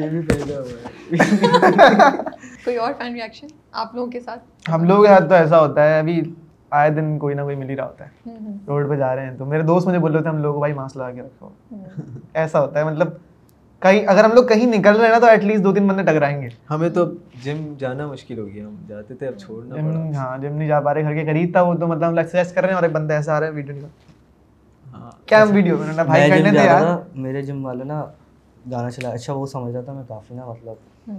ہے۔ 0.00 0.66
کوئی 2.64 2.76
اور 2.76 2.92
فین 2.98 3.14
ریئیکشن 3.14 3.46
آپ 3.72 3.94
لوگوں 3.94 4.10
کے 4.10 4.20
ساتھ؟ 4.20 4.70
ہم 4.70 4.84
لوگوں 4.84 5.02
کے 5.02 5.08
ساتھ 5.08 5.28
تو 5.28 5.34
ایسا 5.34 5.60
ہوتا 5.60 5.84
ہے 5.84 5.98
ابھی 5.98 6.22
آئے 6.70 6.90
دن 6.90 7.18
کوئی 7.18 7.34
نہ 7.34 7.42
کوئی 7.42 7.56
مل 7.56 7.70
ہی 7.70 7.76
رہا 7.76 7.86
ہوتا 7.86 8.04
ہے۔ 8.04 8.32
روڈ 8.68 8.88
پہ 8.88 8.96
جا 8.96 9.14
رہے 9.16 9.24
ہیں 9.24 9.36
تو 9.38 9.44
میرے 9.46 9.62
دوست 9.62 9.86
مجھے 9.86 9.98
بول 9.98 10.10
رہے 10.12 10.18
ہوتے 10.18 10.28
ہیں 10.28 10.36
ہم 10.36 10.42
لوگ 10.42 10.58
بھائی 10.58 10.72
ماسک 10.72 10.96
لگا 10.96 11.10
کے 11.10 11.22
رکھو۔ 11.22 11.48
ایسا 12.34 12.60
ہوتا 12.60 12.78
ہے 12.80 12.84
مطلب 12.84 13.08
کہیں 13.82 14.06
اگر 14.06 14.24
ہم 14.24 14.32
لوگ 14.34 14.44
کہیں 14.44 14.66
نکل 14.66 14.96
رہے 14.96 15.06
ہیں 15.06 15.12
نا 15.12 15.18
تو 15.18 15.26
ایٹ 15.26 15.44
لیسٹ 15.44 15.64
دو 15.64 15.72
تین 15.74 15.86
بندے 15.88 16.02
ٹکرائیں 16.02 16.40
گے۔ 16.42 16.48
ہمیں 16.70 16.88
تو 16.90 17.04
جم 17.44 17.62
جانا 17.78 18.06
مشکل 18.06 18.38
ہو 18.38 18.46
گیا 18.46 18.66
ہم 18.66 18.74
جاتے 18.88 19.14
تھے 19.14 19.26
اب 19.26 19.38
چھوڑنا 19.38 19.76
جم 19.76 20.14
ہاں 20.16 20.36
جم 20.38 20.52
نہیں 20.52 20.68
جا 20.68 20.80
پا 20.80 20.94
رہے 20.94 21.02
گھر 21.02 21.14
کے 21.14 21.24
قریب 21.24 21.52
تھا 21.52 21.62
وہ 21.62 21.74
تو 21.74 21.86
مطلب 21.86 22.04
ہم 22.04 22.14
لوگ 22.14 22.18
ایکسرسائز 22.18 22.52
کر 22.52 22.60
رہے 22.60 22.68
ہیں 22.68 22.74
اور 22.74 22.82
ایک 22.82 22.92
بندہ 22.92 23.14
ایسا 23.14 23.36
آ 23.36 23.40
رہا 23.40 23.46
ہے 23.46 23.52
ویڈیو 23.52 23.76
کا 23.80 23.86
ہاں، 24.86 25.10
کیا 25.26 25.42
ہم 25.42 25.54
ویڈیو 25.54 25.76
بنانا 25.76 26.02
بھائی 26.02 26.30
کرنے 26.30 26.50
تھے 26.50 27.20
میرے 27.20 27.42
جم 27.42 27.64
والے 27.66 27.84
نا 27.84 28.04
گانا 28.70 28.90
چلا 28.90 29.08
اچھا 29.10 29.32
وہ 29.32 29.46
سمجھ 29.46 29.72
رہا 29.72 29.82
تھا 29.82 29.92
میں 29.92 30.02
کافی 30.08 30.34
نا 30.34 30.44
مطلب۔ 30.46 31.10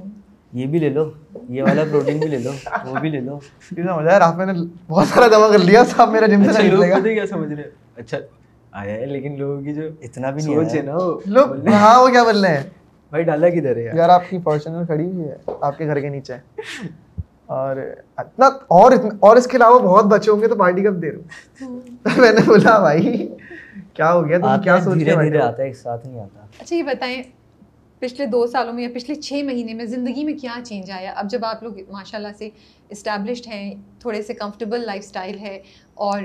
یہ 0.54 0.66
بھی 0.66 0.80
لے 0.80 0.90
لو 0.90 1.04
یہ 1.50 1.64
والا 1.64 1.84
پروٹین 1.84 2.20
بھی 2.20 2.28
لے 2.28 2.38
لو 2.38 2.52
وہ 2.86 3.00
بھی 3.00 3.10
لے 3.10 3.20
لو۔ 3.20 3.38
سمجھا 3.70 3.94
آیا؟ 3.94 4.18
آپ 4.22 4.36
میں 4.36 4.46
نے 4.46 4.54
بہت 4.90 5.08
سارا 5.08 5.28
دوا 5.28 5.48
کر 5.52 5.60
لیا 5.60 5.84
صاحب 5.86 6.12
میرا 6.12 6.28
جم 6.28 6.44
سے 6.44 6.50
اچھا، 6.50 6.62
لوگ 6.64 6.84
پتہ 6.92 7.08
کیا 7.10 7.26
سمجھ 7.28 7.52
رہے 7.54 7.70
اچھا 7.98 8.18
آیا 8.74 8.96
ہے 8.96 9.06
لیکن 9.06 9.38
لوگوں 9.38 9.62
کی 9.62 9.74
جو 9.74 9.82
اتنا 10.02 10.30
بھی 10.32 10.44
نہیں 10.44 10.56
سوچ 10.56 10.76
ہے 10.76 10.82
نا 10.82 10.98
لوگ 11.28 11.68
ہاں 11.74 12.02
وہ 12.02 12.08
کیا 12.08 12.24
بول 12.24 12.44
رہے 12.46 12.58
ہیں؟ 12.58 12.64
بھائی 13.12 13.24
ڈالا 13.24 13.50
کدھر 13.50 13.78
ہے 13.78 13.84
یار؟ 13.96 14.10
آپ 14.10 14.30
کی 14.30 14.38
فارچونر 14.44 14.86
کھڑی 14.86 15.06
ہوئی 15.06 15.28
ہے 15.30 15.36
آپ 15.62 15.78
کے 15.78 15.86
گھر 15.86 16.00
کے 16.00 16.10
نیچے۔ 16.10 16.34
اور 17.54 17.78
اتنا 18.18 18.46
اور 18.70 18.92
اور 19.20 19.38
اس 19.38 19.48
کے 19.48 19.58
علاوہ 19.58 19.80
بہت 19.80 20.06
بچے 20.06 20.32
ہوں 20.32 20.42
گے 20.42 20.48
تو 20.48 20.56
پارٹی 20.56 20.84
کب 20.84 21.02
دے 21.02 21.12
رہے 21.12 21.66
تو 22.06 22.22
میں 22.22 22.32
نے 22.32 22.42
بولا 22.46 22.78
بھائی 22.80 23.28
کیا 23.94 24.12
ہو 24.14 24.28
گیا؟ 24.28 24.38
تم 24.38 24.62
کیا 24.64 24.80
سوچ 24.82 25.04
رہے 25.04 25.14
ہو؟ 25.14 25.42
آتا 25.44 25.62
ہے 25.62 25.68
ایک 25.68 25.78
ساتھ 25.78 26.06
نہیں 26.08 26.20
آتا۔ 26.20 26.46
اچھا 26.60 26.76
یہ 26.76 26.84
بتائیں 26.84 27.22
پچھلے 28.02 28.26
دو 28.26 28.46
سالوں 28.48 28.74
میں 28.74 28.84
یا 28.84 28.90
پچھلے 28.94 29.16
چھ 29.16 29.42
مہینے 29.46 29.74
میں 29.74 29.86
زندگی 29.86 30.24
میں 30.24 30.34
کیا 30.34 30.54
چینج 30.66 30.92
آیا؟ 30.92 31.14
اب 31.16 31.30
جب 31.30 31.46
آپ 31.46 31.64
لوگ 31.64 31.80
ماشاء 31.90 32.18
اللہ 32.18 32.34
سے 32.38 32.50
اسٹیبلشڈ 32.90 33.48
ہیں 33.48 33.74
تھوڑے 34.00 34.22
سے 34.22 34.34
کمفرٹیبل 34.34 34.86
لائف 34.86 35.04
اسٹائل 35.06 35.40
ہے 35.40 35.58
اور 35.96 36.22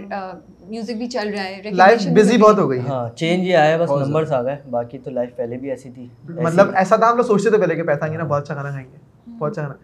میوزک 0.68 0.97
بھی 0.99 1.07
چل 1.07 1.29
رہا 1.29 1.45
ہے 1.45 1.70
لائف 1.70 2.07
بزی 2.16 2.37
بہت 2.39 2.59
ہو 2.59 2.68
گئی 2.70 2.81
ہاں 2.89 3.09
چینج 3.16 3.47
یہ 3.49 3.57
آیا 3.57 3.77
بس 3.77 3.91
نمبرس 3.91 4.33
آ 4.33 4.43
گئے 4.43 4.57
باقی 4.70 4.99
تو 4.99 5.11
لائف 5.11 5.37
پہلے 5.37 5.57
بھی 5.57 5.70
ایسی 5.70 5.91
تھی۔ 5.91 6.07
مطلب 6.29 6.70
ایسا 6.75 6.97
تھا 6.97 7.11
ہم 7.11 7.16
لوگ 7.16 7.25
سوچتے 7.25 7.51
تھے 7.51 7.59
پہلے 7.59 7.75
کہ 7.75 7.83
پیسہ 7.83 8.11
گے 8.12 8.16
نا 8.16 8.25
بہت 8.25 8.43
اچھا 8.43 8.55
کھانا 8.55 8.70
کھائیں 8.70 8.87
گے 8.93 8.99
بہت 9.39 9.51
اچھا 9.53 9.62
کھانا۔ 9.62 9.75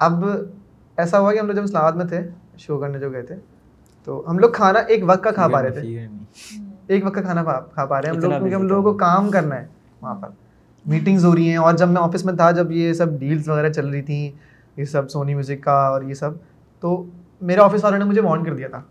اب 0.00 0.24
ایسا 0.98 1.18
ہوا 1.18 1.32
کہ 1.32 1.38
ہم 1.38 1.46
لوگ 1.46 1.56
جب 1.56 1.62
اسلام 1.62 1.84
آباد 1.84 1.96
میں 1.96 2.04
تھے 2.04 2.20
شو 2.58 2.78
کرنے 2.78 2.98
جو 2.98 3.12
گئے 3.12 3.22
تھے 3.22 3.34
تو 4.06 4.22
ہم 4.30 4.38
لوگ 4.38 4.50
کھانا 4.50 4.78
ایک 4.78 5.04
وقت 5.06 5.22
کا 5.24 5.30
کھا 5.30 5.48
پا 5.48 5.62
رہے 5.62 5.70
تھے۔ 5.70 6.06
ایک 6.86 7.04
وقت 7.06 7.14
کا 7.14 7.22
کھانا 7.22 7.42
کھا 7.74 7.84
پا 7.86 8.00
رہے 8.02 8.08
ہیں۔ 8.08 8.14
ہم 8.16 8.22
لوگ 8.22 8.30
کیونکہ 8.30 8.54
ہم 8.54 8.62
لوگوں 8.62 8.92
کو 8.92 8.98
کام 8.98 9.30
کرنا 9.30 9.60
ہے 9.60 9.66
وہاں 10.02 10.14
پر۔ 10.14 10.28
میٹنگز 10.86 11.24
ہو 11.24 11.36
رہی 11.36 11.48
ہیں 11.48 11.56
اور 11.56 11.74
جب 11.74 11.88
میں 11.88 12.02
آفس 12.02 12.24
میں 12.24 12.34
تھا، 12.34 12.50
جب 12.50 12.72
یہ 12.72 12.92
سب 12.92 13.18
ڈیلس 13.18 13.48
وغیرہ 13.48 13.72
چل 13.72 13.88
رہی 13.88 14.02
تھیں، 14.02 14.30
یہ 14.76 14.84
سب 14.84 15.10
سونی 15.10 15.34
میوزک 15.34 15.62
کا 15.62 15.72
اور 15.72 16.02
یہ 16.02 16.14
سب، 16.14 16.30
تو 16.80 17.04
میرے 17.40 17.60
آفس 17.60 17.84
والوں 17.84 17.98
نے 17.98 18.04
مجھے 18.04 18.20
وارن 18.20 18.44
کر 18.44 18.56
دیا 18.56 18.68
تھا 18.68 18.82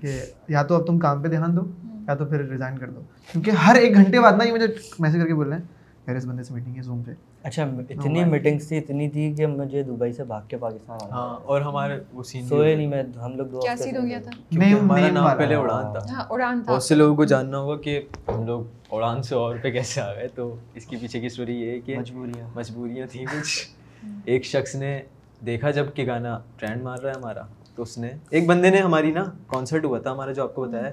کہ 0.00 0.20
یا 0.48 0.62
تو 0.62 0.74
اب 0.74 0.86
تم 0.86 0.98
کام 0.98 1.22
پہ 1.22 1.28
دھیان 1.28 1.56
دو، 1.56 1.62
یا 2.08 2.14
تو 2.14 2.24
پھر 2.24 2.44
ریزائن 2.44 2.78
کر 2.78 2.90
دو۔ 2.90 3.00
کیونکہ 3.32 3.50
ہر 3.50 3.74
ایک 3.74 3.94
گھنٹے 3.94 4.20
بعد 4.20 4.32
نا 4.32 4.44
یہ 4.44 4.52
مجھے 4.52 4.66
میسج 4.98 5.16
کر 5.16 5.26
کے 5.26 5.34
بول 5.34 5.48
رہے 5.48 5.56
ہیں 5.56 5.64
میرے 6.06 6.18
اس 6.18 6.26
بندے 6.26 6.42
سے 6.42 6.54
میٹنگ 6.54 6.76
ہے 6.76 6.82
زوم 6.82 7.02
پہ۔ 7.02 7.12
اچھا 7.44 7.62
اتنی 7.90 8.24
میٹنگس 8.24 8.68
تھی 8.68 8.78
اتنی 8.78 9.08
تھی 9.10 9.32
کہ 9.34 9.46
مجھے 9.46 9.82
دبئی 9.82 10.12
سے 10.12 10.24
بھاگ 10.24 10.42
کے 10.48 10.56
پاکستان 10.56 10.98
آنا 11.02 11.14
ہاں، 11.14 11.36
اور 11.44 11.60
ہمارے 11.60 11.98
وہ 12.12 12.22
سین 12.22 12.46
سوئے 12.46 12.74
نہیں 12.74 12.86
میں 12.86 13.02
ہم 13.22 13.36
لوگ 13.36 13.46
دو 13.46 13.60
کیسے 13.60 13.90
ہو 13.90 14.04
گیا 14.06 14.18
تھا؟ 14.18 14.30
نہیں 14.52 14.74
ہمارا 14.74 15.10
نام 15.10 15.36
پہلے 15.38 15.54
اڑان 15.54 15.92
تھا۔ 15.92 16.00
ہاں 16.10 16.24
اڑان 16.30 16.62
تھا۔ 16.62 16.72
بہت 16.72 16.82
سے 16.82 16.94
لوگوں 16.94 17.16
کو 17.16 17.24
جاننا 17.24 17.58
ہوگا 17.58 17.76
کہ 17.76 18.00
ہم 18.28 18.46
لوگ 18.46 18.62
اڑان 18.90 19.22
سے 19.22 19.34
اور 19.34 19.56
پہ 19.62 19.70
کیسے 19.70 20.00
آ 20.00 20.12
گئے 20.14 20.28
تو 20.28 20.54
اس 20.74 20.86
کے 20.86 20.96
پیچھے 21.00 21.20
کی 21.20 21.28
سٹوری 21.28 21.60
یہ 21.60 21.70
ہے 21.70 21.80
کہ 21.80 21.98
مجبوریاں۔ 21.98 22.48
مجبوریاں 22.54 23.06
تھیں 23.06 23.26
کچھ۔ 23.26 23.66
ہاں۔ 24.04 24.20
ایک 24.24 24.44
شخص 24.44 24.74
نے 24.74 25.00
دیکھا 25.46 25.70
جبکہ 25.70 26.06
گانا 26.06 26.38
ٹرینڈ 26.56 26.82
مار 26.82 26.98
رہا 26.98 27.10
ہے 27.10 27.18
ہمارا 27.18 27.42
تو 27.76 27.82
اس 27.82 27.96
نے 27.98 28.10
ایک 28.30 28.46
بندے 28.46 28.70
نے 28.70 28.78
ہماری 28.78 29.10
نا 29.12 29.24
کانسرٹ 29.46 29.84
ہوا 29.84 29.98
تھا 29.98 30.12
ہمارا 30.12 30.32
جو 30.32 30.42
آپ 30.42 30.54
کو 30.54 30.64
بتایا 30.64 30.84
ہاں۔ 30.84 30.92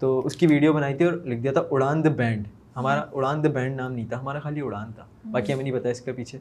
تو 0.00 0.18
اس 0.24 0.36
کی 0.36 0.46
ویڈیو 0.46 0.72
بنائی 0.72 0.94
تھی 0.94 1.04
اور 1.04 1.12
لکھ 1.24 1.40
دیا 1.40 1.52
تھا 1.52 1.62
اڑان 1.70 2.04
دا 2.04 2.08
بینڈ 2.16 2.46
ہمارا 2.78 3.00
ہاں۔ 3.00 3.06
اڑان 3.12 3.44
دا 3.44 3.48
بینڈ 3.48 3.76
نام 3.76 3.92
نہیں 3.92 4.06
تھا 4.08 4.20
ہمارا 4.20 4.38
خالی 4.38 4.60
اڑان 4.60 4.92
تھا۔ 4.92 5.02
ہاں۔ 5.02 5.32
باقی 5.32 5.52
ہمیں 5.52 5.62
نہیں 5.62 5.74
پتا 5.74 5.88
اس 5.88 6.00
کا 6.00 6.12
پیچھے۔ 6.16 6.38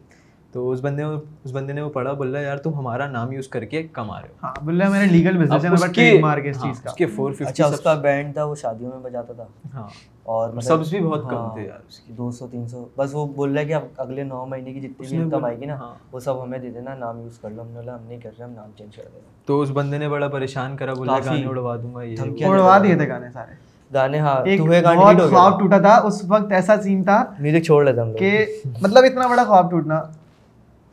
تو 0.51 0.71
اس 0.71 0.79
بندے 0.81 1.03
اس 1.43 1.51
بندے 1.51 1.73
نے 1.73 1.81
وہ 1.81 1.89
پڑھا 1.89 2.13
بول 2.13 2.35
رہا 2.35 2.41
یار 2.41 2.57
تم 2.57 2.73
ہمارا 2.73 3.07
نام 3.07 3.31
یوز 3.31 3.47
کر 3.47 3.65
کے 3.65 3.83
کما 3.83 4.21
رہے 4.21 4.27
ہو۔ 4.27 4.33
ہاں 4.43 4.53
بولا 4.61 4.89
میرا 4.89 5.05
لیگل 5.05 5.38
بزنس 5.38 5.65
ہے 5.65 5.69
بٹ 5.69 5.95
ٹریڈ 5.95 6.21
مارک 6.21 6.41
اس 6.45 6.57
ہاں، 6.57 6.63
چیز 6.63 6.81
کا۔ 6.81 6.89
اس 6.89 6.95
کے 6.95 7.05
450 7.07 7.47
اچھا 7.47 7.65
اس 7.65 7.79
کا 7.81 7.93
بینڈ 7.93 8.33
تھا 8.33 8.43
وہ 8.43 8.55
شادیوں 8.55 8.91
میں 8.91 8.99
بجاتا 8.99 9.33
تھا۔ 9.33 9.45
ہاں۔ 9.73 9.88
اور 10.23 10.49
سب 10.49 10.55
مطلب- 10.55 10.89
بھی 10.89 10.99
بہت 10.99 11.29
کم 11.29 11.49
تھے 11.53 11.63
یار 11.63 11.79
اس 11.88 11.99
کی 11.99 12.13
200 12.13 12.47
300 12.47 12.88
بس 12.97 13.09
وہ 13.13 13.27
بول 13.27 13.53
رہا 13.53 13.61
ہے 13.61 13.65
کہ 13.65 13.73
اب 13.73 13.81
اگلے 13.97 14.23
9 14.23 14.45
مہینے 14.45 14.73
کی 14.73 14.79
جتنی 14.79 15.07
بھی 15.07 15.17
انکم 15.17 15.45
آئے 15.45 15.59
گی 15.59 15.65
نا 15.65 15.93
وہ 16.11 16.19
سب 16.19 16.43
ہمیں 16.43 16.59
دے 16.59 16.69
دینا 16.69 16.95
نام 16.95 17.19
یوز 17.19 17.39
کر 17.39 17.49
لو۔ 17.49 17.61
ہم 17.61 17.67
نے 17.67 17.91
ہم 17.91 18.03
نہیں 18.07 18.19
کر 18.19 18.29
رہے 18.39 18.45
ہم 18.45 18.51
نام 18.51 18.71
چینج 18.77 18.95
کر 18.95 19.03
دیں۔ 19.13 19.21
تو 19.45 19.61
اس 19.61 19.69
بندے 19.69 19.97
نے 19.97 20.09
بڑا 20.09 20.27
پریشان 20.27 20.77
کرا 20.77 20.93
بولا 20.93 21.19
گانے 21.25 21.45
اڑوا 21.45 21.75
دوں 21.75 21.95
گا 21.95 22.01
یہ 22.03 22.45
اڑوا 22.45 22.77
دیے 22.77 22.95
تھے 22.95 23.09
گانے 23.09 23.31
سارے۔ 23.31 23.66
گانے 23.93 24.19
ہاں 24.19 24.35
دوہے 24.57 24.83
گانے 24.83 25.03
ہٹ 25.11 25.29
خواب 25.29 25.59
ٹوٹا 25.59 25.77
تھا 25.79 25.95
اس 25.95 26.23
وقت 26.27 26.51
ایسا 26.51 26.81
سین 26.81 27.03
تھا 27.03 27.23
میوزک 27.39 27.65
چھوڑ 27.65 27.85
لیتا 27.85 28.01
ہم 28.01 28.13
کہ 28.13 28.45
مطلب 28.81 29.03
اتنا 29.03 29.27
بڑا 29.27 29.43
خواب 29.43 29.71
ٹوٹنا۔ 29.71 30.01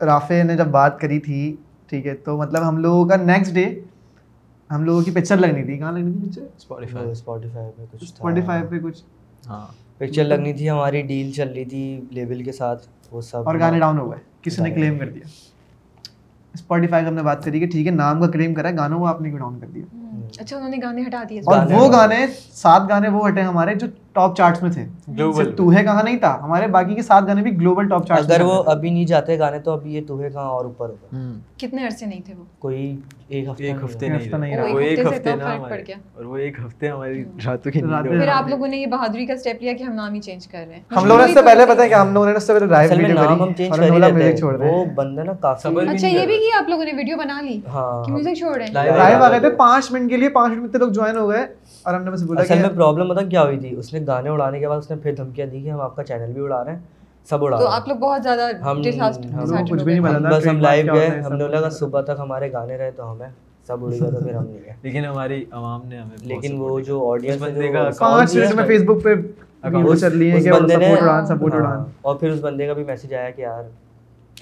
رافے 0.01 0.43
نے 0.43 0.55
جب 0.57 0.65
بات 0.67 0.99
کری 0.99 1.19
تھی 1.19 1.55
ٹھیک 1.87 2.07
ہے 2.07 2.13
تو 2.15 2.37
مطلب 2.37 2.67
ہم 2.67 2.77
لوگوں 2.77 3.05
کا 3.05 3.15
نیکسٹ 3.15 3.53
ڈے 3.53 3.79
ہم 4.71 4.83
لوگوں 4.83 5.01
کی 5.01 5.11
پکچر 5.11 5.37
لگنی 5.37 5.63
تھی۔ 5.63 5.77
کہاں 5.77 5.91
لگنی 5.91 6.13
تھی 6.13 6.29
پکچر 6.29 6.41
اسپوٹیفائی 7.11 7.71
پہ 7.77 7.85
کچھ 7.91 8.03
اسپوٹیفائی 8.03 8.63
پہ 8.69 8.79
کچھ۔ 8.79 9.03
ہاں۔ 9.47 9.67
پکچر 9.97 10.23
لگنی 10.23 10.53
تھی 10.53 10.69
ہماری 10.69 11.01
ڈیل 11.01 11.31
چل 11.31 11.51
رہی 11.53 11.65
تھی 11.65 12.01
لیبل 12.11 12.43
کے 12.43 12.51
ساتھ 12.51 12.87
وہ 13.11 13.21
سب 13.21 13.43
اور 13.45 13.55
گانے 13.59 13.79
ڈاؤن 13.79 13.97
ہو 13.99 14.11
گئے۔ 14.11 14.19
کسی 14.41 14.61
نے 14.63 14.71
کلیم 14.71 14.99
کر 14.99 15.09
دیا۔ 15.09 15.27
اسپوٹیفائی 16.53 17.03
کا 17.03 17.09
ہم 17.09 17.15
نے 17.15 17.23
بات 17.23 17.45
کری 17.45 17.59
کہ 17.59 17.67
ٹھیک 17.67 17.87
ہے 17.87 17.91
نام 17.91 18.21
کا 18.21 18.27
کلیم 18.27 18.53
کرا 18.53 18.69
ہے 18.69 18.77
گانوں 18.77 18.99
کو 18.99 19.05
آپ 19.05 19.21
نے 19.21 19.29
کیوں 19.29 19.39
ڈاؤن 19.39 19.59
کر 19.59 19.67
دیا۔ 19.67 20.04
اچھا 20.39 20.55
انہوں 20.55 20.69
نے 20.69 20.77
گانے 20.83 21.01
ہٹا 21.07 21.23
دیے۔ 21.29 21.39
اور 21.45 21.71
وہ 21.71 21.91
گانے 21.91 22.25
سات 22.53 22.81
گانے 22.89 23.07
وہ 23.07 23.27
ہٹے 23.27 23.41
ہمارے 23.41 23.75
جو 23.75 23.87
ٹاپ 24.15 24.35
چارٹس 24.37 24.61
میں 24.63 24.71
تھے۔ 24.71 24.85
تو 25.57 25.71
ہے 25.73 25.83
کہاں 25.83 26.03
نہیں 26.03 26.17
تھا 26.17 26.37
ہمارے 26.41 26.67
باقی 26.67 26.95
کے 26.95 27.01
سات 27.01 27.27
گانے 27.27 27.41
بھی 27.41 27.51
گلوبل 27.57 27.87
ٹاپ 27.87 28.05
چارٹ 28.07 28.19
اگر 28.21 28.41
وہ 28.41 28.61
ابھی 28.67 28.89
نہیں 28.89 29.05
جاتے 29.05 29.37
گانے 29.39 29.59
تو 29.59 29.71
ابھی 29.71 29.95
یہ 29.95 30.01
توہے 30.07 30.29
کہاں 30.29 30.49
اور 30.49 30.65
اوپر 30.65 30.89
ہوگا؟ 30.89 31.19
کتنے 31.57 31.85
عرصے 31.85 32.05
نہیں 32.05 32.21
تھے 32.25 32.33
وہ؟ 32.33 32.43
کوئی 32.59 32.95
ایک 33.29 33.47
ہفتے 33.49 33.63
ایک 33.63 33.83
ہفتے 33.83 34.07
نہیں 34.07 34.57
وہ 34.63 34.79
ایک 34.79 34.99
ہفتے 34.99 35.35
نہ 35.35 35.43
اور 36.15 36.25
وہ 36.25 36.37
ایک 36.37 36.59
ہفتے 36.59 36.89
ہماری 36.89 37.23
راتوں 37.45 37.71
کی 37.71 37.81
نیند 37.81 38.07
پھر 38.09 38.27
آپ 38.29 38.47
لوگوں 38.49 38.67
نے 38.67 38.77
یہ 38.77 38.85
بہادری 38.87 39.25
کا 39.25 39.35
سٹیپ 39.35 39.61
لیا 39.61 39.73
کہ 39.73 39.83
ہم 39.83 39.93
نام 39.93 40.13
ہی 40.13 40.19
چینج 40.19 40.47
کر 40.47 40.63
رہے 40.67 40.75
ہیں۔ 40.75 40.81
ہم 40.97 41.05
لوگوں 41.05 41.21
نے 41.21 41.27
اس 41.27 41.33
سے 41.33 41.41
پہلے 41.41 41.65
پتہ 41.65 41.81
ہے 41.81 41.89
کہ 41.89 41.93
ہم 41.93 42.13
لوگوں 42.13 42.27
نے 42.27 42.35
اس 42.35 42.47
سے 42.47 42.53
پہلے 42.53 42.65
ویڈیو 42.67 43.15
کری 43.17 43.39
ہم 43.41 43.53
چینج 43.53 43.71
کر 43.71 43.79
رہے 43.79 44.69
ہیں۔ 44.69 44.71
وہ 44.71 44.85
بندہ 44.95 45.21
نا 45.21 45.33
کافی 45.41 45.67
اچھا 45.89 46.07
یہ 46.07 46.25
بھی 46.25 46.37
کہ 46.37 46.55
آپ 46.57 46.69
لوگوں 46.69 46.85
نے 46.85 46.91
ویڈیو 46.97 47.17
بنا 47.17 47.39
لی۔ 47.41 47.59
ہاں۔ 47.67 48.03
کہ 48.03 48.11
میوزک 48.11 48.37
چھوڑ 48.37 48.55
رہے 48.55 48.65
ہیں 48.65 48.73
لائیو 48.73 49.23
آ 49.23 49.29
گئے 49.29 49.39
تھے 49.39 49.49
5 49.57 49.91
منٹ 49.91 50.09
کے 50.09 50.17
لیے 50.17 50.29
5 50.29 50.49
منٹ 50.51 50.71
میں 50.71 50.79
لوگ 50.79 50.89
جوائن 50.89 51.17
ہو 51.17 51.29
گئے۔ 51.29 51.45
اور 51.85 51.93
ہم 51.93 52.03
نے 52.03 52.11
بس 52.11 52.23
بولا 52.23 52.41
اصل 52.41 52.57
میں 52.57 52.69
پرابلم 52.69 53.09
پتہ 53.09 53.27
کیا 53.27 53.43
ہوئی 53.43 53.59
تھی؟ 53.59 53.75
اس 53.75 53.93
نے 53.93 54.05
گانے 54.07 54.29
اڑانے 54.29 54.59
کے 54.59 54.67
بعد 54.67 54.77
اس 54.77 54.91
نے 54.91 54.97
پھر 54.97 55.15
دھمکیاں 55.15 55.47
دی 55.47 55.61
کہ 55.61 55.69
ہم 55.69 55.81
آپ 55.81 55.95
کا 55.95 56.03
چینل 56.03 56.31
بھی 56.31 56.41
اڑا 56.41 56.63
رہے 56.63 56.71
ہیں 56.71 56.79
سب 57.25 57.43
اڑا 57.43 57.57
تو 57.57 57.69
آپ 57.69 57.87
لوگ 57.87 57.97
بہت 57.97 58.23
زیادہ 58.23 58.51
بس 60.29 60.47
ہم 60.47 60.59
لائیو 60.59 60.93
گئے 60.93 61.07
ہم 61.07 61.33
نے 61.33 61.43
بولا 61.43 61.71
صبح 61.71 62.03
تک 62.03 62.19
ہمارے 62.19 62.53
گانے 62.53 62.77
رہے 62.77 62.91
تو 62.91 63.11
ہمیں 63.11 63.27
سب 63.67 63.85
اڑ 63.85 63.91
تو 63.91 64.19
پھر 64.19 64.35
ہم 64.35 64.45
نہیں 64.45 64.77
لیکن 64.83 65.05
ہماری 65.05 65.45
عوام 65.51 65.87
نے 65.87 65.99
ہمیں 65.99 66.17
لیکن 66.23 66.57
وہ 66.57 66.81
جو 66.81 67.11
آڈینس 67.11 67.41
بندے 67.41 67.69
کا 67.69 67.89
فیس 68.67 68.83
بک 68.83 69.03
پہ 69.03 69.15
ہاں۔ 69.63 69.81
اور 72.01 72.15
پھر 72.15 72.29
اس 72.29 72.39
بندے 72.39 72.67
کا 72.67 72.73
بھی 72.73 72.83
میسج 72.83 73.13
آیا 73.13 73.29
کہ 73.29 73.41
یار 73.41 73.63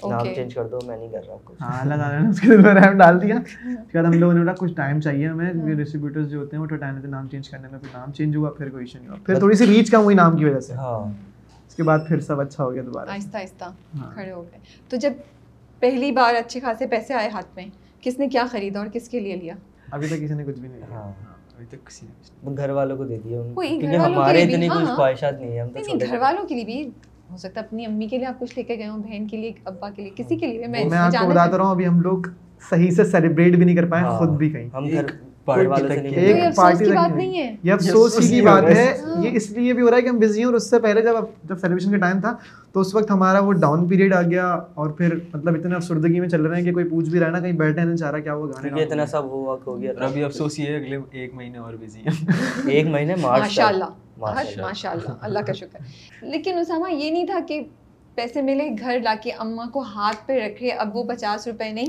نام. 0.02 0.34
چینج 0.34 0.54
کر 0.54 0.68
دو 0.68 0.78
میں 0.86 0.96
نہیں 0.96 1.08
کر 1.08 1.20
رہا 1.26 1.36
کچھ۔ 1.44 1.62
ہاں 1.62 1.80
اللہ 1.80 1.94
تعالیٰ 1.94 2.22
نے 2.22 2.28
اس 2.28 2.40
کے 2.40 2.46
دل 2.48 2.60
میں 2.60 2.74
رحم 2.74 2.98
ڈال 2.98 3.22
دیا۔ 3.22 3.36
اس 3.36 3.56
کے 3.92 3.98
بعد 3.98 4.04
ہم 4.04 4.12
لوگوں 4.12 4.34
نے 4.34 4.40
بولا 4.40 4.52
کچھ 4.52 4.74
ٹائم 4.74 5.00
چاہیے 5.00 5.28
ہمیں۔ 5.28 5.52
ڈسٹریبیوٹرز 5.52 6.30
جو 6.30 6.38
ہوتے 6.38 6.56
ہیں 6.56 6.62
وہ 6.62 6.68
تو 6.68 6.76
ٹائم 6.76 6.96
لیتے 6.96 7.08
نام 7.08 7.28
چینج 7.28 7.48
کرنے 7.48 7.68
میں 7.70 7.78
پھر 7.78 7.88
نام 7.98 8.12
چینج 8.12 8.36
ہوا 8.36 8.50
پھر 8.50 8.68
کوئی 8.70 8.82
ایشو 8.82 8.98
نہیں 8.98 9.08
ہوا۔ 9.08 9.16
پھر 9.26 9.38
تھوڑی 9.38 9.56
سی 9.56 9.66
ریچ 9.66 9.90
کم 9.90 10.02
ہوئی 10.02 10.16
نام 10.16 10.36
کی 10.36 10.44
وجہ 10.44 10.60
سے۔ 10.60 10.72
ہاں۔ 10.72 11.12
اس 11.68 11.74
کے 11.74 11.82
بعد 11.82 11.98
پھر 12.08 12.20
سب 12.20 12.40
اچھا 12.40 12.64
ہو 12.64 12.74
گیا 12.74 12.82
دوبارہ۔ 12.86 13.08
آہستہ 13.10 13.36
آہستہ 13.36 13.64
ہاں۔ 13.64 14.10
کھڑے 14.14 14.30
ہو 14.32 14.42
گئے۔ 14.42 14.58
تو 14.88 14.96
جب 14.96 15.12
پہلی 15.80 16.12
بار 16.12 16.34
اچھے 16.34 16.60
خاصے 16.60 16.86
پیسے 16.86 17.14
آئے 17.14 17.28
ہاتھ 17.28 17.46
میں 17.56 17.66
کس 18.00 18.18
نے 18.18 18.28
کیا 18.28 18.44
خریدا 18.50 18.78
اور 18.78 18.88
کس 18.92 19.08
کے 19.08 19.20
لیے 19.20 19.36
لیا؟ 19.36 19.54
ابھی 19.90 20.06
تک 20.06 20.24
کسی 20.24 20.34
نے 20.34 20.44
کچھ 20.44 20.60
بھی 20.60 20.68
نہیں 20.68 20.78
لیا۔ 20.78 20.94
ہاں۔ 20.94 21.02
ہاں، 21.02 21.34
ابھی 21.54 21.66
تک 21.66 21.86
کسی 21.86 22.06
نے 22.06 22.12
کچھ 22.20 22.30
نہیں 22.32 22.52
وہ 22.52 22.56
گھر 22.56 22.70
والوں 22.70 22.96
کو 22.96 23.04
دے 23.04 23.18
دیا۔ 23.24 23.42
کیونکہ 23.42 23.96
ہمارے 23.96 24.42
اتنی 24.42 24.68
کچھ 24.68 24.76
ہاں۔ 24.78 24.96
خواہشات 24.96 25.40
نہیں 25.40 25.60
ہم 25.60 25.68
تو 25.68 26.06
گھر 26.06 26.18
والوں 26.18 26.44
کے 26.48 26.54
لیے 26.54 26.64
بھی 26.64 26.90
ہو 27.30 27.36
سکتا 27.36 27.60
ہے 27.60 27.66
اپنی 27.66 27.86
امی 27.86 28.06
کے 28.06 28.18
لیے 28.18 28.26
آپ 28.26 28.38
کچھ 28.38 28.52
لے 28.56 28.62
کے 28.62 28.76
گئے 28.76 28.88
ہوں 28.88 28.98
بہن 29.00 29.26
کے 29.26 29.36
لیے 29.36 29.52
ابا 29.64 29.90
کے 29.90 30.02
لیے 30.02 30.10
کسی 30.16 30.36
کے 30.36 30.46
لیے 30.46 30.58
بھی 30.58 30.66
میں 30.68 30.84
میں 30.84 30.98
آپ 30.98 31.12
کو 31.14 31.28
بتاتا 31.30 31.56
رہا 31.56 31.64
ہوں 31.64 31.70
ابھی 31.70 31.86
ہم 31.86 32.00
لوگ 32.00 32.28
صحیح 32.70 32.90
سے 32.90 33.04
سیلیبریٹ 33.06 33.56
بھی 33.56 33.64
نہیں 33.64 33.76
کر 33.76 33.86
پائے 33.86 34.02
ہاں، 34.04 34.18
خود 34.18 34.36
بھی 34.38 34.50
کہیں۔ 34.50 34.68
ہم 34.74 34.88
گھر۔ 34.88 35.04
ایک 35.04 35.10
پارٹی 35.44 35.66
بات 35.66 35.82
نہیں۔ 37.12 37.34
ہے۔ 37.36 37.54
یہ 37.62 37.72
افسوس 37.72 38.16
کی 38.20 38.40
بات 38.42 38.64
ہے۔ 38.66 38.84
یہ 39.22 39.30
اس 39.32 39.50
لیے 39.50 39.72
بھی 39.72 39.82
ہو 39.82 39.90
رہا 39.90 39.96
ہے 39.96 40.02
کہ 40.02 40.08
ہم 40.08 40.18
بزی 40.18 40.38
ہیں 40.38 40.46
اور 40.46 40.54
اس 40.54 40.68
سے 40.70 40.78
پہلے 40.78 41.02
جب 41.02 41.14
جب 41.44 41.58
سیلیبریشن 41.58 41.90
کا 41.90 41.98
ٹائم 41.98 42.20
تھا 42.20 42.34
تو 42.72 42.80
اس 42.80 42.94
وقت 42.94 43.10
ہمارا 43.10 43.40
وہ 43.40 43.52
ڈاؤن 43.58 43.86
پیریڈ 43.88 44.14
آ 44.14 44.20
گیا 44.22 44.46
اور 44.74 44.90
پھر 44.90 45.14
مطلب 45.34 45.58
اتنے 45.58 45.74
افسردگی 45.74 46.20
میں 46.20 46.28
چل 46.28 46.42
رہے 46.42 46.56
ہیں 46.56 46.64
کہ 46.64 46.72
کوئی 46.72 46.88
پوچھ 46.88 47.08
بھی 47.10 47.18
رہا 47.20 47.26
ہے 47.26 47.32
نا 47.32 47.40
کہیں 47.40 47.52
بیٹھے 47.54 47.84
نہیں 47.84 47.96
چاہ 47.96 48.10
رہا 48.10 48.18
کیا 48.20 48.34
وہ 48.34 48.46
گانے 48.48 48.82
اتنا 48.82 49.06
سب 49.06 49.24
ہوا 49.24 49.56
ہو 49.66 49.80
گیا 49.80 49.92
ابھی 50.00 50.24
افسوس 50.24 50.58
یہ 50.58 50.66
ہے 50.66 50.76
اگلے 50.76 50.98
ایک 51.12 51.34
مہینے 51.34 51.58
اور 51.58 51.74
بزی 51.74 52.00
ہیں۔ 52.00 52.70
ایک 52.70 52.86
مہینے 52.86 53.14
ماشاء 53.20 53.66
اللہ 53.66 53.90
ماشاء 54.16 54.90
اللہ۔ 54.90 55.12
اللہ 55.20 55.38
کا 55.46 55.52
شکر۔ 55.52 55.78
لیکن 56.22 56.58
اسامہ 56.58 56.92
یہ 56.92 57.10
نہیں 57.10 57.26
تھا 57.26 57.38
کہ 57.48 57.62
پیسے 58.14 58.42
ملے 58.42 58.70
گھر 58.80 59.00
لا 59.02 59.14
کے 59.22 59.30
اماں 59.32 59.66
کو 59.66 59.82
ہاتھ 59.82 60.16
پہ 60.26 60.46
رکھے 60.46 60.70
اب 60.70 60.96
وہ 60.96 61.04
پچاس 61.04 61.46
روپے 61.46 61.72
نہیں۔ 61.72 61.86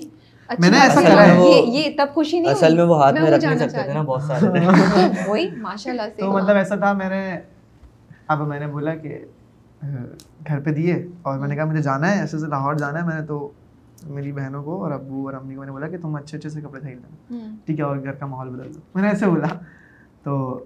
اچھی 0.48 0.62
میں 0.62 0.70
نے 0.70 0.78
ایسا 0.78 1.02
کرا 1.02 1.28
ہے۔ 1.28 1.50
یہ 1.50 1.62
یہ 1.68 1.90
تب 1.98 2.08
خوشی 2.14 2.40
نہیں 2.40 2.52
اصل۔ 2.52 2.76
میں 2.76 2.84
وہ 2.84 3.04
ہاتھ 3.04 3.20
میں 3.22 3.32
رکھ 3.32 3.46
نہیں 3.46 3.58
سکتے 3.58 3.84
تھے 3.84 3.94
نا۔ 3.94 4.02
بہت 4.02 4.22
سارے۔ 4.24 4.40
تو 4.40 5.32
وہی 5.32 5.50
ماشاء 5.62 5.92
اللہ 5.92 6.02
سے 6.16 6.22
تو 6.22 6.32
مطلب 6.32 6.56
ایسا 6.56 6.76
تھا 6.76 6.94
میں 6.94 7.10
نے 7.10 7.40
اب 8.28 8.48
میں 8.48 8.60
نے 8.60 8.68
بولا 8.68 8.96
کہ 8.96 9.20
گھر 10.48 10.60
پہ 10.60 10.70
دیے 10.70 11.08
اور 11.22 11.40
میں 11.40 11.48
نے 11.48 11.56
کہا 11.56 11.66
مجھے 11.66 11.82
جانا 11.82 12.16
ہے 12.16 12.20
ایسے 12.20 12.40
سے 12.40 12.48
لاہور 12.48 12.76
جانا 12.76 13.02
ہے۔ 13.02 13.06
میں 13.06 13.20
نے 13.20 13.26
تو 13.26 13.52
میری 14.04 14.32
بہنوں 14.32 14.64
کو 14.64 14.84
اور 14.84 14.92
ابو 14.92 15.26
اور 15.26 15.34
امی 15.34 15.54
کو 15.54 15.60
میں 15.60 15.66
نے 15.68 15.72
بولا 15.72 15.88
کہ 15.88 15.98
تم 16.02 16.16
اچھے 16.16 16.38
اچھے 16.38 16.50
سے 16.50 16.62
کپڑے 16.62 16.82
خرید 16.82 16.98
لینا۔ 17.30 17.56
ٹھیک 17.66 17.80
ہے 17.80 17.84
اور 17.84 17.98
گھر 17.98 18.12
کا 18.12 18.26
ماحول 18.26 18.50
بدل 18.50 18.74
دو۔ 18.74 18.80
میں 18.96 19.04
نے 19.04 19.10
ایسے 19.10 19.26
بولا۔ 19.26 19.48
تو 20.24 20.64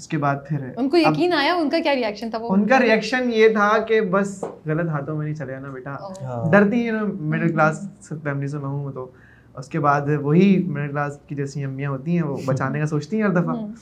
اس 0.00 0.08
کے 0.08 0.18
بعد 0.18 0.36
پھر 0.48 0.56
ان 0.76 0.88
کو 0.88 0.96
یقین 0.96 1.32
آیا 1.32 1.54
ان 1.54 1.70
کا 1.70 1.78
کیا 1.78 1.94
ریئیکشن 1.94 2.30
تھا؟ 2.30 2.38
وہ 2.38 2.48
ان 2.50 2.66
کا 2.66 2.80
ریئیکشن 2.80 3.30
یہ 3.32 3.48
تھا 3.48 3.78
کہ 3.78 4.00
بس 4.00 4.44
غلط 4.66 4.88
ہاتھوں 4.88 5.16
میں 5.16 5.24
نہیں 5.24 5.34
چلے 5.34 5.58
نا 5.58 5.68
بیٹا۔ 5.68 5.96
ہاں۔ 6.22 6.52
ڈرتی 6.52 6.86
ہے 6.86 6.92
نا 6.92 7.02
مڈل 7.04 7.52
کلاس 7.52 7.88
فیملی 8.22 8.46
سے 8.46 8.58
میں 8.58 8.66
ہوں 8.66 8.92
تو۔ 8.92 9.10
اس 9.54 9.68
کے 9.68 9.80
بعد 9.80 10.00
وہی 10.22 10.64
مڈل 10.68 10.88
کلاس 10.88 11.18
کی 11.26 11.34
جیسی 11.34 11.64
امیاں 11.64 11.90
ہوتی 11.90 12.16
ہیں 12.16 12.22
وہ 12.22 12.36
بچانے 12.46 12.80
کا 12.80 12.86
سوچتی 12.86 13.16
ہیں 13.16 13.22
ہر 13.22 13.30
دفعہ۔ 13.30 13.56
ہوں۔ 13.56 13.72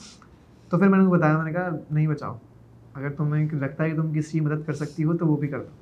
تو 0.69 0.77
پھر 0.77 0.87
میں 0.87 0.97
نے 0.97 1.03
ان 1.03 1.09
کو 1.09 1.15
بتایا 1.15 1.37
میں 1.37 1.45
نے 1.45 1.51
کہا 1.51 1.69
نہیں 1.91 2.07
بچاؤ۔ 2.07 2.35
اگر 2.93 3.09
تمہیں 3.09 3.47
لگتا 3.51 3.83
ہے 3.83 3.89
کہ 3.89 3.95
تم 3.95 4.13
کسی 4.13 4.31
کی 4.31 4.39
مدد 4.39 4.67
کر 4.67 4.73
سکتی 4.73 5.03
ہو 5.03 5.17
تو 5.17 5.27
وہ 5.27 5.37
بھی 5.37 5.47
کر 5.47 5.59
دو۔ 5.59 5.78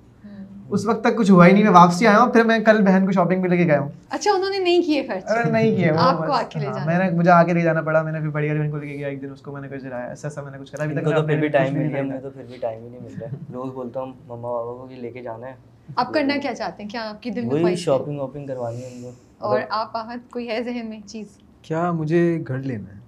اس 0.69 0.85
وقت 0.85 1.01
تک 1.01 1.17
کچھ 1.17 1.31
ہوا 1.31 1.47
ہی 1.47 1.51
نہیں 1.51 1.63
میں 1.63 1.71
واپسی 1.71 2.07
آیا 2.07 2.19
ہوں 2.19 2.31
پھر 2.31 2.43
میں 2.43 2.59
کل 2.59 2.81
بہن 2.85 3.05
کو 3.05 3.11
شاپنگ 3.11 3.41
پہ 3.43 3.47
لے 3.47 3.57
کے 3.57 3.63
گیا 3.63 3.79
ہوں۔ 3.79 3.89
اچھا 4.09 4.31
انہوں 4.31 4.49
نے 4.49 4.57
نہیں 4.59 4.81
کیے 4.81 5.03
خرچ 5.07 5.23
ارے 5.27 5.51
نہیں 5.51 5.75
کیا 5.75 5.93
وہ 5.93 5.99
آپ 5.99 6.17
کو 6.17 6.23
بس، 6.23 6.29
آ 6.29 6.41
کے 6.49 6.59
لے 6.59 6.65
ہاں، 6.65 6.73
جانا۔ 6.73 6.85
میں 6.85 7.09
نے 7.09 7.17
مجھے 7.17 7.31
آگے 7.31 7.53
لے 7.53 7.61
جانا 7.61 7.81
پڑا 7.81 8.01
میں 8.01 8.11
نے 8.11 8.19
پھر 8.19 8.29
بڑی 8.29 8.47
والی 8.47 8.59
بہن 8.59 8.71
کو 8.71 8.77
لے 8.77 8.87
کے 8.87 8.97
گیا 8.97 9.07
ایک 9.07 9.21
دن 9.21 9.31
اس 9.31 9.41
کو 9.41 9.51
میں 9.51 9.61
نے 9.61 9.67
کچھ 9.67 9.83
دلایا 9.83 10.05
ایسا 10.05 10.27
ایسا 10.27 10.41
میں 10.41 10.51
نے 10.51 10.57
کچھ 10.61 10.71
کرا 10.71 10.83
ابھی 10.83 10.95
تک 10.95 11.03
کو 11.03 11.09
میں 11.09 11.17
تو 11.17 11.25
پھر 11.25 11.39
بھی 11.39 11.47
ٹائم 11.47 11.75
نہیں 11.75 11.89
گیا 11.89 11.97
خریدا۔ 11.97 12.13
ہمیں 12.13 12.21
تو 12.21 12.29
پھر 12.29 12.43
بھی 12.49 12.57
ٹائم 12.57 12.83
ہی 12.83 12.89
نہیں 12.89 12.99
مل 13.01 13.21
رہا 13.21 13.27
ہے 13.27 13.35
روز 13.53 13.73
بولتا 13.73 13.99
ہوں 13.99 14.07
مما 14.07 14.35
بابا 14.35 14.73
کو 14.73 14.87
کہ 14.89 14.95
لے 14.95 15.11
کے 15.11 15.21
جانا 15.21 15.47
ہے۔ 15.47 15.53
آپ 15.95 16.13
کرنا 16.13 16.33
کیا 16.41 16.55
چاہتے 16.55 16.83
ہیں؟ 16.83 16.89
کیا 16.89 17.09
آپ 17.09 17.21
کی 17.23 17.29
دل 17.29 17.41
میں 17.41 17.51
وہی 17.53 17.61
خواہش 17.61 17.79
ہے؟ 17.79 17.83
شاپنگ 17.83 18.19
واپنگ 18.19 18.47
کروانی 18.47 18.81
ہے 18.83 18.87
ان 18.87 19.01
کو۔ 19.01 19.11
اور 19.37 19.59
آپ 19.69 19.97
آہد 19.97 20.31
کوئی 20.31 20.49
ہے 20.49 20.63
ذہن 20.63 20.89
میں 20.89 20.99
چیز؟ 21.05 21.27
کیا 21.61 21.91
مجھے 21.91 22.39
گھر 22.47 22.57
لینا 22.57 22.95
ہے؟ 22.95 22.99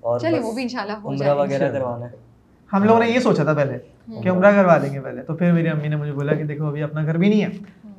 اور 0.00 0.20
چلیے 0.20 0.38
بس 0.40 0.44
وہ 0.44 0.52
بھی 0.52 0.62
انشاءاللہ 0.62 0.92
ہو 0.92 1.08
عمرہ 1.08 1.18
جائے 1.18 1.36
گا۔ 1.36 1.40
وغیرہ 1.40 1.72
کروانا 1.72 2.06
ہے۔ 2.06 2.16
ہم 2.72 2.84
لوگوں 2.84 3.00
نے 3.00 3.08
یہ 3.08 3.20
سوچا 3.20 3.44
تھا 3.44 3.54
پہلے۔ 3.54 3.78
کہ 4.22 4.28
عمرہ 4.28 4.52
کروا 4.52 4.76
لیں 4.76 4.92
گے 4.94 5.00
پہلے۔ 5.00 5.22
تو 5.22 5.34
پھر 5.34 5.52
میری 5.52 5.68
امی 5.68 5.88
نے 5.88 5.96
مجھے 5.96 6.12
بولا 6.12 6.34
کہ 6.34 6.44
دیکھو 6.44 6.66
ابھی 6.66 6.82
اپنا 6.82 7.04
گھر 7.04 7.16
بھی 7.16 7.28
نہیں 7.28 7.42
ہے۔ 7.42 7.48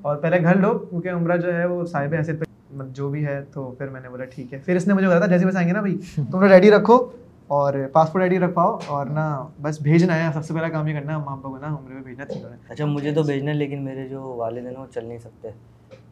اور 0.01 0.15
پہلے 0.15 0.41
گھر 0.41 0.55
لو 0.55 0.77
کیونکہ 0.77 1.09
عمرہ 1.09 1.37
جو 1.37 1.53
ہے 1.53 1.65
وہ 1.65 1.85
صاحب 1.85 2.13
حیثیت 2.13 2.39
پہ 2.39 2.45
جو 2.93 3.09
بھی 3.09 3.25
ہے 3.25 3.41
تو 3.53 3.71
پھر 3.77 3.87
میں 3.89 4.01
نے 4.01 4.09
بولا 4.09 4.25
ٹھیک 4.25 4.53
ہے۔ 4.53 4.59
پھر 4.65 4.75
اس 4.75 4.87
نے 4.87 4.93
مجھے 4.93 5.07
بولا 5.07 5.19
تھا 5.19 5.27
جیسے 5.27 5.45
بس 5.45 5.55
آئیں 5.55 5.67
گے 5.67 5.73
نا 5.73 5.81
بھائی 5.81 5.97
تم 6.15 6.39
لوگ 6.41 6.43
ریڈی 6.43 6.71
رکھو 6.71 7.07
اور 7.47 7.73
پاسپورٹ 7.91 8.23
ریڈی 8.23 8.39
رکھواؤ 8.39 8.77
اور 8.87 9.05
نا 9.05 9.47
بس 9.61 9.81
بھیجنا 9.81 10.27
ہے۔ 10.27 10.33
سب 10.33 10.45
سے 10.45 10.53
پہلا 10.53 10.69
کام 10.69 10.87
یہ 10.87 10.99
کرنا 10.99 11.13
ہے 11.13 11.17
ماں 11.17 11.37
ابا 11.37 11.49
کو 11.49 11.57
نا 11.57 11.67
عمرے 11.67 11.93
میں 11.93 12.01
بھیجنا 12.01 12.25
تھی 12.25 12.41
اچھا 12.69 12.85
مجھے 12.85 13.13
تو 13.13 13.23
بھیجنا 13.23 13.51
ہے 13.51 13.55
لیکن 13.55 13.85
میرے 13.85 14.07
جو 14.07 14.21
والد 14.23 14.65
ہیں 14.65 14.71
نا 14.71 14.79
وہ 14.79 14.85
چل 14.93 15.05
نہیں 15.05 15.17
سکتے۔ 15.17 15.47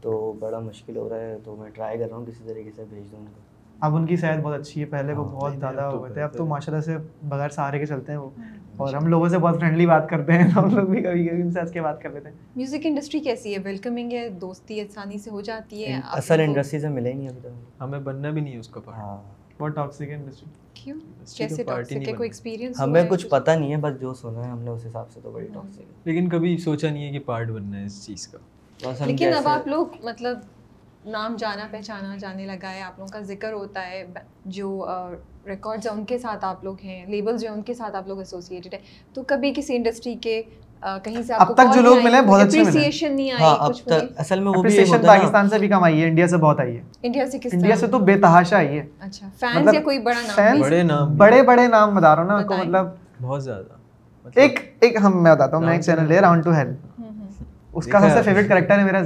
تو 0.01 0.33
بڑا 0.39 0.59
مشکل 0.59 0.97
ہو 0.97 1.09
رہا 1.09 1.19
ہے 1.19 1.37
تو 1.43 1.55
میں 1.55 1.69
ٹرائی 1.73 1.97
کر 1.97 2.07
رہا 2.09 2.17
ہوں 2.17 2.25
کسی 2.25 2.43
طریقے 2.47 2.69
سے 2.75 2.83
بھیج 2.89 3.11
دوں 3.11 3.19
ان 3.19 3.25
کو۔ 3.25 3.39
اب 3.79 3.95
ان 3.95 4.05
کی 4.05 4.15
صحت 4.15 4.39
بہت 4.43 4.59
اچھی 4.59 4.81
ہے۔ 4.81 4.85
پہلے 4.85 5.13
وہ 5.13 5.25
ہاں، 5.25 5.31
بہت 5.31 5.53
زیادہ 5.59 5.81
ہو 5.81 6.03
گئے 6.03 6.13
تھے 6.13 6.21
اب 6.21 6.33
تو۔ 6.33 6.45
ماشاء 6.45 6.73
اللہ 6.73 6.83
سے 6.83 6.97
بغیر 7.23 7.49
سہارے 7.49 7.79
کے 7.79 7.85
چلتے 7.85 8.11
ہیں 8.11 8.19
وہ۔ 8.19 8.29
اور 8.77 8.93
ہم 8.93 9.07
لوگوں 9.07 9.29
سے 9.29 9.37
بہت 9.37 9.59
فرینڈلی 9.59 9.85
بات 9.85 10.09
کرتے 10.09 10.33
ہیں 10.33 10.43
ہم 10.43 10.75
لوگ 10.75 10.85
بھی 10.85 11.03
کبھی 11.03 11.27
کبھی 11.27 11.41
ان 11.41 11.51
سے 11.51 11.59
ہنس 11.59 11.71
کے 11.71 11.81
بات 11.81 12.01
کر 12.01 12.09
لیتے 12.09 12.29
ہیں۔ 12.29 12.35
میوزک 12.55 12.79
انڈسٹری 12.83 13.19
کیسی 13.19 13.53
ہے؟ 13.53 13.59
ویلکمنگ 13.63 14.11
ہے 14.11 14.29
دوستی 14.29 14.81
آسانی 14.81 15.17
سے 15.17 15.29
ہو 15.29 15.41
جاتی 15.41 15.85
ہے 15.85 15.99
اصل 16.11 16.39
انڈسٹری 16.39 16.79
سے 16.79 16.89
ملے 16.89 17.09
ہی 17.09 17.17
نہیں 17.17 17.29
ابھی 17.29 17.39
تک۔ 17.41 17.81
ہمیں 17.81 17.99
بننا 17.99 18.29
بھی 18.29 18.41
نہیں 18.41 18.53
ہے 18.53 18.59
اس 18.59 18.67
کا 18.67 18.81
ہاں۔ 18.87 19.17
بہت 19.59 19.75
ٹاکسک 19.75 20.01
ہے 20.01 20.15
انڈسٹری 20.15 20.49
کیوں؟ 20.73 20.99
کیسے 21.37 21.63
ٹاکسک 21.63 21.91
ہے 21.91 22.13
کوئی۔ 22.13 22.29
ایکسپیرینس 22.29 22.79
ہمیں 22.79 23.03
کچھ 23.09 23.27
پتہ 23.27 23.51
نہیں 23.51 23.71
ہے 23.71 23.77
بس 23.77 24.01
جو 24.01 24.13
سنا 24.13 24.45
ہے 24.45 24.49
ہم 24.51 24.61
نے 24.61 24.69
اس 24.71 24.85
حساب 24.85 25.11
سے 25.11 25.19
تو 25.23 25.31
بڑی 25.31 25.47
ٹاکسک 25.53 25.79
ہے۔ 25.79 25.85
لیکن 26.03 26.29
کبھی 26.29 26.57
سوچا 26.57 26.89
نہیں 26.89 27.05
ہے 27.05 27.11
کہ 27.11 27.19
پارٹ 27.19 27.47
بننا 27.47 27.79
ہے 27.79 27.85
اس 27.85 28.05
چیز 28.05 28.27
کا۔ 28.27 28.37
لیکن 29.05 29.33
اب 29.33 29.47
آپ 29.47 29.67
لوگ 29.67 29.87
مطلب 30.03 30.39
نام 31.05 31.35
جانا 31.35 31.67
پہچانا 31.71 32.17
جانے 32.17 32.45
لگا 32.45 32.73
ہے 32.73 32.81
آپ 32.81 32.99
لوگوں 32.99 33.11
کا 33.13 33.21
ذکر 33.21 33.53
ہوتا 33.53 33.87
ہے 33.87 34.05
جو 34.45 34.85
ریکارڈز 35.47 35.87
ہیں 35.87 35.93
ان 35.93 36.05
کے 36.05 36.17
ساتھ 36.17 36.45
آپ 36.45 36.63
لوگ 36.63 36.75
ہیں 36.83 37.05
لیبلز 37.05 37.41
جو 37.41 37.47
ہیں 37.47 37.55
ان 37.55 37.61
کے 37.61 37.73
ساتھ 37.73 37.95
آپ 37.95 38.07
لوگ 38.07 38.19
ایسوسیٹیڈ 38.19 38.73
ہیں۔ 38.73 38.81
تو 39.13 39.23
کبھی 39.27 39.53
کسی 39.55 39.75
انڈسٹری 39.75 40.15
کے 40.21 40.41
کہیں 41.03 41.23
سے 41.23 41.33
اب 41.33 41.53
تک 41.53 41.73
جو 41.75 41.81
لوگ 41.81 41.97
ملے 42.03 42.21
بہت 42.21 42.41
اچھے 42.41 42.63
ملے۔ 42.63 43.09
نہیں 43.09 43.31
ہاں 43.31 43.39
آئی 43.39 43.55
اب 43.59 43.69
کچھ 43.69 43.83
تک 43.83 44.19
اصل 44.19 44.39
میں 44.39 44.51
وہ 44.51 44.61
بھی 44.63 44.79
ہوتا 44.83 45.13
ہے 45.13 45.19
پاکستان 45.19 45.49
سے 45.49 45.59
بھی 45.59 45.67
کم 45.67 45.83
آئی 45.83 46.01
ہے 46.03 46.07
انڈیا 46.07 46.27
سے 46.27 46.37
بہت 46.37 46.59
آئی 46.59 46.77
ہے۔ 46.77 46.81
انڈیا 47.03 47.25
سے 47.29 47.39
کس 47.39 47.53
انڈیا 47.53 47.75
سے 47.75 47.81
طرح 47.81 47.91
تو 47.91 47.99
بے 47.99 48.17
تحاشا 48.17 48.57
آئی 48.57 48.77
ہے۔ 48.79 48.85
اچھا 48.99 49.29
فینس 49.39 49.55
مطلب 49.55 49.73
یا 49.73 49.81
کوئی 49.81 49.99
بڑا 49.99 50.21
نام؟ 50.27 50.61
بڑے 50.61 50.83
نام۔ 50.83 51.15
بڑے 51.15 51.41
بڑے 51.43 51.67
نام 51.67 51.95
بتا 51.95 52.15
رہا 52.15 52.23
ہوں 52.23 52.29
نا 52.29 52.41
کو۔ 52.41 52.57
مطلب 52.57 52.87
بہت 53.21 53.43
زیادہ۔ 53.43 53.73
مطلب 54.25 54.41
ایک 54.41 54.59
ایک 54.81 54.95
ہم 54.95 55.23
میں 55.23 55.31
بتاتا 55.35 55.57
ہوں 55.57 55.63
میں 55.63 55.73
ایک 55.73 55.81
چینل 55.81 56.11
ہے 56.11 56.19
راؤنڈ 56.19 56.43
ٹو 56.43 56.51
ہیل۔ 56.51 56.73
اس 57.73 57.85
کا 57.85 57.99
سب 57.99 58.09
سے۔ 58.13 58.21
فیوریٹ 58.23 58.49
کریکٹر 58.49 58.79
ہے 58.79 58.83
میرا۔ 58.83 58.99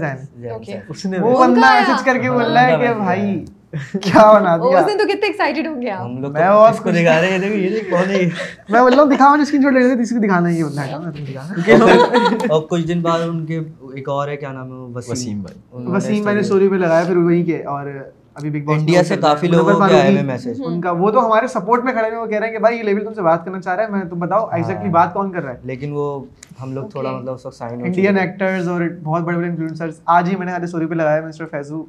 اس 0.90 1.06
نے 1.06 1.20
وہ 1.20 1.40
بندہ۔ 1.40 1.60
میسج 1.60 2.04
کر 2.04 2.18
کے 2.22 2.32
بول 2.32 2.52
رہا 2.54 2.68
ہے 2.68 2.78
کہ 2.78 2.94
بھائی 2.94 3.46
کیا 3.74 4.32
بنا 4.34 4.56
وہ 4.56 4.70
دیا 4.70 4.80
اس 4.80 4.88
دن 4.88 4.98
تو 4.98 5.04
کتنے 5.06 5.28
ایکسائٹیڈ 5.28 5.68
ہوں 5.68 5.82
گے 5.82 5.90
آپ 5.90 6.06
ہم 6.06 6.18
لوگ 6.18 6.32
میں 6.34 6.44
اور 6.44 6.72
اس 6.72 6.80
کو 6.80 6.92
دکھا 6.92 7.20
رہے 7.22 7.32
ہیں 7.32 7.38
دیکھو 7.38 7.56
یہ 7.56 7.70
دیکھ 7.70 7.90
کون 7.90 8.10
ہے؟ 8.10 8.24
میں 8.70 8.82
بول 8.82 8.94
رہا 8.94 9.04
ہوں 9.04 9.12
دکھاؤ 9.12 9.36
جو 9.36 9.42
اسکرین 9.42 9.62
شاٹ 9.64 9.74
لے 9.74 9.80
رہے 9.80 9.96
تھے 9.96 10.02
کسی 10.04 10.16
کو 10.16 10.22
دکھانا 10.22 10.50
ہے 10.50 10.54
یہ 10.54 10.64
بندہ 10.64 10.82
ہے 10.82 10.98
میں 10.98 11.12
تم 11.12 11.24
دکھا 11.24 12.54
اور 12.54 12.62
کچھ 12.70 12.88
دن 12.88 13.02
بعد 13.02 13.28
ان 13.28 13.46
کے 13.46 13.60
ایک 13.94 14.10
اور 14.10 14.28
ہے 14.28 14.38
کیا 14.38 14.52
نام 14.52 14.68
ہے 14.68 14.78
وہ 14.78 14.88
وسیم 14.96 15.12
وسیم 15.12 15.42
بھائی 15.42 15.86
وسیم 15.88 16.24
میں 16.26 16.34
نے 16.34 16.70
پہ 16.70 16.76
لگایا 16.76 17.04
پھر 17.04 17.18
وہی 17.18 17.44
کے 17.44 17.64
اور 17.66 17.88
ابھی 18.36 18.50
بگ 18.50 18.66
باس 18.66 18.80
انڈیا 18.80 19.04
سے 19.04 19.16
کافی 19.18 19.48
لوگوں 19.48 19.74
کے 19.80 19.96
آئے 19.96 20.12
ہوئے 20.12 20.22
میسج 20.24 20.62
ان 20.66 20.82
کا 20.82 20.92
وہ 20.92 21.12
تو 21.12 21.26
ہمارے 21.26 21.48
سپورٹ 21.48 21.84
میں 21.84 21.94
کھڑے 21.94 22.10
ہیں 22.10 22.18
وہ 22.18 22.26
کہہ 22.26 22.40
رہے 22.40 22.48
ہیں 22.48 22.54
کہ 22.54 22.60
بھائی 22.60 22.78
یہ 22.78 22.84
لیول 22.84 23.04
تم 23.06 23.14
سے 23.14 23.22
بات 23.22 23.46
کرنا 23.46 23.62
چاہ 23.62 23.76
رہا 23.76 23.84
ہے 23.84 23.90
میں 23.90 24.04
تم 24.10 24.20
بتاؤ 24.20 24.48
ایگزیکٹلی 24.48 24.90
بات 24.90 25.14
کون 25.14 25.32
کر 25.32 25.44
رہا 25.44 25.52
ہے 25.52 25.58
لیکن 25.64 25.92
وہ 25.94 26.20
ہم 26.62 26.74
لوگ 26.74 26.90
تھوڑا. 26.90 27.12
مطلب 27.12 27.34
اس 27.34 27.46
وقت 27.46 27.56
سائن 27.56 27.82
انڈین 27.86 28.18
ایکٹرز 28.18 28.68
اور 28.68 28.82
بہت 29.04 29.24
بڑے 29.24 29.38
بڑے 29.38 29.48
انفلوئنسرز 29.48 30.00
آج 30.06 30.30
ہی 30.30 30.36
میں 30.36 30.46
نے 30.46 30.52
آج 30.52 30.64
اسٹوری 30.64 30.86
پہ 30.86 30.96
لگایا 30.96 31.22
مسٹر 31.22 31.46
فیضو 31.46 31.84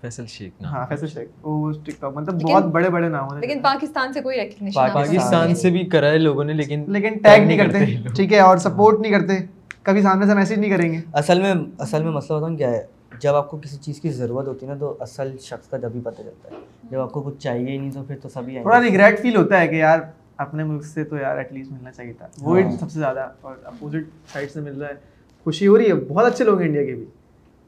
فیصل 0.00 0.26
شیخ 0.26 0.52
نام۔ 0.60 0.72
ہاں 0.74 0.86
فیصل 0.88 1.06
شیخ 1.06 1.46
وہ 1.46 1.72
ٹک 1.84 2.00
ٹاک 2.00 2.16
مطلب 2.16 2.42
بہت 2.42 2.64
بڑے 2.64 2.90
بڑے 2.90 3.08
نام 3.08 3.32
ہیں 3.32 3.40
لیکن 3.40 3.60
پاکستان 3.62 4.12
سے 4.12 4.20
کوئی 4.20 4.40
ریکگنیشن 4.40 4.80
پاکستان 4.94 5.54
سے 5.54 5.70
بھی 5.70 5.84
کرا 5.86 6.10
ہے 6.10 6.18
لوگوں 6.18 6.44
نے 6.44 6.52
لیکن 6.52 6.84
لیکن 6.88 7.18
ٹیگ 7.18 7.46
نہیں 7.46 7.58
کرتے۔ 7.58 7.84
ٹھیک 8.16 8.32
ہے 8.32 8.40
اور 8.40 8.56
سپورٹ 8.56 9.00
نہیں 9.00 9.12
کرتے۔ 9.12 9.38
کبھی 9.82 10.02
سامنے 10.02 10.26
سے 10.26 10.34
میسج 10.34 10.52
نہیں 10.52 10.70
کریں 10.70 10.92
گے۔ 10.92 11.00
اصل 11.12 11.40
میں 11.42 11.54
اصل 11.78 12.02
میں 12.02 12.12
مسئلہ 12.12 12.38
بتاؤں 12.38 12.56
کیا 12.56 12.70
ہے؟ 12.70 12.82
جب 13.20 13.34
آپ 13.34 13.50
کو 13.50 13.56
کسی 13.56 13.76
چیز 13.76 14.00
کی 14.00 14.10
ضرورت 14.10 14.48
ہوتی 14.48 14.66
ہے 14.66 14.72
نا 14.72 14.76
تو 14.78 14.96
اصل 15.00 15.36
شخص 15.40 15.68
کا 15.68 15.76
جب 15.76 15.88
ہی 15.94 16.00
پتہ 16.00 16.22
چلتا 16.22 16.48
ہے۔ 16.50 16.56
جب 16.90 17.00
آپ 17.00 17.12
کو 17.12 17.22
کچھ 17.22 17.38
چاہیے 17.38 17.70
ہی 17.70 17.78
نہیں 17.78 17.90
تو 17.90 18.02
پھر 18.02 18.16
تو 18.22 18.28
سبھی 18.28 18.58
تھوڑا 18.62 18.80
ریگریٹ 18.80 19.20
فیل 19.20 19.36
ہوتا 19.36 19.60
ہے 19.60 19.68
کہ 19.68 19.74
یار 19.74 19.98
اپنے 20.40 20.64
ملک 20.64 20.84
سے 20.84 21.04
تو 21.04 21.16
یار 21.16 21.36
ایٹ 21.36 21.52
لیسٹ 21.52 21.72
ملنا 21.72 21.92
چاہیے 21.92 22.12
تھا۔ 22.12 22.26
ہاں۔ 22.26 22.48
وہ 22.48 22.60
سب 22.80 22.90
سے 22.90 22.98
زیادہ 22.98 23.28
اور 23.40 23.56
اپوزٹ 23.64 24.30
سائڈ 24.32 24.50
سے 24.50 24.60
مل 24.60 24.80
رہا 24.80 24.88
ہے 24.88 24.94
خوشی 25.44 25.66
ہو 25.66 25.78
رہی 25.78 25.88
ہے۔ 25.88 25.94
بہت 25.94 26.32
اچھے 26.32 26.44
لوگ 26.44 26.58
ہیں 26.58 26.66
انڈیا 26.66 26.84
کے 26.84 26.94
بھی۔ 26.94 27.04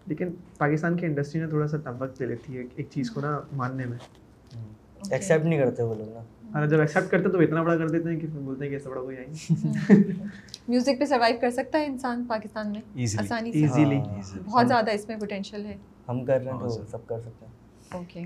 لیکن 0.07 0.29
پاکستان 0.59 0.97
کی 0.97 1.07
انڈسٹری 1.07 1.41
نے 1.41 1.47
تھوڑا 1.47 1.66
سا 1.66 1.77
وقت 1.99 2.20
لے 2.20 2.27
لیتی 2.27 2.59
ہے 2.59 2.62
ایک 2.77 2.87
چیز 2.91 3.11
کو 3.11 3.20
نا 3.20 3.41
ماننے 3.53 3.85
میں۔ 3.85 3.99
ہاں۔ 4.57 4.64
ایکسیپٹ 5.11 5.45
نہیں 5.45 5.59
کرتے 5.59 5.83
وہ 5.83 5.95
لوگ 5.95 6.09
نا۔ 6.09 6.20
ہاں، 6.55 6.66
جب 6.66 6.81
ایکسیپٹ 6.81 7.11
کرتے 7.11 7.29
تو 7.29 7.39
اتنا 7.39 7.62
بڑا 7.62 7.77
کر 7.77 7.89
دیتے 7.89 8.09
ہیں 8.09 8.20
کہ 8.20 8.27
بولتے 8.27 8.64
ہیں 8.64 8.70
کہ 8.70 8.75
ایسا 8.75 8.91
بڑا 8.91 9.01
کوئی 9.01 9.16
آئیں 9.16 9.57
میوزک 10.68 10.89
پہ 11.01 11.05
سروائیو 11.05 11.37
کر 11.41 11.51
سکتا 11.51 11.79
ہے 11.79 11.87
انسان 11.87 12.25
پاکستان 12.29 12.73
میں؟ 12.73 12.81
آسانی 13.18 13.53
سے۔ 13.53 13.59
ایزیلی 13.59 14.01
بہت 14.45 14.68
زیادہ 14.68 14.91
اس 14.91 15.09
میں 15.09 15.16
پوٹینشیل 15.16 15.66
ہے۔ 15.66 15.77
ہم 16.09 16.25
کر 16.25 16.41
رہے 16.41 16.53
ہیں 16.53 16.59
تو 16.61 16.68
سب 16.68 17.07
کر 17.07 17.20
سکتے 17.20 17.47
ہیں۔ 17.47 17.53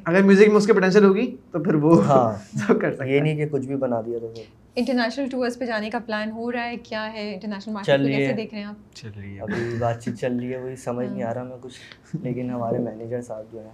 اگر 0.07 0.23
میوزک 0.23 0.49
میں 0.49 0.57
اس 0.57 0.67
کی 0.67 0.73
پوٹینشیل 0.73 1.05
ہوگی 1.05 1.37
تو 1.53 1.63
پھر 1.63 1.75
وہ 1.75 2.05
ہاں. 2.05 2.33
سب 2.67 2.81
کر 2.81 2.93
سکتا 2.93 3.05
یہ 3.05 3.21
نہیں 3.21 3.37
کہ 3.37 3.47
کچھ 3.51 3.67
بھی 3.67 3.77
بنا 3.77 4.01
دیا 4.07 4.19
تو 4.19 4.33
انٹرنیشنل 4.77 5.29
ٹورز 5.29 5.59
پہ 5.59 5.67
جانے 5.67 5.91
کا 5.91 5.99
پلان 6.07 6.31
ہو 6.31 6.53
رہا 6.53 6.65
ہے 6.65 6.77
کیا 6.77 7.13
ہے 7.13 7.33
انٹرنیشنل 7.35 7.75
مارکیٹ 7.75 8.01
کو 8.01 8.07
کیسے 8.07 8.33
دیکھ 8.33 8.55
رہے 8.55 8.63
ہیں 8.63 8.69
آپ؟ 8.69 8.95
چل 8.95 9.11
رہی 9.17 9.37
ہے 9.37 9.41
ابھی 9.41 9.79
بات 9.79 10.03
چیت 10.03 10.19
چل 10.19 10.37
رہی 10.37 10.53
ہے 10.53 10.59
وہی 10.59 10.77
سمجھ 10.77 11.07
نہیں 11.07 11.23
آ 11.23 11.35
رہا 11.35 11.43
میں 11.43 11.57
کچھ. 11.61 11.79
لیکن 12.23 12.51
ہمارے 12.51 12.79
مینیجر 12.79 13.21
صاحب 13.21 13.53
جو 13.53 13.61
ہیں 13.61 13.73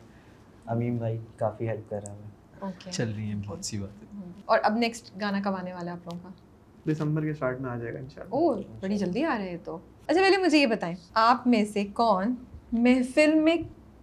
امیم 0.66 0.98
بھائی 0.98 1.18
کافی 1.36 1.68
ہیلپ 1.68 1.90
کر 1.90 2.00
رہے 2.06 2.12
ہیں. 2.12 2.30
ہمیں 2.62 2.92
چل 2.92 3.12
رہی 3.16 3.24
ہیں 3.24 3.40
بہت 3.46 3.64
سی 3.64 3.78
باتیں. 3.78 4.06
اور 4.44 4.58
اب 4.62 4.76
نیکسٹ 4.76 5.20
گانا 5.20 5.40
کب 5.44 5.54
آنے 5.54 5.72
والا 5.72 5.92
ہے 5.92 5.96
آپ 5.96 6.06
لوگوں 6.06 6.18
کا؟ 6.22 6.92
دسمبر 6.92 7.22
کے 7.22 7.30
اسٹارٹ 7.30 7.60
میں 7.60 7.70
آ 7.70 7.76
جائے 7.76 7.94
گا 7.94 7.98
انشاءاللہ. 7.98 8.34
اوہ 8.34 8.56
بڑی 8.80 8.96
جلدی 8.98 9.24
آ 9.24 9.38
رہے 9.38 9.50
ہیں 9.50 9.56
تو. 9.64 9.78
اچھا 10.06 10.20
پہلے 10.20 10.36
مجھے 10.36 10.58
یہ 10.58 10.66
بتائیں 10.66 10.94
آپ 11.14 11.46
میں 11.46 11.64
سے 11.64 11.84
کون 11.84 12.34
محفل 12.72 13.34
میں 13.34 13.56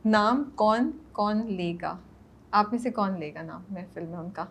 نام 0.05 0.43
کون 0.55 0.91
کون 1.11 1.53
لے 1.53 1.73
گا؟ 1.81 1.97
آپ 2.51 2.65
میں 2.71 2.79
سے 2.79 2.89
کون 2.89 3.19
لے 3.19 3.33
گا 3.33 3.41
نام 3.41 3.61
محفل 3.69 4.05
میں 4.05 4.17
ان 4.17 4.29
کا؟ 4.29 4.45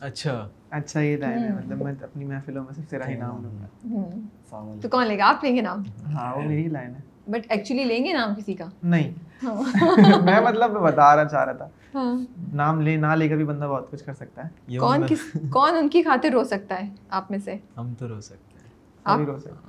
اچھا۔ 0.00 0.48
اچھا 0.70 1.00
یہ 1.00 1.16
ہے 1.24 1.48
مطلب 1.52 1.82
میں 1.82 1.92
اپنی 2.02 2.24
محفلوں 2.24 2.64
میں 2.64 2.84
سب 2.90 2.94
نام 3.18 3.42
لوں 3.42 3.50
گا۔ 3.60 4.76
تو 4.80 4.88
کون 4.88 5.06
لے 5.06 5.18
گا؟ 5.18 5.28
آپ 5.28 5.44
لیں 5.44 5.56
گے 5.56 5.60
نام؟ 5.60 5.82
ہاں 6.14 6.36
وہ 6.36 6.42
میری 6.42 6.68
لائن 6.68 6.94
ہے۔ 6.94 7.30
بٹ 7.30 7.40
ایکچولی 7.48 7.84
لیں 7.84 8.04
گے 8.04 8.12
نام 8.12 8.34
کسی 8.34 8.54
کا؟ 8.54 8.64
نہیں۔ 8.82 9.12
ہاں۔ 9.42 9.62
میں 10.22 10.40
مطلب 10.40 10.70
بتا 10.70 11.24
چاہ 11.30 11.44
رہا 11.44 11.52
تھا۔ 11.52 11.68
ہاں۔ 11.94 12.14
نام 12.52 12.80
لے 12.80 12.96
نہ 12.96 13.06
لے 13.06 13.28
کر 13.28 13.36
بھی 13.36 13.44
بندہ 13.44 13.64
بہت 13.64 13.90
کچھ 13.90 14.04
کر 14.04 14.14
سکتا 14.14 14.42
ہے۔ 14.44 14.78
کون 14.78 15.02
کون 15.50 15.76
ان 15.78 15.88
کی 15.88 16.02
خاطر 16.02 16.30
رو 16.30 16.44
سکتا 16.44 16.74
ہے؟ 16.74 16.88
آپ 17.08 17.30
میں 17.30 17.38
سے۔ 17.38 17.54
ہم 17.76 17.94
تو 17.98 18.08
رو 18.08 18.20
سکتے 18.20 18.36
ہیں۔ 18.36 18.64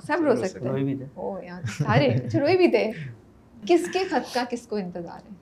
سب 0.08 0.26
رو 0.26 0.36
سکتے 0.36 0.60
ہیں۔ 0.60 0.72
روئی 0.72 0.84
بھی 0.84 0.96
تھے۔ 0.96 1.06
سارے۔ 1.84 2.06
اچھا، 2.06 2.40
روئی 2.40 2.58
بھی 2.58 2.68
تھے۔ 2.68 2.92
کس 3.68 3.90
کے 3.94 4.00
خط 4.10 4.34
کا 4.34 4.44
کس 4.50 4.68
کو 4.68 4.76
انتظار 4.76 5.26
ہے؟ 5.26 5.34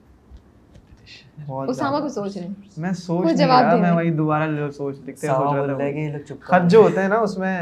میں 2.76 2.90
سوچ 2.92 3.24
میں 3.80 3.92
وہی 3.92 4.10
دوبارہ 4.10 4.44
خط 6.40 6.70
جو 6.70 6.78
ہوتے 6.78 7.00
ہیں 7.00 7.08
نا 7.08 7.16
اس 7.16 7.38
میں 7.38 7.60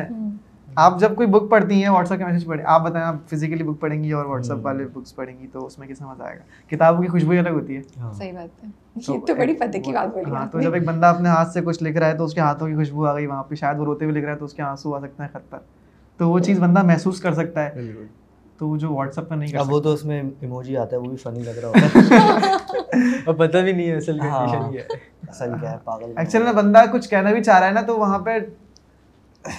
آپ 0.77 1.01
جب 1.01 1.15
کوئی 1.15 1.29
بک 1.29 1.51
پڑھتی 1.51 1.83
ہیں 1.83 1.89
واٹس 1.89 2.13
ایپ 2.13 2.21
کے 2.21 2.27
میسج 2.27 2.47
پڑھے 2.47 2.63
آپ 2.65 2.83
بتائیں 2.83 3.07
آپ 3.07 3.15
فزیکلی 3.31 3.65
بک 3.65 3.81
پڑھیں 3.81 4.05
گی 4.05 4.13
اور 4.13 4.25
واٹس 4.25 4.51
ایپ 4.51 4.59
والے 4.63 4.85
بکس 4.93 5.15
پڑھیں 5.15 5.39
گی 5.39 5.47
تو 5.47 5.67
اس 5.67 5.79
میں 5.79 5.87
کیسے 5.89 6.05
مزہ 6.05 6.23
آئے 6.23 6.37
گا؟ 6.37 6.43
کتابوں 6.69 7.03
کی 7.03 7.09
خوشبو 7.09 7.33
الگ 7.33 7.49
ہوتی 7.49 7.77
ہے۔ 7.77 7.83
صحیح 8.13 8.33
بات 8.33 8.65
ہے۔ 8.65 8.69
تو 9.27 9.35
بڑی 9.35 9.55
فتح 9.55 9.79
کی 9.79 9.93
بات 9.93 10.15
بولی 10.15 10.31
ہاں 10.31 10.47
تو 10.47 10.61
جب 10.61 10.75
ایک 10.75 10.85
بندہ 10.85 11.07
اپنے 11.07 11.29
ہاتھ 11.29 11.53
سے 11.53 11.61
کچھ 11.61 11.83
لکھ 11.83 11.97
رہا 11.97 12.07
ہے 12.07 12.17
تو 12.17 12.25
اس 12.25 12.35
کے 12.35 12.41
ہاتھوں 12.41 12.69
کی 12.69 12.75
خوشبو 12.75 13.07
آ 13.07 13.15
گئی 13.15 13.27
وہاں 13.27 13.43
پہ۔ 13.43 13.55
شاید 13.55 13.79
وہ 13.79 13.85
روتے 13.85 14.05
ہوئے 14.05 14.17
لکھ 14.17 14.25
رہا 14.25 14.33
ہے 14.33 14.39
تو 14.39 14.45
اس 14.45 14.55
کے 14.55 14.63
آنسو 14.63 14.95
آ 14.95 15.01
سکتے 15.01 15.23
ہیں 15.23 15.31
خط 15.33 15.51
پر۔ 15.51 15.59
تو 16.17 16.29
وہ 16.31 16.39
چیز 16.39 16.59
بندہ 16.59 16.83
محسوس 16.83 17.21
کر 17.21 17.35
سکتا 17.35 17.65
ہے۔ 17.65 17.71
تو 18.63 18.69
وہ 18.69 18.77
جو 18.77 18.93
واٹس 18.93 19.19
ایپ 19.19 19.29
پہ 19.29 19.35
نہیں 19.35 19.57
اب 19.59 19.73
وہ 19.73 19.79
تو 19.81 19.93
اس 19.93 20.05
میں 20.05 20.21
ایموجی 20.41 20.77
آتا 20.77 20.97
ہے 20.97 21.01
وہ 21.01 21.07
بھی 21.07 21.17
فنی 21.17 21.43
لگ 21.43 21.59
رہا 21.59 21.69
ہوتا 21.69 21.81
ہے 23.27 23.33
پتہ 23.35 23.59
بھی 23.59 23.73
نہیں 23.73 23.89
ہے 23.89 23.97
اصل 23.97 24.19
کنڈیشن 24.19 24.31
ہاں۔ 24.55 24.71
کیا 24.71 24.83
ہے۔ 24.83 24.99
اصل 25.29 25.53
کیا 25.61 25.71
ہے 25.71 25.77
پاگل 25.85 26.13
ایکچوئل 26.17 26.45
میں 26.45 26.53
بندہ 26.53 26.83
کچھ 26.93 27.09
کہنا 27.09 27.33
بھی 27.33 27.43
چاہ 27.45 27.59
رہا 27.59 27.67
ہے 27.67 27.73
نا 27.73 27.81
تو 27.83 27.99
وہاں 27.99 28.19
پہ 28.19 28.39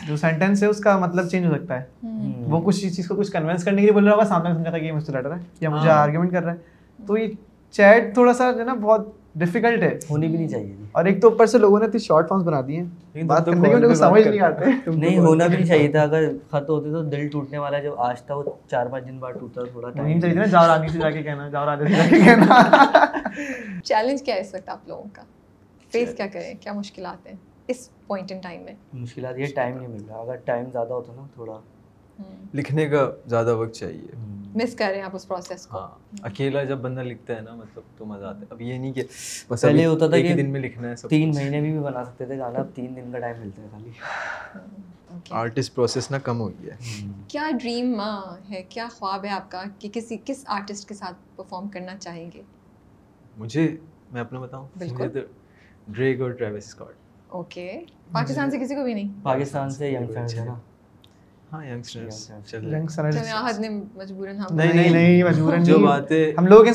جو 0.07 0.17
سینٹینس 0.17 0.63
ہے 0.63 0.67
اس 0.67 0.79
کا 0.79 0.97
مطلب 0.97 1.27
چینج 1.27 1.45
ہو 1.45 1.55
سکتا 1.55 1.79
ہے۔ 1.79 2.07
وہ 2.47 2.61
کچھ 2.61 2.79
چیز 2.87 3.07
کو 3.07 3.15
کچھ 3.15 3.31
کنوینس 3.31 3.63
کرنے 3.63 3.77
کے 3.77 3.85
لیے 3.85 3.93
بول 3.93 4.05
رہا 4.05 4.13
ہوگا 4.13 4.25
سامنے 4.25 4.53
سمجھا 4.53 4.69
تھا 4.69 4.77
کہ 4.77 4.85
یہ 4.85 4.91
مجھ 4.91 5.03
سے 5.03 5.11
لڑ 5.11 5.25
رہا 5.25 5.35
ہے 5.35 5.41
یا 5.61 5.69
مجھے 5.69 5.89
ہاں۔ 5.89 5.97
آرگیومنٹ 5.97 6.31
کر 6.31 6.43
رہا 6.43 6.53
ہے۔ 6.53 6.57
تو 6.99 7.17
یہ 7.17 7.27
چیٹ 7.73 8.13
تھوڑا 8.13 8.33
سا 8.33 8.51
جو 8.51 8.59
ہے 8.59 8.65
نا 8.65 8.73
بہت 8.81 9.07
ڈیفیکلٹ 9.35 9.83
ہے 9.83 9.97
ہونی 10.09 10.27
بھی 10.27 10.37
نہیں 10.37 10.47
چاہیے 10.47 10.75
اور 10.91 11.05
ایک 11.05 11.21
تو 11.21 11.29
اوپر 11.29 11.45
سے 11.45 11.57
لوگوں 11.57 11.79
نے 11.79 11.85
اتنی 11.85 11.99
شارٹ 11.99 12.27
فارمس 12.29 12.43
بنا 12.45 12.59
دی 12.61 12.77
ہیں 12.77 13.23
بات 13.23 13.45
کرنے 13.45 13.69
کے 13.69 13.75
ان 13.75 13.95
سمجھ 13.95 14.27
نہیں 14.27 14.39
آتے 14.39 14.65
نہیں 14.87 15.17
ہونا 15.19 15.47
بھی 15.47 15.55
نہیں 15.55 15.67
چاہیے 15.67 15.87
تھا 15.91 16.01
اگر 16.01 16.29
خط 16.49 16.69
ہوتے 16.69 16.91
تو 16.91 17.01
دل 17.05 17.27
ٹوٹنے 17.27 17.57
والا 17.57 17.79
جب 17.79 17.99
آج 17.99 18.21
تھا 18.21 18.35
وہ 18.35 18.43
چار 18.67 18.87
پانچ 18.87 19.05
دن 19.05 19.17
بعد 19.17 19.39
ٹوٹتا 19.39 19.63
تھوڑا 19.71 19.89
ٹائم 19.91 20.19
چاہیے 20.19 20.35
نا 20.35 20.45
جاور 20.47 20.69
آنے 20.69 20.87
سے 20.87 20.99
جا 20.99 21.09
کے 21.11 21.23
کہنا 21.23 21.47
جاور 21.49 21.67
آنے 21.67 21.85
سے 21.85 21.93
جا 21.93 22.09
کے 22.09 22.19
کہنا 22.19 22.61
چیلنج 23.83 24.23
کیا 24.23 24.35
ہے 24.35 24.41
اس 24.41 24.53
وقت 24.53 24.69
آپ 24.69 24.87
لوگوں 24.87 25.09
کا 25.13 25.23
فیس 25.93 26.13
کیا 26.17 26.27
کریں 26.33 26.53
کیا 26.61 26.73
مشکلات 26.73 27.27
ہیں 27.27 27.35
اس 27.67 27.89
پوائنٹ 28.07 28.31
ان 28.31 28.39
ٹائم 28.39 28.61
میں 28.61 28.73
مشکلات 28.93 29.39
یہ 29.39 29.55
ٹائم 29.55 29.77
نہیں 29.77 29.87
مل 29.87 30.03
رہا 30.09 30.21
اگر 30.21 30.35
ٹائم 30.45 30.69
زیادہ 30.71 30.93
ہوتا 30.93 31.13
نا 31.15 31.27
تھوڑا 31.33 31.59
لکھنے 32.53 32.87
کا 32.89 33.09
زیادہ 33.27 33.55
وقت 33.55 33.75
چاہیے 33.75 34.21
مس 34.55 34.75
کر 34.75 34.85
رہے 34.87 34.95
ہیں 34.95 35.03
آپ 35.03 35.15
اس 35.15 35.27
پروسیس 35.27 35.67
کو. 35.67 35.77
ہاں، 35.77 35.87
اکیلا 36.21 36.63
جب 36.63 36.77
بندہ 36.77 37.01
لکھتا 37.01 37.35
ہے 37.35 37.41
نا 37.41 37.55
مطلب 37.55 37.83
تو 37.97 38.05
مزہ 38.05 38.25
آتا 38.25 38.39
ہے۔ 38.39 38.45
اب 38.49 38.61
یہ 38.61 38.77
نہیں 38.77 38.93
کہ 38.93 39.03
پہلے 39.47 39.85
ہوتا 39.85 40.07
تھا 40.07 40.17
کہ 40.17 40.33
دن 40.33 40.49
میں 40.49 40.59
لکھنا 40.61 40.89
ہے 40.89 41.07
تین 41.07 41.31
مہینے 41.35 41.61
بھی 41.61 41.79
بنا 41.79 42.05
سکتے 42.05 42.25
تھے 42.25 42.37
گانا 42.37 42.59
اب 42.59 42.67
تین 42.75 42.95
دن 42.95 43.11
کا 43.11 43.19
ٹائم 43.19 43.39
ملتا 43.39 43.61
ہے 43.61 43.67
خالی۔ 43.71 43.91
آرٹسٹ 45.29 45.75
پروسیس 45.75 46.11
نا 46.11 46.17
کم 46.17 46.39
ہو 46.41 46.49
گیا 46.49 46.75
ہے۔ 46.75 47.07
کیا 47.27 47.49
ڈریم 47.61 48.01
ہے؟ 48.49 48.63
کیا 48.69 48.87
خواب 48.91 49.25
ہے 49.25 49.29
آپ 49.29 49.51
کا 49.51 49.63
کہ 49.79 49.89
کسی 49.93 50.17
کس 50.25 50.43
آرٹسٹ 50.47 50.87
کے 50.89 50.93
ساتھ 50.93 51.15
پرفارم 51.35 51.67
کرنا 51.67 51.97
چاہیں 51.97 52.29
گے؟ 52.33 52.41
مجھے 53.37 53.75
میں 54.11 54.21
اپنا 54.21 54.39
بتاؤں؟ 54.39 54.67
بالکل۔ 54.77 55.19
ڈریگ 55.87 56.21
اور 56.21 56.31
ٹریوس 56.31 56.67
اسکاٹ 56.67 56.93
اوکے 57.27 57.79
پاکستان 58.11 58.51
سے 58.51 58.59
کسی 58.59 58.75
کو 58.75 58.83
بھی 58.83 58.93
نہیں؟ 58.93 59.09
پاکستان 59.23 59.69
سے 59.69 59.91
ینگ 59.91 60.13
فیملی 60.13 60.39
ہے 60.39 60.45
نا 60.45 60.53
ہم 66.37 66.47
لوگ 66.47 66.67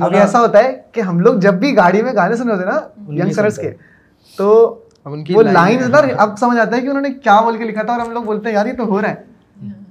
مطلب 0.00 0.10
ایسا 0.20 0.40
ہوتا 0.40 0.58
ہے 0.58 0.80
کہ 0.92 1.00
ہم 1.00 1.20
لوگ 1.20 1.34
جب 1.34 1.54
بھی 1.54 1.76
گاڑی 1.76 2.02
میں 2.02 2.12
گانے 2.14 2.36
سنے 2.36 2.52
ہوتے 2.52 2.64
ہیں 2.64 2.72
نا 2.72 2.80
کے 3.56 3.70
تو 4.36 4.80
وہ 5.34 5.42
لائن 5.42 5.80
نا 5.90 5.98
اب 6.18 6.38
سمجھ 6.38 6.58
آتا 6.58 6.76
ہے 6.76 6.80
کہ 6.80 6.86
انہوں 6.86 7.02
نے 7.02 7.08
کیا 7.10 7.40
بول 7.40 7.58
کے 7.58 7.64
لکھا 7.64 7.82
تھا 7.82 7.92
اور 7.92 8.00
ہم 8.00 8.10
لوگ 8.10 8.22
بولتے 8.22 8.48
ہیں 8.48 8.56
یار 8.56 8.66
یہ 8.66 8.72
تو 8.72 8.84
ہو 8.84 9.02
رہا 9.02 9.08
ہے۔ 9.10 9.14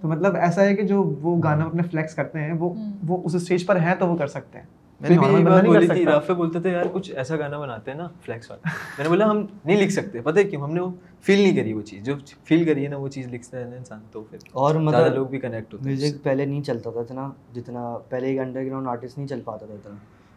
تو 0.01 0.07
مطلب 0.07 0.35
ایسا 0.35 0.61
ہے 0.61 0.75
کہ 0.75 0.81
جو 0.81 1.03
وہ 1.03 1.43
گانا 1.43 1.65
اپنے 1.65 1.83
فلیکس 1.91 2.15
کرتے 2.15 2.39
ہیں 2.39 2.53
وہ 2.53 2.73
وہ 3.07 3.21
اس 3.23 3.35
اسٹیج 3.35 3.65
پر 3.65 3.75
ہیں 3.75 3.95
تو 3.95 4.07
وہ 4.07 4.17
کر 4.17 4.27
سکتے 4.27 4.59
ہیں۔ 4.59 4.65
بولتے 5.01 6.59
تھے 6.59 6.69
یار 6.69 6.85
کچھ 6.93 7.11
ایسا 7.15 7.35
گانا 7.35 7.59
بناتے 7.59 7.91
ہیں 7.91 7.97
نا 7.97 8.07
فلیکس 8.21 8.51
والا 8.51 8.69
میں 8.97 9.03
نے 9.03 9.09
بولا 9.09 9.29
ہم 9.31 9.45
نہیں 9.65 9.81
لکھ 9.81 9.91
سکتے 9.91 10.21
پتہ 10.21 10.39
کیوں 10.49 10.61
ہم 10.61 10.73
نے 10.73 10.81
وہ 10.81 10.91
فیل 11.21 11.39
نہیں 11.39 11.55
کری 11.55 11.73
وہ 11.73 11.81
چیز 11.81 12.03
جو 12.03 12.15
فیل 12.43 12.65
کری 12.65 12.83
ہے 12.83 12.89
نا 12.89 12.97
وہ 12.97 13.07
چیز 13.07 13.27
لکھتا 13.27 13.57
ہے 13.57 13.63
انسان 13.63 13.99
تو 14.11 14.23
پھر 14.23 14.37
اور 14.51 14.75
مطلب 14.75 15.13
لوگ 15.13 15.27
بھی 15.27 15.39
کنیکٹ 15.39 15.73
ہوتے 15.73 15.89
میوزک 15.89 16.23
پہلے 16.23 16.45
نہیں 16.45 16.63
چلتا 16.63 16.91
تھا 16.91 16.99
اتنا 16.99 17.29
جتنا 17.53 17.97
پہلے 18.09 18.27
ایک 18.27 18.39
انڈر 18.39 18.65
گراؤنڈ 18.65 18.87
آرٹسٹ 18.87 19.17
نہیں 19.17 19.27
چل 19.27 19.41
پاتا 19.45 19.65
تھا 19.65 19.73
اتنا 19.73 19.95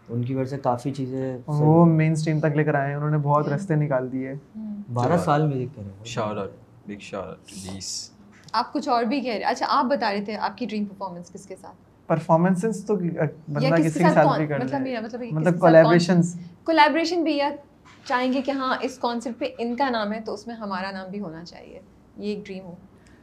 ان 0.09 0.23
کی 0.23 0.35
وجہ 0.35 0.51
سے 0.51 0.59
کافی 0.59 0.91
چیزیں 0.91 1.39
وہ 1.47 1.85
مین 1.87 2.15
تک 2.15 2.57
لے 2.57 2.65
کر 2.65 2.75
آئے 2.75 2.89
ہیں 2.89 2.97
انہوں 2.97 3.11
نے 3.11 3.19
بہت 3.19 3.71
نکال 3.71 4.13
دیے 4.13 4.35
بارہ 4.93 5.19
سال 5.19 5.47
میوزک 5.47 5.77
کرے 5.77 6.05
شاور 6.05 6.47
بگ 6.87 7.01
شاور 7.01 7.37
آپ 8.53 8.73
کچھ 8.73 8.89
اور 8.89 9.05
بھی 9.05 9.21
کہہ 9.21 9.33
رہے 9.33 9.45
اچھا 9.45 9.67
آپ 9.69 9.85
بتا 9.85 10.13
رہے 10.13 10.25
تھے 10.25 10.37
آپ 10.37 10.59
کی 10.59 10.67
ڈریم 10.67 10.85
پرفارمنس 10.85 11.33
کس 11.33 11.47
کے 11.47 11.57
ساتھ 11.61 11.82
پرفارمنسز 12.07 12.87
تو 12.87 12.97
بندہ 12.97 13.19
کسی 13.19 13.29
مطلب 13.51 13.59
مطلب 13.59 13.71
مطلب 13.71 13.83
کے 13.83 14.15
ساتھ 14.15 14.39
بھی 14.39 14.47
کر 14.47 15.33
مطلب 15.33 15.59
کولیبریشنز 15.61 16.37
کولیبریشن 16.65 17.25
بھی 17.25 17.37
یا 17.37 17.51
چاہیں 18.05 18.33
گے 18.33 18.43
کہ 18.43 18.51
ہاں 18.51 18.75
اس 18.81 18.99
کانسرٹ 18.99 19.39
پہ 19.39 19.45
ان 19.59 19.77
کا 19.77 19.91
نام 19.91 20.13
ہے 20.13 20.21
تو 20.21 20.35
اس 20.35 20.47
میں 20.47 20.55
ہمارا 20.55 20.91
نام 20.91 21.11
بھی 21.11 21.21
ہونا 21.21 21.45
چاہیے۔ 21.45 21.81
یہ 22.17 22.35
ایک 22.35 22.47
ڈریم 22.47 22.65
ہو۔ 22.65 22.75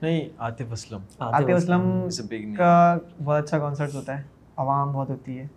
نہیں 0.02 0.22
عاطف 0.38 0.72
اسلم۔ 0.72 1.00
عاطف 1.20 1.50
اسلم 1.56 2.10
کا 2.58 2.98
بہت 3.24 3.44
اچھا 3.44 3.60
کانسرٹ 3.60 3.94
ہوتا 3.94 4.18
ہے۔ 4.18 4.24
عوام 4.58 4.92
بہت 4.92 5.10
ہوتی 5.10 5.40
ہے۔ 5.40 5.48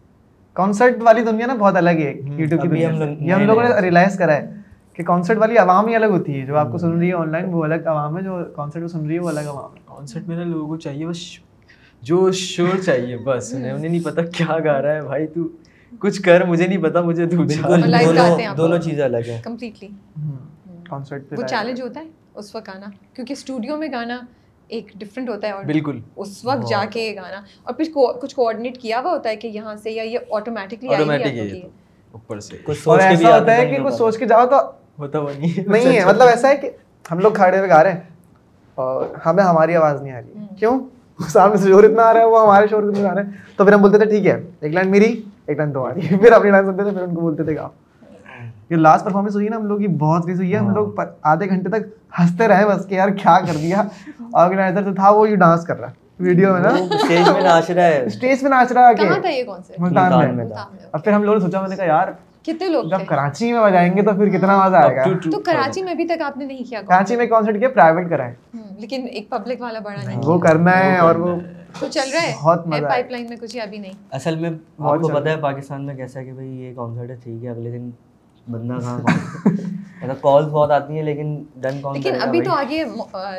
کانسرٹ 0.53 0.97
والی 1.03 1.25
دنیا 1.25 1.47
نا 1.47 1.55
بہت 1.55 1.77
الگ 1.77 1.91
ہے۔ 1.91 2.13
یوٹیوب 2.25 2.63
کی 2.63 2.69
دنیا 2.69 2.91
یہ 3.21 3.33
ہم 3.33 3.41
لوگوں 3.41 3.63
نے 3.63 3.81
ریلائز 3.81 4.19
کرا 4.19 4.35
ہے 4.35 4.55
کہ 4.93 5.03
کانسرٹ 5.03 5.39
والی 5.39 5.57
عوام 5.57 5.87
ہی 5.87 5.95
الگ 5.95 6.07
ہوتی 6.07 6.41
ہے۔ 6.41 6.47
جو 6.47 6.57
آپ 6.57 6.73
کو 6.73 6.79
سن 6.79 6.99
رہی 6.99 7.09
ہے 7.09 7.15
آن 7.15 7.33
لائن 7.33 7.45
وہ 7.49 7.65
الگ 7.65 7.87
عوام 7.87 8.17
ہے 8.17 8.23
جو 8.23 8.39
کانسرٹ 8.57 8.83
کو 8.83 8.89
سن 8.89 9.07
رہی 9.07 9.15
ہے 9.15 9.21
وہ 9.21 9.29
الگ 9.29 9.41
عوام 9.41 9.75
ہے۔ 9.75 9.81
کانسرٹ 9.87 10.29
میرا 10.29 10.45
لوگوں 10.45 10.69
کو 10.69 10.77
چاہیے 10.77 11.07
بس 11.07 11.17
جو 12.03 12.33
شور 12.33 12.81
چاہیے 12.81 13.17
بس 13.17 13.55
انہیں 13.55 13.73
انہیں 13.73 13.89
نہیں 13.89 14.05
پتا 14.05 14.23
کیا 14.23 14.59
گا 14.65 14.83
رہا 14.83 14.95
ہے۔ 14.95 15.03
بھائی 15.03 15.27
تو 15.27 15.41
کچھ 15.99 16.23
کر 16.23 16.45
مجھے 16.45 16.67
نہیں 16.67 16.83
پتا 16.83 17.01
مجھے 17.01 17.27
دونوں 18.57 18.79
چیزیں 18.79 19.05
الگ 19.05 19.17
ہیں۔ 19.17 19.43
کمپلیٹلی 19.43 19.89
کانسرٹ 20.91 21.29
پہ 21.29 21.37
وہ 21.39 21.43
چیلنج 21.43 21.83
ہوتا 21.83 22.01
ہے 22.01 22.09
اس 22.35 22.55
وقت 22.55 22.69
گانا۔ 22.69 22.87
کیونکہ 23.15 23.33
اسٹوڈیو 23.33 23.77
میں 23.77 23.89
گانا 23.93 24.21
ایک 24.69 24.93
ڈفرینٹ 24.95 25.29
ہوتا 25.29 25.47
ہے 25.47 25.53
اور 25.53 25.65
بالکل۔ 25.65 26.01
اس 26.17 26.45
وقت 26.45 26.71
جا 26.71 26.85
کے 26.91 27.01
یہ 27.03 27.17
گانا۔ 27.17 27.43
اور 27.63 27.75
پھر 27.75 27.85
کچھ 28.23 28.35
کوآڈینیٹ 28.37 28.79
کیا 28.79 29.01
ہوا 29.01 29.11
ہوتا 29.11 29.29
ہے 29.31 29.37
کہ 29.37 29.49
یہاں 29.49 29.77
سے 29.77 29.91
یا 29.91 30.03
یہ 30.03 30.19
آٹومیٹکلی 30.31 31.63
اوپر 32.13 32.41
سے۔ 32.41 32.57
اور 32.85 32.99
ایسا 32.99 33.39
ہوتا 33.39 33.57
ہے 33.57 33.67
کہ 33.67 33.83
کچھ 33.85 33.95
سوچ 33.95 34.19
کے 34.19 34.27
جاؤ 34.27 34.47
تو 34.47 34.57
ہوتا 34.99 35.19
وہ 35.19 35.31
نہیں۔ 35.39 36.01
ہے۔ 36.01 36.05
مطلب 36.07 36.29
ایسا 36.29 36.49
ہے 36.49 36.57
کہ 36.57 36.71
ہم 37.11 37.19
لوگ 37.19 37.33
کھڑے 37.33 37.59
ہوئے 37.59 37.69
گا 37.69 37.85
رہے 37.85 37.93
ہیں 37.93 38.01
اور 38.75 39.07
ہمیں 39.27 39.45
ہماری 39.45 39.77
آواز 39.77 40.03
نہیں 40.03 40.13
آ 40.13 40.21
رہی۔ 40.21 40.47
کیوں؟ 40.59 40.81
سامنے 41.29 41.57
سے 41.57 41.69
شور 41.69 41.85
اتنا 41.85 42.03
آ 42.03 42.13
رہا 42.13 42.21
ہے 42.21 42.25
وہ 42.25 42.43
ہمارے 42.43 42.67
شور 42.67 42.83
اتنا 42.83 43.11
آ 43.11 43.15
رہا 43.15 43.23
ہے 43.23 43.27
تو 43.57 43.65
پھر 43.65 43.73
ہم 43.73 43.81
بولتے 43.81 43.99
تھے 43.99 44.05
ٹھیک 44.05 44.27
ہے 44.27 44.41
ایک 44.61 44.73
لائن 44.75 44.91
میری 44.91 45.21
ایک 45.47 45.59
لائن 45.59 45.73
تمہاری 45.73 46.01
پھر 46.17 46.33
اپنی 46.33 46.51
لائن 46.51 46.65
سنتے 46.67 46.83
تھے 46.83 46.91
پھر 46.91 47.03
ان 47.03 47.15
کو 47.15 47.21
بولتے 47.21 47.45
تھے 47.45 47.57
گاؤ۔ 47.57 47.69
یہ 48.71 48.77
لاسٹ 48.77 49.05
پرفارمنس 49.05 49.35
ہوئی 49.35 49.49
نا 49.49 49.57
ہم 49.57 49.67
لوگ 49.67 49.79
کی 49.79 49.87
بہت 49.99 50.27
ریز 50.27 50.39
ہوئی 50.39 50.53
ہے۔ 50.53 50.59
ہم 50.59 50.67
ہاں۔ 50.67 50.75
لوگ 50.75 51.01
آدھے 51.23 51.49
گھنٹے 51.49 51.69
تک 51.69 51.87
ہنستے 52.21 52.49
رہے 52.49 52.67
بس 52.67 52.87
کہ 52.87 52.95
یار 52.95 53.09
کیا 53.09 53.39
کر 53.47 53.57
دیا۔ 53.57 53.83
آرگنائزر 54.33 54.83
جو 54.83 54.95
تھا 54.95 55.11
وہ 55.11 55.29
یہ 55.31 55.37
ڈانس 55.37 55.67
کر 55.67 55.81
رہا 55.81 55.89
ہے۔ 55.89 56.01
ویڈیو 56.21 56.53
میں 56.53 56.61
نا۔ 56.61 56.69
اسٹیج 56.69 57.29
میں 57.29 57.41
ناچ 57.41 57.71
رہا 57.71 57.85
ہے۔ 57.85 58.05
اسٹیج 58.05 58.43
میں 58.43 58.51
ناچ 58.51 58.73
رہا 58.73 58.89
ہے۔ 58.89 59.43
ملتان 59.79 60.37
میں۔ 60.37 60.45
اب 60.93 61.05
پھر 61.05 61.13
ہم 61.13 61.23
لوگوں 61.23 61.39
نے 61.39 61.45
سوچا 61.45 61.61
میں 61.61 61.69
نے 61.69 61.77
کہا 61.77 61.85
یار 61.85 62.09
کتنے 62.45 62.69
لوگ 62.69 62.85
جب 62.85 62.99
کراچی 63.07 63.53
میں 63.53 63.63
بجائیں 63.63 63.97
گے 63.97 64.03
تو 64.03 64.13
پھر 64.13 64.29
کتنا 64.29 64.57
مزہ 64.59 64.77
آئے 64.77 64.97
گا۔ 64.97 65.05
تو 65.33 65.41
کراچی 65.41 65.83
میں 65.83 65.93
ابھی 65.93 66.07
تک 66.07 66.23
آپ 66.23 66.37
نے 66.37 66.45
نہیں 66.45 66.63
کیا 66.71 66.81
کراچی 66.83 67.17
میں 67.17 67.27
کانسرٹ 67.27 67.59
کیا 67.59 67.69
پرائیویٹ 67.69 68.11
کرائیں۔ 68.11 68.35
لیکن 68.79 69.07
ایک 69.11 69.31
پبلک 69.31 69.61
والا 69.61 69.79
بڑا 69.79 70.03
نہیں 70.07 70.21
وہ 70.25 70.39
کرنا 70.39 70.79
ہے 70.79 70.97
اور 70.99 71.15
وہ 71.15 71.37
تو 71.81 71.87
چل 71.91 72.11
رہا 72.13 72.23
ہے۔ 72.23 72.35
بہت 72.43 72.67
مزہ 72.67 72.87
پائپ 72.87 73.11
لائن 73.11 73.27
میں 73.29 73.37
کچھ 73.37 73.57
ابھی 73.59 73.79
نہیں۔ 73.79 73.93
اصل 74.11 74.37
میں 74.37 74.51
آپ 74.51 75.01
کو 75.01 75.09
پتہ 75.09 75.29
ہے 75.29 75.37
پاکستان 75.37 75.87
میں 75.87 75.95
کیسا 75.95 76.21
ہے 76.21 76.25
کہ 76.25 76.33
بھائی 76.33 76.49
یہ 76.61 76.75
کانسرٹ 76.75 77.11
ہے 77.11 77.17
ٹھیک 77.25 77.45
ہے 77.45 77.49
اگلے 77.49 77.71
دن 77.71 77.91
بندہ 78.49 78.79
کہاں 78.81 78.99
مطلب 80.03 80.17
بہت 80.53 80.71
آتی 80.71 80.97
ہیں 80.97 81.03
لیکن 81.03 81.43
ڈن 81.57 81.81
کون 81.81 81.97
لیکن 81.97 82.15
ابھی 82.21 82.41
تو 82.41 82.51
آگے 82.51 82.85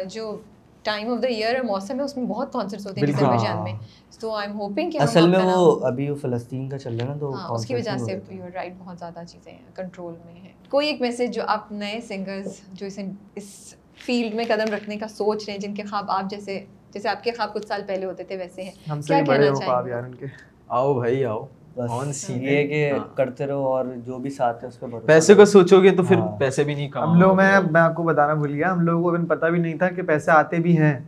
جو 0.06 0.38
ٹائم 0.84 1.12
آف 1.14 1.22
دا 1.22 1.28
ایئر 1.28 1.56
اور 1.56 1.64
موسم 1.64 2.00
ہے 2.00 2.04
اس 2.04 2.18
میں 2.18 2.26
بہت 2.26 2.54
کانسرٹس 2.54 2.88
ہوتے 2.88 3.02
ہیں 3.02 3.14
آذربائیجان 3.14 3.58
ہاں۔ 3.58 3.64
میں۔ 3.64 3.74
تو 4.20 4.32
آئی 4.32 4.48
ایم 4.48 4.60
ہوپنگ 4.60 4.90
کہ 4.90 4.98
اصل 5.02 5.28
میں 5.30 5.40
وہ 5.46 5.86
ابھی 5.86 6.10
وہ 6.10 6.16
فلسطین 6.16 6.70
کا 6.70 6.78
چل 6.78 6.96
رہا 6.96 7.06
ہے 7.06 7.10
نا 7.10 7.18
تو 7.20 7.34
ہاں، 7.34 7.50
اس 7.50 7.66
کی 7.66 7.76
وجہ 7.76 7.98
سے 7.98 8.20
یور 8.30 8.50
رائٹ 8.54 8.74
بہت 8.78 9.00
زیادہ 9.00 9.24
چیزیں 9.28 9.52
ہیں 9.52 9.60
کنٹرول 9.76 10.14
میں 10.26 10.34
ہیں۔ 10.34 10.52
کوئی 10.70 10.88
ایک 10.88 11.02
میسج 11.02 11.34
جو 11.36 11.42
آپ 11.48 11.72
نئے 11.72 12.02
سنگرز 12.02 12.48
جو 12.74 12.86
اسے 12.86 13.04
اس 13.36 13.76
فیلڈ 13.96 14.36
میں 14.36 14.46
قدم 14.48 14.74
رکھنے 14.74 14.98
کا 14.98 15.08
سوچ 15.08 15.44
رہے 15.48 15.54
ہیں 15.54 15.60
جن 15.60 15.74
کے 15.74 15.84
خواب 15.84 16.12
آپ 16.12 16.30
جیسے 16.30 16.66
جیسے 16.92 17.10
آپ 17.10 17.24
کے 17.24 17.32
خواب 17.32 17.54
کچھ 17.54 17.68
سال 17.68 17.82
پہلے 17.88 18.06
ہوتے 18.06 18.24
تھے 18.24 18.38
ویسے 18.38 18.64
ہیں۔ 18.64 18.72
ہم 18.90 19.02
سے 19.02 19.22
بڑے 19.28 19.50
ہو 19.50 19.56
خواب 19.56 19.88
یار 19.88 20.04
ان 20.04 20.16
کے۔ 20.16 20.26
آؤ 20.68 20.94
بھائی 20.94 21.26
آؤ۔ 21.26 21.46
آن 21.78 22.12
کہ 22.12 22.92
ہاں۔ 22.92 23.18
کرتے 23.18 23.48
رہو 23.48 23.68
اور 23.68 23.86
جو 24.06 24.18
بھی 24.18 24.30
ساتھ 24.30 24.64
ہے 24.64 24.68
اس 24.68 24.80
پہ 24.80 24.86
پیسے 25.06 25.34
کو 25.34 25.46
سوچو 25.46 25.82
گے 25.82 25.92
تو 25.92 26.04
پھر 26.04 26.18
ہاں۔ 26.18 26.38
پیسے 26.40 26.64
بھی 26.64 26.76
نہیں 26.76 26.90
کام 26.90 27.12
ہم 27.12 27.20
لوگ 27.20 27.36
میں 27.36 27.60
میں 27.72 27.82
آپ 27.82 27.96
کو 27.96 28.04
بتانا 28.04 28.34
بھول 28.34 28.54
گیا 28.54 28.72
ہم 28.72 28.80
لوگوں 28.80 29.12
کو 29.12 29.26
پتہ 29.26 29.46
بھی 29.46 29.60
نہیں 29.60 29.78
تھا 29.78 29.90
کہ 29.90 30.02
پیسے 30.02 30.32
آتے 30.32 30.58
بھی 30.58 30.78
ہیں۔ 30.78 31.00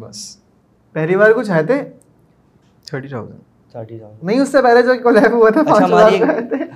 بس۔ 0.00 0.36
پہلی 0.92 1.16
بار 1.16 1.30
کچھ 1.36 1.50
آئے 1.50 1.62
تھے؟ 1.62 1.82
Thirty 2.86 3.08
thousand. 3.08 3.40
نہیں 4.22 4.40
اس 4.40 4.48
سے 4.48 4.62
پہلے 4.62 4.82
جو 4.82 4.92
کولیب 5.02 5.32
ہوا 5.32 5.50
تھا 5.50 5.60
اچھا، 5.60 6.08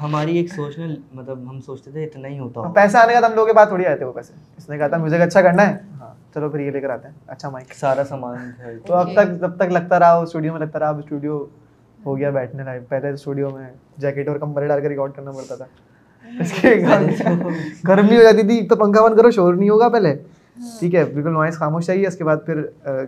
ہماری 0.03 0.37
ایک 0.37 0.53
سوچ 0.53 0.79
میں 0.79 0.89
مطلب 1.13 1.39
ہم 1.51 1.61
سوچتے 1.61 1.91
تھے 1.91 2.05
اتنا 2.05 2.29
ہی 2.29 2.39
ہوتا 2.39 2.63
پیسے 2.75 2.99
آنے 2.99 3.13
کا 3.13 3.27
ہم 3.27 3.33
لوگوں 3.33 3.47
کے 3.47 3.53
بعد 3.53 3.67
تھوڑی 3.67 3.87
آئے 3.87 3.97
تھے 3.97 4.05
وہ 4.05 4.13
پیسے۔ 4.13 4.33
اس 4.57 4.69
نے 4.69 4.79
کہا 4.79 4.89
تھا 4.89 4.97
میوزک 4.97 5.21
اچھا 5.21 5.43
کرنا 5.43 5.69
ہے۔ 5.69 5.77
ہاں، 6.01 6.15
چلو 6.35 6.51
پھر 6.51 6.61
یہ 6.61 6.71
لے 6.71 6.81
کر 6.81 6.91
آتے 6.91 7.09
ہیں۔ 7.09 7.15
اچھا 7.27 7.49
مائک 7.51 7.75
سارا 7.75 8.05
سامان 8.05 8.51
تو 8.87 8.95
اب 8.95 9.13
تک 9.13 9.41
جب 9.41 9.57
تک 9.57 9.73
لگتا 9.73 9.99
رہا 9.99 10.13
اسٹوڈیو 10.13 10.53
میں 10.53 10.61
لگتا 10.61 10.79
رہا 10.79 10.91
اسٹوڈیو 10.91 11.47
ہو 12.07 12.19
گیا 12.19 12.31
بیٹھنے 12.31 12.63
لائن 12.63 12.85
پہلے 12.89 13.09
اسٹوڈیو 13.09 13.51
میں 13.51 13.71
جیکٹ 13.99 14.29
اور 14.29 14.37
کمبرے 14.37 14.67
ڈال 14.67 14.81
کے 14.81 14.89
ریکارڈ 14.89 15.13
کرنا 15.17 15.31
پڑتا 15.31 15.57
تھا۔ 15.57 15.65
ہاں۔ 16.85 17.01
گرمی 17.89 18.17
ہو 18.17 18.23
جاتی 18.23 18.43
تھی 18.43 18.67
تو 18.69 18.77
پنکھا 18.77 19.03
بند 19.03 19.17
کرو 19.17 19.31
شور 19.31 19.55
نہیں 19.55 19.69
ہوگا 19.69 19.89
پہلے۔ 19.89 20.13
ہاں۔ 20.59 20.79
ٹھیک 20.79 20.95
ہے 20.95 21.05
بالکل 21.05 21.33
نوائز 21.33 21.55
خاموش 21.55 21.87
چاہیے 21.87 22.07
اس 22.07 22.17
کے 22.17 22.25
بعد 22.25 22.37
پھر 22.47 22.63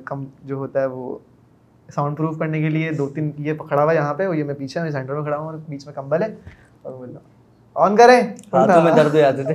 کم 0.04 0.24
جو 0.44 0.56
ہوتا 0.56 0.80
ہے 0.80 0.86
وہ 0.86 1.18
ساؤنڈ 1.94 2.16
پروف 2.16 2.38
کرنے 2.38 2.60
کے 2.60 2.68
لیے 2.68 2.90
دو 2.92 3.08
تین 3.08 3.30
یہ 3.38 3.52
پکڑا 3.52 3.82
ہوا 3.82 3.92
یہاں 3.92 4.14
پہ 4.14 4.28
یہ 4.34 4.44
میں 4.44 4.54
پیچھے 4.54 4.82
میں 4.82 4.90
سینٹر 4.90 5.14
میں 5.14 5.22
کھڑا 5.22 5.36
ہوں 5.36 5.46
اور 5.46 5.54
بیچ 5.68 5.86
میں 5.86 5.94
کمبل 5.94 6.22
ہے۔ 6.22 6.28
اور 6.82 6.92
بول 6.92 7.16
آن 7.74 7.96
کریں۔ 7.96 8.20
میں 8.52 8.60
ہاں۔ 8.60 8.96
درد 8.96 9.14
ہو 9.14 9.18
جاتے 9.18 9.42
تھے۔ 9.42 9.54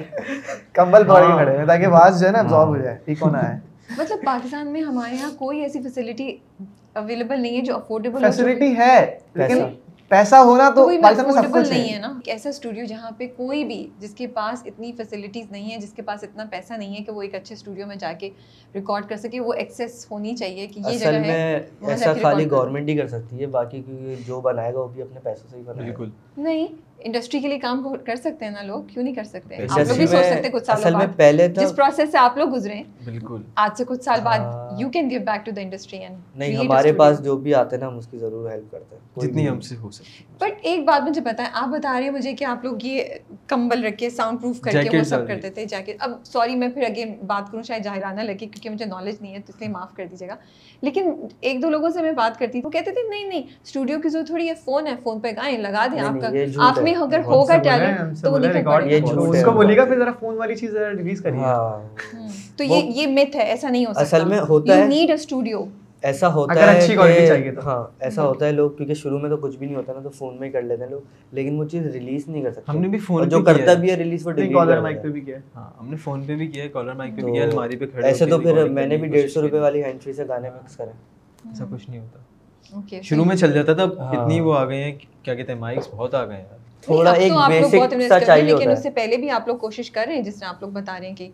کمبل 0.73 1.03
پکڑ 1.03 1.21
کے 1.21 1.33
کھڑے 1.33 1.57
ہیں 1.57 1.65
تاکہ 1.65 1.85
آواز 1.85 2.19
جو 2.19 2.27
ہے 2.27 2.31
نا 2.31 2.39
ابزارب 2.39 2.67
ہو 2.67 2.77
جائے۔ 2.77 2.97
ٹھیک 3.05 3.21
ہونا 3.21 3.49
ہے۔ 3.49 3.59
مطلب 3.97 4.17
پاکستان 4.25 4.67
میں 4.67 4.81
ہمارے 4.81 5.15
یہاں 5.15 5.31
کوئی 5.37 5.61
ایسی 5.61 5.81
فیسلٹی 5.81 6.37
اویلیبل 6.95 7.41
نہیں 7.41 7.57
ہے 7.57 7.61
جو 7.61 7.75
افورڈیبل 7.75 8.23
فیسلٹی 8.23 8.75
ہے 8.77 8.95
لیکن 9.35 9.63
پیسہ 10.11 10.35
ہونا 10.45 10.69
تو 10.69 10.81
افورڈیبل 11.03 11.69
نہیں 11.69 11.93
ہے 11.93 11.99
نا 11.99 12.11
ایسا 12.25 12.49
اسٹوڈیو 12.49 12.85
جہاں 12.85 13.11
پہ 13.17 13.27
کوئی 13.37 13.63
بھی 13.65 13.77
جس 13.99 14.13
کے 14.15 14.27
پاس 14.33 14.61
اتنی 14.65 14.91
فیسلٹیز 14.97 15.51
نہیں 15.51 15.71
ہے 15.71 15.77
جس 15.77 15.93
کے 15.93 16.01
پاس 16.01 16.23
اتنا 16.23 16.45
پیسہ 16.51 16.73
نہیں 16.73 16.95
ہے 16.95 17.03
کہ 17.03 17.11
وہ 17.11 17.21
ایک 17.21 17.35
اچھے 17.35 17.55
اسٹوڈیو 17.55 17.87
میں 17.87 17.95
جا 17.95 18.11
کے 18.13 18.29
ریکارڈ 18.75 19.07
کر 19.09 19.17
سکے 19.17 19.39
وہ 19.39 19.53
ایکسیس 19.53 20.05
ہونی 20.11 20.35
چاہیے 20.35 20.67
کہ 20.67 20.81
یہ 20.81 20.97
جگہ 20.97 21.19
میں 21.19 21.59
ایسا 21.89 22.13
خالی 22.21 22.49
گورنمنٹ 22.51 22.89
ہی 22.89 22.97
کر 22.97 23.07
سکتی 23.07 23.41
ہے 23.41 23.47
باقی 23.49 23.81
جو 24.27 24.41
بنائے 24.41 24.73
گا 24.73 24.79
وہ 24.79 24.87
بھی 24.87 25.01
اپنے 25.01 25.19
پیسوں 25.23 25.49
سے 25.49 25.57
ہی 25.57 25.63
بنائے 25.63 25.87
بالکل۔ 25.87 26.09
نہیں 26.39 26.67
انڈسٹری 26.99 27.39
کے 27.39 27.47
لیے 27.47 27.59
کام 27.59 27.95
کر 28.05 28.15
سکتے 28.15 28.45
ہیں 28.45 28.51
نا 28.51 28.61
لوگ 28.61 28.83
کیوں 28.83 29.03
نہیں 29.03 29.15
کر 29.15 29.23
سکتے؟ 29.23 29.55
آپ 30.69 30.85
لوگ 30.85 30.99
پہلے 31.15 31.47
جس 31.47 31.75
پروسیس 31.75 32.11
سے 32.11 32.17
آپ 32.17 32.37
لوگ 32.37 32.53
گزرے 32.55 32.81
بالکل۔ 33.05 33.41
آج 33.55 33.77
سے 33.77 33.83
کچھ 33.87 34.03
سال 34.03 34.19
بعد 34.23 34.39
you 34.79 34.89
can 34.89 35.09
give 35.09 35.19
back 35.25 35.45
to 35.45 35.51
the 35.55 35.61
industry 35.61 35.99
نہیں 36.35 36.55
ہمارے 36.55 36.93
پاس 36.93 37.23
جو 37.23 37.37
بھی 37.37 37.53
آتے 37.55 37.75
ہیں 37.75 37.83
نا 37.83 37.87
ہم 37.87 37.97
اس 37.97 38.07
کی 38.07 38.17
ضرور 38.17 38.49
ہیلپ 38.51 38.71
کرتے 38.71 38.95
ہیں۔ 38.95 39.27
جتنی 39.27 39.49
ہم 39.49 39.59
سے 39.61 39.75
ہو 39.75 39.91
سکے 39.91 40.23
بٹ 40.41 40.53
ایک 40.61 40.83
بات 40.85 41.07
مجھے 41.07 41.21
پتا 41.21 41.43
ہے 41.43 41.49
آپ 41.53 41.67
بتا 41.67 41.93
رہے 41.93 42.03
ہیں 42.03 42.11
مجھے 42.11 42.33
کہ 42.33 42.45
آپ 42.45 42.63
لوگ 42.65 42.83
یہ 42.83 43.03
کمبل 43.47 43.83
رکھ 43.85 43.97
کے 43.97 44.09
ساؤنڈ 44.09 44.41
پروف 44.41 44.59
کر 44.61 44.81
کے 44.83 44.97
وہ 44.97 45.03
سب 45.03 45.27
کرتے 45.27 45.49
تھے 45.49 45.65
جیکٹ 45.65 45.95
اب 45.99 46.11
سوری 46.23 46.55
میں 46.55 46.67
پھر 46.69 46.83
اگین 46.83 47.13
بات 47.27 47.51
کروں 47.51 47.63
شاید 47.63 47.83
ظاہرانہ 47.83 48.21
لگے 48.21 48.37
کیونکہ 48.37 48.69
مجھے 48.69 48.85
نالج 48.85 49.15
نہیں 49.21 49.33
ہے 49.33 49.39
تو 49.39 49.53
اس 49.55 49.61
لیے 49.61 49.69
معاف 49.69 49.95
کر 49.95 50.05
دیجیے 50.05 50.27
گا 50.27 50.35
لیکن 50.81 51.11
ایک 51.41 51.61
دو 51.61 51.69
لوگوں 51.69 51.89
سے 51.89 52.01
میں 52.01 52.11
بات 52.11 52.39
کرتی 52.39 52.61
وہ 52.63 52.69
کہتے 52.69 52.91
تھے 52.91 53.07
نہیں 53.09 53.27
نہیں 53.27 53.43
اسٹوڈیو 53.63 53.99
کی 54.01 54.09
ضرورت 54.09 54.27
تھوڑی 54.27 54.47
ہے 54.49 54.53
فون 54.65 54.87
ہے 54.87 54.93
فون 55.03 55.19
پہ 55.19 55.31
گائیں 55.37 55.57
لگا 55.57 55.85
دیں 55.91 56.01
آپ 56.01 56.21
کا 56.21 56.67
آپ 56.67 56.79
میں 56.79 56.95
اگر 56.97 57.23
ہوگا 57.25 57.57
ٹیلنٹ 57.57 58.25
تو 62.57 62.63
یہ 62.63 62.91
یہ 62.95 63.07
مت 63.09 63.35
ہے 63.35 63.41
ایسا 63.41 63.69
نہیں 63.69 63.85
ہوتا 63.85 64.77
ہے 64.77 64.85
نیڈ 64.87 65.09
اے 65.09 65.15
اسٹوڈیو 65.15 65.65
ایسا 66.05 66.27
ہوتا 66.33 66.53
ہے 66.55 66.77
اچھی 66.77 66.95
چاہیے 67.27 67.51
ہاں 67.65 67.75
ایسا 67.99 68.21
ہاں۔ 68.21 68.27
ہوتا 68.29 68.45
ہے 68.45 68.51
لوگ 68.51 68.69
کیونکہ 68.71 68.93
شروع 68.93 69.19
میں 69.19 69.29
تو 69.29 69.37
کچھ 69.37 69.57
بھی 69.57 69.65
نہیں 69.65 69.75
ہوتا 69.75 69.93
نا 69.93 69.99
تو 69.99 70.09
فون 70.09 70.37
میں 70.39 70.47
ہی 70.47 70.51
کر 70.53 70.61
لیتے 70.61 70.83
ہیں 70.83 70.89
لوگ 70.89 71.01
لیکن 71.31 71.59
وہ 71.59 71.65
چیز 71.65 71.85
ریلیز 71.87 72.27
نہیں 72.27 72.43
کر 72.43 72.51
سکتے۔ 72.51 72.71
ہم 72.71 72.81
نے 72.81 72.87
بھی 72.87 72.99
فون 72.99 73.29
جو 73.29 73.41
کرتا 73.43 73.73
بھی 73.73 73.89
ہے 73.91 73.95
ریلیز 73.95 74.27
وہ 74.27 74.31
کالر 74.53 74.81
مائک 74.81 75.01
پہ 75.03 75.07
بھی 75.07 75.21
کیا 75.21 75.37
ہاں 75.55 75.69
ہم 75.79 75.89
نے 75.89 75.95
فون 75.95 76.23
پہ 76.23 76.35
بھی 76.35 76.47
کیا 76.47 76.63
ہے 76.63 76.67
ہاں، 76.67 76.73
کالر 76.73 76.93
مائک 76.93 77.15
پہ 77.15 77.21
بھی 77.21 77.31
کیا 77.33 77.43
الماری 77.43 77.75
پہ 77.75 77.85
کھڑے 77.85 78.07
ایسے 78.07 78.25
تو 78.25 78.39
پھر 78.39 78.69
میں 78.69 78.85
نے 78.87 78.97
بھی 78.97 79.07
ڈیڑھ 79.07 79.29
سو 79.31 79.41
روپے 79.41 79.59
والی 79.59 79.83
ہینڈ 79.83 80.01
فری 80.01 80.13
سے 80.13 80.27
گانے 80.27 80.49
مکس 80.49 80.75
کرے۔ 80.77 80.91
ایسا 81.49 81.63
ہاں۔ 81.63 81.71
کچھ 81.73 81.89
نہیں 81.89 81.99
ہوتا۔ 81.99 82.19
شروع 83.01 83.25
میں 83.25 83.35
چل 83.35 83.53
جاتا 83.53 83.73
تھا 83.73 83.83
اتنی 83.83 84.39
وہ 84.39 84.55
آ 84.55 84.65
گئے 84.65 84.83
ہیں 84.83 84.91
کیا 85.23 85.33
کہتے 85.35 85.51
ہیں 85.51 85.59
مائکس 85.59 85.87
بہت 85.91 86.15
آ 86.15 86.25
گئے 86.25 86.37
ہیں۔ 86.37 86.63
تھوڑا 86.83 87.11
ایک 87.11 87.33
بیسک 87.49 87.93
سا 88.09 88.19
چاہیے 88.19 88.43
ہوتا 88.43 88.53
ہے۔ 88.53 88.57
لیکن 88.59 88.69
اس 88.69 88.83
سے 88.83 88.89
پہلے 88.89 89.17
بھی 89.17 89.29
آپ 89.29 89.47
لوگ 89.47 89.57
کوشش 89.57 89.91
کر 89.91 90.03
رہے 90.07 90.15
ہیں 90.15 90.21
جس 90.21 90.35
طرح 90.35 90.49
آپ 90.49 90.61
لوگ 90.61 90.69
بتا 90.71 90.99
رہے 90.99 91.07
ہیں 91.07 91.15
کہ 91.15 91.29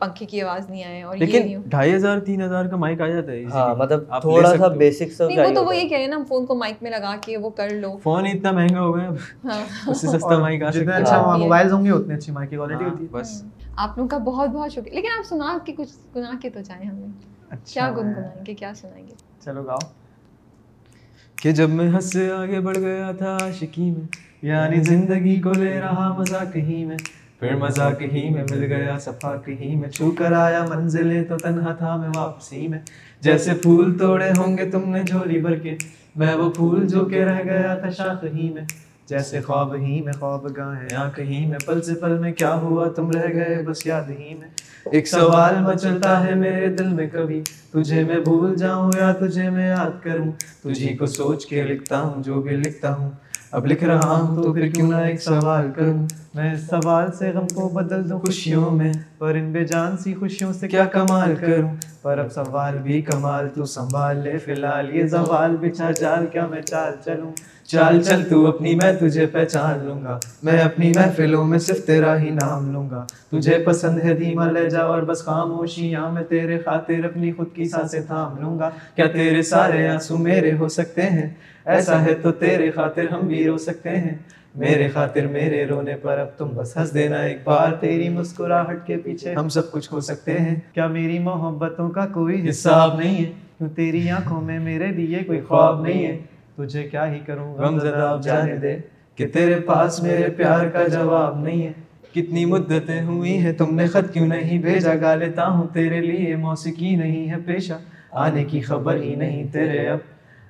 پنکھے 0.00 0.26
کی 0.26 0.40
آواز 0.42 0.70
نہیں 0.70 0.84
آئے 0.84 1.02
اور 1.02 1.16
لیکن 1.16 1.60
ڈھائی 1.66 1.94
ہزار 1.94 2.18
تین 2.18 2.42
ہزار 2.42 2.64
کا 2.64 2.76
مائک 2.76 3.00
آ 3.00 3.06
جاتا 3.06 3.32
ہے 3.32 3.44
مطلب 3.78 4.04
تھوڑا 4.20 4.56
سا 4.56 4.68
بیسک 4.68 5.12
سب 5.12 5.28
نہیں 5.28 5.38
وہ 5.40 5.54
تو 5.54 5.64
وہ 5.64 5.76
یہ 5.76 5.88
کہہ 5.88 5.96
رہے 5.96 6.04
ہیں 6.04 6.10
نا 6.10 6.18
فون 6.28 6.46
کو 6.46 6.54
مائک 6.54 6.82
میں 6.82 6.90
لگا 6.90 7.16
کے 7.20 7.36
وہ 7.36 7.50
کر 7.50 7.70
لو۔ 7.70 7.96
فون 8.02 8.26
اتنا 8.26 8.50
مہنگا 8.50 8.80
ہو 8.80 8.96
گیا۔ 8.96 9.08
ہاں۔ 9.44 9.90
اس 9.90 10.00
سے 10.00 10.06
سستا 10.06 10.38
مائک 10.38 10.62
آ 10.62 10.70
سکتا 10.70 10.80
جتنا 10.82 10.96
اچھا 10.96 11.20
ہاں۔ 11.20 11.38
موبائل 11.38 11.72
ہوں 11.72 11.84
گے 11.84 11.90
اتنی 11.90 12.14
اچھی 12.14 12.32
مائک 12.32 12.50
کی 12.50 12.56
کوالٹی 12.56 12.84
ہاں، 12.84 12.90
ہوتی 12.90 13.04
ہے۔ 13.04 13.08
بس۔ 13.12 13.44
آپ 13.76 13.98
لوگوں 13.98 14.08
کا 14.08 14.18
بہت 14.18 14.50
بہت 14.50 14.72
شکریہ۔ 14.72 14.94
لیکن 14.94 15.08
آپ 15.18 15.26
سنا 15.26 15.58
کے 15.66 15.72
کچھ 15.76 15.88
سنا 15.88 16.32
کے 16.42 16.50
تو 16.50 16.62
چاہیں 16.62 16.88
ہمیں 16.90 17.08
اچھا۔ 17.50 17.72
کیا 17.72 17.90
گنگنائیں 17.90 18.44
گے 18.46 18.54
کیا 18.54 18.72
سنائیں 18.74 19.06
گے؟ 19.08 19.14
چلو 19.44 19.62
گاؤ۔ 19.62 19.78
کہ 21.42 21.52
جب 21.52 21.70
میں 21.70 21.88
ہنس 21.88 22.12
سے 22.12 22.32
آگے 22.32 22.60
بڑھ 22.60 22.78
گیا 22.78 23.12
تھا 23.18 23.36
عاشقی 23.40 23.90
میں 23.90 24.06
یعنی 24.42 24.80
زندگی 24.80 25.40
کو 25.40 25.52
لے 25.52 25.80
رہا 25.80 26.16
مزہ 26.18 26.44
کہیں 26.52 26.86
میں 26.86 26.96
پھر 27.40 27.56
مزہ 27.56 27.90
کہیں 27.98 28.30
میں 28.30 28.44
مل 28.50 28.72
گیا 28.72 28.98
صفا 28.98 29.36
کہیں 29.36 29.76
میں 29.76 29.88
چھو 29.88 30.10
کر 30.10 30.32
آیا 30.32 30.64
منزلیں 30.68 31.24
تو 31.24 31.36
تنہا 31.36 31.72
تھا 31.74 31.96
میں 31.96 32.08
واپسی 32.16 32.68
میں۔ 32.68 32.78
جیسے 33.20 33.54
پھول 33.54 33.98
توڑے 33.98 34.30
ہوں 34.38 34.58
گے 34.58 34.70
تم 34.70 34.90
نے 34.90 35.02
جھولی 35.02 35.40
بھر 35.40 35.54
کے، 35.54 35.76
میں 36.16 36.34
وہ 36.34 36.50
پھول 36.50 36.86
جو 36.88 37.04
کہ 37.04 37.24
رہ 37.24 37.44
گیا 37.44 37.74
تھا 37.74 37.90
شاخ 37.90 38.24
ہی 38.24 38.50
میں۔ 38.50 38.62
جیسے 39.06 39.40
خواب 39.40 39.74
ہی 39.74 40.00
میں 40.02 40.12
خواب 40.12 40.56
گاہیں 40.56 40.88
یا 40.90 41.10
کہیں 41.16 41.48
میں 41.48 41.58
پل 41.66 41.82
سے 41.82 41.94
پل 41.94 42.18
میں 42.18 42.32
کیا 42.32 42.54
ہوا 42.54 42.88
تم 42.88 43.10
رہ 43.10 43.34
گئے 43.34 43.62
بس 43.66 43.86
یاد 43.86 44.10
ہی 44.10 44.34
میں۔ 44.34 44.48
ایک 44.92 45.08
سوال 45.08 45.54
مچلتا 45.60 46.26
ہے 46.26 46.34
میرے 46.34 46.66
دل 46.66 46.88
میں 46.88 47.08
کبھی، 47.12 47.42
تجھے 47.72 48.04
میں 48.04 48.20
بھول 48.20 48.56
جاؤں 48.56 48.90
یا 48.98 49.12
تجھے 49.12 49.50
میں 49.50 49.68
یاد 49.68 50.02
کروں؟ 50.02 50.32
تجھی 50.64 50.96
کو 50.96 51.06
سوچ 51.06 51.46
کے 51.46 51.62
لکھتا 51.62 52.00
ہوں 52.00 52.22
جو 52.22 52.42
بھی 52.42 52.56
لکھتا 52.56 52.94
ہوں۔ 52.94 53.10
اب 53.52 53.66
لکھ 53.66 53.84
رہا 53.84 54.10
ہوں 54.10 54.42
تو 54.42 54.52
پھر 54.52 54.68
کیوں 54.68 54.90
نہ 54.90 54.96
ایک 54.96 55.22
سوال 55.22 55.70
کروں؟ 55.76 56.06
میں 56.34 56.52
اس 56.54 56.60
سوال 56.60 57.12
سے 57.18 57.30
غم 57.34 57.46
کو 57.54 57.68
بدل 57.68 58.10
دوں 58.10 58.18
خوشیوں 58.18 58.70
میں، 58.70 58.92
پر 59.18 59.34
ان 59.34 59.52
بے 59.52 59.64
جان 59.64 59.96
سی 59.96 60.14
خوشیوں 60.14 60.52
سے 60.52 60.68
کیا 60.68 60.84
کمال 60.84 61.34
کروں؟ 61.36 61.70
پر 62.02 62.18
اب 62.18 62.32
سوال 62.32 62.78
بھی 62.78 63.02
کمال 63.02 63.48
تو 63.48 63.64
سنبھال 63.64 64.16
لے 64.16 64.38
فی 64.38 64.52
الحال 64.52 64.96
یہ 64.96 65.06
زوال 65.06 65.56
بچھا 65.56 65.90
جال 65.90 66.26
کیا 66.26 66.46
میں 66.46 66.62
چال 66.62 66.92
چلوں؟ 67.04 67.32
چال 67.66 68.02
چل 68.02 68.22
تو 68.30 68.46
اپنی 68.46 68.74
میں 68.74 68.92
تجھے 68.92 69.26
پہچان 69.26 69.84
لوں 69.84 70.02
گا، 70.04 70.18
میں 70.42 70.60
اپنی 70.60 70.92
محفلوں 70.96 71.44
میں 71.44 71.58
صرف 71.58 71.84
تیرا 71.86 72.18
ہی 72.18 72.30
نام 72.30 72.72
لوں 72.72 72.90
گا۔ 72.90 73.04
تجھے 73.32 73.58
پسند 73.58 73.98
ہے 73.98 74.14
دھیما 74.14 74.46
جا 74.70 74.80
اور 74.80 75.02
بس 75.02 75.24
خاموشیاں 75.24 76.10
میں 76.12 76.22
تیرے 76.22 76.58
خاطر 76.58 77.04
اپنی 77.04 77.32
خود 77.32 77.54
کی 77.54 77.64
سانسیں 77.64 78.00
تھام 78.06 78.42
لوں 78.42 78.58
گا۔ 78.58 78.70
کیا 78.94 79.06
تیرے 79.06 79.42
سارے 79.42 79.88
آنسو 79.88 80.18
میرے 80.18 80.52
ہو 80.52 80.68
سکتے 80.68 81.02
ہیں؟ 81.02 81.28
ایسا 81.70 82.04
ہے 82.04 82.14
تو 82.14 82.32
تیرے 82.32 82.70
خاطر 82.70 83.04
ہم 83.12 83.20
بھی 83.20 83.44
رو 83.44 83.58
سکتے 83.58 83.90
ہیں۔ 83.90 84.14
میرے 84.54 84.88
خاطر 84.88 85.26
میرے 85.26 85.66
رونے 85.66 85.94
پر 86.02 86.18
اب 86.18 86.38
تم 86.38 86.48
بس 86.54 86.76
ہنس 86.76 86.94
دینا۔ 86.94 87.16
ایک 87.16 87.38
بار 87.44 87.72
تیری 87.72 88.08
مسکراہٹ 88.08 88.86
کے 88.86 88.96
پیچھے 88.96 89.34
ہم 89.34 89.48
سب 89.48 89.72
کچھ 89.72 89.92
ہو 89.92 90.00
سکتے 90.00 90.32
ہیں۔ 90.32 90.54
کیا 90.74 90.86
میری 90.86 91.18
محبتوں 91.18 91.90
کا 91.90 92.06
کوئی 92.06 92.48
حساب 92.48 92.98
نہیں 92.98 93.24
ہے؟ 93.24 93.30
کیوں 93.58 93.68
تیری 93.68 94.10
آنکھوں 94.10 94.40
میں 94.40 94.58
میرے 94.58 94.86
لیے 94.86 95.18
کوئی 95.18 95.40
خواب 95.40 95.82
نہیں 95.82 96.06
ہے؟ 96.06 96.18
تجھے 96.56 96.82
کیا 96.82 97.14
ہی 97.14 97.18
کروں؟ 97.26 97.58
گا 97.58 97.78
زدہ 97.78 97.96
اب 97.96 98.22
جانے 98.22 98.56
دے 98.56 98.76
کہ 99.14 99.26
تیرے 99.26 99.54
پاس 99.54 100.02
میرے 100.02 100.28
پیار 100.30 100.66
کا 100.66 100.86
جواب 100.86 101.40
نہیں 101.40 101.66
ہے۔ 101.66 101.72
کتنی 102.14 102.44
مدتیں 102.44 103.02
ہوئی 103.02 103.38
ہیں 103.38 103.52
تم 103.52 103.74
نے 103.74 103.86
خط 103.86 104.12
کیوں 104.12 104.26
نہیں 104.26 104.58
بھیجا؟ 104.58 104.94
گا 105.00 105.14
لیتا 105.14 105.46
ہوں 105.46 105.66
تیرے 105.72 106.00
لیے، 106.00 106.36
موسیقی 106.36 106.96
نہیں 106.96 107.30
ہے 107.30 107.36
پیشہ۔ 107.46 107.72
آنے 108.10 108.44
کی 108.44 108.60
خبر 108.60 108.96
ہی 108.96 109.14
نہیں 109.14 109.44
تیرے 109.52 109.88
اب۔ 109.88 109.98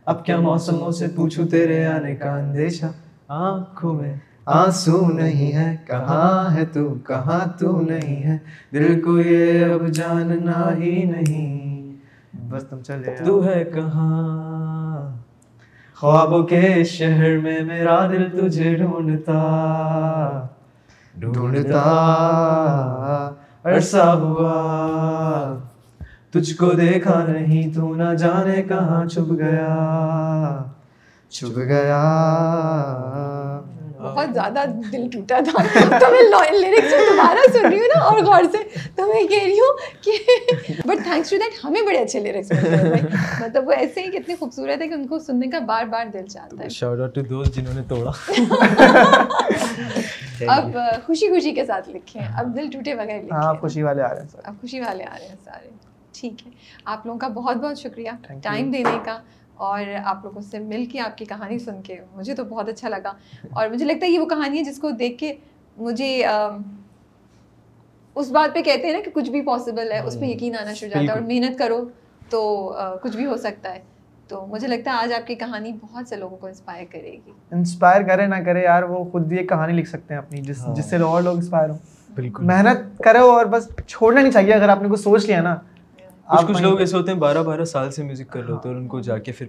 اب 0.07 0.25
کیا 0.25 0.41
موسموں 0.41 0.91
سے 0.91 1.07
پوچھوں 1.17 1.49
تیرے 1.49 1.87
آنے 1.87 2.15
کا 2.15 2.33
اندیشہ؟ 2.37 2.87
آنکھوں 3.29 3.95
میں 3.95 4.15
آنسو 4.47 5.09
نہیں 5.09 5.53
ہے 5.53 5.77
کہاں 5.87 6.55
ہے 6.55 6.65
تو 6.65 6.95
کہاں 6.95 7.59
تو 7.59 7.81
نہیں 7.81 8.23
ہے؟ 8.23 8.39
دل 8.73 9.01
کو 9.01 9.21
یہ 9.21 9.65
اب 9.65 9.87
جاننا 9.87 10.75
ہی 10.77 11.05
نہیں۔ 11.05 11.97
بس 12.51 12.65
تم 12.71 12.81
چلے 12.81 13.15
تو 13.25 13.45
ہے 13.45 13.65
کہاں؟ 13.65 15.17
خوابوں 15.97 16.43
کے 16.43 16.85
شہر 16.85 17.39
میں 17.39 17.61
میرا 17.61 18.07
دل 18.07 18.49
تجھے 18.49 18.75
ڈھونڈتا۔ 18.75 20.47
ڈھونڈتا۔ 21.19 21.83
عرصہ 23.65 24.17
ہوا۔ 24.21 24.57
تجھ 26.35 26.57
کو 26.57 26.73
دیکھا 26.73 27.25
نہیں 27.29 27.75
تو 27.75 27.95
نہ 27.95 28.15
جانے 28.15 28.63
کہاں 28.63 29.07
چھپ 29.07 29.39
گیا۔ 29.39 30.59
چھپ 31.31 31.59
گیا۔ 31.59 32.03
بہت 34.01 34.29
زیادہ 34.35 34.65
دل 34.93 35.09
ٹوٹا 35.13 35.39
تھا۔ 35.45 35.63
تو 35.99 36.07
میں 36.11 36.61
لیرکس 36.61 36.91
دوبارہ 36.91 37.53
سن 37.53 37.67
رہی 37.67 37.79
ہوں 37.79 37.89
نا 37.95 38.01
اور 38.01 38.19
غور 38.19 38.43
سے۔ 38.53 38.59
تو 38.97 39.07
میں 39.07 39.29
کہہ 39.29 39.45
رہی 39.45 39.53
ہوں 39.53 40.03
کہ 40.03 40.13
بٹ 40.87 41.05
تھینکس 41.05 41.31
ٹو 41.31 41.37
دیٹ 41.37 41.65
ہمیں 41.65 41.81
بڑے 41.87 41.99
اچھے 41.99 42.21
لیرکس 42.21 42.53
مطلب 43.41 43.69
وہ 43.69 43.73
ایسے 43.73 44.03
ہی 44.03 44.11
کتنے 44.11 44.35
خوبصورت 44.41 44.83
ہے 44.83 44.89
کہ 44.89 44.95
ان 44.95 45.07
کو 45.07 45.19
سننے 45.19 45.47
کا 45.47 45.59
بار 45.59 45.85
بار 45.85 46.05
دل 46.13 46.27
چاہتا 46.27 46.65
ہے۔ 46.65 46.69
شاؤٹ 46.69 47.01
آؤٹ 47.01 47.15
ٹو 47.15 47.21
دوز 47.21 47.55
جنہوں 47.55 47.75
نے 47.75 47.83
توڑا۔ 47.89 48.11
اب 50.49 50.77
خوشی 51.07 51.29
خوشی 51.29 51.51
کے 51.51 51.67
ساتھ 51.67 51.91
لکھیں۔ 51.91 52.23
اب 52.37 52.57
دل 52.57 52.71
ٹوٹے 52.71 52.95
بغیر 52.95 53.23
لکھیں۔ 53.23 53.33
ہاں 53.33 53.55
خوشی 53.55 53.83
والے 53.83 54.03
آ 54.03 54.09
رہے 54.09 54.21
ہیں 54.21 54.29
اب 54.45 54.55
خوشی 54.61 54.81
والے 54.81 55.05
آ 55.05 55.17
رہے 55.19 55.29
ہیں 55.29 55.37
سارے۔ 55.45 55.90
ٹھیک 56.13 56.47
ہے۔ 56.47 56.51
آپ 56.85 57.07
لوگوں 57.07 57.19
کا 57.19 57.29
بہت 57.29 57.57
بہت 57.57 57.79
شکریہ 57.79 58.11
ٹائم 58.43 58.71
دینے 58.71 58.99
کا 59.05 59.19
اور 59.55 59.83
آپ 60.05 60.25
لوگوں 60.25 60.43
سے 60.43 60.59
مل 60.59 60.85
کے 60.85 61.01
آپ 61.01 61.19
کی 61.19 61.25
کہانی 61.25 61.59
سن 61.59 61.83
کے 61.83 61.97
مجھے 62.15 62.35
تو 62.35 62.45
بہت 62.45 62.69
اچھا 62.69 62.89
لگا۔ 62.89 63.13
اور 63.51 63.69
مجھے 63.69 63.85
لگتا 63.85 64.07
ہے 64.07 64.11
یہ 64.11 64.19
وہ 64.19 64.27
کہانی 64.27 64.59
ہے 64.59 64.63
جس 64.63 64.79
کو 64.79 64.91
دیکھ 64.91 65.19
کے 65.19 65.33
مجھے 65.77 66.25
اس 68.17 68.31
بات 68.31 68.55
پہ 68.55 68.63
کہتے 68.63 68.87
ہیں 68.87 68.93
نا 68.93 69.01
کہ 69.05 69.11
کچھ 69.15 69.31
بھی 69.31 69.43
پاسبل 69.43 69.93
ہے 69.93 69.99
اس 69.99 70.15
پہ 70.15 70.25
ہاں، 70.25 70.33
یقین 70.33 70.57
آنا 70.57 70.75
شروع 70.75 70.91
جاتا 70.91 71.13
ہے 71.13 71.19
اور 71.19 71.27
محنت 71.27 71.59
کرو 71.59 71.85
تو 72.31 72.41
کچھ 73.03 73.17
بھی 73.17 73.27
ہو 73.27 73.37
سکتا 73.37 73.75
ہے۔ 73.75 73.81
تو 74.29 74.47
مجھے 74.47 74.69
لگتا 74.69 74.91
ہے 74.91 74.97
آج 74.97 75.13
آپ 75.13 75.27
کی 75.27 75.35
کہانی 75.35 75.73
بہت 75.83 76.09
سے 76.09 76.17
لوگوں 76.17 76.37
کو 76.37 76.47
انسپائر 76.47 76.85
کرے 76.91 77.13
گی۔ 77.27 77.33
انسپائر 77.51 78.03
کرے 78.03 78.27
نہ 78.27 78.35
کرے 78.45 78.63
یار 78.63 78.83
وہ 78.83 79.05
خود 79.05 79.23
بھی 79.23 79.37
ایک 79.37 79.49
کہانی 79.49 79.73
لکھ 79.73 79.89
سکتے 79.89 80.15
ہیں 80.15 80.19
اپنی 80.19 80.41
جس 80.41 80.61
ہاں۔ 80.61 80.75
جس 80.75 80.85
سے 80.85 80.97
اور 80.97 81.23
لوگ 81.23 81.35
انسپائر 81.37 81.71
ہوں۔ 81.71 81.79
بالکل۔ 82.15 82.45
محنت 82.45 83.03
کرو 83.05 83.31
اور 83.31 83.47
بس 83.47 83.69
چھوڑنا 83.87 84.21
نہیں 84.21 84.33
چاہیے۔ 84.33 84.55
اگر 84.55 84.69
آپ 84.69 84.83
نے 84.83 84.89
کچھ 84.89 85.01
سوچ 85.01 85.27
لیا 85.27 85.41
نا 85.41 85.57
کچھ 86.31 86.47
کچھ 86.47 86.63
لوگ 86.63 86.81
ایسے 86.81 86.97
ہوتے 86.97 87.13
ہیں 87.13 87.19
بارہ 87.19 87.43
بارہ 87.43 87.65
سال 87.65 87.91
سے 87.91 88.03
میوزک 88.03 88.29
کر 88.29 88.41
رہے 88.41 88.53
ہوتے 88.53 88.69
ہیں 88.69 88.75
اور 88.75 88.81
ان 88.83 88.89
کو 88.89 89.01
جا 89.01 89.19
کے 89.19 89.33
پھر 89.33 89.47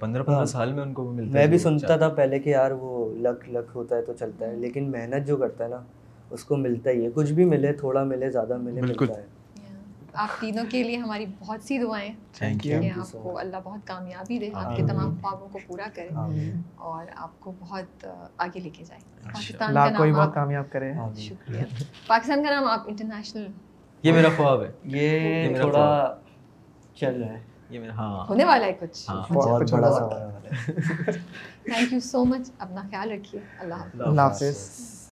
پندرہ 0.00 0.22
پندرہ 0.22 0.38
ہاں۔ 0.38 0.44
سال 0.46 0.72
میں 0.72 0.82
ان 0.82 0.92
کو 0.92 1.10
ملتا 1.10 1.32
میں 1.32 1.46
بھی 1.46 1.58
سنتا 1.58 1.96
تھا 1.96 2.08
پہلے 2.08 2.38
کہ 2.38 2.48
یار 2.50 2.70
وہ 2.70 2.90
لک 3.18 3.48
لک 3.48 3.70
ہوتا 3.74 3.96
ہے 3.96 4.02
تو 4.02 4.12
چلتا 4.12 4.46
ہے 4.46 4.56
لیکن 4.56 4.90
محنت 4.90 5.26
جو 5.26 5.36
کرتا 5.36 5.64
ہے 5.64 5.68
نا 5.68 5.80
اس 6.30 6.44
کو 6.44 6.56
ملتا 6.56 6.90
ہی 6.90 7.04
ہے۔ 7.04 7.10
کچھ 7.14 7.32
بھی 7.32 7.44
ملے 7.44 7.72
تھوڑا 7.72 8.02
ملے 8.04 8.30
زیادہ 8.30 8.56
ملے 8.56 8.80
ملتا 8.80 9.16
ہے۔ 9.16 9.26
آپ 10.14 10.40
تینوں 10.40 10.64
کے 10.70 10.82
لیے 10.82 10.96
ہماری 10.96 11.24
بہت 11.38 11.62
سی 11.62 11.78
دعائیں 11.78 12.12
آپ 12.90 13.12
کو 13.12 13.38
اللہ 13.38 13.56
بہت 13.64 13.86
کامیابی 13.86 14.38
دے 14.38 14.50
آپ 14.54 14.76
کے 14.76 14.82
تمام 14.82 15.14
خوابوں 15.22 15.48
کو 15.48 15.58
پورا 15.66 15.86
کرے 15.94 16.08
اور 16.76 17.06
آپ 17.16 17.40
کو 17.40 17.52
بہت 17.60 18.06
آگے 18.36 18.60
لے 18.60 18.70
کے 18.70 18.84
جائے۔ 18.84 19.00
پاکستان 19.24 19.74
کا 19.74 19.88
نام 19.90 20.12
بہت 20.12 20.34
کامیاب 20.34 20.64
کرے۔ 20.70 20.92
شکریہ۔ 21.18 21.62
پاکستان 22.06 22.44
کا 22.44 22.50
نام 22.50 22.64
آپ 22.64 22.84
انٹرنیشنل 22.86 23.46
یہ 24.04 24.12
میرا 24.12 24.28
خواب 24.36 24.62
ہے۔ 24.62 24.70
یہ 24.84 25.56
تھوڑا 25.56 26.14
چل 27.00 27.22
رہا 27.22 27.28
ہے۔ 27.28 27.40
ہونے 28.30 28.44
والا 28.44 28.66
ہے 28.66 28.72
کچھ۔ 28.80 29.10
تھینک 31.64 31.92
یو 31.92 32.00
سو 32.00 32.24
مچ 32.24 32.50
اپنا 32.58 32.80
خیال 32.90 33.10
رکھیے۔ 33.10 33.40
اللہ 33.58 33.74
حافظ۔ 33.74 34.00
اللہ 34.00 34.20
حافظ۔ 34.20 34.93